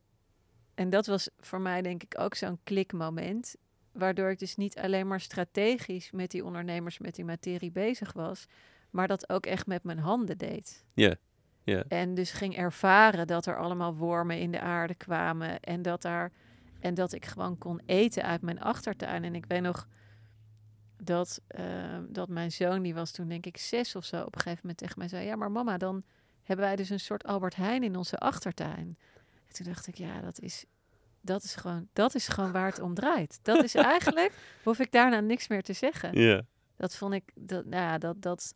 en 0.75 0.91
dat 0.91 1.07
was 1.07 1.31
voor 1.41 1.61
mij 1.61 1.83
denk 1.83 2.03
ik 2.03 2.21
ook 2.21 2.35
zo'n 2.35 2.59
klikmoment, 2.65 3.57
waardoor 3.93 4.31
ik 4.31 4.39
dus 4.39 4.57
niet 4.57 4.79
alleen 4.79 5.07
maar 5.07 5.21
strategisch 5.21 6.11
met 6.11 6.31
die 6.31 6.45
ondernemers, 6.45 6.99
met 6.99 7.15
die 7.15 7.25
materie 7.25 7.71
bezig 7.71 8.13
was, 8.13 8.47
maar 8.91 9.09
dat 9.09 9.29
ook 9.29 9.47
echt 9.47 9.67
met 9.67 9.83
mijn 9.83 9.99
handen 9.99 10.39
deed. 10.39 10.85
Ja. 10.95 11.15
Ja. 11.65 11.85
En 11.89 12.15
dus 12.15 12.31
ging 12.31 12.57
ervaren 12.57 13.27
dat 13.27 13.47
er 13.47 13.59
allemaal 13.59 13.95
wormen 13.95 14.39
in 14.39 14.51
de 14.51 14.61
aarde 14.61 14.95
kwamen. 14.95 15.61
En 15.61 15.83
dat, 15.83 16.03
daar, 16.03 16.33
en 16.81 16.95
dat 16.95 17.13
ik 17.13 17.25
gewoon 17.25 17.59
kon 17.59 17.81
eten 17.87 18.23
uit 18.23 18.43
mijn 18.43 18.61
achtertuin. 18.61 19.25
En 19.25 19.35
ik 19.35 19.45
weet 19.49 19.63
nog 19.63 19.89
dat, 20.97 21.41
eh, 21.47 21.65
dat 22.09 22.29
mijn 22.29 22.53
zoon, 22.53 22.83
die 22.83 22.95
was 22.95 23.11
toen 23.11 23.29
denk 23.29 23.47
ik 23.47 23.57
zes 23.57 23.97
of 23.97 24.05
zo, 24.05 24.21
op 24.21 24.35
een 24.35 24.41
gegeven 24.41 24.61
moment 24.61 24.79
tegen 24.79 24.99
mij 24.99 25.09
zei: 25.09 25.27
Ja, 25.27 25.37
maar 25.37 25.51
mama, 25.51 25.77
dan 25.77 26.05
hebben 26.43 26.67
wij 26.67 26.77
dus 26.77 26.91
een 26.91 27.01
soort 27.01 27.25
Albert 27.25 27.57
Heijn 27.57 27.83
in 27.83 27.97
onze 27.97 28.19
achtertuin. 28.19 28.99
En 29.47 29.55
toen 29.55 29.67
dacht 29.67 29.87
ik, 29.87 29.95
ja, 29.95 30.21
dat 30.21 30.41
is, 30.41 30.65
dat 31.21 31.43
is, 31.43 31.55
gewoon, 31.55 31.89
dat 31.93 32.15
is 32.15 32.29
gewoon 32.29 32.53
waar 32.53 32.67
het 32.67 32.81
om 32.81 32.95
draait. 32.95 33.39
Dat 33.43 33.65
is 33.65 33.75
eigenlijk, 33.95 34.33
hoef 34.63 34.79
ik 34.79 34.93
daarna 34.93 35.21
niks 35.21 35.49
meer 35.49 35.63
te 35.63 35.73
zeggen. 35.73 36.21
Ja. 36.21 36.43
Dat 36.77 36.97
vond 36.97 37.15
ik, 37.15 37.31
dat, 37.35 37.65
nou 37.65 37.83
ja, 37.83 37.99
dat, 37.99 38.23
dat, 38.23 38.55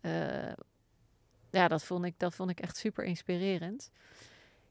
eh, 0.00 0.52
ja, 1.50 1.68
dat 1.68 1.84
vond 1.84 2.04
ik, 2.04 2.14
dat 2.16 2.34
vond 2.34 2.50
ik 2.50 2.60
echt 2.60 2.76
super 2.76 3.04
inspirerend. 3.04 3.90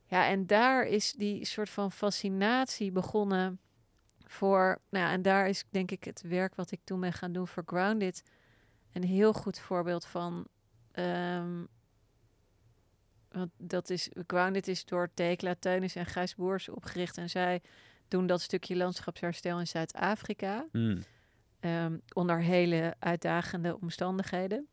Ja, 0.05 0.27
en 0.27 0.47
daar 0.47 0.85
is 0.85 1.13
die 1.13 1.45
soort 1.45 1.69
van 1.69 1.91
fascinatie 1.91 2.91
begonnen 2.91 3.59
voor, 4.25 4.81
nou 4.89 5.05
ja, 5.05 5.11
en 5.11 5.21
daar 5.21 5.47
is 5.47 5.63
denk 5.69 5.91
ik 5.91 6.03
het 6.03 6.21
werk 6.21 6.55
wat 6.55 6.71
ik 6.71 6.79
toen 6.83 6.99
ben 6.99 7.13
gaan 7.13 7.31
doen 7.31 7.47
voor 7.47 7.63
Grounded 7.65 8.23
een 8.93 9.03
heel 9.03 9.33
goed 9.33 9.59
voorbeeld 9.59 10.05
van. 10.05 10.47
Ehm, 10.91 11.63
want 13.31 13.51
dat 13.57 13.89
is, 13.89 14.09
Grounded 14.27 14.67
is 14.67 14.85
door 14.85 15.09
Tekla 15.13 15.55
Teunis 15.59 15.95
en 15.95 16.05
Gijs 16.05 16.35
Boers 16.35 16.69
opgericht. 16.69 17.17
En 17.17 17.29
zij 17.29 17.61
doen 18.07 18.27
dat 18.27 18.41
stukje 18.41 18.75
landschapsherstel 18.75 19.59
in 19.59 19.67
Zuid-Afrika. 19.67 20.65
Mm. 20.71 21.03
Ehm, 21.59 21.97
onder 22.13 22.41
hele 22.41 22.95
uitdagende 22.99 23.79
omstandigheden. 23.81 24.67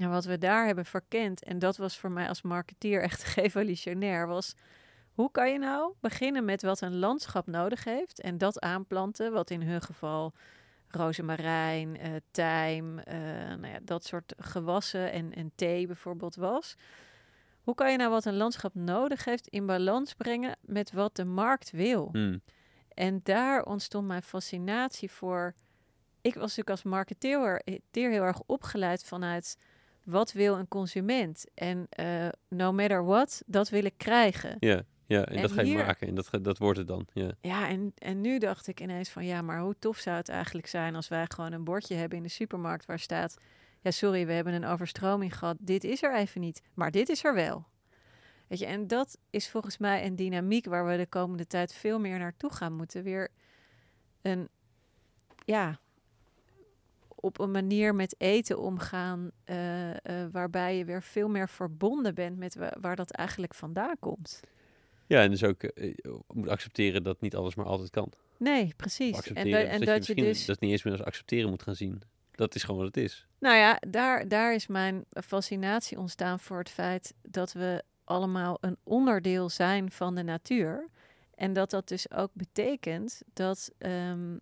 En 0.00 0.10
wat 0.10 0.24
we 0.24 0.38
daar 0.38 0.66
hebben 0.66 0.84
verkend, 0.84 1.44
en 1.44 1.58
dat 1.58 1.76
was 1.76 1.98
voor 1.98 2.10
mij 2.10 2.28
als 2.28 2.42
marketeer 2.42 3.02
echt 3.02 3.24
revolutionair, 3.34 4.26
was 4.26 4.54
hoe 5.12 5.30
kan 5.30 5.52
je 5.52 5.58
nou 5.58 5.92
beginnen 6.00 6.44
met 6.44 6.62
wat 6.62 6.80
een 6.80 6.98
landschap 6.98 7.46
nodig 7.46 7.84
heeft 7.84 8.20
en 8.20 8.38
dat 8.38 8.60
aanplanten, 8.60 9.32
wat 9.32 9.50
in 9.50 9.62
hun 9.62 9.80
geval 9.80 10.32
rozemarijn, 10.88 11.98
eh 11.98 12.10
tijm, 12.30 12.98
eh, 12.98 13.18
nou 13.48 13.66
ja, 13.66 13.78
dat 13.82 14.04
soort 14.04 14.34
gewassen 14.36 15.12
en, 15.12 15.34
en 15.34 15.52
thee 15.54 15.86
bijvoorbeeld 15.86 16.34
was. 16.34 16.74
Hoe 17.62 17.74
kan 17.74 17.90
je 17.90 17.96
nou 17.96 18.10
wat 18.10 18.24
een 18.24 18.36
landschap 18.36 18.74
nodig 18.74 19.24
heeft 19.24 19.46
in 19.46 19.66
balans 19.66 20.14
brengen 20.14 20.56
met 20.60 20.92
wat 20.92 21.16
de 21.16 21.24
markt 21.24 21.70
wil? 21.70 22.08
Mm. 22.12 22.40
En 22.94 23.20
daar 23.22 23.64
ontstond 23.64 24.06
mijn 24.06 24.22
fascinatie 24.22 25.10
voor. 25.10 25.54
Ik 26.20 26.34
was 26.34 26.42
natuurlijk 26.42 26.70
als 26.70 26.82
marketeer 26.82 27.62
teer 27.90 28.10
heel 28.10 28.22
erg 28.22 28.42
opgeleid 28.46 29.04
vanuit 29.04 29.56
wat 30.10 30.32
wil 30.32 30.58
een 30.58 30.68
consument. 30.68 31.44
En 31.54 31.86
eh, 31.90 32.28
no 32.48 32.72
matter 32.72 33.04
what, 33.04 33.42
dat 33.46 33.68
wil 33.68 33.84
ik 33.84 33.94
krijgen. 33.96 34.56
Ja. 34.58 34.82
Ja, 35.06 35.24
en, 35.24 35.34
En 35.36 35.42
dat 35.42 35.52
ga 35.52 35.60
je 35.60 35.66
hier- 35.66 35.84
maken 35.84 36.08
en 36.08 36.14
dat, 36.14 36.28
dat 36.42 36.58
wordt 36.58 36.78
het 36.78 36.86
dan. 36.86 37.06
Ja. 37.12 37.30
Ja, 37.40 37.68
en, 37.68 37.92
en 37.98 38.20
nu 38.20 38.38
dacht 38.38 38.66
ik 38.66 38.80
ineens 38.80 39.08
van 39.08 39.24
ja, 39.24 39.42
maar 39.42 39.60
hoe 39.60 39.74
tof 39.78 39.96
zou 39.98 40.16
het 40.16 40.28
eigenlijk 40.28 40.66
zijn 40.66 40.94
als 40.94 41.08
wij 41.08 41.24
gewoon 41.28 41.52
een 41.52 41.64
bordje 41.64 41.94
hebben 41.94 42.16
in 42.18 42.22
de 42.24 42.30
supermarkt 42.30 42.86
waar 42.86 42.98
staat: 42.98 43.36
ja, 43.80 43.90
sorry, 43.90 44.26
we 44.26 44.32
hebben 44.32 44.52
een 44.54 44.64
overstroming 44.64 45.38
gehad. 45.38 45.56
Dit 45.60 45.84
is 45.84 46.02
er 46.02 46.14
even 46.16 46.40
niet, 46.40 46.62
maar 46.74 46.90
dit 46.90 47.08
is 47.08 47.24
er 47.24 47.34
wel. 47.34 47.66
Weet 48.46 48.58
je, 48.58 48.66
en 48.66 48.86
dat 48.86 49.18
is 49.30 49.48
volgens 49.48 49.78
mij 49.78 50.06
een 50.06 50.16
dynamiek 50.16 50.66
waar 50.66 50.86
we 50.86 50.96
de 50.96 51.06
komende 51.06 51.46
tijd 51.46 51.74
veel 51.74 52.00
meer 52.00 52.18
naartoe 52.18 52.52
gaan 52.52 52.72
moeten. 52.72 53.02
Weer 53.02 53.28
een, 54.22 54.48
ja, 55.44 55.78
op 57.20 57.38
een 57.38 57.50
manier 57.50 57.94
met 57.94 58.14
eten 58.18 58.58
omgaan 58.58 59.30
eh, 59.44 59.90
eh, 59.90 60.28
waarbij 60.32 60.76
je 60.76 60.84
weer 60.84 61.02
veel 61.02 61.28
meer 61.28 61.48
verbonden 61.48 62.14
bent 62.14 62.36
met 62.38 62.54
wa- 62.54 62.76
waar 62.80 62.96
dat 62.96 63.10
eigenlijk 63.10 63.54
vandaan 63.54 63.96
komt. 63.98 64.40
ja, 65.06 65.22
en 65.22 65.30
dus 65.30 65.44
ook 65.44 65.62
eh, 65.62 65.94
moet 66.34 66.48
accepteren 66.48 67.02
dat 67.02 67.20
niet 67.20 67.34
alles 67.36 67.54
maar 67.54 67.66
altijd 67.66 67.90
kan. 67.90 68.12
Nee, 68.36 68.72
precies. 68.76 69.22
En, 69.32 69.50
dat, 69.50 69.84
dat, 69.86 70.06
je 70.06 70.14
dus. 70.14 70.44
dat 70.46 70.60
niet 70.60 70.70
eens 70.70 70.82
meer 70.82 70.92
als 70.92 71.02
accepteren 71.04 71.50
moet 71.50 71.62
gaan 71.62 71.74
zien. 71.74 72.02
Dat 72.30 72.54
is 72.54 72.62
gewoon 72.62 72.80
wat 72.84 72.94
het 72.94 73.04
is. 73.04 73.26
Nou 73.38 73.56
ja, 73.56 73.78
daar, 73.88 74.28
daar 74.28 74.54
is 74.54 74.66
mijn 74.66 75.04
fascinatie 75.24 75.98
ontstaan 75.98 76.40
voor 76.40 76.58
het 76.58 76.70
feit 76.70 77.14
dat 77.22 77.52
we 77.52 77.82
allemaal 78.04 78.58
een 78.60 78.76
onderdeel 78.82 79.48
zijn 79.48 79.90
van 79.90 80.14
de 80.14 80.22
natuur. 80.22 80.88
En 81.34 81.52
dat 81.52 81.70
dat 81.70 81.88
dus 81.88 82.10
ook 82.10 82.30
betekent 82.32 83.22
dat, 83.32 83.70
ehm, 83.78 84.36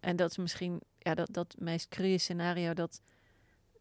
en 0.00 0.16
dat 0.16 0.30
is 0.30 0.36
misschien, 0.36 0.80
ja, 0.98 1.14
dat, 1.14 1.28
dat 1.32 1.54
meest 1.58 1.88
cruwe 1.88 2.18
scenario, 2.18 2.74
dat, 2.74 3.00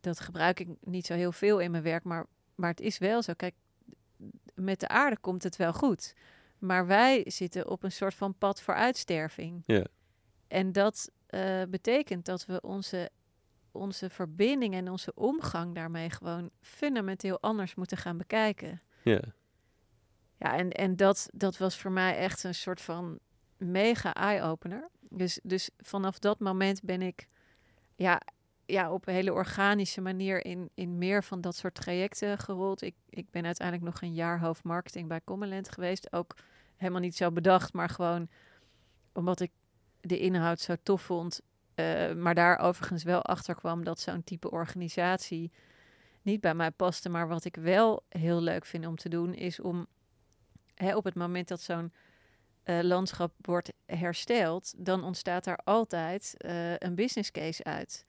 dat 0.01 0.19
gebruik 0.19 0.59
ik 0.59 0.67
niet 0.81 1.05
zo 1.05 1.13
heel 1.13 1.31
veel 1.31 1.59
in 1.59 1.71
mijn 1.71 1.83
werk, 1.83 2.03
maar, 2.03 2.25
maar 2.55 2.69
het 2.69 2.81
is 2.81 2.97
wel 2.97 3.21
zo. 3.21 3.33
Kijk, 3.33 3.55
met 4.53 4.79
de 4.79 4.87
aarde 4.87 5.17
komt 5.17 5.43
het 5.43 5.55
wel 5.55 5.73
goed. 5.73 6.13
Maar 6.57 6.87
wij 6.87 7.23
zitten 7.25 7.67
op 7.67 7.83
een 7.83 7.91
soort 7.91 8.13
van 8.13 8.37
pad 8.37 8.61
voor 8.61 8.73
uitsterving. 8.73 9.63
Ja. 9.65 9.85
En 10.47 10.71
dat 10.71 11.11
eh, 11.25 11.61
betekent 11.69 12.25
dat 12.25 12.45
we 12.45 12.61
onze 12.61 13.09
onze 13.77 14.09
verbinding 14.09 14.73
en 14.73 14.89
onze 14.89 15.11
omgang 15.15 15.75
daarmee 15.75 16.09
gewoon 16.09 16.49
fundamenteel 16.61 17.41
anders 17.41 17.75
moeten 17.75 17.97
gaan 17.97 18.17
bekijken. 18.17 18.81
Ja. 19.03 19.21
Ja, 20.37 20.57
en, 20.57 20.71
en 20.71 20.95
dat, 20.95 21.29
dat 21.33 21.57
was 21.57 21.77
voor 21.77 21.91
mij 21.91 22.17
echt 22.17 22.43
een 22.43 22.55
soort 22.55 22.81
van 22.81 23.19
mega 23.57 24.13
eye-opener. 24.13 24.89
Dus, 25.09 25.39
dus 25.43 25.69
vanaf 25.77 26.19
dat 26.19 26.39
moment 26.39 26.83
ben 26.83 27.01
ik 27.01 27.27
ja, 27.95 28.21
ja, 28.65 28.91
op 28.91 29.07
een 29.07 29.13
hele 29.13 29.33
organische 29.33 30.01
manier 30.01 30.45
in, 30.45 30.69
in 30.73 30.97
meer 30.97 31.23
van 31.23 31.41
dat 31.41 31.55
soort 31.55 31.75
trajecten 31.75 32.37
gerold. 32.37 32.81
Ik, 32.81 32.95
ik 33.09 33.29
ben 33.29 33.45
uiteindelijk 33.45 33.91
nog 33.91 34.01
een 34.01 34.13
jaar 34.13 34.39
hoofdmarketing 34.39 35.07
bij 35.07 35.21
Commonland 35.23 35.69
geweest. 35.69 36.13
Ook 36.13 36.35
helemaal 36.75 37.01
niet 37.01 37.15
zo 37.15 37.31
bedacht, 37.31 37.73
maar 37.73 37.89
gewoon 37.89 38.29
omdat 39.13 39.39
ik 39.39 39.51
de 40.01 40.19
inhoud 40.19 40.59
zo 40.59 40.75
tof 40.83 41.01
vond. 41.01 41.41
Eh, 41.75 42.13
maar 42.13 42.35
daar 42.35 42.59
overigens 42.59 43.03
wel 43.03 43.21
achter 43.21 43.55
kwam 43.55 43.83
dat 43.83 43.99
zo'n 43.99 44.23
type 44.23 44.51
organisatie 44.51 45.51
niet 46.21 46.41
bij 46.41 46.53
mij 46.53 46.71
paste. 46.71 47.09
Maar 47.09 47.27
wat 47.27 47.45
ik 47.45 47.55
wel 47.55 48.03
heel 48.09 48.41
leuk 48.41 48.65
vind 48.65 48.85
om 48.85 48.95
te 48.95 49.09
doen, 49.09 49.33
is 49.33 49.59
om 49.59 49.87
hè, 50.75 50.95
op 50.95 51.03
het 51.03 51.15
moment 51.15 51.47
dat 51.47 51.61
zo'n 51.61 51.93
eh, 52.67 52.79
landschap 52.81 53.33
wordt 53.41 53.73
hersteld, 53.85 54.73
dan 54.77 55.03
ontstaat 55.03 55.43
daar 55.43 55.59
altijd 55.63 56.35
eh, 56.37 56.77
een 56.77 56.95
business 56.95 57.31
case 57.31 57.63
uit. 57.63 58.05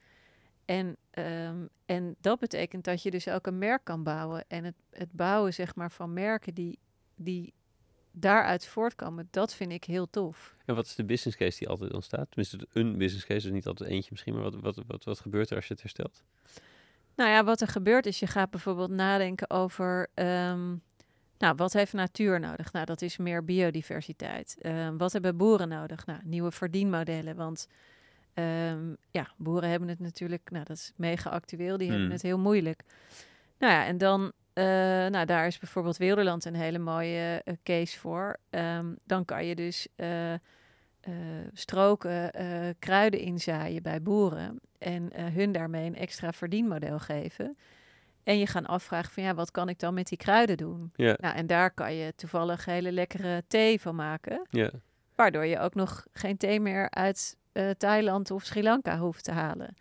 En, 0.64 0.96
ehm, 1.10 1.66
en 1.86 2.16
dat 2.20 2.38
betekent 2.38 2.84
dat 2.84 3.02
je 3.02 3.10
dus 3.10 3.28
ook 3.28 3.46
een 3.46 3.58
merk 3.58 3.84
kan 3.84 4.02
bouwen. 4.02 4.44
En 4.48 4.64
het, 4.64 4.74
het 4.90 5.12
bouwen 5.12 5.54
zeg 5.54 5.74
maar, 5.74 5.90
van 5.90 6.12
merken 6.12 6.54
die, 6.54 6.78
die 7.14 7.54
daaruit 8.10 8.66
voortkomen, 8.66 9.28
dat 9.30 9.54
vind 9.54 9.72
ik 9.72 9.84
heel 9.84 10.10
tof. 10.10 10.56
En 10.64 10.74
wat 10.74 10.86
is 10.86 10.94
de 10.94 11.04
business 11.04 11.36
case 11.36 11.58
die 11.58 11.68
altijd 11.68 11.92
ontstaat? 11.92 12.26
Tenminste, 12.30 12.66
een 12.72 12.98
business 12.98 13.26
case, 13.26 13.42
dus 13.42 13.52
niet 13.52 13.66
altijd 13.66 13.90
eentje 13.90 14.08
misschien, 14.10 14.34
maar 14.34 14.42
wat, 14.42 14.54
wat, 14.54 14.80
wat, 14.86 15.04
wat 15.04 15.20
gebeurt 15.20 15.50
er 15.50 15.56
als 15.56 15.66
je 15.66 15.72
het 15.72 15.82
herstelt? 15.82 16.22
Nou 17.14 17.30
ja, 17.30 17.44
wat 17.44 17.60
er 17.60 17.68
gebeurt 17.68 18.06
is, 18.06 18.18
je 18.18 18.26
gaat 18.26 18.50
bijvoorbeeld 18.50 18.90
nadenken 18.90 19.50
over, 19.50 20.08
ehm, 20.14 20.76
nou, 21.38 21.54
wat 21.56 21.72
heeft 21.72 21.92
natuur 21.92 22.40
nodig? 22.40 22.72
Nou, 22.72 22.84
dat 22.86 23.02
is 23.02 23.16
meer 23.16 23.44
biodiversiteit. 23.44 24.56
Ehm, 24.60 24.96
wat 24.96 25.12
hebben 25.12 25.36
boeren 25.36 25.68
nodig? 25.68 26.06
Nou, 26.06 26.20
nieuwe 26.24 26.50
verdienmodellen, 26.50 27.36
want 27.36 27.68
ehm, 28.34 28.94
ja, 29.10 29.30
boeren 29.36 29.70
hebben 29.70 29.88
het 29.88 29.98
natuurlijk, 29.98 30.50
nou, 30.50 30.64
dat 30.64 30.76
is 30.76 30.92
mega 30.96 31.30
actueel, 31.30 31.76
die 31.76 31.86
hebben 31.86 32.04
Hmm. 32.04 32.14
het 32.14 32.22
heel 32.22 32.38
moeilijk. 32.38 32.82
Nou 33.58 33.72
ja, 33.72 33.86
en 33.86 33.98
dan, 33.98 34.32
eh, 34.52 34.64
nou, 35.06 35.24
daar 35.24 35.46
is 35.46 35.58
bijvoorbeeld 35.58 35.96
Wilderland 35.96 36.44
een 36.44 36.54
hele 36.54 36.78
mooie 36.78 37.42
eh, 37.44 37.54
case 37.62 37.98
voor. 37.98 38.36
Ehm, 38.50 38.86
dan 39.04 39.24
kan 39.24 39.46
je 39.46 39.54
dus 39.54 39.88
eh, 39.96 40.34
stroken 41.52 42.30
kruiden 42.78 43.20
inzaaien 43.20 43.82
bij 43.82 44.02
boeren 44.02 44.60
en 44.78 45.10
hun 45.32 45.52
daarmee 45.52 45.86
een 45.86 45.96
extra 45.96 46.32
verdienmodel 46.32 46.98
geven. 46.98 47.56
En 48.28 48.38
je 48.38 48.46
gaan 48.46 48.66
afvragen 48.66 49.12
van 49.12 49.22
ja, 49.22 49.34
wat 49.34 49.50
kan 49.50 49.68
ik 49.68 49.78
dan 49.78 49.94
met 49.94 50.08
die 50.08 50.18
kruiden 50.18 50.56
doen? 50.56 50.92
Ja, 50.94 51.16
Nou, 51.20 51.36
en 51.36 51.46
daar 51.46 51.70
kan 51.70 51.94
je 51.94 52.12
toevallig 52.16 52.64
hele 52.64 52.92
lekkere 52.92 53.42
thee 53.46 53.80
van 53.80 53.94
maken, 53.94 54.46
ja. 54.50 54.70
waardoor 55.14 55.46
je 55.46 55.58
ook 55.58 55.74
nog 55.74 56.06
geen 56.12 56.36
thee 56.36 56.60
meer 56.60 56.90
uit 56.90 57.36
eh, 57.52 57.70
Thailand 57.70 58.30
of 58.30 58.44
Sri 58.44 58.62
Lanka 58.62 58.98
hoeft 58.98 59.24
te 59.24 59.32
halen. 59.32 59.74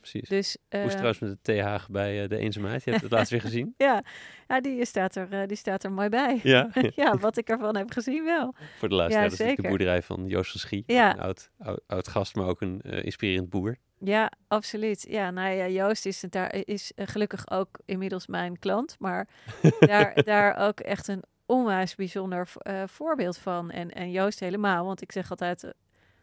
precies. 0.00 0.28
Dus 0.28 0.56
Hoe 0.68 0.80
is 0.80 0.84
eh, 0.84 0.90
trouwens 0.90 1.18
met 1.18 1.38
de 1.42 1.52
TH 1.52 1.88
bij 1.88 2.22
eh, 2.22 2.28
de 2.28 2.38
eenzaamheid? 2.38 2.84
Je 2.84 2.90
hebt 2.90 3.02
het 3.02 3.12
laatst 3.12 3.30
weer 3.30 3.40
gezien. 3.40 3.74
ja, 3.86 4.04
ja 4.48 4.60
die, 4.60 4.84
staat 4.84 5.16
er, 5.16 5.46
die 5.46 5.56
staat 5.56 5.84
er 5.84 5.92
mooi 5.92 6.08
bij. 6.08 6.40
Ja, 6.42 6.70
ja, 6.96 7.18
wat 7.18 7.36
ik 7.36 7.48
ervan 7.48 7.76
heb 7.76 7.90
gezien 7.90 8.24
wel. 8.24 8.54
voor 8.78 8.88
de 8.88 8.94
luisteraar. 8.94 9.24
Ja, 9.24 9.30
dat 9.30 9.40
is 9.40 9.46
natuurlijk 9.46 9.62
de 9.62 9.68
boerderij 9.68 10.02
van 10.02 10.26
Joost 10.26 10.50
van 10.50 10.60
Schie. 10.60 10.82
Ja. 10.86 11.12
Een 11.12 11.20
oud, 11.20 11.50
oud, 11.58 11.80
oud 11.86 12.08
gast, 12.08 12.34
maar 12.34 12.46
ook 12.46 12.60
een 12.60 12.80
inspirerend 12.80 13.48
boer. 13.48 13.78
Ja, 13.98 14.32
absoluut. 14.48 15.06
Ja, 15.08 15.30
nou 15.30 15.54
ja, 15.54 15.68
Joost 15.68 16.06
is, 16.06 16.20
daar, 16.20 16.54
is 16.54 16.92
eh, 16.94 17.06
gelukkig 17.06 17.50
ook 17.50 17.68
inmiddels 17.84 18.26
mijn 18.26 18.58
klant, 18.58 18.96
maar 18.98 19.28
daar, 19.78 20.22
daar 20.22 20.56
ook 20.56 20.80
echt 20.80 21.08
een 21.08 21.22
onwijs 21.46 21.94
bijzonder 21.94 22.48
eh, 22.54 22.82
voorbeeld 22.86 23.38
van. 23.38 23.70
En, 23.70 23.90
en 23.90 24.10
Joost 24.10 24.40
helemaal, 24.40 24.84
want 24.84 25.02
ik 25.02 25.12
zeg 25.12 25.30
altijd 25.30 25.64
eh, 25.64 25.70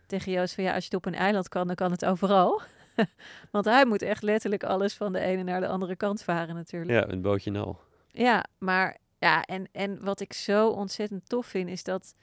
tegen 0.06 0.32
Joost 0.32 0.56
van 0.56 0.64
ja, 0.64 0.74
als 0.74 0.84
je 0.86 0.96
het 0.96 1.06
op 1.06 1.14
een 1.14 1.20
eiland 1.20 1.50
kan, 1.50 1.68
dan 1.68 1.76
kan 1.76 1.92
het 1.92 2.06
overal. 2.06 2.62
want 3.52 3.66
hij 3.66 3.86
moet 3.86 4.02
echt 4.02 4.24
letterlijk 4.24 4.64
alles 4.64 4.94
van 4.94 5.14
de 5.14 5.20
ene 5.20 5.44
naar 5.44 5.62
de 5.62 5.68
andere 5.68 5.96
kant 5.96 6.24
varen 6.24 6.56
natuurlijk. 6.56 6.92
Ja, 6.92 7.14
een 7.14 7.22
bootje 7.22 7.60
al. 7.60 7.80
Ja, 8.08 8.46
maar 8.58 8.98
ja, 9.20 9.44
en, 9.44 9.68
en 9.72 10.04
wat 10.04 10.20
ik 10.20 10.34
zo 10.34 10.68
ontzettend 10.68 11.30
tof 11.30 11.46
vind, 11.46 11.70
is 11.70 11.84
dat 11.84 12.16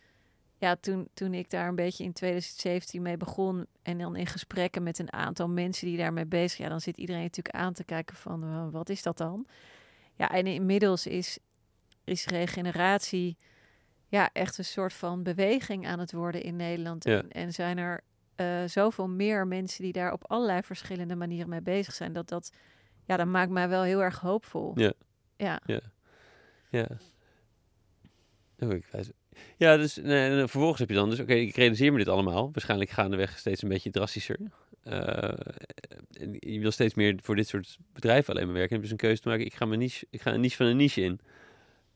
ja, 0.58 0.76
toen, 0.76 1.08
toen 1.14 1.34
ik 1.34 1.50
daar 1.50 1.68
een 1.68 1.74
beetje 1.74 2.04
in 2.04 2.12
2017 2.12 3.02
mee 3.02 3.16
begon 3.16 3.66
en 3.82 3.98
dan 3.98 4.16
in 4.16 4.26
gesprekken 4.26 4.82
met 4.82 4.98
een 4.98 5.12
aantal 5.12 5.48
mensen 5.48 5.86
die 5.86 5.96
daarmee 5.96 6.26
bezig, 6.26 6.58
ja, 6.58 6.68
dan 6.68 6.80
zit 6.80 6.96
iedereen 6.96 7.22
natuurlijk 7.22 7.54
aan 7.54 7.72
te 7.72 7.84
kijken 7.84 8.16
van 8.16 8.44
uh, 8.44 8.68
wat 8.70 8.88
is 8.88 9.02
dat 9.02 9.18
dan? 9.18 9.46
Ja, 10.14 10.30
en 10.30 10.46
inmiddels 10.46 11.06
is, 11.06 11.38
is 12.04 12.26
regeneratie 12.26 13.36
ja, 14.08 14.30
echt 14.32 14.58
een 14.58 14.64
soort 14.64 14.92
van 14.92 15.22
beweging 15.22 15.86
aan 15.86 15.98
het 15.98 16.12
worden 16.12 16.42
in 16.42 16.56
Nederland. 16.56 17.04
Ja. 17.04 17.18
En, 17.18 17.30
en 17.30 17.52
zijn 17.52 17.78
er 17.78 18.00
uh, 18.36 18.64
zoveel 18.64 19.08
meer 19.08 19.46
mensen 19.46 19.82
die 19.82 19.92
daar 19.92 20.12
op 20.12 20.30
allerlei 20.30 20.62
verschillende 20.62 21.16
manieren 21.16 21.48
mee 21.48 21.62
bezig 21.62 21.94
zijn, 21.94 22.12
dat 22.12 22.28
dat, 22.28 22.52
ja, 23.04 23.16
dat 23.16 23.26
maakt 23.26 23.50
mij 23.50 23.68
wel 23.68 23.82
heel 23.82 24.02
erg 24.02 24.20
hoopvol. 24.20 24.72
Ja. 24.74 24.92
Ja. 25.36 25.60
Ja. 25.66 25.80
Ja. 26.70 26.86
Oh, 28.58 28.72
ik 28.72 28.84
ja, 29.56 29.76
dus 29.76 29.96
nee, 29.96 30.30
en 30.30 30.48
vervolgens 30.48 30.78
heb 30.78 30.88
je 30.88 30.94
dan 30.94 31.10
dus, 31.10 31.20
oké, 31.20 31.34
ik 31.34 31.56
realiseer 31.56 31.92
me 31.92 31.98
dit 31.98 32.08
allemaal. 32.08 32.50
Waarschijnlijk 32.52 32.90
gaandeweg 32.90 33.38
steeds 33.38 33.62
een 33.62 33.68
beetje 33.68 33.90
drastischer. 33.90 34.38
Uh, 34.84 35.22
en 36.12 36.36
je 36.40 36.60
wil 36.60 36.70
steeds 36.70 36.94
meer 36.94 37.18
voor 37.22 37.36
dit 37.36 37.48
soort 37.48 37.78
bedrijven 37.92 38.34
alleen 38.34 38.46
maar 38.46 38.54
werken. 38.54 38.70
En 38.70 38.80
heb 38.80 38.90
dus 38.90 39.00
een 39.00 39.06
keuze 39.08 39.22
te 39.22 39.28
maken, 39.28 39.46
ik 39.46 39.54
ga, 39.54 39.64
mijn 39.64 39.80
niche, 39.80 40.06
ik 40.10 40.20
ga 40.20 40.34
een 40.34 40.40
niche 40.40 40.56
van 40.56 40.66
een 40.66 40.76
niche 40.76 41.02
in. 41.02 41.20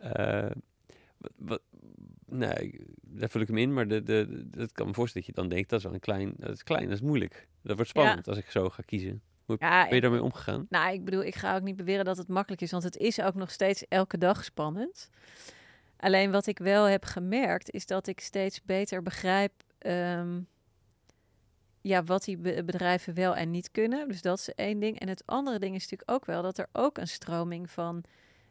Uh, 0.04 0.50
wat, 1.18 1.32
wat, 1.36 1.60
nee, 2.26 2.80
daar 3.02 3.28
vul 3.28 3.40
ik 3.40 3.46
hem 3.46 3.58
in, 3.58 3.72
maar 3.72 3.88
de, 3.88 4.02
de, 4.02 4.48
dat 4.50 4.72
kan 4.72 4.86
me 4.86 4.94
voorstellen 4.94 5.26
dat 5.26 5.36
je 5.36 5.42
dan 5.42 5.50
denkt, 5.50 5.68
dat 5.68 5.78
is 5.78 5.84
wel 5.84 5.94
een 5.94 6.00
klein, 6.00 6.32
dat 6.36 6.50
is 6.50 6.62
klein, 6.62 6.84
dat 6.84 6.92
is 6.92 7.00
moeilijk. 7.00 7.48
Dat 7.62 7.74
wordt 7.76 7.90
spannend 7.90 8.26
ja. 8.26 8.32
als 8.32 8.40
ik 8.40 8.50
zo 8.50 8.68
ga 8.68 8.82
kiezen. 8.82 9.22
Hoe 9.44 9.56
ja, 9.60 9.84
ben 9.84 9.94
je 9.94 10.00
daarmee 10.00 10.22
omgegaan? 10.22 10.66
Nou, 10.68 10.92
ik 10.92 11.04
bedoel, 11.04 11.22
ik 11.24 11.34
ga 11.34 11.56
ook 11.56 11.62
niet 11.62 11.76
beweren 11.76 12.04
dat 12.04 12.16
het 12.16 12.28
makkelijk 12.28 12.62
is, 12.62 12.70
want 12.70 12.82
het 12.82 12.96
is 12.96 13.20
ook 13.20 13.34
nog 13.34 13.50
steeds 13.50 13.88
elke 13.88 14.18
dag 14.18 14.44
spannend. 14.44 15.10
Alleen 16.02 16.30
wat 16.30 16.46
ik 16.46 16.58
wel 16.58 16.84
heb 16.84 17.04
gemerkt, 17.04 17.70
is 17.70 17.86
dat 17.86 18.06
ik 18.06 18.20
steeds 18.20 18.62
beter 18.62 19.02
begrijp 19.02 19.52
um, 19.86 20.46
ja, 21.80 22.04
wat 22.04 22.24
die 22.24 22.36
be 22.36 22.64
bedrijven 22.64 23.14
wel 23.14 23.36
en 23.36 23.50
niet 23.50 23.70
kunnen. 23.70 24.08
Dus 24.08 24.22
dat 24.22 24.38
is 24.38 24.54
één 24.54 24.78
ding. 24.80 25.00
En 25.00 25.08
het 25.08 25.22
andere 25.26 25.58
ding 25.58 25.74
is 25.74 25.82
natuurlijk 25.82 26.10
ook 26.10 26.24
wel 26.24 26.42
dat 26.42 26.58
er 26.58 26.66
ook 26.72 26.98
een 26.98 27.08
stroming 27.08 27.70
van 27.70 28.04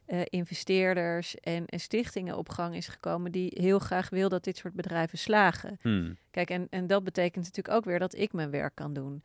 uh, 0.08 0.22
investeerders 0.24 1.36
en, 1.36 1.66
en, 1.66 1.80
stichtingen 1.80 2.38
op 2.38 2.50
gang 2.50 2.76
is 2.76 2.88
gekomen 2.88 3.32
die 3.32 3.52
heel 3.54 3.80
graag 3.80 4.10
wil 4.10 4.30
dat 4.30 4.44
dit 4.44 4.58
soort 4.58 4.74
bedrijven 4.74 5.18
slagen. 5.18 5.78
Hmm. 5.82 6.18
Kijk, 6.32 6.50
en, 6.50 6.68
en 6.70 6.88
dat 6.88 7.04
betekent 7.04 7.46
natuurlijk 7.46 7.76
ook 7.76 7.86
weer 7.86 8.00
dat 8.00 8.16
ik 8.16 8.34
mijn 8.34 8.52
werk 8.52 8.76
kan 8.76 8.94
doen. 8.94 9.24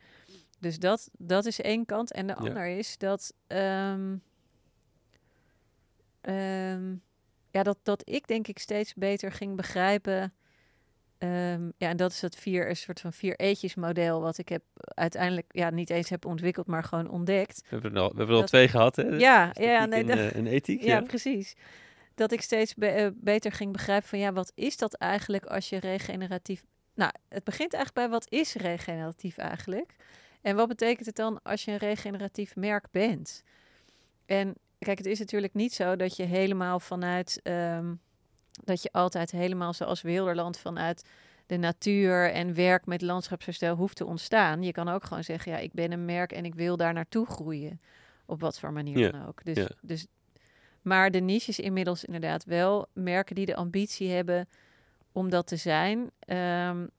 Dus 0.59 0.79
dat, 0.79 1.09
dat 1.17 1.45
is 1.45 1.61
één 1.61 1.85
kant. 1.85 2.11
En 2.11 2.27
de 2.27 2.35
ja. 2.37 2.47
ander 2.47 2.67
is 2.67 2.97
dat. 2.97 3.33
Um, 3.47 4.21
um, 6.21 7.05
ja, 7.57 7.63
dat, 7.63 7.77
dat 7.83 8.01
ik 8.09 8.27
denk 8.27 8.47
ik 8.47 8.59
steeds 8.59 8.93
beter 8.93 9.31
ging 9.31 9.55
begrijpen. 9.55 10.33
Um, 11.19 11.73
ja, 11.77 11.89
en 11.89 11.97
dat 11.97 12.11
is 12.11 12.19
dat 12.19 12.35
vier, 12.35 12.69
een 12.69 12.75
soort 12.75 12.99
van 12.99 13.13
vier 13.13 13.35
eetjes 13.39 13.75
model, 13.75 14.21
wat 14.21 14.37
ik 14.37 14.49
heb 14.49 14.63
uiteindelijk 14.83 15.45
ja, 15.49 15.69
niet 15.69 15.89
eens 15.89 16.09
heb 16.09 16.25
ontwikkeld, 16.25 16.67
maar 16.67 16.83
gewoon 16.83 17.09
ontdekt. 17.09 17.61
We 17.61 17.67
hebben 17.69 17.95
er 17.95 18.01
al, 18.01 18.09
we 18.11 18.17
hebben 18.17 18.35
er 18.35 18.41
al 18.41 18.47
twee 18.47 18.67
gehad, 18.67 18.95
hè? 18.95 19.03
Ja, 19.03 19.51
ja, 19.53 19.85
nee, 19.85 20.03
en, 20.03 20.17
uh, 20.17 20.35
en 20.35 20.47
ethiek. 20.47 20.81
Ja, 20.81 20.95
ja, 20.95 21.01
precies. 21.01 21.55
Dat 22.15 22.31
ik 22.31 22.41
steeds 22.41 22.73
be 22.73 23.01
uh, 23.01 23.07
beter 23.13 23.51
ging 23.51 23.71
begrijpen 23.71 24.09
van 24.09 24.19
ja, 24.19 24.33
wat 24.33 24.51
is 24.55 24.77
dat 24.77 24.93
eigenlijk 24.93 25.45
als 25.45 25.69
je 25.69 25.79
regeneratief. 25.79 26.63
Nou, 26.93 27.11
het 27.29 27.43
begint 27.43 27.73
eigenlijk 27.73 28.07
bij 28.07 28.17
wat 28.17 28.31
is 28.31 28.53
regeneratief 28.53 29.37
eigenlijk? 29.37 29.95
En 30.41 30.55
wat 30.55 30.67
betekent 30.67 31.05
het 31.05 31.15
dan 31.15 31.39
als 31.43 31.65
je 31.65 31.71
een 31.71 31.77
regeneratief 31.77 32.55
merk 32.55 32.85
bent? 32.91 33.43
En 34.25 34.55
kijk, 34.87 34.97
het 34.97 35.07
is 35.07 35.19
natuurlijk 35.19 35.53
niet 35.53 35.73
zo 35.73 35.95
dat 35.95 36.15
je 36.15 36.23
helemaal 36.23 36.79
vanuit, 36.79 37.39
um, 37.43 37.99
dat 38.63 38.81
je 38.81 38.89
altijd 38.91 39.31
helemaal 39.31 39.73
zoals 39.73 40.01
Wilderland 40.01 40.57
vanuit 40.57 41.03
de 41.45 41.57
natuur 41.57 42.31
en 42.31 42.53
werk 42.53 42.85
met 42.85 43.01
landschapsherstel 43.01 43.75
hoeft 43.75 43.95
te 43.95 44.05
ontstaan. 44.05 44.63
Je 44.63 44.71
kan 44.71 44.89
ook 44.89 45.03
gewoon 45.03 45.23
zeggen, 45.23 45.51
ja, 45.51 45.57
ik 45.57 45.73
ben 45.73 45.91
een 45.91 46.05
merk 46.05 46.31
en 46.31 46.45
ik 46.45 46.55
wil 46.55 46.77
daar 46.77 46.93
naartoe 46.93 47.25
groeien. 47.25 47.81
Op 48.25 48.39
wat 48.39 48.59
voor 48.59 48.73
manier 48.73 48.97
ja. 48.97 49.11
dan 49.11 49.27
ook. 49.27 49.45
Dus, 49.45 49.57
Ja. 49.57 49.69
dus, 49.81 50.07
maar 50.81 51.11
de 51.11 51.19
niche 51.19 51.49
is 51.49 51.59
inmiddels 51.59 52.05
inderdaad 52.05 52.45
wel 52.45 52.87
merken 52.93 53.35
die 53.35 53.45
de 53.45 53.55
ambitie 53.55 54.11
hebben 54.11 54.47
om 55.11 55.29
dat 55.29 55.47
te 55.47 55.55
zijn. 55.55 56.11
Um, 56.27 56.89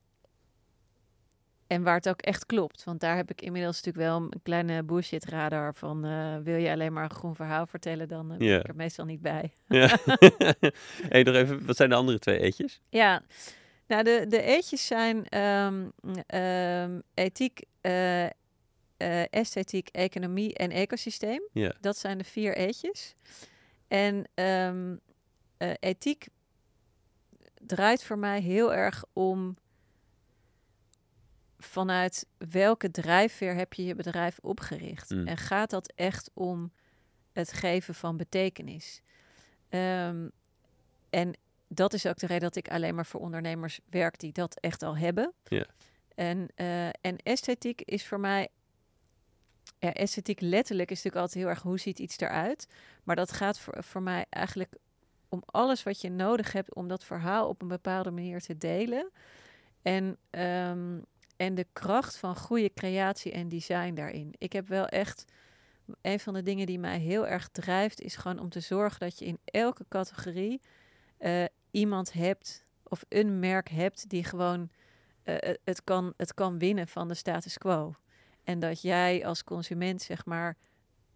en 1.69 1.83
waar 1.83 1.95
het 1.95 2.09
ook 2.09 2.23
echt 2.23 2.47
klopt. 2.47 2.85
Want 2.85 3.01
daar 3.01 3.17
heb 3.17 3.31
ik 3.31 3.43
inmiddels 3.43 3.77
natuurlijk 3.77 4.05
wel 4.05 4.17
een 4.17 4.43
kleine 4.43 4.83
bullshit 4.83 5.25
radar 5.25 5.75
van... 5.75 6.07
Uh, 6.07 6.37
wil 6.37 6.57
je 6.57 6.71
alleen 6.71 6.93
maar 6.93 7.05
een 7.05 7.11
groen 7.11 7.35
verhaal 7.35 7.67
vertellen, 7.67 8.09
dan 8.09 8.33
uh, 8.33 8.39
ben 8.39 8.59
ik 8.59 8.69
er 8.69 8.77
meestal 8.77 9.05
niet 9.05 9.21
bij. 9.21 9.55
Ja. 9.67 9.99
hey, 11.09 11.23
nog 11.23 11.35
even, 11.35 11.67
wat 11.67 11.77
zijn 11.77 11.89
de 11.89 11.95
andere 11.95 12.19
twee 12.19 12.39
eetjes? 12.39 12.81
Ja, 12.89 13.23
nou 13.87 14.03
de, 14.03 14.25
de 14.29 14.43
eetjes 14.43 14.87
zijn 14.87 15.39
um, 15.39 15.93
um, 16.35 17.03
ethiek, 17.15 17.61
uh, 17.83 18.27
esthetiek, 19.31 19.89
economie 19.89 20.55
en 20.55 20.71
ecosysteem. 20.71 21.43
Dat 21.81 21.97
zijn 21.97 22.19
de 22.19 22.25
vier 22.25 22.57
eetjes. 22.57 23.15
En 23.89 24.25
um, 24.35 25.01
ethiek 25.81 26.29
draait 27.67 28.03
voor 28.03 28.19
mij 28.19 28.41
heel 28.41 28.75
erg 28.75 29.05
om 29.13 29.57
vanuit 31.59 32.27
welke 32.39 32.91
drijfveer 32.91 33.55
heb 33.55 33.73
je 33.73 33.85
je 33.85 33.95
bedrijf 33.95 34.39
opgericht? 34.43 35.11
Mm. 35.11 35.27
En 35.27 35.37
gaat 35.37 35.71
dat 35.71 35.93
echt 35.95 36.31
om 36.35 36.73
het 37.33 37.53
geven 37.53 37.95
van 37.95 38.17
betekenis? 38.17 39.03
Um, 39.71 40.31
en 41.11 41.37
dat 41.69 41.93
is 41.93 42.07
ook 42.07 42.19
de 42.19 42.27
reden 42.27 42.43
dat 42.43 42.57
ik 42.57 42.69
alleen 42.69 42.95
maar 42.95 43.07
voor 43.07 43.21
ondernemers 43.21 43.81
werk 43.91 44.19
die 44.19 44.33
dat 44.33 44.61
echt 44.61 44.83
al 44.83 44.97
hebben. 44.97 45.33
Ja. 45.45 45.67
En, 46.15 46.49
uh, 46.57 46.87
en 46.87 47.17
esthetiek 47.23 47.83
is 47.83 48.07
voor 48.07 48.21
mij. 48.21 48.49
Ja, 49.79 49.93
esthetiek 49.93 50.41
letterlijk 50.41 50.91
is 50.91 50.97
natuurlijk 50.97 51.23
altijd 51.25 51.45
heel 51.45 51.55
erg 51.55 51.63
hoe 51.63 51.79
ziet 51.79 51.99
iets 51.99 52.19
eruit. 52.19 52.69
Maar 53.05 53.17
dat 53.17 53.33
gaat 53.33 53.59
voor, 53.59 53.85
voor 53.85 54.03
mij 54.03 54.25
eigenlijk 54.31 54.73
om 55.29 55.43
alles 55.47 55.83
wat 55.83 56.01
je 56.01 56.11
nodig 56.11 56.53
hebt 56.53 56.75
om 56.75 56.89
dat 56.89 57.05
verhaal 57.05 57.49
op 57.49 57.63
een 57.63 57.69
bepaalde 57.69 58.11
manier 58.11 58.41
te 58.41 58.59
delen. 58.59 59.11
En 59.83 60.17
um, 60.31 61.05
en 61.39 61.55
de 61.55 61.67
kracht 61.73 62.17
van 62.17 62.37
goede 62.37 62.73
creatie 62.75 63.33
en 63.33 63.49
design 63.49 63.95
daarin. 63.95 64.35
Ik 64.39 64.53
heb 64.53 64.69
wel 64.69 64.87
echt. 64.87 65.25
Een 66.03 66.21
van 66.21 66.35
de 66.35 66.43
dingen 66.43 66.67
die 66.67 66.79
mij 66.79 66.99
heel 66.99 67.27
erg 67.27 67.49
drijft, 67.49 68.01
is 68.01 68.17
gewoon 68.17 68.39
om 68.39 68.49
te 68.49 68.61
zorgen 68.61 69.01
dat 69.01 69.19
je 69.19 69.25
in 69.25 69.39
elke 69.45 69.85
categorie 69.89 70.61
uh, 71.21 71.45
iemand 71.71 72.13
hebt 72.13 72.65
of 72.83 73.05
een 73.09 73.39
merk 73.39 73.69
hebt 73.69 74.09
die 74.09 74.25
gewoon 74.25 74.71
uh, 75.25 75.37
het, 75.65 75.85
kan, 75.85 76.13
het 76.17 76.35
kan 76.35 76.59
winnen 76.59 76.89
van 76.89 77.09
de 77.09 77.15
status 77.15 77.59
quo. 77.59 77.95
En 78.45 78.59
dat 78.59 78.83
jij 78.83 79.27
als 79.27 79.45
consument, 79.45 80.03
zeg 80.03 80.25
maar, 80.25 80.57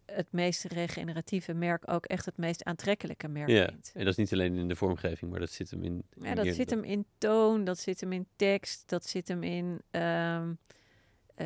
het 0.06 0.32
meest 0.32 0.64
regeneratieve 0.64 1.54
merk 1.54 1.90
ook 1.90 2.06
echt 2.06 2.24
het 2.24 2.36
meest 2.36 2.64
aantrekkelijke 2.64 3.28
merk 3.28 3.48
Ja, 3.48 3.66
vindt. 3.66 3.90
en 3.94 4.00
dat 4.04 4.08
is 4.12 4.16
niet 4.16 4.32
alleen 4.32 4.56
in 4.56 4.68
de 4.68 4.76
vormgeving, 4.76 5.30
maar 5.30 5.40
dat 5.40 5.50
zit 5.50 5.70
hem 5.70 5.82
in... 5.82 6.04
in 6.14 6.24
Ja, 6.24 6.34
dat 6.34 6.54
zit 6.54 6.70
hem 6.70 6.84
in 6.84 7.06
toon, 7.18 7.64
dat 7.64 7.78
zit 7.78 8.00
hem 8.00 8.12
in 8.12 8.26
tekst, 8.36 8.88
dat 8.88 9.06
zit 9.06 9.28
hem 9.28 9.42
in 9.42 9.82
um, 9.90 10.58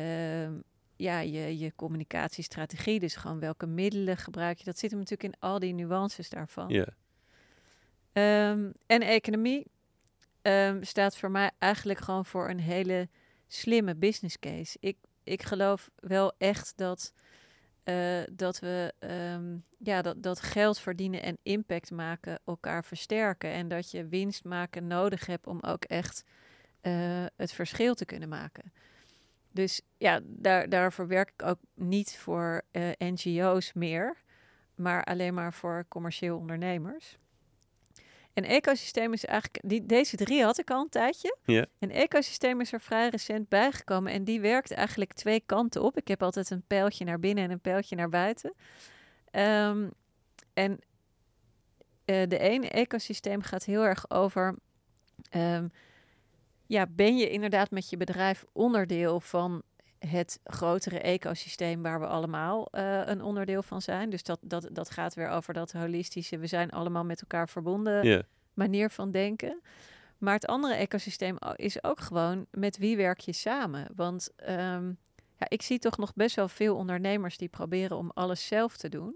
um, 0.01 0.63
ja, 0.95 1.19
je, 1.19 1.57
je 1.57 1.75
communicatiestrategie. 1.75 2.99
Dus 2.99 3.15
gewoon 3.15 3.39
welke 3.39 3.65
middelen 3.65 4.17
gebruik 4.17 4.57
je. 4.57 4.63
Dat 4.63 4.77
zit 4.77 4.89
hem 4.89 4.99
natuurlijk 4.99 5.33
in 5.33 5.39
al 5.39 5.59
die 5.59 5.73
nuances 5.73 6.29
daarvan. 6.29 6.69
Ja, 6.69 6.87
Um, 8.17 8.73
en 8.85 9.01
economie 9.01 9.65
staat 10.81 11.17
voor 11.17 11.31
mij 11.31 11.51
eigenlijk 11.59 11.99
gewoon 11.99 12.25
voor 12.25 12.49
een 12.49 12.59
hele 12.59 13.09
slimme 13.47 13.95
business 13.95 14.39
case. 14.39 14.77
Ik, 14.79 14.97
ik 15.23 15.43
geloof 15.43 15.89
wel 15.95 16.33
echt 16.37 16.73
dat, 16.75 17.13
uh, 17.89 18.23
dat 18.31 18.59
we 18.59 18.93
um, 18.99 19.63
ja, 19.77 20.01
dat, 20.01 20.23
dat 20.23 20.39
geld 20.39 20.79
verdienen 20.79 21.23
en 21.23 21.37
impact 21.43 21.91
maken 21.91 22.39
elkaar 22.45 22.83
versterken. 22.83 23.51
En 23.51 23.67
dat 23.67 23.91
je 23.91 24.07
winst 24.07 24.43
maken 24.43 24.87
nodig 24.87 25.25
hebt 25.25 25.47
om 25.47 25.59
ook 25.61 25.83
echt 25.83 26.23
uh, 26.81 27.25
het 27.35 27.51
verschil 27.51 27.93
te 27.93 28.05
kunnen 28.05 28.29
maken. 28.29 28.73
Dus 29.51 29.81
ja, 29.97 30.19
daar, 30.23 30.69
daarvoor 30.69 31.07
werk 31.07 31.29
ik 31.29 31.45
ook 31.45 31.59
niet 31.73 32.17
voor 32.17 32.61
uh, 32.71 32.89
NGO's 32.97 33.73
meer, 33.73 34.15
maar 34.75 35.03
alleen 35.03 35.33
maar 35.33 35.53
voor 35.53 35.85
commercieel 35.87 36.37
ondernemers. 36.37 37.17
En 38.37 38.43
ecosysteem 38.43 39.13
is 39.13 39.25
eigenlijk, 39.25 39.63
die, 39.67 39.85
deze 39.85 40.15
drie 40.15 40.43
had 40.43 40.57
ik 40.57 40.71
al 40.71 40.81
een 40.81 40.89
tijdje. 40.89 41.37
Ja. 41.45 41.65
En 41.79 41.91
ecosysteem 41.91 42.61
is 42.61 42.73
er 42.73 42.81
vrij 42.81 43.09
recent 43.09 43.49
bijgekomen 43.49 44.11
en 44.11 44.23
die 44.23 44.41
werkt 44.41 44.71
eigenlijk 44.71 45.13
twee 45.13 45.43
kanten 45.45 45.81
op. 45.81 45.97
Ik 45.97 46.07
heb 46.07 46.23
altijd 46.23 46.49
een 46.49 46.63
pijltje 46.67 47.05
naar 47.05 47.19
binnen 47.19 47.43
en 47.43 47.51
een 47.51 47.59
pijltje 47.59 47.95
naar 47.95 48.09
buiten. 48.09 48.53
Um, 49.31 49.91
en 50.53 50.71
uh, 50.71 50.77
de 52.27 52.37
ene 52.37 52.69
ecosysteem 52.69 53.41
gaat 53.41 53.63
heel 53.63 53.83
erg 53.83 54.09
over, 54.09 54.55
um, 55.35 55.71
ja, 56.65 56.85
ben 56.89 57.17
je 57.17 57.29
inderdaad 57.29 57.71
met 57.71 57.89
je 57.89 57.97
bedrijf 57.97 58.45
onderdeel 58.51 59.19
van 59.19 59.61
het 59.99 60.39
grotere 60.43 60.99
ecosysteem 60.99 61.81
waar 61.81 61.99
we 61.99 62.07
allemaal 62.07 62.67
uh, 62.71 63.01
een 63.05 63.21
onderdeel 63.21 63.63
van 63.63 63.81
zijn. 63.81 64.09
Dus 64.09 64.23
dat, 64.23 64.39
dat, 64.41 64.69
dat 64.71 64.89
gaat 64.89 65.13
weer 65.13 65.29
over 65.29 65.53
dat 65.53 65.71
holistische, 65.71 66.37
we 66.37 66.47
zijn 66.47 66.69
allemaal 66.71 67.03
met 67.05 67.21
elkaar 67.21 67.49
verbonden 67.49 68.03
manier 68.53 68.89
van 68.89 69.11
denken. 69.11 69.61
Maar 70.17 70.33
het 70.33 70.45
andere 70.47 70.73
ecosysteem 70.73 71.35
o- 71.39 71.53
is 71.55 71.83
ook 71.83 71.99
gewoon 71.99 72.45
met 72.51 72.77
wie 72.77 72.97
werk 72.97 73.19
je 73.19 73.33
samen. 73.33 73.87
Want 73.95 74.29
ehm, 74.35 74.87
ja, 75.37 75.45
ik 75.49 75.61
zie 75.61 75.79
toch 75.79 75.97
nog 75.97 76.13
best 76.13 76.35
wel 76.35 76.47
veel 76.47 76.75
ondernemers 76.75 77.37
die 77.37 77.47
proberen 77.49 77.97
om 77.97 78.11
alles 78.13 78.47
zelf 78.47 78.77
te 78.77 78.89
doen. 78.89 79.15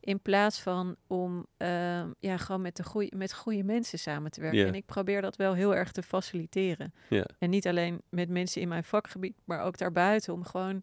In 0.00 0.20
plaats 0.20 0.60
van 0.60 0.96
om 1.06 1.46
ehm, 1.56 2.10
ja, 2.18 2.36
gewoon 2.36 2.60
met, 2.60 2.76
de 2.76 2.84
goeie, 2.84 3.16
met 3.16 3.34
goede 3.34 3.62
mensen 3.62 3.98
samen 3.98 4.30
te 4.30 4.40
werken. 4.40 4.66
En 4.66 4.74
ik 4.74 4.86
probeer 4.86 5.22
dat 5.22 5.36
wel 5.36 5.54
heel 5.54 5.74
erg 5.74 5.92
te 5.92 6.02
faciliteren. 6.02 6.94
En 7.38 7.50
niet 7.50 7.66
alleen 7.66 8.02
met 8.08 8.28
mensen 8.28 8.60
in 8.60 8.68
mijn 8.68 8.84
vakgebied, 8.84 9.34
maar 9.44 9.60
ook 9.60 9.78
daarbuiten. 9.78 10.32
Om 10.32 10.44
gewoon 10.44 10.82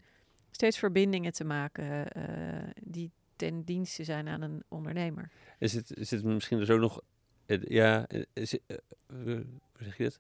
steeds 0.52 0.78
verbindingen 0.78 1.34
te 1.34 1.44
maken 1.44 2.12
eh, 2.12 2.24
die 2.84 3.12
ten 3.36 3.64
dienste 3.64 4.04
zijn 4.04 4.28
aan 4.28 4.42
een 4.42 4.64
ondernemer. 4.68 5.32
Is 5.60 5.74
het, 5.74 5.98
is 5.98 6.12
het 6.12 6.24
misschien 6.24 6.60
dus 6.60 6.70
ook 6.70 6.80
nog... 6.80 7.02
ja, 7.68 8.08
eh, 8.08 8.22
is 8.34 8.60
eh, 8.66 8.78
hoe 9.08 9.46
zeg 9.80 9.98
je 9.98 10.04
dat? 10.04 10.20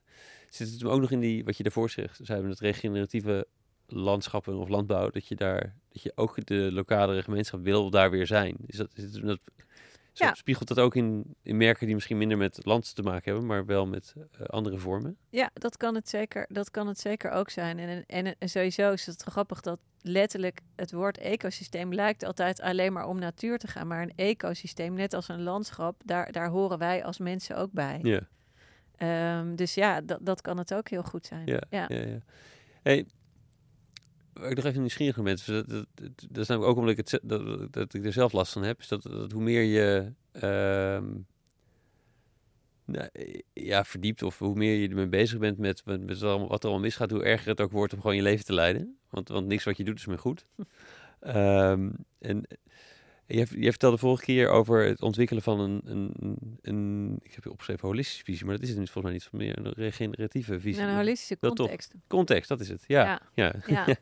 Zit 0.49 0.71
het 0.71 0.81
hem 0.81 0.89
ook 0.89 1.01
nog 1.01 1.11
in 1.11 1.19
die, 1.19 1.43
wat 1.43 1.57
je 1.57 1.63
daarvoor 1.63 1.89
zegt, 1.89 2.19
zei 2.23 2.47
het 2.47 2.59
regeneratieve 2.59 3.47
landschappen 3.87 4.57
of 4.57 4.69
landbouw, 4.69 5.09
dat 5.09 5.27
je 5.27 5.35
daar, 5.35 5.75
dat 5.91 6.01
je 6.01 6.11
ook 6.15 6.45
de 6.45 6.69
lokale 6.71 7.23
gemeenschap 7.23 7.63
wil 7.63 7.89
daar 7.89 8.11
weer 8.11 8.27
zijn? 8.27 8.57
Is 8.65 8.77
dat, 8.77 8.91
is 8.95 9.11
dat 9.11 9.39
zo- 10.13 10.25
Ja. 10.25 10.33
spiegelt 10.33 10.67
dat 10.67 10.79
ook 10.79 10.95
in, 10.95 11.35
in 11.41 11.57
merken 11.57 11.85
die 11.85 11.95
misschien 11.95 12.17
minder 12.17 12.37
met 12.37 12.59
land 12.65 12.95
te 12.95 13.01
maken 13.01 13.23
hebben, 13.31 13.45
maar 13.45 13.65
wel 13.65 13.87
met 13.87 14.13
eh, 14.31 14.45
andere 14.45 14.77
vormen? 14.77 15.17
Ja, 15.29 15.49
dat 15.53 15.77
kan 15.77 15.95
het 15.95 16.09
zeker, 16.09 16.45
dat 16.49 16.71
kan 16.71 16.87
het 16.87 16.99
zeker 16.99 17.31
ook 17.31 17.49
zijn. 17.49 17.79
En, 17.79 18.03
en, 18.05 18.35
en 18.39 18.49
sowieso 18.49 18.91
is 18.91 19.05
het 19.05 19.23
grappig 19.23 19.61
dat 19.61 19.79
letterlijk 20.01 20.59
het 20.75 20.91
woord 20.91 21.17
ecosysteem 21.17 21.93
lijkt 21.93 22.23
altijd 22.23 22.61
alleen 22.61 22.93
maar 22.93 23.07
om 23.07 23.19
natuur 23.19 23.57
te 23.57 23.67
gaan. 23.67 23.87
Maar 23.87 24.01
een 24.01 24.13
ecosysteem, 24.15 24.93
net 24.93 25.13
als 25.13 25.27
een 25.27 25.41
landschap, 25.43 26.01
daar, 26.05 26.31
daar 26.31 26.49
horen 26.49 26.77
wij 26.77 27.03
als 27.03 27.17
mensen 27.19 27.57
ook 27.57 27.71
bij. 27.71 27.99
Ja. 28.01 28.21
Ehm, 28.95 29.55
dus 29.55 29.73
ja, 29.73 30.01
dat, 30.01 30.19
dat 30.21 30.41
kan 30.41 30.57
het 30.57 30.73
ook 30.73 30.89
heel 30.89 31.03
goed 31.03 31.25
zijn. 31.25 31.45
Ja, 31.45 31.61
ja. 31.69 31.85
ja, 31.87 32.01
ja. 32.05 32.17
Hey, 32.81 33.05
ik 34.41 34.55
nog 34.55 34.65
even 34.65 34.79
nieuwsgierig 34.79 35.15
naar 35.15 35.25
ben, 35.25 35.33
is 35.33 35.45
dat, 35.45 35.69
dat, 36.29 36.37
is 36.37 36.47
namelijk 36.47 36.71
ook 36.71 36.77
omdat 36.77 36.97
ik, 36.97 37.09
het, 37.09 37.19
dat, 37.23 37.73
dat 37.73 37.93
ik 37.93 38.05
er 38.05 38.13
zelf 38.13 38.31
last 38.31 38.51
van 38.53 38.63
heb, 38.63 38.79
is 38.79 38.87
dat, 38.87 39.03
dat 39.03 39.31
hoe 39.31 39.41
meer 39.41 39.61
je 39.61 40.11
ehm, 40.31 41.05
nou, 42.85 43.09
ja, 43.53 43.83
verdiept 43.83 44.23
of 44.23 44.39
hoe 44.39 44.55
meer 44.55 44.75
je 44.75 44.89
ermee 44.89 45.07
bezig 45.07 45.39
bent 45.39 45.57
met, 45.57 45.85
met, 45.85 46.05
met 46.05 46.07
wat 46.07 46.21
er 46.21 46.27
allemaal- 46.29 46.47
wat 46.47 46.59
er 46.63 46.69
allemaal 46.69 46.85
misgaat, 46.85 47.11
hoe 47.11 47.23
erger 47.23 47.49
het 47.49 47.61
ook 47.61 47.71
wordt 47.71 47.93
om 47.93 48.01
gewoon 48.01 48.15
je 48.15 48.21
leven 48.21 48.45
te 48.45 48.53
leiden. 48.53 48.97
Want, 49.09 49.29
want 49.29 49.47
niks 49.47 49.63
wat 49.63 49.77
je 49.77 49.83
doet 49.83 49.97
is 49.97 50.05
meer 50.05 50.19
goed. 50.19 50.45
Ehm, 51.19 51.89
en 52.19 52.47
je, 53.27 53.45
je 53.49 53.69
vertelde 53.69 53.97
vorige 53.97 54.23
keer 54.23 54.49
over 54.49 54.85
het 54.85 55.01
ontwikkelen 55.01 55.43
van 55.43 55.59
een, 55.59 55.81
een, 55.85 56.11
een, 56.19 56.57
een 56.61 57.19
ik 57.23 57.33
heb 57.33 57.43
je 57.43 57.51
opgeschreven 57.51 57.87
holistische 57.87 58.23
visie, 58.23 58.45
maar 58.45 58.55
dat 58.55 58.63
is 58.63 58.75
het 58.75 58.89
volgens 58.89 59.03
mij 59.03 59.13
niet, 59.13 59.29
meer 59.31 59.65
een 59.65 59.73
regeneratieve 59.73 60.59
visie. 60.59 60.83
Een 60.83 60.95
holistische 60.95 61.37
Dat 61.39 61.55
context. 61.55 61.93
Context, 62.07 62.49
dat 62.49 62.59
is 62.59 62.69
het. 62.69 62.83
Ja, 62.87 63.03
Ja. 63.03 63.21
ja. 63.33 63.53
Ja. 63.65 63.85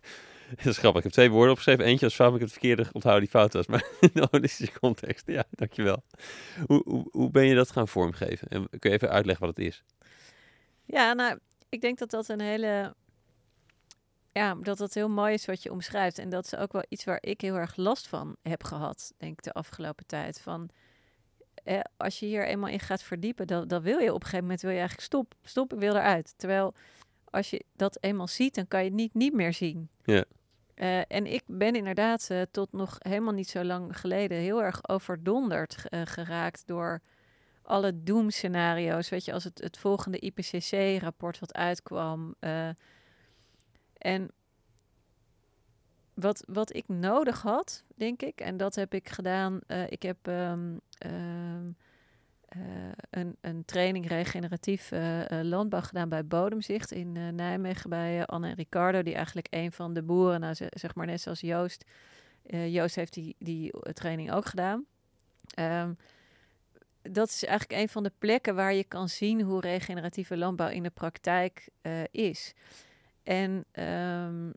dat 0.56 0.66
is 0.66 0.78
grappig. 0.78 0.98
Ik 0.98 1.04
heb 1.04 1.12
twee 1.12 1.30
woorden 1.30 1.50
opgeschreven. 1.50 1.86
Eentje 1.86 2.06
was 2.06 2.16
fout, 2.16 2.32
maar 2.32 2.42
ik 2.42 2.46
heb 2.46 2.54
het 2.56 2.62
verkeerde 2.62 2.90
onthouden 2.94 3.24
die 3.24 3.40
fout 3.40 3.54
was. 3.54 3.66
Maar 3.72 3.86
in 4.00 4.10
de 4.14 4.28
holistische 4.32 4.80
context, 4.80 5.28
ja, 5.28 5.44
dankjewel. 5.50 6.04
Hoe, 6.66 6.82
hoe, 6.86 7.08
hoe 7.12 7.32
ben 7.32 7.46
je 7.46 7.56
dat 7.56 7.72
gaan 7.72 7.88
vormgeven? 7.88 8.48
En 8.48 8.70
kun 8.70 8.90
je 8.90 8.96
even 8.96 9.10
uitleggen 9.10 9.46
wat 9.46 9.56
het 9.58 9.66
is? 9.66 9.84
Ja, 10.84 11.14
nou, 11.14 11.40
ik 11.70 11.82
denk 11.82 11.98
dat 11.98 12.10
dat 12.10 12.30
een 12.30 12.42
hele. 12.42 12.96
Ja, 14.38 14.56
dat 14.56 14.78
dat 14.78 14.94
heel 14.94 15.10
mooi 15.10 15.34
is 15.34 15.46
wat 15.46 15.64
je 15.64 15.72
omschrijft. 15.72 16.18
En 16.18 16.30
dat 16.30 16.46
is 16.46 16.56
ook 16.56 16.72
wel 16.72 16.86
iets 16.90 17.04
waar 17.04 17.18
ik 17.22 17.42
heel 17.42 17.56
erg 17.56 17.76
last 17.76 18.08
van 18.08 18.36
heb 18.42 18.64
gehad, 18.64 19.14
denk 19.18 19.32
ik, 19.32 19.44
de 19.44 19.54
afgelopen 19.54 20.06
tijd. 20.06 20.42
Van, 20.42 20.70
eh, 21.64 21.80
als 21.98 22.20
je 22.20 22.26
hier 22.26 22.46
eenmaal 22.46 22.70
in 22.70 22.80
gaat 22.80 23.04
verdiepen, 23.04 23.48
dan, 23.48 23.68
dan 23.68 23.82
wil 23.82 24.00
je 24.00 24.10
op 24.10 24.16
een 24.16 24.22
gegeven 24.22 24.44
moment 24.44 24.62
wil 24.62 24.72
je 24.72 24.78
eigenlijk 24.78 25.08
stop, 25.08 25.34
stop, 25.44 25.74
ik 25.74 25.80
wil 25.80 25.96
eruit. 25.96 26.34
Terwijl 26.38 26.74
als 27.24 27.50
je 27.50 27.66
dat 27.76 27.98
eenmaal 28.02 28.28
ziet, 28.28 28.56
dan 28.56 28.68
kan 28.68 28.80
je 28.80 28.86
het 28.86 28.96
niet, 28.96 29.14
niet 29.14 29.34
meer 29.34 29.54
zien. 29.54 29.90
Ja. 30.04 30.24
Eh, 30.74 31.00
en 31.08 31.26
ik 31.26 31.44
ben 31.46 31.76
inderdaad 31.76 32.30
eh, 32.30 32.42
tot 32.52 32.72
nog 32.72 32.96
helemaal 33.00 33.34
niet 33.34 33.50
zo 33.50 33.64
lang 33.64 34.00
geleden 34.00 34.38
heel 34.38 34.64
erg 34.64 34.90
overdonderd 34.90 35.84
geraakt 35.90 36.68
door 36.68 37.02
alle 37.62 38.04
doemscenario's. 38.04 39.10
Weet 39.10 39.26
je, 39.26 39.34
als 39.34 39.44
het, 39.44 39.62
het 39.62 39.78
volgende 39.78 40.20
IPCC-rapport 40.20 41.40
wat 41.40 41.54
uitkwam. 41.54 42.36
En 44.06 44.32
wat, 46.14 46.44
wat 46.48 46.76
ik 46.76 46.88
nodig 46.88 47.42
had, 47.42 47.84
denk 47.96 48.22
ik, 48.22 48.42
en 48.42 48.58
dat 48.58 48.76
heb 48.76 48.94
ik 48.94 49.10
gedaan. 49.10 49.60
eh, 49.68 49.92
ik 49.92 50.02
heb 50.04 50.18
ehm, 50.28 50.78
ehm, 50.98 51.70
eh, 52.48 52.60
een, 53.10 53.36
een 53.42 53.66
training 53.66 54.08
regeneratief 54.08 54.92
eh, 54.92 55.22
landbouw 55.42 55.82
gedaan 55.82 56.10
bij 56.10 56.26
Bodemzicht 56.26 56.92
in 56.92 57.36
Nijmegen 57.36 57.90
bij 57.90 58.26
Anne 58.26 58.48
en 58.50 58.56
Ricardo, 58.56 59.02
die 59.04 59.16
eigenlijk 59.16 59.48
een 59.50 59.72
van 59.72 59.94
de 59.94 60.04
boeren, 60.04 60.40
nou, 60.40 60.54
ze- 60.54 60.72
zeg 60.74 60.96
maar 60.96 61.06
net 61.06 61.22
zoals 61.22 61.40
Joost. 61.42 61.86
Joost 62.48 62.96
heeft 62.96 63.14
die, 63.14 63.36
die 63.40 63.74
training 63.94 64.32
ook 64.32 64.46
gedaan. 64.46 64.86
Ehm, 65.54 65.94
dat 67.02 67.28
is 67.30 67.44
eigenlijk 67.46 67.82
een 67.82 67.90
van 67.90 68.04
de 68.04 68.12
plekken 68.18 68.56
waar 68.56 68.74
je 68.74 68.84
kan 68.84 69.10
zien 69.10 69.42
hoe 69.42 69.62
regeneratieve 69.62 70.38
landbouw 70.38 70.70
in 70.70 70.84
de 70.84 70.90
praktijk 70.90 71.70
is. 72.12 72.54
En, 73.26 73.66
ehm, 73.72 74.50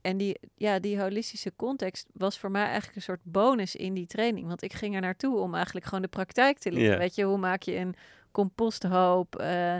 en 0.00 0.16
die, 0.16 0.38
ja, 0.54 0.78
die 0.78 1.00
holistische 1.00 1.52
context 1.56 2.06
was 2.12 2.38
voor 2.38 2.50
mij 2.50 2.64
eigenlijk 2.64 2.96
een 2.96 3.02
soort 3.02 3.20
bonus 3.24 3.76
in 3.76 3.94
die 3.94 4.06
training. 4.06 4.46
Want 4.46 4.62
ik 4.62 4.72
ging 4.72 4.94
er 4.94 5.00
naartoe 5.00 5.36
om 5.38 5.54
eigenlijk 5.54 5.86
gewoon 5.86 6.02
de 6.02 6.08
praktijk 6.08 6.58
te 6.58 6.72
leren. 6.72 6.90
Weet 6.98 7.14
je, 7.14 7.24
hoe 7.24 7.38
maak 7.38 7.62
je 7.62 7.74
een 7.76 7.94
composthoop? 8.32 9.36
eh, 9.36 9.76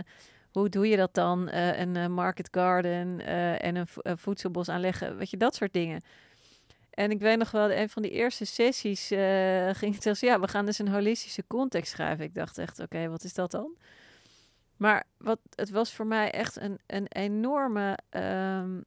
hoe 0.51 0.69
doe 0.69 0.87
je 0.87 0.97
dat 0.97 1.13
dan? 1.13 1.49
Eh, 1.49 1.79
een 1.79 1.95
eh, 1.95 2.07
market 2.07 2.47
garden 2.51 3.19
en 3.59 3.75
een, 3.75 3.87
vo- 3.87 4.01
een 4.03 4.17
voedselbos 4.17 4.69
aanleggen. 4.69 5.17
Weet 5.17 5.29
je, 5.29 5.37
dat 5.37 5.55
soort 5.55 5.73
dingen. 5.73 6.01
En 6.89 7.11
ik 7.11 7.19
weet 7.19 7.37
nog 7.37 7.51
wel, 7.51 7.71
een 7.71 7.89
van 7.89 8.01
die 8.01 8.11
eerste 8.11 8.45
sessies 8.45 9.07
ging 9.77 9.95
het 9.95 10.05
als, 10.05 10.19
ja, 10.19 10.39
we 10.39 10.47
gaan 10.47 10.65
dus 10.65 10.79
een 10.79 10.87
holistische 10.87 11.43
context 11.47 11.91
schrijven. 11.91 12.25
Ik 12.25 12.33
dacht 12.33 12.57
echt, 12.57 12.79
oké, 12.79 13.09
wat 13.09 13.23
is 13.23 13.33
dat 13.33 13.51
dan? 13.51 13.75
Maar 14.77 15.03
wat, 15.17 15.39
het 15.55 15.69
was 15.69 15.93
voor 15.93 16.07
mij 16.07 16.31
echt 16.31 16.61
een, 16.61 16.79
een 16.85 17.07
enorme 17.07 17.97
ehm, 18.09 18.81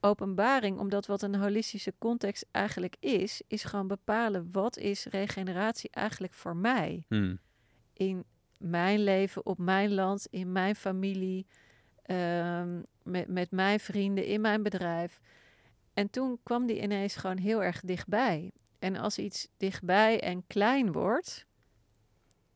openbaring, 0.00 0.78
omdat 0.78 1.06
wat 1.06 1.22
een 1.22 1.34
holistische 1.34 1.94
context 1.98 2.46
eigenlijk 2.50 2.96
is, 3.00 3.42
is 3.46 3.64
gewoon 3.64 3.86
bepalen 3.86 4.48
wat 4.52 4.76
is 4.76 5.04
regeneratie 5.04 5.90
eigenlijk 5.90 6.34
voor 6.34 6.56
mij 6.56 7.04
Hmm. 7.08 7.38
in 7.92 8.24
mijn 8.56 9.02
leven, 9.02 9.46
op 9.46 9.58
mijn 9.58 9.94
land, 9.94 10.26
in 10.30 10.52
mijn 10.52 10.76
familie, 10.76 11.46
ehm, 12.02 12.80
met, 13.02 13.28
met 13.28 13.50
mijn 13.50 13.80
vrienden, 13.80 14.24
in 14.24 14.40
mijn 14.40 14.62
bedrijf. 14.62 15.20
En 15.94 16.10
toen 16.10 16.38
kwam 16.42 16.66
die 16.66 16.82
ineens 16.82 17.16
gewoon 17.16 17.38
heel 17.38 17.62
erg 17.62 17.80
dichtbij. 17.80 18.52
En 18.78 18.96
als 18.96 19.18
iets 19.18 19.48
dichtbij 19.56 20.20
en 20.20 20.46
klein 20.46 20.92
wordt, 20.92 21.46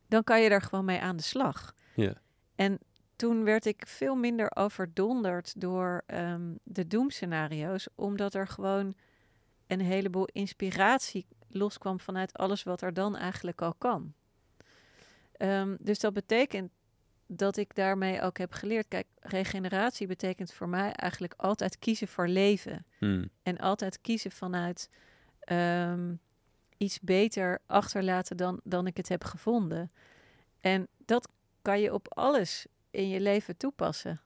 dan 0.08 0.24
kan 0.24 0.40
je 0.42 0.48
er 0.48 0.62
gewoon 0.62 0.84
mee 0.84 1.00
aan 1.00 1.16
de 1.16 1.22
slag. 1.22 1.74
Ja. 1.94 2.22
En 2.54 2.78
toen 3.16 3.44
werd 3.44 3.66
ik 3.66 3.82
veel 3.86 4.14
minder 4.14 4.56
overdonderd 4.56 5.60
door 5.60 6.02
ehm, 6.06 6.52
de 6.62 6.86
doemscenario's, 6.86 7.88
omdat 7.94 8.34
er 8.34 8.48
gewoon 8.48 8.94
een 9.66 9.80
heleboel 9.80 10.28
inspiratie 10.32 11.26
loskwam 11.48 12.00
vanuit 12.00 12.32
alles 12.32 12.62
wat 12.62 12.82
er 12.82 12.94
dan 12.94 13.16
eigenlijk 13.16 13.62
al 13.62 13.74
kan. 13.74 14.14
Ehm, 15.32 15.76
dus 15.80 15.98
dat 15.98 16.12
betekent 16.12 16.70
dat 17.26 17.56
ik 17.56 17.74
daarmee 17.74 18.20
ook 18.22 18.38
heb 18.38 18.52
geleerd. 18.52 18.88
Kijk, 18.88 19.06
regeneratie 19.20 20.06
betekent 20.06 20.52
voor 20.52 20.68
mij 20.68 20.92
eigenlijk 20.92 21.34
altijd 21.36 21.78
kiezen 21.78 22.08
voor 22.08 22.28
leven. 22.28 22.86
Hmm. 22.98 23.30
En 23.42 23.58
altijd 23.58 24.00
kiezen 24.00 24.30
vanuit 24.30 24.90
ehm, 25.40 26.14
iets 26.76 27.00
beter 27.00 27.60
achterlaten 27.66 28.36
dan, 28.36 28.60
dan 28.64 28.86
ik 28.86 28.96
het 28.96 29.08
heb 29.08 29.24
gevonden. 29.24 29.92
En 30.60 30.88
dat 31.04 31.28
kan 31.64 31.80
je 31.80 31.92
op 31.94 32.14
alles 32.14 32.66
in 32.90 33.08
je 33.08 33.20
leven 33.20 33.56
toepassen. 33.56 34.20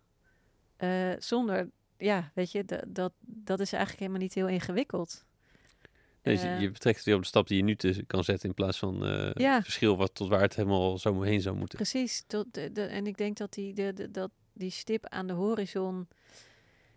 Eh, 0.76 1.12
zonder, 1.18 1.70
ja, 1.98 2.30
weet 2.34 2.52
je, 2.52 2.64
dat, 2.86 3.12
dat, 3.20 3.60
is 3.60 3.72
eigenlijk 3.72 3.98
helemaal 4.00 4.20
niet 4.22 4.34
heel 4.34 4.48
ingewikkeld. 4.48 5.24
Nee, 6.22 6.34
dus 6.34 6.42
je- 6.44 6.48
Eh, 6.66 6.72
betrekt 6.72 6.96
het 6.96 7.04
weer 7.06 7.14
op 7.14 7.20
de 7.20 7.26
stap 7.26 7.46
die 7.48 7.56
je 7.56 7.62
nu 7.62 7.76
te, 7.76 8.04
kan 8.06 8.24
zetten 8.24 8.48
in 8.48 8.54
plaats 8.54 8.78
van 8.78 9.04
eh, 9.06 9.30
Ja. 9.34 9.54
het 9.54 9.62
verschil 9.64 9.96
wat, 9.96 10.14
tot 10.14 10.28
waar 10.28 10.40
het 10.40 10.56
helemaal 10.56 10.98
zo 10.98 11.22
heen 11.22 11.40
zou 11.40 11.56
moeten. 11.56 11.78
Precies. 11.78 12.24
Tot 12.26 12.54
de, 12.54 12.72
de, 12.72 12.82
en 12.82 13.06
ik 13.06 13.16
denk 13.16 13.36
dat 13.36 13.52
die, 13.52 13.74
de, 13.74 13.92
de, 13.92 14.10
dat 14.10 14.30
die 14.52 14.70
stip 14.70 15.06
aan 15.06 15.26
de 15.26 15.32
horizon. 15.32 16.08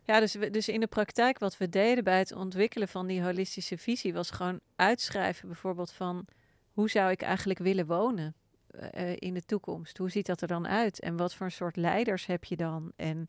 Ja, 0.04 0.20
dus, 0.20 0.34
we, 0.34 0.50
dus 0.50 0.70
in 0.70 0.80
de 0.80 0.88
praktijk 0.88 1.40
wat 1.40 1.58
we 1.58 1.70
deden 1.70 2.04
bij 2.04 2.18
het 2.18 2.32
ontwikkelen 2.32 2.88
van 2.88 3.08
die 3.08 3.22
holistische 3.24 3.78
visie 3.78 4.14
was 4.14 4.30
gewoon 4.30 4.60
uitschrijven, 4.76 5.48
bijvoorbeeld 5.48 5.92
van 5.92 6.26
hoe 6.72 6.90
zou 6.90 7.12
ik 7.12 7.22
eigenlijk 7.22 7.60
willen 7.60 7.86
wonen 7.86 8.36
eh, 8.72 9.16
in 9.20 9.34
de 9.34 9.46
toekomst? 9.46 9.98
Hoe 9.98 10.10
ziet 10.10 10.26
dat 10.26 10.42
er 10.42 10.48
dan 10.48 10.68
uit? 10.68 11.00
En 11.00 11.18
wat 11.18 11.34
voor 11.34 11.46
een 11.46 11.52
soort 11.52 11.76
leiders 11.76 12.26
heb 12.26 12.44
je 12.44 12.56
dan? 12.56 12.92
En 12.96 13.26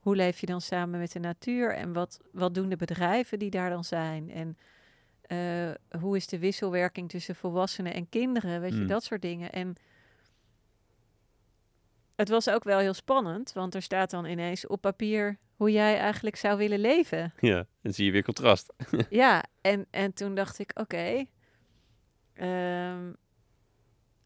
hoe 0.00 0.16
leef 0.16 0.38
je 0.40 0.46
dan 0.46 0.60
samen 0.60 0.98
met 1.00 1.12
de 1.12 1.18
natuur? 1.18 1.74
En 1.74 1.92
wat, 1.92 2.20
wat 2.32 2.54
doen 2.54 2.68
de 2.68 2.76
bedrijven 2.76 3.38
die 3.38 3.50
daar 3.50 3.70
dan 3.70 3.84
zijn? 3.84 4.30
En 4.30 4.58
eh, 5.22 6.00
hoe 6.00 6.16
is 6.16 6.26
de 6.26 6.38
wisselwerking 6.38 7.08
tussen 7.08 7.34
volwassenen 7.34 7.94
en 7.94 8.08
kinderen? 8.08 8.60
Weet 8.60 8.72
je, 8.74 8.80
Mm. 8.80 8.86
dat 8.86 9.04
soort 9.04 9.22
dingen. 9.22 9.52
En 9.52 9.74
het 12.16 12.28
was 12.28 12.48
ook 12.50 12.64
wel 12.64 12.78
heel 12.78 12.94
spannend, 12.94 13.52
want 13.52 13.74
er 13.74 13.82
staat 13.82 14.10
dan 14.10 14.24
ineens 14.24 14.66
op 14.66 14.80
papier 14.80 15.38
hoe 15.56 15.70
jij 15.72 15.98
eigenlijk 15.98 16.36
zou 16.36 16.58
willen 16.58 16.78
leven. 16.78 17.32
Ja, 17.40 17.66
dan 17.82 17.92
zie 17.92 18.04
je 18.04 18.10
weer 18.12 18.22
contrast. 18.24 18.72
ja, 19.10 19.44
en, 19.60 19.86
en 19.90 20.12
toen 20.14 20.34
dacht 20.34 20.58
ik, 20.58 20.70
oké, 20.74 21.24
ehm, 22.34 23.12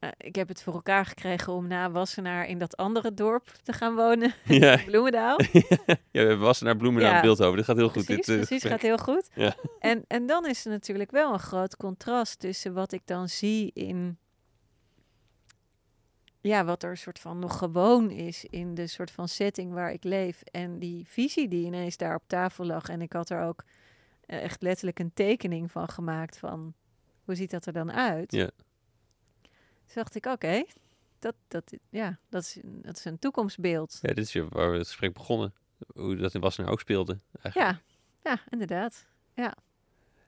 eh, 0.01 0.09
ik 0.17 0.35
heb 0.35 0.49
het 0.49 0.63
voor 0.63 0.75
elkaar 0.75 1.07
gekregen 1.07 1.53
om 1.53 1.67
na 1.67 1.91
Wassenaar 1.91 2.47
in 2.47 2.59
dat 2.59 2.77
andere 2.77 3.15
dorp 3.15 3.53
te 3.63 3.73
gaan 3.73 3.95
wonen, 3.95 4.35
ja. 4.63 4.81
Bloemendaal. 4.85 5.39
ja, 5.53 5.97
we 6.11 6.19
hebben 6.19 6.39
wassen 6.39 6.67
naar 6.67 6.77
Bloemendaal 6.77 7.13
Ja. 7.15 7.21
beeld 7.21 7.43
over. 7.43 7.57
Dat 7.57 7.65
gaat 7.65 7.77
heel 7.77 7.89
goed. 7.89 8.05
Precies, 8.05 8.27
dit, 8.27 8.39
eh, 8.41 8.47
precies 8.47 8.71
gaat 8.71 8.81
heel 8.83 8.99
goed. 8.99 9.29
Ja. 9.35 9.55
En, 9.81 10.05
en 10.09 10.27
dan 10.27 10.47
is 10.47 10.65
er 10.65 10.71
natuurlijk 10.71 11.11
wel 11.11 11.33
een 11.33 11.39
groot 11.39 11.77
contrast 11.77 12.39
tussen 12.39 12.75
wat 12.75 12.93
ik 12.93 13.03
dan 13.05 13.29
zie 13.29 13.71
in... 13.75 14.19
Ja, 16.41 16.65
wat 16.65 16.83
er 16.83 16.91
een 16.91 16.97
soort 16.97 17.19
van 17.19 17.39
nog 17.39 17.59
gewoon 17.59 18.11
is 18.11 18.45
in 18.45 18.75
de 18.75 18.87
soort 18.87 19.11
van 19.11 19.29
setting 19.29 19.73
waar 19.73 19.93
ik 19.93 20.05
leef. 20.05 20.43
En 20.43 20.79
die 20.79 21.05
visie 21.09 21.49
die 21.49 21.65
ineens 21.67 21.97
daar 21.97 22.15
op 22.15 22.23
tafel 22.27 22.65
lag. 22.67 22.89
En 22.89 23.01
ik 23.03 23.13
had 23.13 23.31
er 23.31 23.43
ook 23.43 23.65
eh, 24.27 24.43
echt 24.43 24.63
letterlijk 24.63 24.99
een 24.99 25.13
tekening 25.15 25.71
van 25.71 25.89
gemaakt 25.89 26.39
van... 26.39 26.75
Hoe 27.25 27.35
ziet 27.35 27.51
dat 27.51 27.67
er 27.67 27.73
dan 27.73 27.93
uit? 27.93 28.33
Ja. 28.33 28.51
Toen 29.93 30.03
dacht 30.03 30.15
ik, 30.15 30.27
oké, 30.27 30.65
dat, 31.19 31.35
dat, 31.49 31.73
ja, 31.91 32.19
dat, 32.29 32.43
is, 32.43 32.59
dat 32.65 32.97
is 32.97 33.05
een 33.05 33.19
toekomstbeeld. 33.19 33.99
Ja, 34.03 34.13
dit 34.15 34.25
is 34.25 34.35
waar 34.35 34.71
we 34.71 34.77
het 34.79 34.87
gesprek 34.87 35.13
begonnen. 35.13 35.55
Hoe 35.95 36.17
dat 36.17 36.35
in 36.35 36.41
Wassenaar 36.41 36.71
ook 36.71 36.81
speelde. 36.81 37.19
Eigenlijk. 37.43 37.81
Ja, 38.23 38.31
ja, 38.31 38.41
inderdaad. 38.51 39.07
Ja. 39.35 39.55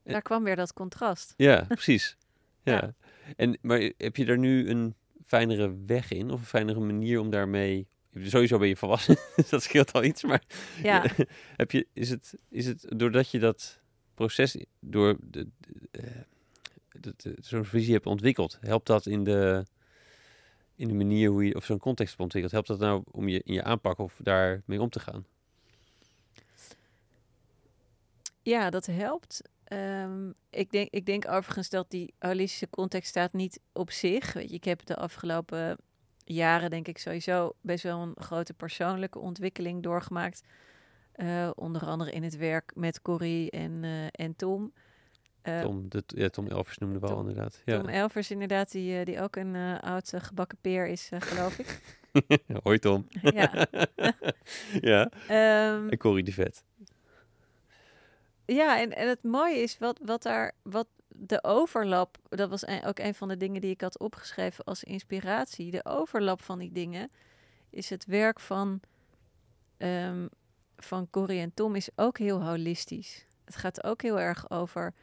En- 0.03 0.13
Daar 0.13 0.23
kwam 0.23 0.45
weer 0.45 0.57
dat 0.57 0.73
contrast. 0.73 1.35
Ja, 1.37 1.65
precies. 1.69 2.17
Ja. 2.63 2.73
Ja. 2.73 2.95
En, 3.37 3.59
maar 3.63 3.91
heb 3.97 4.17
je 4.17 4.25
daar 4.25 4.39
nu 4.39 4.69
een 4.69 4.95
fijnere 5.27 5.77
weg 5.87 6.11
in? 6.11 6.31
Of 6.31 6.41
een 6.41 6.47
fijnere 6.47 6.81
manier 6.81 7.21
om 7.21 7.31
daarmee... 7.31 7.87
Sowieso 8.23 8.59
ben 8.59 8.69
je 8.69 8.77
volwassen, 8.77 9.17
dus 9.37 9.49
dat 9.49 9.63
scheelt 9.63 9.93
al 9.93 10.05
iets. 10.05 10.23
Maar 10.23 10.43
Ja, 10.83 11.05
heb 11.57 11.71
je, 11.71 11.87
is, 11.93 12.11
het, 12.11 12.35
is 12.49 12.67
het 12.67 12.85
doordat 12.97 13.31
je 13.31 13.39
dat 13.39 13.81
proces 14.15 14.57
door 14.81 15.17
de, 15.21 15.49
de, 15.59 15.71
eh, 15.91 16.03
de- 16.03 16.09
de- 16.09 16.27
zo'n 17.41 17.65
visie 17.65 17.93
hebt 17.93 18.07
ontwikkeld, 18.07 18.59
helpt 18.61 18.87
dat 18.87 19.07
in 19.07 19.25
de, 19.25 19.65
in 20.75 20.89
de 20.89 20.95
manier 20.95 21.31
hoe 21.31 21.47
je, 21.47 21.55
of 21.55 21.65
zo'n 21.65 21.79
context 21.79 22.11
hebt 22.11 22.23
ontwikkeld, 22.23 22.53
helpt 22.53 22.69
dat 22.69 22.79
nou 22.79 23.03
om 23.11 23.29
je 23.29 23.43
in 23.43 23.55
je 23.55 23.63
aanpak 23.63 23.99
of 23.99 24.21
daarmee 24.23 24.81
om 24.81 24.91
te 24.91 25.01
gaan? 25.01 25.27
ja 28.43 28.71
dat 28.71 28.87
helpt. 28.87 29.43
Ehm, 29.65 30.31
ik, 30.51 30.71
denk, 30.71 30.89
ik 30.91 31.07
denk 31.07 31.29
overigens 31.29 31.69
dat 31.69 31.91
die 31.91 32.15
holistische 32.19 32.71
context 32.71 33.09
staat 33.09 33.33
niet 33.33 33.61
op 33.73 33.91
zich. 33.91 34.33
Weet 34.33 34.49
je, 34.49 34.55
ik 34.55 34.65
heb 34.65 34.85
de 34.85 34.97
afgelopen 34.97 35.77
jaren 36.25 36.71
denk 36.71 36.89
ik 36.89 36.99
sowieso 36.99 37.53
best 37.61 37.83
wel 37.83 38.01
een 38.01 38.15
grote 38.17 38.55
persoonlijke 38.55 39.19
ontwikkeling 39.19 39.83
doorgemaakt. 39.83 40.43
Eh, 41.13 41.51
onder 41.55 41.87
andere 41.87 42.11
in 42.11 42.23
het 42.23 42.37
werk 42.37 42.73
met 42.75 43.03
Corrie 43.03 43.51
en, 43.51 43.85
eh, 43.85 44.07
en 44.11 44.37
Tom. 44.37 44.73
Eh, 45.43 45.61
Tom, 45.61 45.89
de, 45.89 46.03
ja, 46.07 46.29
Tom 46.29 46.47
Elvers 46.47 46.79
noemde 46.79 46.99
wel 46.99 47.11
Tom- 47.11 47.19
inderdaad. 47.29 47.63
Ja. 47.65 47.79
Tom 47.79 47.89
Elvers 47.89 48.31
inderdaad, 48.31 48.71
die, 48.71 48.99
eh, 48.99 49.05
die 49.05 49.21
ook 49.21 49.37
een 49.37 49.55
eh, 49.57 49.79
oud 49.81 50.13
gebakken 50.17 50.59
peer 50.61 50.87
is, 50.87 51.11
geloof 51.19 51.59
ik. 51.59 51.81
Hoi 52.63 52.79
Tom. 52.79 53.07
ja. 53.23 53.67
ja, 54.91 55.11
Ehm, 55.29 55.89
en 55.89 55.99
Corrie 55.99 56.25
de 56.25 56.33
Vet. 56.33 56.65
Ja, 58.47 58.81
en, 58.81 58.97
en 58.97 59.09
het 59.09 59.23
mooie 59.23 59.57
is 59.57 59.79
wat, 59.79 59.99
wat 60.05 60.23
daar, 60.23 60.53
wat 60.63 60.87
de 61.09 61.45
overlap, 61.45 62.19
dat 62.29 62.51
was 62.51 62.67
een- 62.67 62.85
ook 62.85 62.99
een 62.99 63.15
van 63.15 63.29
de 63.29 63.37
dingen 63.37 63.61
die 63.61 63.71
ik 63.71 63.81
had 63.81 63.99
opgeschreven 63.99 64.65
als 64.65 64.85
inspiratie. 64.85 65.71
De 65.71 65.85
overlap 65.85 66.43
van 66.43 66.59
die 66.59 66.73
dingen 66.73 67.11
is 67.71 67.91
het 67.91 68.05
werk 68.07 68.41
van, 68.41 68.81
ehm, 69.77 70.27
van 70.77 71.11
Corrie 71.11 71.41
en 71.41 71.55
Tom 71.55 71.75
is 71.75 71.89
ook 71.97 72.19
heel 72.19 72.43
holistisch. 72.45 73.27
Het 73.45 73.57
gaat 73.57 73.85
ook 73.85 74.03
heel 74.03 74.21
erg 74.21 74.51
over 74.51 74.95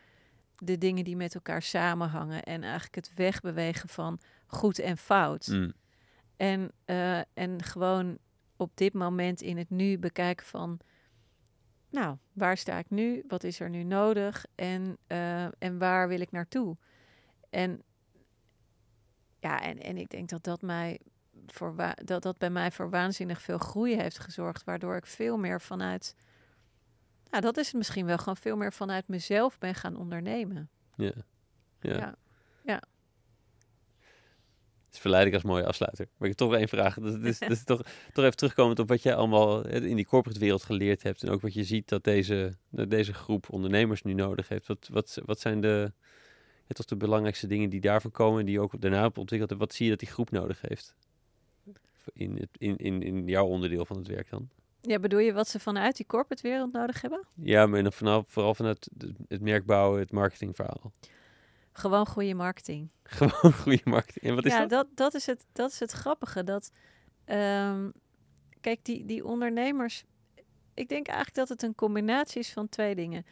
de 0.63 0.77
dingen 0.77 1.03
die 1.03 1.15
met 1.15 1.35
elkaar 1.35 1.61
samenhangen 1.61 2.43
en 2.43 2.63
eigenlijk 2.63 2.95
het 2.95 3.11
wegbewegen 3.15 3.89
van 3.89 4.19
goed 4.47 4.79
en 4.79 4.97
fout. 4.97 5.47
Mm. 5.47 5.73
En, 6.37 6.71
eh, 6.85 7.17
en 7.17 7.63
gewoon 7.63 8.17
op 8.57 8.71
dit 8.75 8.93
moment 8.93 9.41
in 9.41 9.57
het 9.57 9.69
nu 9.69 9.97
bekijken 9.97 10.45
van, 10.45 10.79
nou, 11.89 12.17
waar 12.33 12.57
sta 12.57 12.77
ik 12.77 12.89
nu? 12.89 13.23
Wat 13.27 13.43
is 13.43 13.59
er 13.59 13.69
nu 13.69 13.83
nodig? 13.83 14.45
En, 14.55 14.97
eh, 15.07 15.43
en 15.43 15.77
waar 15.77 16.07
wil 16.07 16.19
ik 16.19 16.31
naartoe? 16.31 16.77
En 17.49 17.83
ja, 19.39 19.61
en, 19.61 19.79
en 19.79 19.97
ik 19.97 20.09
denk 20.09 20.29
dat 20.29 20.43
dat, 20.43 20.61
mij 20.61 20.99
voor 21.47 21.75
dat 22.03 22.21
dat 22.21 22.37
bij 22.37 22.49
mij 22.49 22.71
voor 22.71 22.89
waanzinnig 22.89 23.41
veel 23.41 23.57
groei 23.57 23.95
heeft 23.95 24.19
gezorgd, 24.19 24.63
waardoor 24.63 24.95
ik 24.95 25.05
veel 25.05 25.37
meer 25.37 25.61
vanuit, 25.61 26.15
nou, 27.29 27.43
dat 27.43 27.57
is 27.57 27.67
het 27.67 27.75
misschien 27.75 28.05
wel, 28.05 28.17
gewoon 28.17 28.37
veel 28.37 28.55
meer 28.55 28.73
vanuit 28.73 29.07
mezelf 29.07 29.57
ben 29.57 29.75
gaan 29.75 29.95
ondernemen. 29.95 30.69
Ja. 30.95 31.11
Ja. 31.81 31.97
Ja. 31.97 32.15
Ja. 32.63 32.81
Het 34.85 34.97
is 34.97 34.99
verleidelijk 34.99 35.43
als 35.43 35.51
mooie 35.51 35.65
afsluiter. 35.65 36.05
Maar 36.17 36.29
ik 36.29 36.37
heb 36.39 36.47
toch 36.47 36.57
één 36.57 36.67
vraag. 36.67 36.95
Dat 36.99 37.23
is, 37.23 37.39
dat 37.39 37.49
is 37.49 37.63
toch, 37.63 37.81
toch 38.13 38.23
even 38.23 38.37
terugkomend 38.37 38.79
op 38.79 38.87
wat 38.87 39.03
jij 39.03 39.15
allemaal 39.15 39.65
eh, 39.65 39.83
in 39.83 39.95
die 39.95 40.05
corporate 40.05 40.39
wereld 40.39 40.63
geleerd 40.63 41.03
hebt. 41.03 41.23
En 41.23 41.29
ook 41.29 41.41
wat 41.41 41.53
je 41.53 41.63
ziet 41.63 41.89
dat 41.89 42.03
deze, 42.03 42.57
dat 42.69 42.89
deze 42.89 43.13
groep 43.13 43.49
ondernemers 43.49 44.01
nu 44.01 44.13
nodig 44.13 44.47
heeft. 44.47 44.67
Wat, 44.67 44.87
wat, 44.91 45.21
wat 45.25 45.39
zijn 45.39 45.61
de, 45.61 45.91
ja, 46.67 46.73
toch 46.73 46.85
de 46.85 46.95
belangrijkste 46.95 47.47
dingen 47.47 47.69
die 47.69 47.81
daarvan 47.81 48.11
komen 48.11 48.39
en 48.39 48.45
die 48.45 48.55
je 48.55 48.61
ook 48.61 48.81
daarna 48.81 49.01
hebt 49.01 49.17
ontwikkeld? 49.17 49.51
En 49.51 49.57
wat 49.57 49.73
zie 49.73 49.85
je 49.85 49.91
dat 49.91 49.99
die 49.99 50.09
groep 50.09 50.31
nodig 50.31 50.61
heeft? 50.61 50.95
In, 52.13 52.37
het, 52.37 52.49
in, 52.57 52.77
in, 52.77 53.01
in 53.01 53.27
jouw 53.27 53.45
onderdeel 53.45 53.85
van 53.85 53.97
het 53.97 54.07
werk 54.07 54.29
dan? 54.29 54.49
Ja, 54.81 54.99
bedoel 54.99 55.19
je 55.19 55.33
wat 55.33 55.47
ze 55.47 55.59
vanuit 55.59 55.97
die 55.97 56.05
corporate 56.05 56.47
wereld 56.47 56.71
nodig 56.71 57.01
hebben? 57.01 57.25
Ja, 57.35 57.67
maar 57.67 57.83
dan 57.83 58.23
vooral 58.27 58.55
vanuit 58.55 58.89
het, 58.97 59.11
het 59.27 59.41
merk 59.41 59.65
bouwen, 59.65 59.99
het 59.99 60.11
marketingverhaal. 60.11 60.91
Gewoon 61.71 62.07
goede 62.07 62.33
marketing. 62.33 62.89
Gewoon 63.03 63.53
goede 63.53 63.81
marketing. 63.83 64.25
En 64.25 64.35
wat 64.35 64.45
is 64.45 64.51
ja, 64.51 64.59
dat? 64.59 64.69
dat, 64.69 64.87
dat, 64.93 65.13
is 65.13 65.25
het, 65.25 65.45
dat 65.51 65.71
is 65.71 65.79
het 65.79 65.91
grappige. 65.91 66.43
Dat, 66.43 66.71
ehm, 67.25 67.89
kijk, 68.61 68.85
die, 68.85 69.05
die 69.05 69.25
ondernemers. 69.25 70.03
Ik 70.73 70.89
denk 70.89 71.07
eigenlijk 71.07 71.37
dat 71.37 71.49
het 71.49 71.63
een 71.63 71.75
combinatie 71.75 72.39
is 72.39 72.53
van 72.53 72.69
twee 72.69 72.95
dingen. 72.95 73.25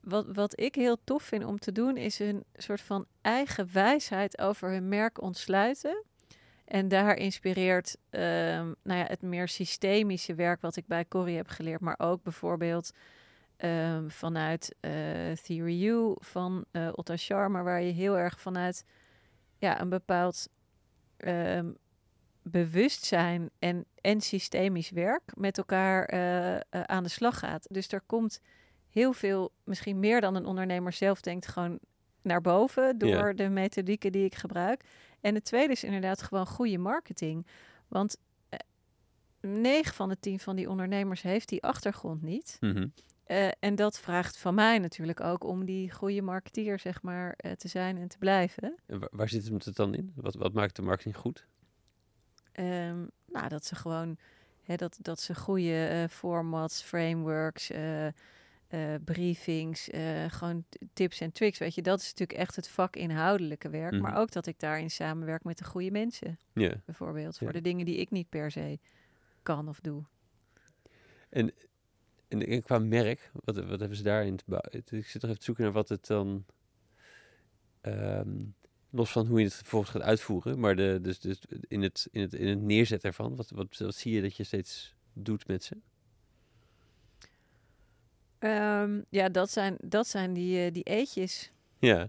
Wat, 0.00 0.26
wat 0.32 0.60
ik 0.60 0.74
heel 0.74 0.96
tof 1.04 1.22
vind 1.22 1.44
om 1.44 1.58
te 1.58 1.72
doen, 1.72 1.96
is 1.96 2.18
een 2.18 2.44
soort 2.54 2.80
van 2.80 3.06
eigen 3.20 3.68
wijsheid 3.72 4.40
over 4.40 4.70
hun 4.70 4.88
merk 4.88 5.20
ontsluiten. 5.20 6.04
En 6.64 6.88
daar 6.88 7.16
inspireert 7.16 7.96
ehm, 8.10 8.72
nou 8.82 8.98
ja, 8.98 9.04
het 9.06 9.22
meer 9.22 9.48
systemische 9.48 10.34
werk 10.34 10.60
wat 10.60 10.76
ik 10.76 10.86
bij 10.86 11.08
Corrie 11.08 11.36
heb 11.36 11.48
geleerd. 11.48 11.80
Maar 11.80 11.98
ook 11.98 12.22
bijvoorbeeld 12.22 12.90
ehm, 13.56 14.08
vanuit 14.08 14.74
eh, 14.80 14.92
Theory 15.42 15.86
U 15.86 16.14
van 16.18 16.64
eh 16.70 16.88
Otto 16.94 17.16
Scharmer, 17.16 17.64
waar 17.64 17.82
je 17.82 17.92
heel 17.92 18.18
erg 18.18 18.40
vanuit 18.40 18.84
ja, 19.58 19.80
een 19.80 19.88
bepaald 19.88 20.48
ehm, 21.16 21.70
bewustzijn 22.42 23.50
en, 23.58 23.84
en 24.00 24.20
systemisch 24.20 24.90
werk 24.90 25.36
met 25.36 25.58
elkaar 25.58 26.04
eh, 26.04 26.80
aan 26.80 27.02
de 27.02 27.08
slag 27.08 27.38
gaat. 27.38 27.66
Dus 27.70 27.88
er 27.88 28.02
komt 28.06 28.40
heel 28.90 29.12
veel, 29.12 29.52
misschien 29.64 30.00
meer 30.00 30.20
dan 30.20 30.34
een 30.34 30.46
ondernemer 30.46 30.92
zelf 30.92 31.20
denkt, 31.20 31.46
gewoon 31.46 31.78
naar 32.22 32.40
boven 32.40 32.98
door 32.98 33.34
de 33.34 33.48
methodieken 33.48 34.12
die 34.12 34.24
ik 34.24 34.34
gebruik. 34.34 34.84
En 35.22 35.34
het 35.34 35.44
tweede 35.44 35.72
is 35.72 35.84
inderdaad 35.84 36.22
gewoon 36.22 36.46
goede 36.46 36.78
marketing. 36.78 37.46
Want 37.88 38.16
eh, 38.48 38.58
9 39.40 39.94
van 39.94 40.08
de 40.08 40.16
10 40.20 40.38
van 40.38 40.56
die 40.56 40.70
ondernemers 40.70 41.22
heeft 41.22 41.48
die 41.48 41.62
achtergrond 41.62 42.22
niet. 42.22 42.56
Mhm. 42.60 42.86
Eh, 43.24 43.48
en 43.60 43.74
dat 43.74 43.98
vraagt 43.98 44.36
van 44.36 44.54
mij 44.54 44.78
natuurlijk 44.78 45.20
ook 45.20 45.44
om 45.44 45.64
die 45.64 45.92
goede 45.92 46.22
marketeer, 46.22 46.78
zeg 46.78 47.02
maar, 47.02 47.34
eh, 47.36 47.52
te 47.52 47.68
zijn 47.68 47.96
en 47.96 48.08
te 48.08 48.18
blijven. 48.18 48.74
En 48.86 48.98
waar, 48.98 49.08
waar 49.12 49.28
zit 49.28 49.64
het 49.64 49.76
dan 49.76 49.94
in? 49.94 50.12
Wat, 50.14 50.34
wat 50.34 50.52
maakt 50.52 50.76
de 50.76 50.82
marketing 50.82 51.16
goed? 51.16 51.46
Ehm, 52.52 53.06
nou, 53.26 53.48
dat 53.48 53.64
ze 53.64 53.74
gewoon, 53.74 54.16
hè, 54.62 54.76
dat, 54.76 54.98
dat 55.00 55.20
ze 55.20 55.34
goede 55.34 55.86
eh, 55.86 56.08
formats, 56.08 56.82
frameworks, 56.82 57.70
eh, 58.72 58.94
briefings, 59.04 59.90
eh, 59.90 60.24
gewoon 60.30 60.64
tips 60.92 61.20
en 61.20 61.32
tricks, 61.32 61.58
weet 61.58 61.74
je. 61.74 61.82
Dat 61.82 62.00
is 62.00 62.08
natuurlijk 62.08 62.38
echt 62.38 62.56
het 62.56 62.68
vakinhoudelijke 62.68 63.68
werk. 63.70 64.00
Maar 64.00 64.10
Mhm. 64.10 64.20
ook 64.20 64.32
dat 64.32 64.46
ik 64.46 64.58
daarin 64.58 64.90
samenwerk 64.90 65.44
met 65.44 65.58
de 65.58 65.64
goede 65.64 65.90
mensen, 65.90 66.38
Ja. 66.52 66.74
bijvoorbeeld. 66.84 67.38
Voor 67.38 67.52
de 67.52 67.60
dingen 67.60 67.86
die 67.86 67.96
ik 67.96 68.10
niet 68.10 68.28
per 68.28 68.50
se 68.50 68.78
kan 69.42 69.68
of 69.68 69.80
doe. 69.80 70.04
En, 71.30 71.52
en 72.28 72.62
qua 72.62 72.78
merk, 72.78 73.30
wat, 73.44 73.56
wat 73.56 73.80
hebben 73.80 73.96
ze 73.96 74.02
daarin 74.02 74.36
te 74.36 74.44
bouwen? 74.46 74.72
Ik 74.72 75.06
zit 75.06 75.22
nog 75.22 75.30
even 75.30 75.38
te 75.38 75.44
zoeken 75.44 75.64
naar 75.64 75.72
wat 75.72 75.88
het 75.88 76.06
dan... 76.06 76.44
ehm, 77.80 78.28
los 78.90 79.10
van 79.12 79.26
hoe 79.26 79.38
je 79.38 79.44
het 79.44 79.54
vervolgens 79.54 79.90
gaat 79.92 80.02
uitvoeren, 80.02 80.60
maar 80.60 80.76
de, 80.76 80.98
dus, 81.02 81.20
dus 81.20 81.40
in, 81.68 81.82
het, 81.82 82.08
in, 82.10 82.20
het, 82.20 82.32
in 82.34 82.48
het 82.48 82.60
neerzetten 82.60 83.08
ervan, 83.08 83.36
wat, 83.36 83.50
wat, 83.50 83.76
wat 83.78 83.94
zie 83.94 84.12
je 84.12 84.22
dat 84.22 84.36
je 84.36 84.44
steeds 84.44 84.94
doet 85.12 85.46
met 85.46 85.64
ze? 85.64 85.76
Ehm, 88.42 89.00
ja, 89.08 89.28
dat 89.28 89.50
zijn, 89.50 89.76
dat 89.80 90.06
zijn 90.06 90.32
die, 90.32 90.64
eh, 90.66 90.72
die 90.72 90.82
eetjes. 90.82 91.52
Ja, 91.78 92.08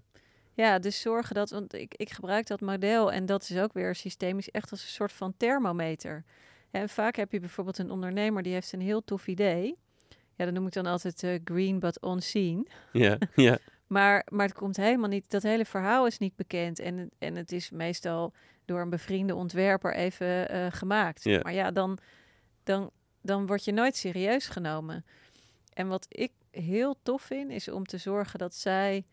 Ja, 0.53 0.79
dus 0.79 1.01
zorgen 1.01 1.35
dat, 1.35 1.49
want 1.49 1.73
ik, 1.73 1.93
ik 1.95 2.09
gebruik 2.09 2.47
dat 2.47 2.61
model 2.61 3.11
en 3.11 3.25
dat 3.25 3.49
is 3.49 3.57
ook 3.57 3.73
weer 3.73 3.95
systemisch 3.95 4.51
echt 4.51 4.71
als 4.71 4.81
een 4.81 4.87
soort 4.89 5.11
van 5.11 5.33
thermometer. 5.37 6.23
En 6.71 6.89
vaak 6.89 7.15
heb 7.15 7.31
je 7.31 7.39
bijvoorbeeld 7.39 7.77
een 7.77 7.91
ondernemer 7.91 8.43
die 8.43 8.53
heeft 8.53 8.73
een 8.73 8.81
heel 8.81 9.03
tof 9.03 9.27
idee. 9.27 9.77
Ja, 10.35 10.45
dat 10.45 10.53
noem 10.53 10.65
ik 10.67 10.73
dan 10.73 10.85
altijd 10.85 11.23
eh, 11.23 11.39
green 11.43 11.79
but 11.79 12.03
unseen. 12.03 12.67
ja, 12.91 13.17
ja, 13.35 13.57
Maar, 13.87 14.25
maar 14.31 14.45
het 14.47 14.55
komt 14.57 14.77
helemaal 14.77 15.09
niet, 15.09 15.29
dat 15.31 15.43
hele 15.43 15.65
verhaal 15.65 16.05
is 16.05 16.17
niet 16.17 16.35
bekend. 16.35 16.79
En, 16.79 16.97
het- 16.97 17.13
en 17.19 17.35
het 17.35 17.51
is 17.51 17.69
meestal 17.69 18.33
door 18.65 18.81
een 18.81 18.89
bevriende 18.89 19.35
ontwerper 19.35 19.93
even 19.93 20.49
eh, 20.49 20.65
gemaakt. 20.69 21.23
Ja. 21.23 21.39
Maar 21.43 21.53
ja, 21.53 21.71
dan, 21.71 21.97
dan, 22.63 22.89
dan 23.21 23.45
word 23.45 23.63
je 23.65 23.71
nooit 23.71 23.95
serieus 23.95 24.47
genomen. 24.47 25.05
En 25.73 25.87
wat 25.87 26.05
ik 26.09 26.31
heel 26.51 26.95
tof 27.03 27.21
vind, 27.21 27.51
is 27.51 27.67
om 27.67 27.85
te 27.85 27.97
zorgen 27.97 28.39
dat 28.39 28.55
zij 28.55 29.05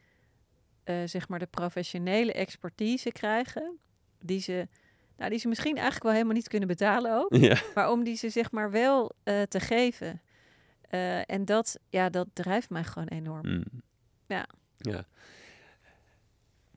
eh, 0.85 1.03
zeg 1.05 1.29
maar 1.29 1.39
de 1.39 1.47
professionele 1.47 2.33
expertise 2.33 3.13
krijgen. 3.13 3.79
Die 4.19 4.41
ze, 4.41 4.69
nou, 5.17 5.31
die 5.31 5.39
ze 5.39 5.49
misschien 5.49 5.75
eigenlijk 5.75 6.05
wel 6.05 6.13
helemaal 6.13 6.35
niet 6.35 6.49
kunnen 6.49 6.69
betalen 6.69 7.17
ook. 7.17 7.35
ja. 7.51 7.63
Maar 7.75 7.91
om 7.91 8.05
die 8.05 8.17
ze 8.17 8.29
zeg 8.29 8.51
maar 8.51 8.71
wel 8.71 9.13
eh, 9.23 9.43
te 9.43 9.61
geven. 9.61 10.21
Eh, 10.81 11.31
en 11.31 11.45
dat, 11.45 11.79
ja, 11.89 12.09
dat 12.09 12.29
drijft 12.33 12.71
mij 12.71 12.85
gewoon 12.85 13.09
enorm. 13.09 13.49
Mm. 13.49 13.65
Ja. 14.27 14.47
ja. 14.77 15.07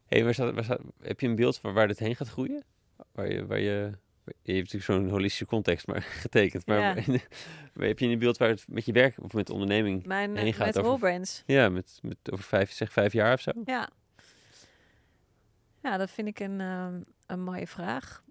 Hey, 0.06 0.24
waar 0.24 0.34
staat, 0.34 0.54
waar 0.54 0.64
staat, 0.64 0.82
heb 1.02 1.20
je 1.20 1.28
een 1.28 1.36
beeld 1.36 1.58
van 1.58 1.74
waar 1.74 1.88
dit 1.88 2.00
heen 2.00 2.16
gaat 2.16 2.28
groeien? 2.28 2.64
Waar 3.12 3.32
je, 3.32 3.46
waar 3.46 3.60
je, 3.60 3.92
je 4.26 4.54
hebt 4.54 4.74
natuurlijk 4.74 4.84
zo'n 4.84 5.10
holistische 5.10 5.46
context 5.46 5.88
maar, 5.88 6.02
getekend, 6.26 6.66
maar 6.66 6.80
Ja. 6.80 6.94
waar 7.74 7.88
heb 7.88 8.00
je 8.00 8.08
een 8.08 8.20
beeld 8.20 8.38
waar 8.38 8.50
het 8.50 8.66
met 8.68 8.86
je 8.86 8.92
werk 8.92 9.16
of 9.22 9.34
met 9.34 9.48
de 9.48 9.54
onderneming, 9.54 10.06
Mijn 10.06 10.36
heen 10.38 10.48
uh, 10.48 10.54
gaat 10.54 10.66
met 10.66 10.78
over- 10.78 11.44
ja, 11.46 11.70
met, 11.70 12.00
met 12.02 12.18
over 12.32 12.46
vijf, 12.46 12.72
zeg 12.72 12.92
vijf 12.92 13.14
jaar 13.14 13.34
of 13.34 13.42
zo? 13.42 13.52
Ja. 13.66 13.90
Ja, 15.82 15.98
dat 15.98 16.12
vind 16.12 16.28
ik 16.28 16.40
een, 16.40 16.62
ehm, 16.62 17.02
een 17.28 17.42
mooie 17.44 17.68
vraag. 17.68 18.24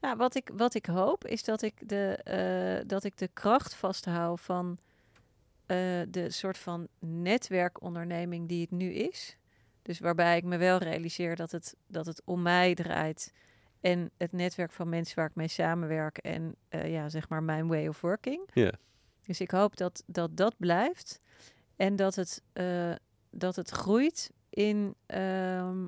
Nou, 0.00 0.16
wat 0.16 0.34
ik, 0.34 0.50
wat 0.54 0.74
ik 0.74 0.86
hoop 0.86 1.26
is 1.26 1.44
dat 1.44 1.62
ik 1.62 1.88
de, 1.88 2.16
eh, 2.24 2.88
dat 2.88 3.04
ik 3.04 3.18
de 3.18 3.28
kracht 3.32 3.74
vasthoud 3.74 4.40
van 4.40 4.78
eh, 5.66 5.76
de 6.08 6.30
soort 6.30 6.58
van 6.58 6.88
netwerkonderneming 6.98 8.48
die 8.48 8.60
het 8.60 8.70
nu 8.70 8.92
is. 8.92 9.36
Dus 9.90 9.98
waarbij 9.98 10.36
ik 10.36 10.44
me 10.44 10.56
wel 10.56 10.78
realiseer 10.78 11.36
dat 11.36 11.50
het, 11.50 11.76
dat 11.86 12.06
het 12.06 12.22
om 12.24 12.42
mij 12.42 12.74
draait. 12.74 13.32
En 13.80 14.10
het 14.16 14.32
netwerk 14.32 14.72
van 14.72 14.88
mensen 14.88 15.16
waar 15.16 15.28
ik 15.28 15.34
mee 15.34 15.48
samenwerk. 15.48 16.18
En 16.18 16.54
eh, 16.68 16.92
ja, 16.92 17.08
zeg 17.08 17.28
maar 17.28 17.42
mijn 17.42 17.68
way 17.68 17.86
of 17.86 18.00
working. 18.00 18.48
Ja. 18.52 18.72
Dus 19.26 19.40
ik 19.40 19.50
hoop 19.50 19.76
dat 19.76 20.02
dat, 20.06 20.36
dat 20.36 20.54
blijft. 20.56 21.20
En 21.76 21.96
dat 21.96 22.14
het, 22.14 22.42
eh, 22.52 22.92
dat 23.30 23.56
het 23.56 23.70
groeit 23.70 24.30
in, 24.50 24.94
ehm, 25.06 25.86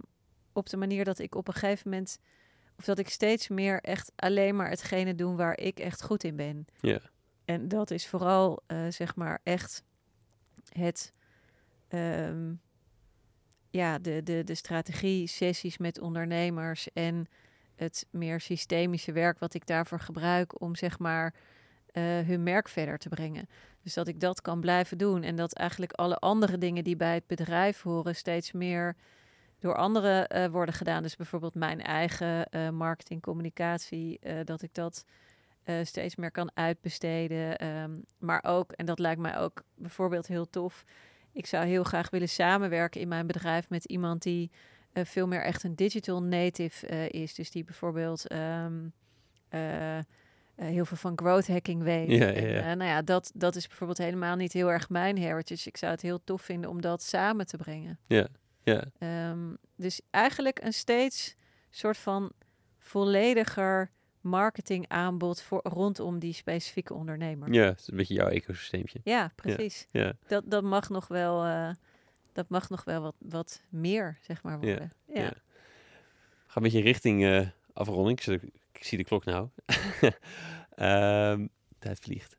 op 0.53 0.69
de 0.69 0.77
manier 0.77 1.05
dat 1.05 1.19
ik 1.19 1.35
op 1.35 1.49
een 1.49 1.55
gegeven 1.55 1.91
moment... 1.91 2.19
Of 2.79 2.85
dat 2.85 2.99
ik 2.99 3.09
steeds 3.09 3.49
meer 3.49 3.81
echt 3.81 4.13
alleen 4.17 4.57
maar 4.57 4.69
hetgene 4.69 5.15
doe 5.15 5.37
waar 5.37 5.59
ik 5.59 5.79
echt 5.79 6.03
goed 6.03 6.25
in 6.25 6.37
ben. 6.37 6.65
Ja. 6.81 7.01
En 7.45 7.69
dat 7.69 7.91
is 7.91 8.07
vooral, 8.07 8.63
eh, 8.67 8.87
zeg 8.89 9.17
maar, 9.17 9.41
echt 9.43 9.83
het... 10.73 11.13
ehm, 11.89 12.53
ja, 13.73 13.99
de, 13.99 14.23
de, 14.23 14.45
de 14.45 14.55
strategie-sessies 14.55 15.79
met 15.79 16.01
ondernemers 16.01 16.93
en 16.93 17.27
het 17.75 18.07
meer 18.11 18.41
systemische 18.41 19.13
werk 19.13 19.39
wat 19.39 19.55
ik 19.55 19.67
daarvoor 19.67 20.01
gebruik 20.01 20.61
om 20.61 20.77
zeg 20.77 20.99
maar 20.99 21.35
eh, 21.87 22.03
hun 22.03 22.43
merk 22.43 22.69
verder 22.69 22.99
te 22.99 23.09
brengen. 23.09 23.49
Dus 23.83 23.95
dat 23.95 24.09
ik 24.09 24.21
dat 24.21 24.41
kan 24.41 24.61
blijven 24.61 24.99
doen 24.99 25.23
en 25.23 25.37
dat 25.37 25.53
eigenlijk 25.53 25.93
alle 25.93 26.17
andere 26.17 26.59
dingen 26.59 26.85
die 26.85 26.97
bij 26.97 27.15
het 27.15 27.27
bedrijf 27.27 27.83
horen 27.83 28.17
steeds 28.17 28.53
meer 28.53 28.97
door 29.59 29.77
anderen 29.77 30.29
eh, 30.29 30.47
worden 30.51 30.75
gedaan. 30.75 31.03
Dus 31.03 31.17
bijvoorbeeld 31.17 31.55
mijn 31.55 31.83
eigen 31.83 32.47
eh, 32.47 32.69
marketing, 32.69 33.23
communicatie, 33.23 34.21
dat 34.45 34.63
ik 34.63 34.75
dat 34.75 35.05
steeds 35.83 36.17
meer 36.17 36.31
kan 36.31 36.51
uitbesteden. 36.55 37.59
Ehm, 37.59 37.91
maar 38.19 38.45
ook, 38.45 38.73
en 38.73 38.87
dat 38.87 38.99
lijkt 38.99 39.21
mij 39.21 39.39
ook 39.39 39.63
bijvoorbeeld 39.75 40.27
heel 40.27 40.51
tof, 40.51 40.85
ik 41.33 41.47
zou 41.47 41.67
heel 41.67 41.85
graag 41.85 42.11
willen 42.11 42.29
samenwerken 42.29 43.01
in 43.01 43.09
mijn 43.09 43.27
bedrijf 43.27 43.69
met 43.69 43.85
iemand 43.85 44.23
die 44.23 44.51
eh, 44.93 45.05
veel 45.05 45.27
meer 45.27 45.43
echt 45.43 45.63
een 45.63 45.75
digital 45.75 46.23
native 46.23 46.87
eh, 46.87 47.09
is. 47.09 47.35
Dus 47.35 47.51
die 47.51 47.65
bijvoorbeeld 47.65 48.27
ehm, 48.27 48.89
eh, 49.49 49.99
heel 50.55 50.85
veel 50.85 50.97
van 50.97 51.13
growth 51.19 51.49
hacking 51.49 51.83
weet. 51.83 52.09
Ja, 52.09 52.27
ja, 52.27 52.33
En, 52.33 52.49
ja. 52.49 52.75
nou 52.75 52.91
ja, 52.91 53.03
dat, 53.03 53.31
dat 53.35 53.57
is 53.57 53.67
bijvoorbeeld 53.67 53.99
helemaal 53.99 54.37
niet 54.37 54.53
heel 54.53 54.71
erg 54.71 54.89
mijn 54.89 55.17
heritage. 55.17 55.69
Ik 55.69 55.77
zou 55.77 55.93
het 55.93 56.03
heel 56.03 56.25
tof 56.25 56.43
vinden 56.43 56.71
om 56.71 56.81
dat 56.81 57.03
samen 57.03 57.47
te 57.47 57.57
brengen. 57.57 57.99
Ja, 58.07 58.27
ja, 58.63 58.85
Ehm, 58.99 59.55
dus 59.77 60.01
eigenlijk 60.11 60.63
een 60.63 60.73
steeds 60.73 61.37
soort 61.71 61.97
van 61.97 62.33
vollediger 62.79 63.91
marketingaanbod 64.23 65.43
voor 65.43 65.61
rondom 65.63 66.19
die 66.19 66.33
specifieke 66.33 66.95
ondernemer. 66.95 67.53
ja, 67.53 67.65
het 67.65 67.81
is 67.81 67.89
een 67.89 67.97
beetje 67.97 68.15
jouw 68.15 68.29
ecosysteempje. 68.29 69.01
Ja, 69.05 69.33
precies. 69.35 69.87
Ja, 69.91 70.13
Dat, 70.27 70.45
dat 70.47 70.63
mag 70.63 70.89
nog 70.89 71.09
wel, 71.09 71.45
eh, 71.45 71.71
dat 72.33 72.49
mag 72.49 72.69
nog 72.71 72.85
wel 72.85 73.01
wat, 73.03 73.15
wat 73.19 73.63
meer, 73.69 74.19
zeg 74.21 74.43
maar, 74.43 74.61
worden. 74.61 74.93
Ja. 75.07 75.23
ja. 75.23 75.33
ga 76.47 76.57
een 76.57 76.63
beetje 76.63 76.81
richting 76.81 77.25
eh, 77.25 77.47
afronding. 77.73 78.19
Ik, 78.19 78.25
zit- 78.25 78.43
ik 78.73 78.85
zie 78.85 78.99
de 78.99 79.05
klok 79.05 79.25
nou. 79.25 79.49
Ehm, 80.75 81.47
tijd 81.79 81.99
vliegt. 82.01 82.37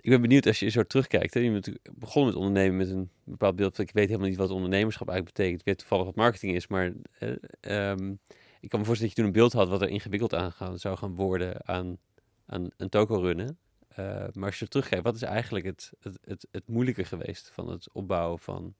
Ik 0.00 0.10
ben 0.10 0.20
benieuwd 0.20 0.46
als 0.46 0.58
je 0.58 0.68
zo 0.68 0.82
terugkijkt. 0.82 1.34
Hè. 1.34 1.40
Je 1.40 1.50
bent 1.50 1.66
natuurlijk 1.66 1.98
begonnen 1.98 2.32
met 2.32 2.42
ondernemen 2.42 2.76
met 2.76 2.90
een 2.90 3.10
bepaald 3.24 3.56
beeld. 3.56 3.78
Ik 3.78 3.90
weet 3.92 4.06
helemaal 4.08 4.28
niet 4.28 4.38
wat 4.38 4.50
ondernemerschap 4.50 5.08
eigenlijk 5.08 5.36
betekent. 5.36 5.60
Ik 5.60 5.66
weet 5.66 5.78
toevallig 5.78 6.04
wat 6.04 6.14
marketing 6.14 6.54
is. 6.54 6.66
Maar 6.66 6.92
eh, 7.18 7.32
ehm, 7.60 8.14
ik 8.60 8.68
kan 8.68 8.78
me 8.78 8.84
voorstellen 8.84 8.98
dat 8.98 9.10
je 9.10 9.14
toen 9.14 9.24
een 9.24 9.32
beeld 9.32 9.52
had 9.52 9.68
wat 9.68 9.82
er 9.82 9.88
ingewikkeld 9.88 10.34
aan 10.34 10.52
gaan, 10.52 10.78
zou 10.78 10.96
gaan 10.96 11.14
worden 11.14 11.68
aan, 11.68 11.98
aan 12.46 12.68
een 12.76 12.88
toko 12.88 13.20
runnen. 13.20 13.58
Eh, 13.88 14.26
maar 14.32 14.46
als 14.46 14.58
je 14.58 14.68
terugkijkt, 14.68 15.04
wat 15.04 15.14
is 15.14 15.22
eigenlijk 15.22 15.64
het, 15.64 15.92
het, 16.00 16.18
het, 16.24 16.46
het 16.50 16.68
moeilijke 16.68 17.04
geweest 17.04 17.50
van 17.50 17.68
het 17.68 17.92
opbouwen 17.92 18.38
van 18.38 18.74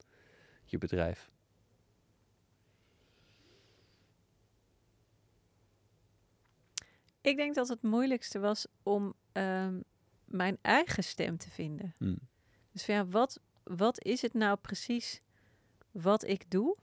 je 0.64 0.78
bedrijf? 0.78 1.30
Ik 7.20 7.36
denk 7.36 7.54
dat 7.54 7.68
het 7.68 7.82
moeilijkste 7.82 8.38
was 8.38 8.66
om 8.82 9.14
ehm, 9.32 9.80
mijn 10.24 10.58
eigen 10.62 11.04
stem 11.04 11.36
te 11.36 11.50
vinden. 11.50 11.94
Hm. 11.98 12.16
Dus 12.72 12.84
van 12.84 12.94
ja, 12.94 13.06
wat, 13.06 13.40
wat 13.62 14.04
is 14.04 14.22
het 14.22 14.34
nou 14.34 14.56
precies 14.56 15.22
wat 15.90 16.24
ik 16.24 16.50
doe? 16.50 16.76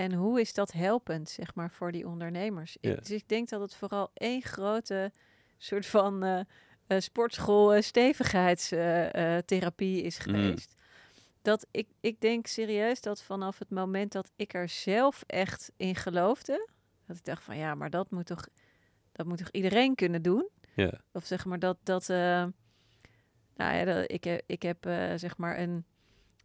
En 0.00 0.12
hoe 0.12 0.40
is 0.40 0.54
dat 0.54 0.72
helpend, 0.72 1.28
zeg 1.28 1.54
maar, 1.54 1.70
voor 1.70 1.92
die 1.92 2.06
ondernemers? 2.08 2.76
Ik- 2.80 2.98
dus 2.98 3.10
ik 3.10 3.28
denk 3.28 3.48
dat 3.48 3.60
het 3.60 3.74
vooral 3.74 4.10
één 4.14 4.42
grote 4.42 5.10
soort 5.58 5.86
van 5.86 6.22
eh, 6.24 6.40
eh, 6.86 7.00
sportschool 7.00 7.74
eh, 7.74 7.82
stevigheidstherapie 7.82 10.02
is 10.02 10.26
Mm. 10.26 10.34
geweest. 10.34 10.74
Dat 11.42 11.66
ik, 11.70 11.88
ik 12.00 12.20
denk 12.20 12.46
serieus 12.46 13.00
dat 13.00 13.22
vanaf 13.22 13.58
het 13.58 13.70
moment 13.70 14.12
dat 14.12 14.30
ik 14.36 14.54
er 14.54 14.68
zelf 14.68 15.22
echt 15.26 15.72
in 15.76 15.94
geloofde, 15.96 16.68
dat 17.06 17.16
ik 17.16 17.24
dacht 17.24 17.42
van 17.42 17.56
ja, 17.56 17.74
maar 17.74 17.90
dat 17.90 18.10
moet 18.10 18.26
toch, 18.26 18.46
dat 19.12 19.26
moet 19.26 19.38
toch 19.38 19.50
iedereen 19.50 19.94
kunnen 19.94 20.22
doen? 20.22 20.48
Ja, 20.74 21.00
Of 21.12 21.24
zeg 21.26 21.44
maar 21.44 21.58
dat, 21.58 21.76
dat 21.82 22.08
nou 22.08 22.52
ja, 23.56 23.84
dat, 23.84 24.10
ik, 24.10 24.24
heb- 24.24 24.42
ik 24.46 24.62
heb 24.62 24.78
zeg 25.16 25.36
maar 25.36 25.58
een, 25.58 25.84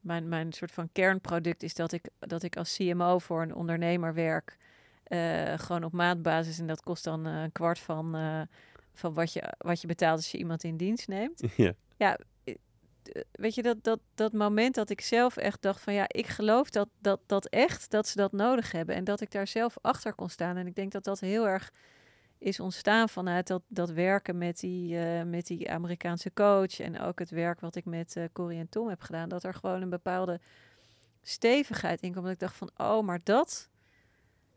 mijn, 0.05 0.29
mijn 0.29 0.53
soort 0.53 0.71
van 0.71 0.89
kernproduct 0.91 1.63
is 1.63 1.73
dat 1.73 1.91
ik, 1.91 2.09
dat 2.19 2.43
ik 2.43 2.57
als 2.57 2.75
CMO 2.75 3.19
voor 3.19 3.41
een 3.41 3.55
ondernemer 3.55 4.13
werk, 4.13 4.57
eh, 5.03 5.53
gewoon 5.55 5.83
op 5.83 5.91
maandbasis 5.91 6.59
en 6.59 6.67
dat 6.67 6.81
kost 6.83 7.03
dan 7.03 7.25
eh, 7.25 7.41
een 7.41 7.51
kwart 7.51 7.79
van, 7.79 8.15
eh, 8.15 8.41
van 8.93 9.13
wat, 9.13 9.33
je, 9.33 9.53
wat 9.57 9.81
je 9.81 9.87
betaalt 9.87 10.17
als 10.17 10.31
je 10.31 10.37
iemand 10.37 10.63
in 10.63 10.77
dienst 10.77 11.07
neemt. 11.07 11.43
ja, 11.97 12.17
Eh, 13.05 13.21
Weet 13.31 13.55
je, 13.55 13.61
dat, 13.61 13.83
dat, 13.83 13.99
dat 14.15 14.33
moment 14.33 14.75
dat 14.75 14.89
ik 14.89 15.01
zelf 15.01 15.37
echt 15.37 15.61
dacht 15.61 15.81
van 15.81 15.93
ja, 15.93 16.05
ik 16.07 16.27
geloof 16.27 16.69
dat, 16.69 16.89
dat, 16.99 17.19
dat 17.25 17.45
echt, 17.45 17.91
dat 17.91 18.07
ze 18.07 18.17
dat 18.17 18.31
nodig 18.31 18.71
hebben 18.71 18.95
en 18.95 19.03
dat 19.03 19.21
ik 19.21 19.31
daar 19.31 19.47
zelf 19.47 19.77
achter 19.81 20.13
kon 20.13 20.29
staan. 20.29 20.57
En 20.57 20.67
ik 20.67 20.75
denk 20.75 20.91
dat 20.91 21.03
dat 21.03 21.19
heel 21.19 21.47
erg 21.47 21.71
is 22.37 22.59
ontstaan 22.59 23.09
vanuit 23.09 23.47
dat, 23.47 23.61
dat 23.67 23.89
werken 23.89 24.37
met 24.37 24.59
die, 24.59 24.97
eh, 24.97 25.23
met 25.23 25.47
die 25.47 25.71
Amerikaanse 25.71 26.33
coach. 26.33 26.79
En 26.79 26.99
ook 26.99 27.19
het 27.19 27.29
werk 27.29 27.59
wat 27.59 27.75
ik 27.75 27.85
met 27.85 28.15
eh 28.15 28.23
Corrie 28.33 28.59
en 28.59 28.69
Tom 28.69 28.87
heb 28.87 29.01
gedaan. 29.01 29.29
Dat 29.29 29.43
er 29.43 29.53
gewoon 29.53 29.81
een 29.81 29.89
bepaalde 29.89 30.39
stevigheid 31.21 32.01
in 32.01 32.13
komt. 32.13 32.23
Dat 32.23 32.33
ik 32.33 32.39
dacht 32.39 32.55
van, 32.55 32.69
oh, 32.77 33.05
maar 33.05 33.19
dat 33.23 33.69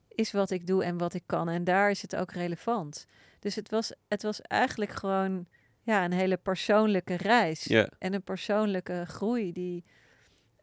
is 0.09 0.33
wat 0.33 0.51
ik 0.51 0.67
doe 0.67 0.85
en 0.85 0.99
wat 0.99 1.15
ik 1.15 1.23
kan. 1.27 1.49
En 1.49 1.65
daar 1.65 1.91
is 1.91 2.03
het 2.03 2.17
ook 2.17 2.33
relevant. 2.33 3.07
Dus 3.39 3.55
het 3.55 3.71
was, 3.71 3.93
het 4.09 4.23
was 4.23 4.41
eigenlijk 4.41 4.91
gewoon 4.91 5.47
ja, 5.83 6.05
een 6.05 6.13
hele 6.13 6.37
persoonlijke 6.37 7.15
reis. 7.15 7.67
En 7.99 8.15
een 8.15 8.23
persoonlijke 8.23 9.05
groei 9.07 9.53
die... 9.53 9.85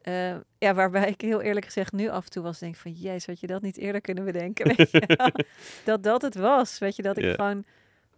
eh, 0.06 0.36
ja, 0.58 0.74
waarbij 0.74 1.08
ik 1.10 1.22
heel 1.22 1.42
eerlijk 1.42 1.66
gezegd 1.66 1.92
nu 1.94 2.10
af 2.10 2.24
en 2.26 2.30
toe 2.32 2.44
was 2.44 2.60
denk 2.60 2.76
van... 2.76 2.92
Jezus, 2.92 3.26
had 3.26 3.40
je 3.40 3.48
dat 3.48 3.62
niet 3.62 3.78
eerder 3.78 4.02
kunnen 4.02 4.26
bedenken? 4.26 4.68
Weet 4.76 4.92
je 4.92 5.44
dat 5.86 6.04
dat 6.04 6.22
het 6.22 6.36
was. 6.36 6.78
Weet 6.80 6.96
je, 6.96 7.02
dat 7.02 7.18
ik 7.18 7.24
Ja. 7.24 7.34
gewoon 7.34 7.64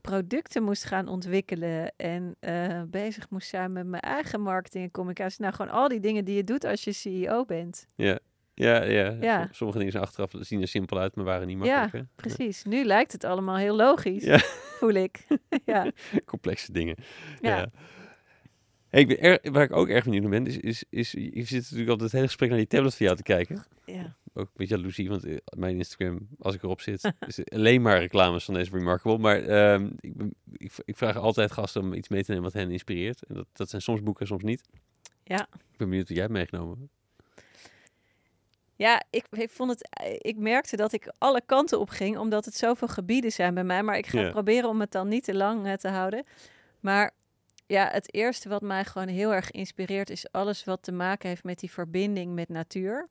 producten 0.02 0.64
moest 0.64 0.84
gaan 0.86 1.08
ontwikkelen 1.08 1.92
en 1.98 2.36
eh, 2.40 2.82
bezig 2.88 3.30
moest 3.30 3.48
zijn 3.48 3.72
met 3.72 3.86
mijn 3.88 4.02
eigen 4.02 4.42
marketing 4.42 4.84
en 4.84 4.92
communicatie. 4.92 5.42
Nou, 5.42 5.54
gewoon 5.54 5.72
al 5.72 5.88
die 5.88 6.00
dingen 6.00 6.26
die 6.26 6.36
je 6.36 6.44
doet 6.44 6.64
als 6.66 6.84
je 6.84 6.92
CEO 6.92 7.46
bent. 7.46 7.86
Ja, 7.96 8.20
ja, 8.54 8.84
ja. 8.84 9.16
Ja. 9.22 9.40
Som- 9.44 9.54
Sommige 9.54 9.78
dingen 9.78 9.94
zijn 9.94 10.04
achteraf 10.04 10.32
zien 10.40 10.62
er 10.62 10.68
simpel 10.68 11.00
uit, 11.00 11.16
maar 11.16 11.26
waren 11.26 11.48
niet 11.48 11.58
makkelijk. 11.58 11.92
hè? 11.94 12.02
Precies. 12.16 12.64
Nu 12.64 12.84
lijkt 12.84 13.12
het 13.12 13.24
allemaal 13.24 13.56
heel 13.58 13.76
logisch, 13.76 14.24
Ja. 14.24 14.38
voel 14.80 14.90
ik. 14.94 15.28
ja. 15.66 15.92
Complexe 16.26 16.72
dingen. 16.72 16.96
Ja. 17.42 17.70
Ik 18.98 19.08
ben 19.08 19.20
er- 19.20 19.52
waar 19.52 19.64
ik 19.64 19.72
ook 19.76 19.88
erg 19.88 20.04
benieuwd 20.04 20.22
naar 20.22 20.32
ben, 20.32 20.46
is, 20.48 20.58
is, 20.60 20.84
is, 20.90 21.12
je 21.12 21.44
zit 21.44 21.62
natuurlijk 21.62 21.90
altijd 21.90 22.00
het 22.02 22.12
hele 22.12 22.26
gesprek 22.26 22.50
naar 22.50 22.58
die 22.58 22.68
tablet 22.68 22.96
van 22.96 23.06
jou 23.06 23.18
te 23.18 23.24
kijken. 23.24 23.64
ja. 23.86 24.16
Ook 24.34 24.46
een 24.46 24.52
beetje 24.56 24.76
jaloezie, 24.76 25.10
want 25.10 25.24
eh, 25.26 25.38
mijn 25.58 25.76
Instagram, 25.78 26.28
als 26.40 26.56
ik 26.56 26.64
erop 26.64 26.82
zit, 26.82 27.12
is 27.28 27.50
alleen 27.50 27.82
maar 27.82 28.00
reclames 28.00 28.46
van 28.46 28.54
deze 28.54 28.72
Remarkable. 28.72 29.18
Maar 29.18 29.42
ehm, 29.44 29.90
ik, 30.00 30.14
ik, 30.58 30.72
ik 30.86 30.98
vraag 30.98 31.16
altijd 31.18 31.52
gasten 31.52 31.82
om 31.82 31.94
iets 31.94 32.10
mee 32.10 32.24
te 32.24 32.30
nemen 32.32 32.46
wat 32.46 32.54
hen 32.62 32.72
inspireert. 32.72 33.24
En 33.24 33.36
dat, 33.36 33.46
dat 33.54 33.70
zijn 33.70 33.82
soms 33.82 34.02
boeken, 34.04 34.28
soms 34.28 34.44
niet. 34.44 34.62
Ja. 35.24 35.42
Ik 35.72 35.78
ben 35.78 35.88
benieuwd 35.90 36.08
wat 36.08 36.18
jij 36.18 36.26
hebt 36.26 36.34
meegenomen. 36.38 36.90
Ja, 38.76 39.04
ik, 39.10 39.26
ik 39.32 39.50
vond 39.50 39.70
het. 39.70 39.90
Ik 40.22 40.38
merkte 40.38 40.76
dat 40.76 40.94
ik 40.94 41.12
alle 41.18 41.42
kanten 41.46 41.80
op 41.80 41.90
ging, 41.90 42.18
omdat 42.18 42.46
het 42.46 42.56
zoveel 42.56 42.88
gebieden 42.88 43.32
zijn 43.32 43.54
bij 43.54 43.64
mij. 43.64 43.84
Maar 43.84 43.98
ik 43.98 44.06
ga 44.08 44.20
Ja. 44.20 44.30
proberen 44.32 44.70
om 44.70 44.80
het 44.80 44.92
dan 44.92 45.08
niet 45.08 45.24
te 45.24 45.34
lang 45.36 45.66
eh, 45.68 45.74
te 45.74 45.88
houden. 45.90 46.24
Maar 46.80 47.12
ja, 47.68 47.90
het 47.92 48.14
eerste 48.14 48.50
wat 48.50 48.62
mij 48.62 48.86
gewoon 48.86 49.08
heel 49.08 49.34
erg 49.34 49.52
inspireert, 49.52 50.10
is 50.10 50.32
alles 50.32 50.64
wat 50.64 50.84
te 50.84 50.92
maken 50.92 51.30
heeft 51.30 51.44
met 51.44 51.60
die 51.60 51.72
verbinding 51.72 52.34
met 52.34 52.50
natuur. 52.50 53.08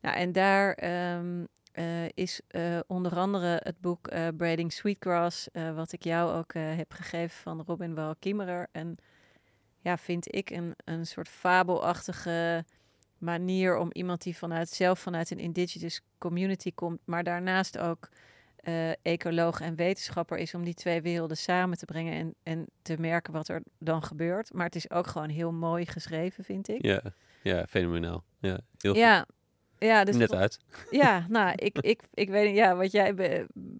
Nou, 0.00 0.16
en 0.16 0.32
daar 0.32 0.72
ehm, 0.72 1.44
eh, 1.72 2.08
is 2.08 2.40
eh, 2.48 2.78
onder 2.86 3.16
andere 3.16 3.60
het 3.62 3.80
boek 3.80 4.06
eh, 4.06 4.28
Braiding 4.36 4.72
Sweetgrass, 4.72 5.48
wat 5.74 5.92
ik 5.92 6.04
jou 6.04 6.32
ook 6.32 6.54
heb 6.54 6.92
gegeven 6.92 7.36
van 7.36 7.62
Robin 7.66 7.94
Wall 7.94 8.14
Kimmerer. 8.18 8.66
En 8.72 8.96
ja, 9.80 9.98
vind 9.98 10.34
ik 10.34 10.50
een, 10.50 10.74
een 10.84 11.06
soort 11.06 11.28
fabelachtige 11.28 12.64
manier 13.18 13.76
om 13.76 13.88
iemand 13.92 14.22
die 14.22 14.36
vanuit 14.36 14.68
zelf 14.68 14.98
vanuit 14.98 15.30
een 15.30 15.38
indigenous 15.38 16.00
community 16.18 16.72
komt, 16.74 17.00
maar 17.04 17.24
daarnaast 17.24 17.78
ook 17.78 18.08
eh, 18.64 18.90
ecoloog 19.02 19.60
en 19.60 19.74
wetenschapper 19.74 20.38
is 20.38 20.54
om 20.54 20.64
die 20.64 20.74
twee 20.74 21.02
werelden 21.02 21.36
samen 21.36 21.78
te 21.78 21.84
brengen 21.84 22.12
en, 22.14 22.34
en 22.42 22.66
te 22.82 22.96
merken 23.00 23.32
wat 23.32 23.48
er 23.48 23.62
dan 23.78 24.02
gebeurt. 24.02 24.52
Maar 24.52 24.64
het 24.66 24.74
is 24.74 24.90
ook 24.90 25.06
gewoon 25.06 25.28
heel 25.28 25.52
mooi 25.52 25.86
geschreven, 25.86 26.44
vind 26.44 26.68
ik. 26.68 26.84
Ja, 26.84 27.02
ja 27.42 27.66
fenomenaal. 27.66 28.24
Ja, 28.38 28.58
heel 28.78 28.92
goed. 28.92 29.00
Ja, 29.00 29.26
ja, 29.78 30.04
dus 30.04 30.16
Net 30.16 30.34
uit. 30.34 30.58
ja, 30.90 31.26
nou, 31.28 31.52
ik, 31.56 31.78
ik, 31.78 32.02
ik 32.14 32.28
weet 32.28 32.46
niet 32.46 32.56
ja, 32.56 32.76
wat, 32.76 32.92
jij, 32.92 33.14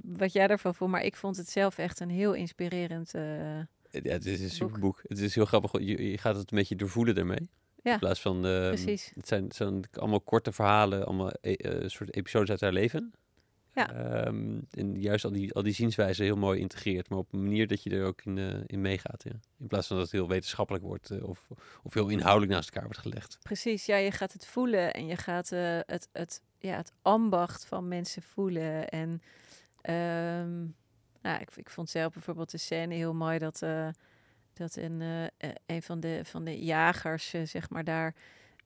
wat 0.03 0.33
jij 0.33 0.47
ervan 0.49 0.75
voelt, 0.75 0.91
maar 0.91 1.03
ik 1.05 1.17
vond 1.17 1.37
het 1.37 1.49
zelf 1.51 1.79
echt 1.79 2.01
een 2.01 2.11
heel 2.11 2.33
inspirerend. 2.33 3.15
eh, 3.15 3.59
Ja, 3.59 3.67
het 3.91 4.27
is 4.27 4.39
een 4.41 4.47
boek. 4.47 4.53
super 4.57 4.81
boek. 4.81 5.01
Het 5.07 5.19
is 5.19 5.35
heel 5.35 5.45
grappig. 5.45 5.73
Je, 5.73 6.11
je 6.11 6.19
gaat 6.19 6.37
het 6.37 6.53
een 6.53 6.59
beetje 6.59 6.77
doorvoelen 6.77 7.15
daarmee. 7.15 7.51
Ja, 7.83 7.93
In 7.93 7.99
plaats 7.99 8.21
van... 8.21 8.47
ehm, 8.47 8.69
precies. 8.69 9.13
Het 9.15 9.29
zijn, 9.29 9.45
het 9.45 9.55
zijn 9.55 9.85
allemaal 9.93 10.21
korte 10.21 10.53
verhalen, 10.53 11.07
allemaal 11.07 11.33
e- 11.41 11.53
eh, 11.53 11.89
soort 11.89 12.15
episodes 12.17 12.51
uit 12.51 12.61
haar 12.61 12.73
leven. 12.73 13.13
Ja. 13.75 13.93
Ehm, 13.93 14.61
en 14.71 15.01
juist 15.01 15.25
al 15.25 15.31
die, 15.31 15.55
al 15.55 15.63
die 15.63 15.73
zienswijzen 15.73 16.25
heel 16.25 16.37
mooi 16.37 16.61
integreert, 16.61 17.09
maar 17.09 17.19
op 17.19 17.33
een 17.33 17.43
manier 17.43 17.67
dat 17.67 17.83
je 17.83 17.91
er 17.91 18.05
ook 18.05 18.23
in, 18.25 18.39
eh, 18.39 18.61
in 18.67 18.81
meegaat. 18.81 19.23
Ja. 19.25 19.33
In 19.59 19.67
plaats 19.67 19.87
van 19.87 19.97
dat 19.97 20.05
het 20.05 20.15
heel 20.15 20.29
wetenschappelijk 20.29 20.85
wordt 20.85 21.11
eh, 21.11 21.29
of, 21.29 21.49
of 21.83 21.95
heel 21.95 22.09
inhoudelijk 22.09 22.53
naast 22.53 22.69
elkaar 22.69 22.85
wordt 22.85 22.99
gelegd. 22.99 23.39
Precies, 23.43 23.87
ja, 23.87 23.97
je 23.97 24.11
gaat 24.11 24.33
het 24.33 24.47
voelen 24.47 24.93
en 24.93 25.07
je 25.07 25.17
gaat 25.17 25.53
eh, 25.53 25.79
het, 25.87 26.09
het, 26.13 26.43
ja, 26.59 26.77
het 26.77 26.93
ambacht 27.03 27.65
van 27.67 27.89
mensen 27.89 28.23
voelen. 28.23 28.89
En 28.89 29.23
ehm, 29.81 30.61
nou, 31.23 31.41
ik, 31.41 31.57
ik 31.57 31.71
vond 31.71 31.91
zelf 31.91 32.13
bijvoorbeeld 32.13 32.51
de 32.51 32.59
scène 32.59 32.95
heel 32.95 33.15
mooi 33.15 33.39
dat, 33.39 33.59
dat 34.53 34.77
een, 34.77 35.03
een 35.67 35.83
van 35.83 36.01
de, 36.01 36.21
van 36.25 36.45
de 36.45 36.65
jagers, 36.65 37.29
zeg 37.45 37.71
maar, 37.71 37.85
daar 37.85 38.15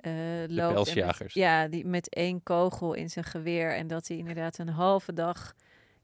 eh 0.00 0.12
loopt. 0.46 0.74
met- 0.94 1.32
ja, 1.34 1.68
die 1.68 1.86
met 1.86 2.08
één 2.14 2.42
kogel 2.42 2.94
in 2.94 3.10
zijn 3.10 3.24
geweer. 3.24 3.74
En 3.74 3.86
dat 3.86 4.08
hij 4.08 4.16
inderdaad 4.16 4.58
een 4.58 4.68
halve 4.68 5.12
dag 5.12 5.54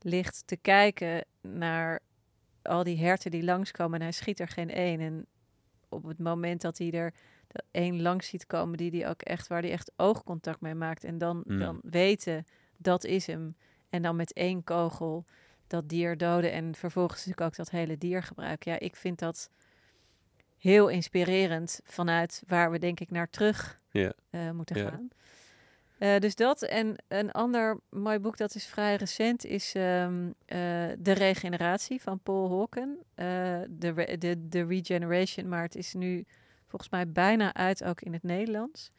ligt 0.00 0.42
te 0.46 0.56
kijken 0.56 1.24
naar 1.40 2.00
al 2.62 2.82
die 2.84 2.98
herten 2.98 3.30
die 3.30 3.44
langskomen. 3.44 3.94
En 3.98 4.02
hij 4.02 4.12
schiet 4.12 4.40
er 4.40 4.48
geen 4.48 4.70
één. 4.70 5.00
En 5.00 5.26
op 5.88 6.04
het 6.04 6.18
moment 6.18 6.60
dat 6.60 6.78
hij 6.78 6.90
er 6.90 7.14
één 7.70 8.02
langs 8.02 8.28
ziet 8.28 8.46
komen, 8.46 8.76
die 8.76 8.90
die 8.90 9.06
ook 9.06 9.22
echt, 9.22 9.46
waar 9.46 9.60
hij 9.62 9.70
echt 9.70 9.92
oogcontact 9.96 10.60
mee 10.60 10.74
maakt. 10.74 11.04
En 11.04 11.18
dan, 11.18 11.42
Mm. 11.46 11.58
dan 11.58 11.78
weten, 11.82 12.44
dat 12.76 13.04
is 13.04 13.26
hem. 13.26 13.56
En 13.90 14.02
dan 14.02 14.16
met 14.16 14.32
één 14.32 14.64
kogel 14.64 15.24
dat 15.66 15.88
dier 15.88 16.16
doden. 16.16 16.52
En 16.52 16.74
vervolgens 16.74 17.18
natuurlijk 17.18 17.46
ook 17.46 17.56
dat 17.56 17.70
hele 17.70 17.98
dier 17.98 18.22
gebruiken. 18.22 18.72
Ja, 18.72 18.78
ik 18.78 18.96
vind 18.96 19.18
dat 19.18 19.50
heel 20.64 20.88
inspirerend 20.88 21.80
vanuit 21.84 22.42
waar 22.46 22.70
we 22.70 22.78
denk 22.78 23.00
ik 23.00 23.10
naar 23.10 23.30
terug 23.30 23.80
eh, 24.30 24.50
moeten 24.50 24.76
gaan. 24.90 25.08
Eh, 25.98 26.18
dus 26.18 26.34
dat 26.34 26.62
en 26.62 26.96
een 27.08 27.30
ander 27.32 27.80
mooi 27.90 28.18
boek 28.18 28.36
dat 28.36 28.54
is 28.54 28.66
vrij 28.66 28.96
recent 28.96 29.44
is 29.44 29.74
ehm, 29.74 30.26
eh, 30.46 30.58
De 30.98 31.12
Regeneratie 31.12 32.02
van 32.02 32.20
Paul 32.20 32.50
Hawken. 32.50 32.98
De, 33.70 33.90
re- 33.94 34.18
de, 34.18 34.48
de 34.48 34.64
Regeneration, 34.66 35.48
maar 35.48 35.62
het 35.62 35.76
is 35.76 35.94
nu 35.94 36.24
volgens 36.66 36.90
mij 36.90 37.08
bijna 37.08 37.54
uit 37.54 37.84
ook 37.84 38.00
in 38.00 38.12
het 38.12 38.22
Nederlands. 38.22 38.90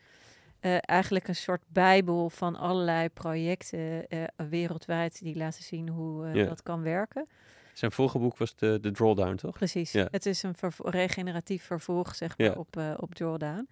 Eigenlijk 0.81 1.27
een 1.27 1.35
soort 1.35 1.63
bijbel 1.67 2.29
van 2.29 2.55
allerlei 2.55 3.09
projecten 3.09 4.05
wereldwijd 4.49 5.19
die 5.23 5.35
laten 5.35 5.63
zien 5.63 5.89
hoe 5.89 6.31
dat 6.45 6.63
kan 6.63 6.81
werken. 6.81 7.27
Zijn 7.75 7.91
vorige 7.91 8.19
boek 8.19 8.37
was 8.37 8.55
de, 8.55 8.77
de 8.81 8.91
Drawdown, 8.91 9.35
toch? 9.35 9.53
Precies. 9.57 9.91
Ja. 9.91 10.07
Het 10.11 10.25
is 10.25 10.43
een 10.43 10.55
vervo- 10.55 10.89
regeneratief 10.89 11.63
vervolg, 11.63 12.15
zeg 12.15 12.37
maar, 12.37 12.47
Ja. 12.47 12.53
op, 12.53 12.77
eh, 12.77 12.93
op 12.97 13.15
Drawdown. 13.15 13.69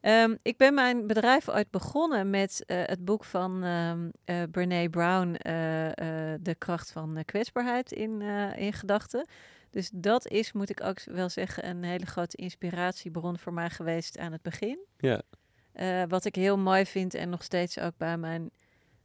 Ehm, 0.00 0.34
ik 0.42 0.56
ben 0.56 0.74
mijn 0.74 1.06
bedrijf 1.06 1.48
ooit 1.48 1.70
begonnen 1.70 2.30
met 2.30 2.64
eh, 2.66 2.82
het 2.84 3.04
boek 3.04 3.24
van 3.24 3.62
ehm 3.64 4.08
eh 4.24 4.42
Brene 4.50 4.90
Brown, 4.90 5.32
De 6.42 6.54
kracht 6.58 6.92
van 6.92 7.22
kwetsbaarheid 7.24 7.92
in, 7.92 8.20
in 8.56 8.72
gedachten. 8.72 9.26
Dus 9.70 9.90
dat 9.94 10.26
is, 10.28 10.52
moet 10.52 10.70
ik 10.70 10.82
ook 10.82 11.00
wel 11.04 11.28
zeggen, 11.28 11.68
een 11.68 11.82
hele 11.84 12.06
grote 12.06 12.36
inspiratiebron 12.36 13.38
voor 13.38 13.52
mij 13.52 13.70
geweest 13.70 14.18
aan 14.18 14.32
het 14.32 14.42
begin. 14.42 14.78
Ja. 14.98 15.22
Wat 16.08 16.24
ik 16.24 16.34
heel 16.34 16.58
mooi 16.58 16.86
vind 16.86 17.14
en 17.14 17.28
nog 17.28 17.42
steeds 17.42 17.78
ook 17.78 17.96
bij 17.96 18.16
mijn, 18.18 18.50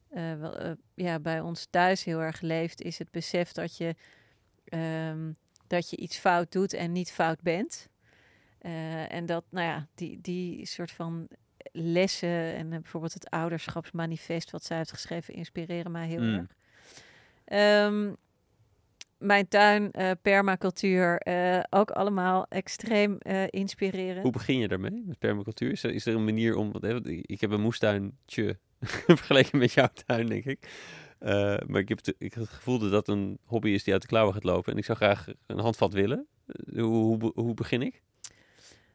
eh, 0.10 0.34
wel, 0.40 0.58
eh, 0.58 0.72
ja, 0.94 1.20
bij 1.20 1.40
ons 1.40 1.68
thuis 1.70 2.04
heel 2.04 2.20
erg 2.20 2.42
leeft, 2.42 2.82
is 2.82 3.00
het 3.00 3.12
besef 3.12 3.52
dat 3.52 3.78
je, 3.78 3.96
ehm, 4.66 5.32
dat 5.68 5.90
je 5.90 5.98
iets 5.98 6.18
fout 6.18 6.52
doet 6.52 6.74
en 6.74 6.92
niet 6.92 7.12
fout 7.12 7.42
bent. 7.42 7.90
Eh, 8.58 9.12
en 9.12 9.26
dat, 9.26 9.44
nou 9.50 9.68
ja, 9.68 9.88
die, 9.96 10.22
die 10.22 10.66
soort 10.66 10.92
van 10.92 11.28
lessen 11.72 12.56
en 12.56 12.70
bijvoorbeeld 12.70 13.14
het 13.14 13.30
ouderschapsmanifest 13.30 14.52
wat 14.52 14.64
zij 14.64 14.78
heeft 14.78 14.92
geschreven, 14.92 15.34
inspireren 15.34 15.92
mij 15.92 16.08
heel 16.08 16.22
Mm. 16.22 16.34
erg. 16.34 16.56
Ehm, 17.46 18.14
mijn 19.18 19.48
tuin, 19.48 19.92
permacultuur, 20.22 21.22
ook 21.70 21.92
allemaal 21.92 22.46
extreem 22.50 23.18
eh, 23.18 23.44
inspirerend. 23.50 24.22
Hoe 24.24 24.32
begin 24.32 24.58
je 24.58 24.68
daarmee 24.68 25.04
met 25.06 25.20
permacultuur? 25.20 25.72
Is 25.72 25.84
er, 25.84 25.94
is 25.94 26.06
er 26.06 26.16
een 26.16 26.26
manier 26.26 26.56
om... 26.56 26.72
Want, 26.72 27.08
ik 27.08 27.26
ik 27.26 27.42
heb 27.42 27.52
een 27.52 27.62
moestuintje 27.62 28.58
vergeleken 29.08 29.58
met 29.58 29.74
jouw 29.74 29.88
tuin, 30.06 30.28
denk 30.28 30.46
ik. 30.46 30.70
Eh, 31.20 31.58
maar 31.68 31.82
ik 31.82 31.90
heb, 31.90 32.00
te- 32.00 32.16
ik 32.18 32.34
heb 32.34 32.44
het 32.44 32.52
gevoel 32.52 32.80
dat 32.80 32.92
dat 32.92 33.08
een 33.08 33.38
hobby 33.46 33.70
is 33.70 33.84
die 33.84 33.94
uit 33.94 34.02
de 34.02 34.08
klauwen 34.08 34.34
gaat 34.34 34.44
lopen. 34.44 34.72
En 34.72 34.78
ik 34.78 34.86
zou 34.86 34.98
graag 34.98 35.26
een 35.48 35.60
handvat 35.60 35.94
willen. 35.94 36.28
Eh, 36.48 36.82
Hoe, 36.82 36.84
hoe, 37.04 37.18
be- 37.18 37.32
hoe 37.36 37.54
begin 37.54 37.82
ik? 37.82 38.02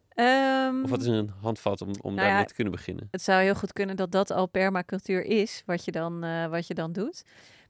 Ehm, 0.08 0.82
Of 0.82 0.90
wat 0.90 1.00
is 1.00 1.06
een 1.06 1.28
handvat 1.40 1.80
om, 1.82 1.88
om 1.88 1.94
Nou 2.02 2.16
daarmee 2.16 2.40
ja, 2.40 2.44
te 2.44 2.54
kunnen 2.54 2.72
beginnen? 2.72 3.08
het 3.10 3.22
zou 3.22 3.42
heel 3.42 3.54
goed 3.54 3.72
kunnen 3.72 3.96
dat 3.96 4.12
dat 4.12 4.30
al 4.30 4.46
permacultuur 4.46 5.24
is, 5.24 5.62
wat 5.66 5.84
je 5.84 5.90
dan, 5.90 6.24
eh, 6.24 6.46
wat 6.46 6.66
je 6.66 6.74
dan 6.74 6.92
doet. 6.92 7.22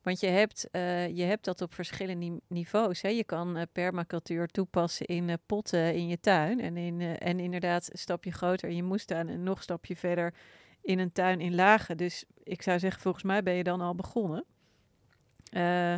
Want 0.02 0.20
je 0.20 0.26
hebt, 0.26 0.68
je 1.16 1.22
hebt 1.22 1.44
dat 1.44 1.60
op 1.62 1.74
verschillende 1.74 2.26
ni- 2.26 2.40
niveaus. 2.48 3.00
Hè. 3.02 3.08
Je 3.08 3.24
kan 3.24 3.66
permacultuur 3.72 4.46
toepassen 4.46 5.06
in 5.06 5.38
potten 5.46 5.94
in 5.94 6.06
je 6.08 6.20
tuin. 6.20 6.60
En, 6.60 6.76
in, 6.76 7.00
en 7.00 7.40
inderdaad 7.40 7.88
een 7.92 7.98
stapje 7.98 8.32
groter 8.32 8.68
in 8.68 8.76
je 8.76 8.82
moestuin. 8.82 9.28
En 9.28 9.42
nog 9.42 9.56
een 9.56 9.62
stapje 9.62 9.96
verder 9.96 10.34
in 10.82 10.98
een 10.98 11.12
tuin 11.12 11.40
in 11.40 11.54
lagen. 11.54 11.96
Dus 11.96 12.24
ik 12.42 12.62
zou 12.62 12.78
zeggen, 12.78 13.02
volgens 13.02 13.24
mij 13.24 13.42
ben 13.42 13.54
je 13.54 13.64
dan 13.64 13.80
al 13.80 13.94
begonnen. 13.94 14.44
Eh, 15.50 15.94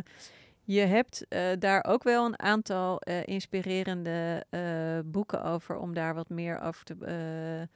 je 0.63 0.81
hebt 0.81 1.27
eh, 1.27 1.51
daar 1.59 1.83
ook 1.85 2.03
wel 2.03 2.25
een 2.25 2.39
aantal 2.39 2.99
eh, 2.99 3.27
inspirerende 3.27 4.45
boeken 5.05 5.43
over 5.43 5.77
om 5.77 5.93
daar 5.93 6.13
wat 6.13 6.29
meer 6.29 6.61
over 6.61 6.85
te, 6.85 7.67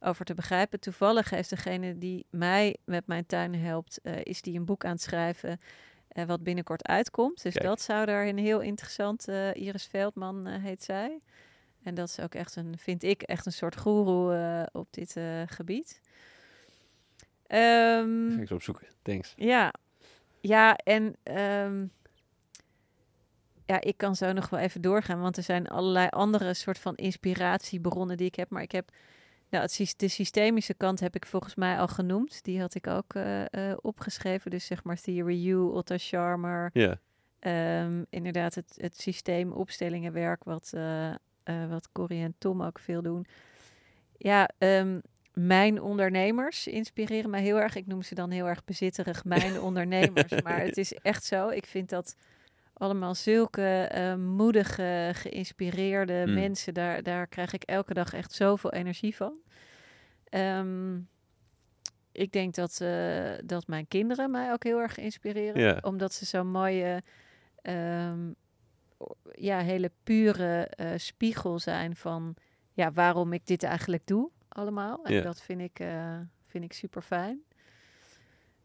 over 0.00 0.24
te 0.24 0.34
begrijpen. 0.34 0.80
Toevallig 0.80 1.30
heeft 1.30 1.50
degene 1.50 1.98
die 1.98 2.26
mij 2.30 2.76
met 2.84 3.06
mijn 3.06 3.26
tuin 3.26 3.54
helpt, 3.54 4.00
is 4.22 4.42
die 4.42 4.58
een 4.58 4.64
boek 4.64 4.84
aan 4.84 4.90
het 4.90 5.02
schrijven 5.02 5.60
wat 6.26 6.42
binnenkort 6.42 6.86
uitkomt. 6.86 7.42
Dus 7.42 7.52
Kijk. 7.52 7.64
dat 7.64 7.80
zou 7.80 8.06
daar 8.06 8.26
een 8.26 8.38
heel 8.38 8.60
interessant, 8.60 9.28
Iris 9.52 9.86
Veldman 9.86 10.46
heet 10.46 10.82
zij. 10.82 11.20
En 11.82 11.94
dat 11.94 12.08
is 12.08 12.20
ook 12.20 12.34
echt 12.34 12.56
een, 12.56 12.78
vind 12.78 13.02
ik, 13.02 13.22
echt 13.22 13.46
een 13.46 13.52
soort 13.52 13.76
goeroe 13.76 14.68
op 14.72 14.92
dit 14.92 15.16
gebied. 15.46 16.00
Ehm, 17.50 18.30
Ga 18.34 18.40
ik 18.40 18.48
zo 18.48 18.54
opzoeken. 18.54 18.86
Thanks. 19.02 19.32
ja, 19.36 19.72
ja 20.40 20.76
en, 20.76 21.16
ehm, 21.22 21.86
ja, 23.66 23.80
ik 23.80 23.96
kan 23.96 24.16
zo 24.16 24.32
nog 24.32 24.48
wel 24.48 24.60
even 24.60 24.80
doorgaan, 24.80 25.20
want 25.20 25.36
er 25.36 25.42
zijn 25.42 25.68
allerlei 25.68 26.08
andere 26.08 26.54
soort 26.54 26.78
van 26.78 26.94
inspiratiebronnen 26.94 28.16
die 28.16 28.26
ik 28.26 28.34
heb. 28.34 28.50
Maar 28.50 28.62
ik 28.62 28.72
heb 28.72 28.90
nou, 29.48 29.62
het, 29.64 29.94
de 29.96 30.08
systemische 30.08 30.74
kant 30.74 31.00
heb 31.00 31.14
ik 31.14 31.26
volgens 31.26 31.54
mij 31.54 31.78
al 31.78 31.88
genoemd. 31.88 32.44
Die 32.44 32.60
had 32.60 32.74
ik 32.74 32.86
ook 32.86 33.14
eh, 33.14 33.70
eh, 33.70 33.76
opgeschreven. 33.80 34.50
Dus 34.50 34.66
zeg 34.66 34.84
maar 34.84 35.00
Theory 35.00 35.48
U, 35.48 35.56
Otto 35.56 35.96
Scharmer. 35.96 36.70
Ja, 36.72 36.98
Ehm, 37.40 38.02
inderdaad, 38.10 38.54
het, 38.54 38.74
het 38.76 39.00
systeem 39.00 39.52
opstellingenwerk, 39.52 40.44
wat, 40.44 40.70
eh, 40.74 41.14
wat 41.68 41.92
Corrie 41.92 42.22
en 42.22 42.34
Tom 42.38 42.62
ook 42.62 42.78
veel 42.78 43.02
doen. 43.02 43.26
Ja, 44.18 44.48
ehm, 44.58 44.98
mijn 45.32 45.80
ondernemers 45.82 46.66
inspireren 46.66 47.30
mij 47.30 47.42
heel 47.42 47.60
erg. 47.60 47.74
Ik 47.74 47.86
noem 47.86 48.02
ze 48.02 48.14
dan 48.14 48.30
heel 48.30 48.48
erg 48.48 48.64
bezitterig, 48.64 49.24
mijn 49.24 49.60
ondernemers. 49.68 50.42
Maar 50.42 50.60
het 50.60 50.76
is 50.76 50.92
echt 50.92 51.24
zo. 51.24 51.48
Ik 51.48 51.66
vind 51.66 51.88
dat 51.88 52.16
allemaal 52.72 53.14
zulke 53.14 53.82
eh, 53.90 54.14
moedige, 54.14 55.10
geïnspireerde 55.14 56.22
Mm. 56.26 56.34
mensen. 56.34 56.74
Daar, 56.74 57.02
daar 57.02 57.26
krijg 57.26 57.52
ik 57.52 57.62
elke 57.62 57.94
dag 57.94 58.12
echt 58.12 58.32
zoveel 58.32 58.72
energie 58.72 59.16
van. 59.16 59.34
Ehm, 60.24 60.96
ik 62.12 62.32
denk 62.32 62.54
dat, 62.54 62.80
eh, 62.80 63.32
dat 63.44 63.66
mijn 63.66 63.88
kinderen 63.88 64.30
mij 64.30 64.52
ook 64.52 64.64
heel 64.64 64.78
erg 64.78 64.98
inspireren. 64.98 65.60
Ja. 65.62 65.78
Omdat 65.82 66.12
ze 66.12 66.24
zo'n 66.24 66.50
mooie, 66.50 67.02
ehm, 67.62 68.30
ja, 69.32 69.58
hele 69.60 69.90
pure 70.02 70.66
eh, 70.66 70.88
spiegel 70.96 71.58
zijn 71.58 71.96
van 71.96 72.34
ja, 72.72 72.92
waarom 72.92 73.32
ik 73.32 73.46
dit 73.46 73.62
eigenlijk 73.62 74.06
doe 74.06 74.30
allemaal. 74.52 75.04
En 75.04 75.14
Ja. 75.14 75.22
dat 75.22 75.42
vind 75.42 75.60
ik, 75.60 75.78
eh, 75.78 76.18
vind 76.46 76.64
ik 76.64 76.72
super 76.72 77.02
fijn. 77.02 77.40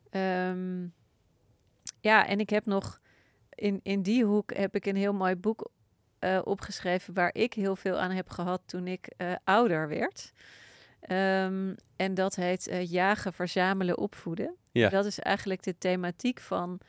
Ehm, 0.09 0.87
ja, 1.99 2.27
en 2.27 2.39
ik 2.39 2.49
heb 2.49 2.65
nog 2.65 2.99
in, 3.49 3.79
in 3.83 4.01
die 4.01 4.23
hoek 4.25 4.53
heb 4.53 4.75
ik 4.75 4.85
een 4.85 4.95
heel 4.95 5.13
mooi 5.13 5.35
boek 5.35 5.69
eh, 6.19 6.41
opgeschreven 6.43 7.13
waar 7.13 7.29
ik 7.33 7.53
heel 7.53 7.75
veel 7.75 7.99
aan 7.99 8.11
heb 8.11 8.29
gehad 8.29 8.61
toen 8.65 8.87
ik 8.87 9.07
eh, 9.17 9.33
ouder 9.43 9.87
werd. 9.87 10.31
Ehm, 10.99 11.73
en 11.95 12.13
dat 12.13 12.35
heet 12.35 12.69
Jagen, 12.89 13.33
Verzamelen, 13.33 13.97
Opvoeden. 13.97 14.55
Ja. 14.71 14.89
Dat 14.89 15.05
is 15.05 15.19
eigenlijk 15.19 15.63
de 15.63 15.77
thematiek 15.77 16.39
van 16.39 16.79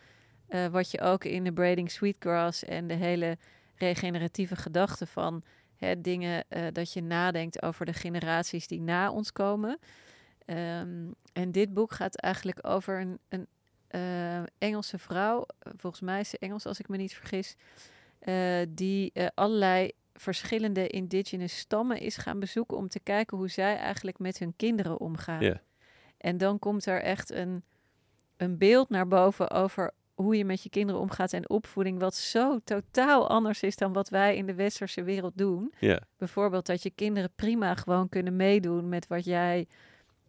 wat 0.71 0.91
je 0.91 1.01
ook 1.01 1.25
in 1.25 1.45
de 1.45 1.53
Braiding 1.53 1.91
Sweetgrass 1.91 2.65
en 2.65 2.87
de 2.87 2.95
hele 2.95 3.39
regeneratieve 3.75 4.57
gedachte 4.57 5.07
van 5.07 5.43
hè, 5.77 6.01
dingen 6.01 6.45
eh, 6.49 6.67
dat 6.73 6.93
je 6.93 7.03
nadenkt 7.03 7.63
over 7.63 7.87
de 7.87 7.93
generaties 7.93 8.67
die 8.67 8.81
na 8.81 9.11
ons 9.11 9.33
komen. 9.33 9.79
Ehm, 10.45 11.11
en 11.33 11.53
dit 11.53 11.75
boek 11.75 11.93
gaat 11.93 12.17
eigenlijk 12.17 12.67
over 12.67 13.01
een, 13.01 13.19
een 13.29 13.47
eh, 13.87 14.43
Engelse 14.59 14.99
vrouw, 14.99 15.47
eh, 15.59 15.73
volgens 15.77 16.03
mij 16.03 16.21
is 16.21 16.29
ze 16.29 16.39
Engels 16.39 16.67
als 16.67 16.79
ik 16.79 16.89
me 16.89 16.97
niet 16.97 17.15
vergis, 17.15 17.57
die 18.69 19.13
allerlei 19.35 19.91
verschillende 20.15 20.87
indigenous 20.87 21.59
stammen 21.59 22.01
is 22.01 22.17
gaan 22.17 22.41
bezoeken 22.41 22.77
om 22.77 22.89
te 22.89 23.01
kijken 23.01 23.37
hoe 23.37 23.49
zij 23.49 23.77
eigenlijk 23.77 24.19
met 24.19 24.39
hun 24.39 24.55
kinderen 24.57 25.01
omgaan. 25.01 25.59
En 26.17 26.37
dan 26.37 26.59
komt 26.59 26.87
er 26.87 27.03
echt 27.03 27.31
een, 27.31 27.65
een 28.37 28.59
beeld 28.59 28.89
naar 28.89 29.09
boven 29.09 29.51
over 29.51 29.93
hoe 30.17 30.37
je 30.37 30.45
met 30.45 30.63
je 30.63 30.69
kinderen 30.69 31.01
omgaat 31.01 31.33
en 31.33 31.49
opvoeding, 31.49 31.99
wat 31.99 32.15
zo 32.15 32.59
totaal 32.65 33.29
anders 33.29 33.63
is 33.63 33.77
dan 33.77 33.93
wat 33.93 34.09
wij 34.09 34.37
in 34.37 34.47
de 34.47 34.55
westerse 34.55 35.03
wereld 35.03 35.39
doen. 35.39 35.73
ja, 35.79 36.01
Bijvoorbeeld 36.17 36.67
dat 36.67 36.83
je 36.83 36.91
kinderen 36.91 37.31
prima 37.35 37.75
gewoon 37.75 38.09
kunnen 38.09 38.37
meedoen 38.37 38.89
met 38.89 39.07
wat 39.07 39.25
jij 39.25 39.67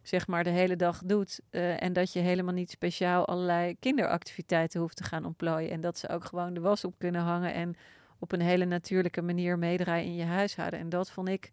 zeg 0.02 0.28
maar 0.28 0.44
de 0.44 0.50
hele 0.50 0.76
dag 0.76 1.02
doet. 1.06 1.40
eh, 1.50 1.84
en 1.84 1.94
dat 1.94 2.14
je 2.14 2.20
helemaal 2.20 2.54
niet 2.54 2.70
speciaal 2.70 3.28
allerlei 3.28 3.76
kinderactiviteiten 3.80 4.80
hoeft 4.80 4.96
te 4.98 5.04
gaan 5.04 5.26
ontplooien. 5.26 5.72
En 5.72 5.82
dat 5.82 5.98
ze 5.98 6.10
ook 6.10 6.26
gewoon 6.26 6.54
de 6.54 6.60
was 6.60 6.84
op 6.84 6.94
kunnen 6.98 7.22
hangen 7.22 7.54
en 7.54 7.76
op 8.20 8.32
een 8.32 8.42
hele 8.42 8.66
natuurlijke 8.66 9.22
manier 9.22 9.58
meedraaien 9.58 10.06
in 10.06 10.16
je 10.16 10.24
huishouden. 10.24 10.80
En 10.80 10.90
dat 10.90 11.12
vond 11.12 11.28
ik 11.30 11.52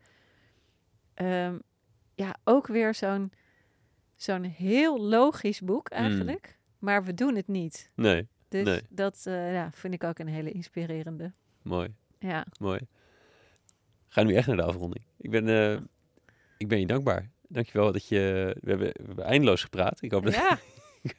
ehm, 1.15 1.59
ja, 2.15 2.35
ook 2.45 2.67
weer 2.67 2.95
zo'n 2.95 3.33
zo'n 4.17 4.43
heel 4.45 5.01
logisch 5.01 5.61
boek 5.61 5.89
eigenlijk. 5.89 6.54
Maar 6.85 7.05
we 7.05 7.15
doen 7.15 7.35
het 7.37 7.49
niet. 7.49 7.91
nee, 7.95 8.29
Dus 8.49 8.65
Nee. 8.65 8.81
dat 8.89 9.23
eh, 9.27 9.53
ja, 9.53 9.71
vind 9.73 9.95
ik 9.95 10.05
ook 10.05 10.19
een 10.19 10.27
hele 10.29 10.51
inspirerende. 10.51 11.33
mooi, 11.63 11.95
Ja, 12.19 12.47
mooi. 12.61 12.81
Gaan 14.09 14.27
nu 14.27 14.35
echt 14.35 14.47
naar 14.47 14.57
de 14.57 14.63
afronding. 14.63 15.05
Ik 15.17 15.31
ben, 15.31 15.49
eh, 15.49 15.81
ik 16.59 16.69
ben 16.69 16.81
je 16.81 16.87
dankbaar. 16.87 17.31
Dankjewel 17.49 17.93
dat 17.93 18.09
je... 18.09 18.55
We 18.61 18.69
hebben, 18.71 18.87
we 18.87 19.03
hebben 19.07 19.25
eindeloos 19.25 19.63
gepraat. 19.63 20.03
Ik 20.03 20.13
hoop 20.13 20.25
dat, 20.25 20.35
ja. 20.35 20.59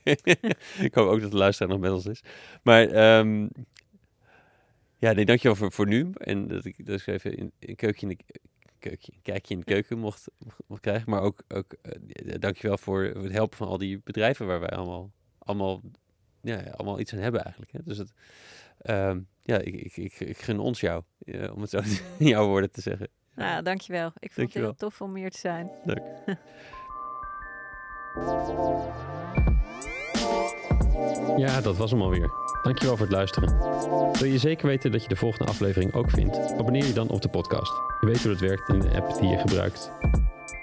ik 0.87 0.93
hoop 0.93 1.07
ook 1.09 1.21
dat 1.21 1.31
de 1.31 1.37
luisteraar 1.37 1.71
nog 1.71 1.81
met 1.81 1.91
ons 1.91 2.05
is. 2.05 2.21
Maar 2.63 2.87
ehm, 2.87 3.47
ja, 4.97 5.11
nee, 5.11 5.25
dankjewel 5.25 5.55
voor, 5.55 5.71
voor 5.71 5.87
nu. 5.87 6.09
En 6.13 6.47
dat 6.47 6.65
ik, 6.65 6.85
dat 6.85 6.99
ik 6.99 7.07
even 7.07 7.37
in, 7.37 7.51
een 7.59 7.75
keukje 7.75 8.07
in 8.09 8.17
de, 8.17 8.39
keukje, 8.79 9.11
kijkje 9.21 9.53
in 9.53 9.59
de 9.59 9.65
keuken 9.65 9.97
mocht, 9.97 10.27
mocht 10.67 10.81
krijgen. 10.81 11.09
Maar 11.09 11.21
ook, 11.21 11.43
ook 11.47 11.73
eh, 11.81 12.35
dankjewel 12.39 12.77
voor 12.77 13.03
het 13.03 13.31
helpen 13.31 13.57
van 13.57 13.67
al 13.67 13.77
die 13.77 14.01
bedrijven 14.03 14.45
waar 14.45 14.59
wij 14.59 14.69
allemaal, 14.69 15.11
allemaal, 15.45 15.81
ja, 16.41 16.61
allemaal 16.75 16.99
iets 16.99 17.13
aan 17.13 17.19
hebben 17.19 17.41
eigenlijk. 17.43 17.71
Hè. 17.71 17.79
Dus 17.83 17.97
het, 17.97 18.13
ehm, 18.77 19.19
ja, 19.43 19.57
ik, 19.57 19.75
ik, 19.75 19.97
ik, 19.97 20.19
ik 20.19 20.37
gun 20.37 20.59
ons 20.59 20.79
jou, 20.79 21.03
eh, 21.19 21.53
om 21.55 21.61
het 21.61 21.69
zo 21.69 21.79
in 22.17 22.27
jouw 22.35 22.47
woorden 22.47 22.71
te 22.71 22.81
zeggen. 22.81 23.07
Nou, 23.35 23.63
dankjewel. 23.63 24.07
Ik 24.07 24.13
vond 24.31 24.35
Dankjewel. 24.35 24.69
het 24.69 24.79
heel 24.79 24.89
tof 24.89 25.01
om 25.01 25.15
hier 25.15 25.31
te 25.31 25.39
zijn. 25.39 25.71
Leuk. 25.85 26.01
Ja, 31.37 31.61
dat 31.61 31.77
was 31.77 31.91
hem 31.91 32.01
alweer. 32.01 32.31
Dankjewel 32.63 32.97
voor 32.97 33.05
het 33.05 33.15
luisteren. 33.15 33.57
Wil 34.11 34.29
je 34.29 34.37
zeker 34.37 34.67
weten 34.67 34.91
dat 34.91 35.01
je 35.03 35.07
de 35.09 35.15
volgende 35.15 35.51
aflevering 35.51 35.93
ook 35.93 36.09
vindt? 36.09 36.37
Abonneer 36.37 36.85
je 36.85 36.93
dan 36.93 37.09
op 37.09 37.21
de 37.21 37.29
podcast. 37.29 37.71
Je 37.99 38.07
weet 38.07 38.21
hoe 38.21 38.31
het 38.31 38.39
werkt 38.39 38.69
in 38.69 38.79
de 38.79 39.01
app 39.01 39.19
die 39.19 39.29
je 39.29 39.37
gebruikt. 39.37 39.91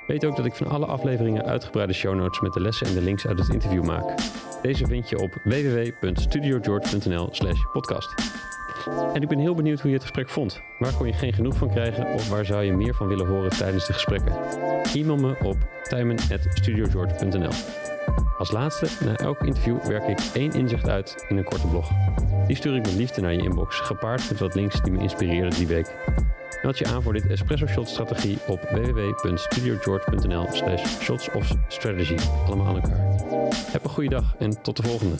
Weet 0.06 0.24
ook 0.24 0.36
dat 0.36 0.44
ik 0.44 0.54
van 0.54 0.66
alle 0.66 0.86
afleveringen 0.86 1.44
uitgebreide 1.44 1.92
show 1.92 2.14
notes 2.14 2.40
met 2.40 2.52
de 2.52 2.60
lessen 2.60 2.86
en 2.86 2.94
de 2.94 3.02
links 3.02 3.26
uit 3.26 3.38
het 3.38 3.48
interview 3.48 3.84
maak. 3.84 4.14
Deze 4.62 4.86
vind 4.86 5.08
je 5.08 5.18
op 5.18 5.40
www.studiogeorge.nl 5.44 7.28
slash 7.30 7.60
podcast. 7.72 8.14
En 9.14 9.22
ik 9.22 9.28
ben 9.28 9.38
heel 9.38 9.54
benieuwd 9.54 9.80
hoe 9.80 9.90
je 9.90 9.96
het 9.96 10.04
gesprek 10.04 10.28
vond. 10.28 10.60
Waar 10.78 10.94
kon 10.94 11.06
je 11.06 11.12
geen 11.12 11.32
genoeg 11.32 11.56
van 11.56 11.70
krijgen 11.70 12.14
of 12.14 12.28
waar 12.28 12.44
zou 12.44 12.62
je 12.62 12.72
meer 12.72 12.94
van 12.94 13.08
willen 13.08 13.26
horen 13.26 13.50
tijdens 13.50 13.86
de 13.86 13.92
gesprekken? 13.92 14.32
E-mail 14.94 15.16
me 15.16 15.36
op 15.42 15.56
tijmen.studiogeorge.nl 15.82 17.91
Als 18.38 18.50
laatste, 18.50 18.86
na 19.04 19.16
elk 19.16 19.40
interview 19.42 19.84
werk 19.84 20.08
ik 20.08 20.18
één 20.32 20.52
inzicht 20.52 20.88
uit 20.88 21.24
in 21.28 21.36
een 21.36 21.44
korte 21.44 21.66
blog. 21.66 21.90
Die 22.46 22.56
stuur 22.56 22.76
ik 22.76 22.82
met 22.82 22.94
liefde 22.94 23.20
naar 23.20 23.32
je 23.32 23.42
inbox, 23.42 23.80
gepaard 23.80 24.30
met 24.30 24.38
wat 24.38 24.54
links 24.54 24.82
die 24.82 24.92
me 24.92 25.02
inspireerden 25.02 25.50
die 25.50 25.66
week. 25.66 25.94
Meld 26.62 26.78
je 26.78 26.86
aan 26.86 27.02
voor 27.02 27.12
dit 27.12 27.26
Espresso 27.26 27.66
Shot 27.66 27.88
strategie 27.88 28.38
op 28.46 28.60
www.studiogeorge.nl 28.60 30.46
slash 30.50 31.00
shots 31.00 31.30
of 31.30 31.54
strategy. 31.68 32.16
Allemaal 32.46 32.66
aan 32.66 32.74
elkaar. 32.74 33.06
Heb 33.72 33.84
een 33.84 33.90
goede 33.90 34.10
dag 34.10 34.34
en 34.38 34.62
tot 34.62 34.76
de 34.76 34.82
volgende. 34.82 35.16